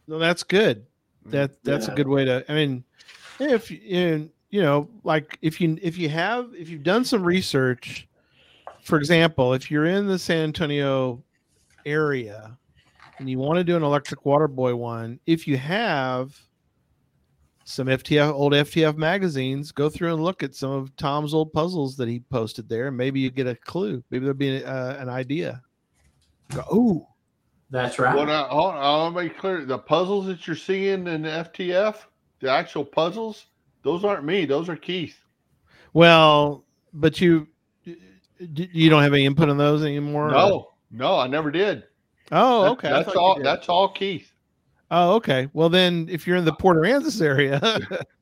No, 0.09 0.19
that's 0.19 0.43
good. 0.43 0.85
Mm, 1.25 1.31
that 1.31 1.63
that's 1.63 1.88
Yeah. 1.88 1.93
a 1.93 1.95
good 1.95 2.07
way 2.09 2.25
to. 2.25 2.43
I 2.49 2.53
mean, 2.55 2.84
if 3.39 3.71
you 3.71 4.29
you 4.49 4.61
know, 4.61 4.89
like 5.03 5.38
if 5.41 5.59
you 5.61 5.77
if 5.81 5.97
you 5.97 6.07
have 6.09 6.53
if 6.53 6.69
you've 6.69 6.84
done 6.84 7.03
some 7.03 7.23
research, 7.23 8.07
for 8.84 8.97
example, 8.97 9.53
if 9.53 9.69
you're 9.69 9.85
in 9.85 10.07
the 10.07 10.17
San 10.19 10.43
Antonio 10.43 11.21
area 11.85 12.57
and 13.19 13.30
you 13.30 13.39
want 13.39 13.57
to 13.57 13.64
do 13.64 13.76
an 13.76 13.84
electric 13.84 14.26
water 14.26 14.48
boy 14.48 14.76
one, 14.76 15.19
if 15.26 15.48
you 15.48 15.57
have 15.57 16.39
some 17.65 17.88
FTF 17.88 18.31
old 18.31 18.53
FTF 18.53 18.95
magazines, 18.95 19.72
go 19.72 19.89
through 19.89 20.14
and 20.14 20.23
look 20.23 20.44
at 20.44 20.56
some 20.56 20.72
of 20.72 20.95
Tom's 20.95 21.34
old 21.34 21.52
puzzles 21.52 21.98
that 21.98 22.07
he 22.07 22.22
posted 22.30 22.69
there, 22.69 22.88
and 22.88 22.98
maybe 22.98 23.19
you 23.19 23.30
get 23.30 23.48
a 23.48 23.56
clue. 23.56 24.03
Maybe 24.10 24.23
there'll 24.26 24.38
be 24.38 24.64
uh, 24.64 24.95
an 24.95 25.10
idea. 25.10 25.61
Go, 26.53 26.64
oh, 26.72 27.07
that's 27.69 27.99
right 27.99 28.15
Well, 28.15 28.26
now, 28.26 28.45
hold 28.45 28.76
on, 28.76 28.77
I'll 28.77 29.11
make 29.11 29.38
clear 29.38 29.65
the 29.65 29.77
puzzles 29.77 30.27
that 30.27 30.48
you're 30.48 30.56
seeing 30.56 31.07
in 31.07 31.23
the 31.23 31.30
FTF, 31.30 31.98
the 32.39 32.49
actual 32.49 32.85
puzzles, 32.85 33.48
those 33.84 34.06
aren't 34.06 34.23
me. 34.23 34.45
Those 34.45 34.69
are 34.69 34.77
Keith. 34.77 35.18
Well, 35.94 36.64
but 36.94 37.19
you 37.19 37.48
you 38.39 38.89
don't 38.89 39.02
have 39.03 39.14
any 39.14 39.26
input 39.26 39.49
on 39.49 39.57
those 39.57 39.84
anymore. 39.84 40.27
or- 40.27 40.31
No, 40.31 40.73
no, 40.91 41.18
I 41.18 41.27
never 41.27 41.52
did. 41.52 41.84
Oh, 42.32 42.72
okay. 42.72 42.90
That's 42.90 43.16
all. 43.16 43.41
That's 43.41 43.70
all 43.70 43.90
Keith. 43.90 44.32
Oh, 44.91 45.16
okay. 45.16 45.49
Well, 45.54 45.70
then, 45.70 46.08
if 46.10 46.26
you're 46.26 46.38
in 46.38 46.45
the 46.45 46.54
Port 46.54 46.78
Aransas 46.78 47.22
area 47.22 47.60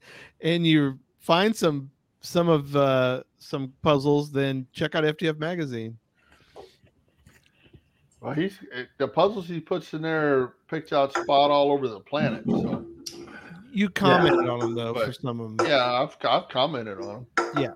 and 0.42 0.66
you 0.66 1.00
find 1.20 1.56
some 1.56 1.90
some 2.22 2.50
of 2.50 2.76
uh, 2.76 3.24
some 3.38 3.74
puzzles, 3.82 4.32
then 4.32 4.66
check 4.74 4.96
out 4.96 5.04
FTF 5.04 5.38
magazine. 5.38 5.98
Well, 8.22 8.34
he's 8.34 8.58
eh, 8.74 8.86
the 8.98 9.08
puzzles 9.08 9.48
he 9.48 9.60
puts 9.60 9.94
in 9.94 10.02
there 10.02 10.54
picked 10.68 10.94
out 10.94 11.12
spot 11.14 11.52
all 11.52 11.72
over 11.72 11.88
the 11.88 12.00
planet. 12.00 12.44
So 12.48 12.84
You 13.72 13.90
commented 13.90 14.50
on 14.50 14.60
them 14.60 14.74
though 14.76 14.94
for 14.96 15.14
some 15.14 15.40
of 15.40 15.56
them. 15.58 15.68
yeah, 15.68 15.84
I've 16.02 16.18
I've 16.28 16.50
commented 16.50 17.00
on 17.02 17.28
them. 17.38 17.52
Yeah. 17.58 17.74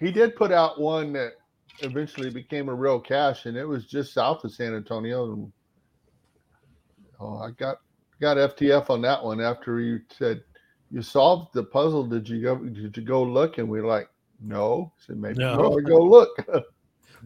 he 0.00 0.10
did 0.10 0.34
put 0.34 0.50
out 0.50 0.80
one 0.80 1.12
that 1.12 1.34
eventually 1.80 2.30
became 2.30 2.68
a 2.68 2.74
real 2.74 2.98
cache, 2.98 3.46
and 3.46 3.56
it 3.56 3.64
was 3.64 3.86
just 3.86 4.12
south 4.12 4.42
of 4.44 4.52
San 4.52 4.74
Antonio. 4.74 5.32
And 5.32 5.52
oh, 7.22 7.38
I 7.38 7.50
got 7.52 7.78
got 8.20 8.36
FTF 8.36 8.90
on 8.90 9.00
that 9.02 9.22
one 9.22 9.40
after 9.40 9.80
you 9.80 10.00
said 10.10 10.42
you 10.90 11.02
solved 11.02 11.54
the 11.54 11.64
puzzle. 11.64 12.04
Did 12.04 12.28
you 12.28 12.42
go? 12.42 12.56
Did 12.56 12.96
you 12.96 13.02
go 13.02 13.22
look? 13.22 13.58
And 13.58 13.68
we 13.68 13.78
are 13.80 13.86
like, 13.86 14.08
no. 14.40 14.92
I 14.98 15.06
said 15.06 15.16
maybe 15.16 15.38
No. 15.38 15.56
no. 15.56 15.80
go 15.80 15.98
look. 15.98 16.30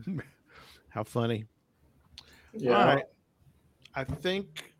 How 0.90 1.02
funny. 1.02 1.46
yeah 2.52 2.78
All 2.78 2.86
right. 2.86 3.04
I 3.94 4.04
think 4.04 4.74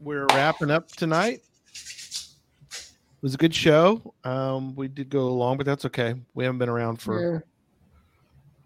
we're 0.00 0.26
wrapping 0.26 0.70
up 0.70 0.88
tonight. 0.88 1.42
It 1.72 3.22
was 3.22 3.34
a 3.34 3.38
good 3.38 3.54
show. 3.54 4.14
Um, 4.24 4.74
we 4.74 4.88
did 4.88 5.08
go 5.08 5.32
long, 5.32 5.56
but 5.56 5.64
that's 5.64 5.84
okay. 5.86 6.14
We 6.34 6.44
haven't 6.44 6.58
been 6.58 6.68
around 6.68 7.00
for 7.00 7.44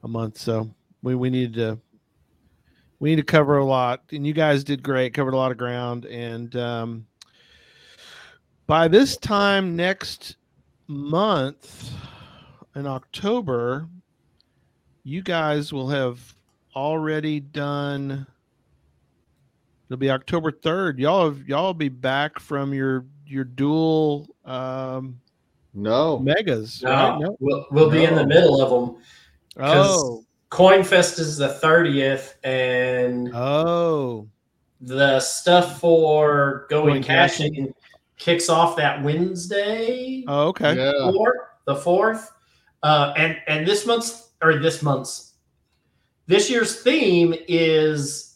a 0.03 0.09
month, 0.09 0.39
so 0.39 0.69
we 1.03 1.15
we 1.15 1.31
needed 1.31 1.55
to 1.55 1.79
we 3.01 3.11
need 3.11 3.17
to 3.17 3.23
cover 3.23 3.59
a 3.59 3.65
lot. 3.65 4.03
And 4.13 4.27
you 4.27 4.33
guys 4.33 4.65
did 4.65 4.83
great, 4.83 5.15
covered 5.15 5.35
a 5.35 5.37
lot 5.37 5.51
of 5.51 5.59
ground. 5.59 6.05
And 6.07 6.55
um, 6.57 7.07
by 8.67 8.89
this 8.89 9.17
time 9.17 9.77
next 9.77 10.37
month 10.87 11.91
in 12.75 12.87
October, 12.87 13.89
you 15.05 15.23
guys 15.23 15.73
will 15.73 15.89
have 15.89 16.35
already 16.75 17.41
done. 17.41 18.27
It'll 19.87 19.97
be 19.97 20.11
October 20.11 20.51
third. 20.51 20.99
Y'all 20.99 21.31
have 21.31 21.49
y'all 21.49 21.67
will 21.67 21.75
be 21.75 21.89
back 21.89 22.39
from 22.39 22.75
your 22.75 23.07
your 23.27 23.45
dual 23.45 24.27
um, 24.45 25.19
no, 25.73 26.19
megas, 26.19 26.83
no, 26.83 26.91
right? 26.91 27.21
No. 27.21 27.37
we'll, 27.41 27.67
we'll 27.71 27.91
be 27.91 28.05
in 28.05 28.15
the 28.15 28.27
middle 28.27 28.61
of 28.61 28.71
them 28.71 29.03
Oh, 29.59 30.25
coinfest 30.51 31.19
is 31.19 31.37
the 31.37 31.59
30th 31.63 32.35
and 32.45 33.31
oh, 33.35 34.29
the 34.81 35.21
stuff 35.21 35.81
for 35.81 36.67
going, 36.71 36.87
Going 36.87 37.03
caching 37.03 37.75
kicks 38.17 38.49
off 38.49 38.77
that 38.77 39.03
wednesday 39.03 40.25
oh, 40.27 40.49
okay. 40.49 40.77
yeah, 40.77 41.11
four, 41.13 41.51
the 41.67 41.77
fourth, 41.77 42.33
uh, 42.83 43.13
and 43.17 43.37
and 43.47 43.67
this 43.67 43.87
month's 43.87 44.31
or 44.43 44.59
this 44.59 44.83
month's 44.83 45.29
this 46.29 46.51
year's 46.51 46.83
theme 46.83 47.35
is 47.49 48.29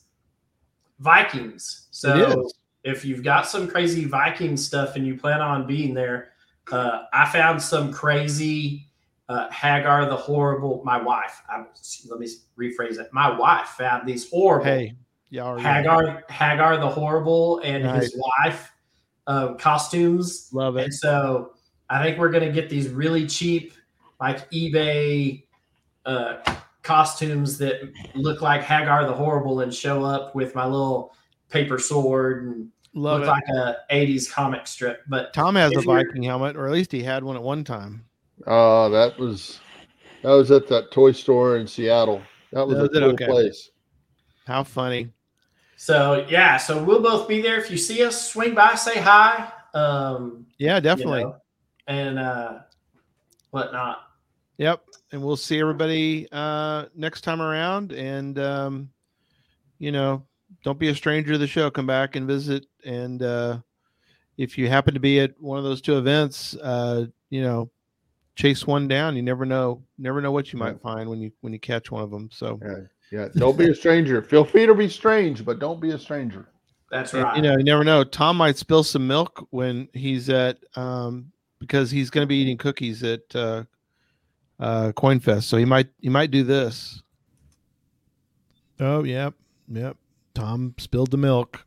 Vikings. 0.99 1.89
So 1.91 2.17
It 2.17 2.39
is. 2.39 2.55
if 2.85 3.05
you've 3.05 3.23
got 3.23 3.47
some 3.47 3.69
crazy 3.69 4.07
Viking 4.07 4.57
stuff 4.57 4.97
and 4.97 5.07
you 5.07 5.17
plan 5.17 5.43
on 5.43 5.67
being 5.67 5.93
there, 5.93 6.31
uh, 6.73 7.03
I 7.13 7.31
found 7.31 7.61
some 7.61 7.93
crazy 7.93 8.89
uh, 9.29 9.51
Hagar 9.51 10.07
the 10.07 10.17
horrible. 10.17 10.83
My 10.85 11.01
wife. 11.01 11.43
I, 11.49 11.65
let 12.11 12.21
me 12.21 12.29
rephrase 12.59 12.99
it. 12.99 13.09
My 13.13 13.37
wife 13.37 13.69
found 13.69 14.07
these 14.07 14.29
horrible. 14.31 14.65
Hey, 14.65 14.95
y'all 15.31 15.57
Hagar, 15.59 16.25
Hagar 16.29 16.77
the 16.79 16.89
horrible, 16.89 17.61
and 17.65 17.85
Nice. 17.85 18.03
his 18.13 18.23
wife 18.45 18.73
uh, 19.27 19.55
costumes. 19.55 20.49
love 20.53 20.77
it. 20.77 20.85
And 20.85 20.95
so 20.95 21.53
I 21.89 22.03
think 22.03 22.19
we're 22.19 22.31
going 22.31 22.45
to 22.47 22.53
get 22.53 22.69
these 22.69 22.89
really 22.89 23.27
cheap, 23.27 23.73
like 24.21 24.51
eBay 24.51 25.45
uh, 26.05 26.39
costumes 26.83 27.59
that 27.59 27.81
look 28.15 28.43
like 28.43 28.63
Hagar 28.63 29.07
the 29.07 29.13
Horrible 29.15 29.61
and 29.61 29.73
show 29.73 30.03
up 30.05 30.35
with 30.35 30.55
my 30.55 30.65
little 30.65 31.15
paper 31.49 31.79
sword 31.79 32.45
and 32.47 32.69
Love 32.95 33.21
looked 33.21 33.29
it. 33.49 33.55
like 33.55 33.79
a 33.91 33.95
'80s 33.95 34.31
comic 34.31 34.67
strip. 34.67 35.03
But 35.09 35.33
Tom 35.33 35.55
has 35.55 35.75
a 35.77 35.81
Viking 35.81 36.25
helmet, 36.25 36.57
or 36.57 36.67
at 36.67 36.73
least 36.73 36.93
he 36.93 37.03
had 37.03 37.25
one 37.25 37.37
at 37.37 37.43
one 37.43 37.65
time. 37.65 38.05
Uh, 38.47 38.89
that 38.89 39.19
was 39.19 39.61
that 40.23 40.31
was 40.31 40.51
at 40.51 40.69
that 40.69 40.91
toy 40.93 41.13
store 41.13 41.57
in 41.59 41.67
Seattle. 41.67 42.23
That 42.53 42.67
was 42.67 42.79
Was 42.79 42.89
a 42.91 42.93
it? 42.93 43.01
cool 43.01 43.13
Okay. 43.15 43.27
place. 43.27 43.71
How 44.47 44.65
funny. 44.65 45.09
so 45.77 46.27
yeah, 46.29 46.57
so 46.57 46.83
we'll 46.83 47.03
both 47.03 47.29
be 47.29 47.41
there. 47.41 47.59
If 47.59 47.71
you 47.71 47.77
see 47.77 48.05
us, 48.05 48.31
swing 48.33 48.55
by, 48.55 48.75
say 48.75 48.99
hi. 49.01 49.53
Um, 49.75 50.47
Yeah, 50.59 50.77
you 50.77 50.81
definitely. 50.83 51.23
know, 51.25 51.37
and 51.87 52.19
uh, 52.19 52.59
whatnot. 53.51 54.01
Yep. 54.59 54.83
And 55.13 55.23
we'll 55.23 55.37
see 55.37 55.61
everybody 55.61 56.29
uh 56.33 56.87
next 56.95 57.23
time 57.23 57.41
around. 57.41 57.93
And 57.93 58.39
um, 58.39 58.91
you 59.79 59.93
know, 59.93 60.25
don't 60.65 60.79
be 60.79 60.89
a 60.89 60.95
stranger 60.95 61.33
to 61.33 61.39
the 61.39 61.47
show. 61.47 61.71
Come 61.71 61.87
back 61.87 62.17
and 62.17 62.27
visit. 62.27 62.67
And 62.85 63.23
uh 63.23 63.59
if 64.39 64.57
you 64.57 64.69
happen 64.69 64.95
to 64.95 65.01
be 65.01 65.21
at 65.21 65.39
one 65.41 65.59
of 65.59 65.65
those 65.65 65.83
two 65.83 65.99
events, 65.99 66.57
uh, 66.57 67.05
you 67.31 67.43
know, 67.43 67.71
chase 68.35 68.67
one 68.67 68.89
down. 68.89 69.17
You 69.17 69.23
never 69.23 69.45
know, 69.45 69.83
never 69.99 70.21
know 70.21 70.33
what 70.33 70.53
you 70.53 70.59
might 70.59 70.81
find 70.81 71.09
when 71.09 71.21
you 71.21 71.31
when 71.41 71.53
you 71.53 71.59
catch 71.61 71.91
one 71.91 72.03
of 72.03 72.11
them. 72.11 72.29
So 72.33 72.59
Yeah, 73.11 73.29
don't 73.37 73.59
be 73.59 73.69
a 73.71 73.75
stranger. 73.75 74.23
Feel 74.23 74.45
free 74.45 74.65
to 74.67 74.75
be 74.75 74.89
strange, 74.89 75.45
but 75.45 75.59
don't 75.59 75.81
be 75.81 75.91
a 75.91 75.99
stranger. 75.99 76.49
That's 76.91 77.13
And, 77.15 77.23
right. 77.25 77.37
you 77.37 77.43
know, 77.43 77.57
you 77.57 77.65
never 77.65 77.85
know. 77.85 78.05
Tom 78.05 78.37
might 78.37 78.57
spill 78.57 78.83
some 78.85 79.07
milk 79.07 79.47
when 79.51 79.89
he's 79.93 80.29
at 80.31 80.59
um 80.77 81.33
because 81.59 81.91
he's 81.91 82.11
going 82.11 82.23
to 82.23 82.27
be 82.29 82.37
eating 82.37 82.57
cookies 82.59 83.03
at 83.03 83.21
uh 83.35 83.65
uh 84.61 84.93
CoinFest. 84.93 85.45
So 85.45 85.57
he 85.57 85.65
might 85.65 85.89
he 86.01 86.09
might 86.09 86.31
do 86.31 86.43
this. 86.43 87.03
Oh, 88.81 89.05
yep. 89.05 89.35
Yep. 89.69 89.97
Tom 90.35 90.75
spilled 90.79 91.11
the 91.11 91.17
milk. 91.19 91.67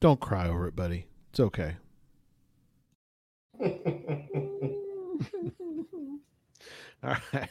Don't 0.00 0.20
cry 0.20 0.48
over 0.48 0.68
it, 0.68 0.76
buddy. 0.76 1.06
It's 1.30 1.40
okay. 1.40 1.76
All 7.02 7.16
right. 7.32 7.48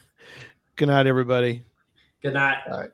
Good 0.76 0.88
night, 0.88 1.08
everybody. 1.08 1.64
Good 2.22 2.34
night. 2.34 2.58
All 2.70 2.80
right. 2.80 2.92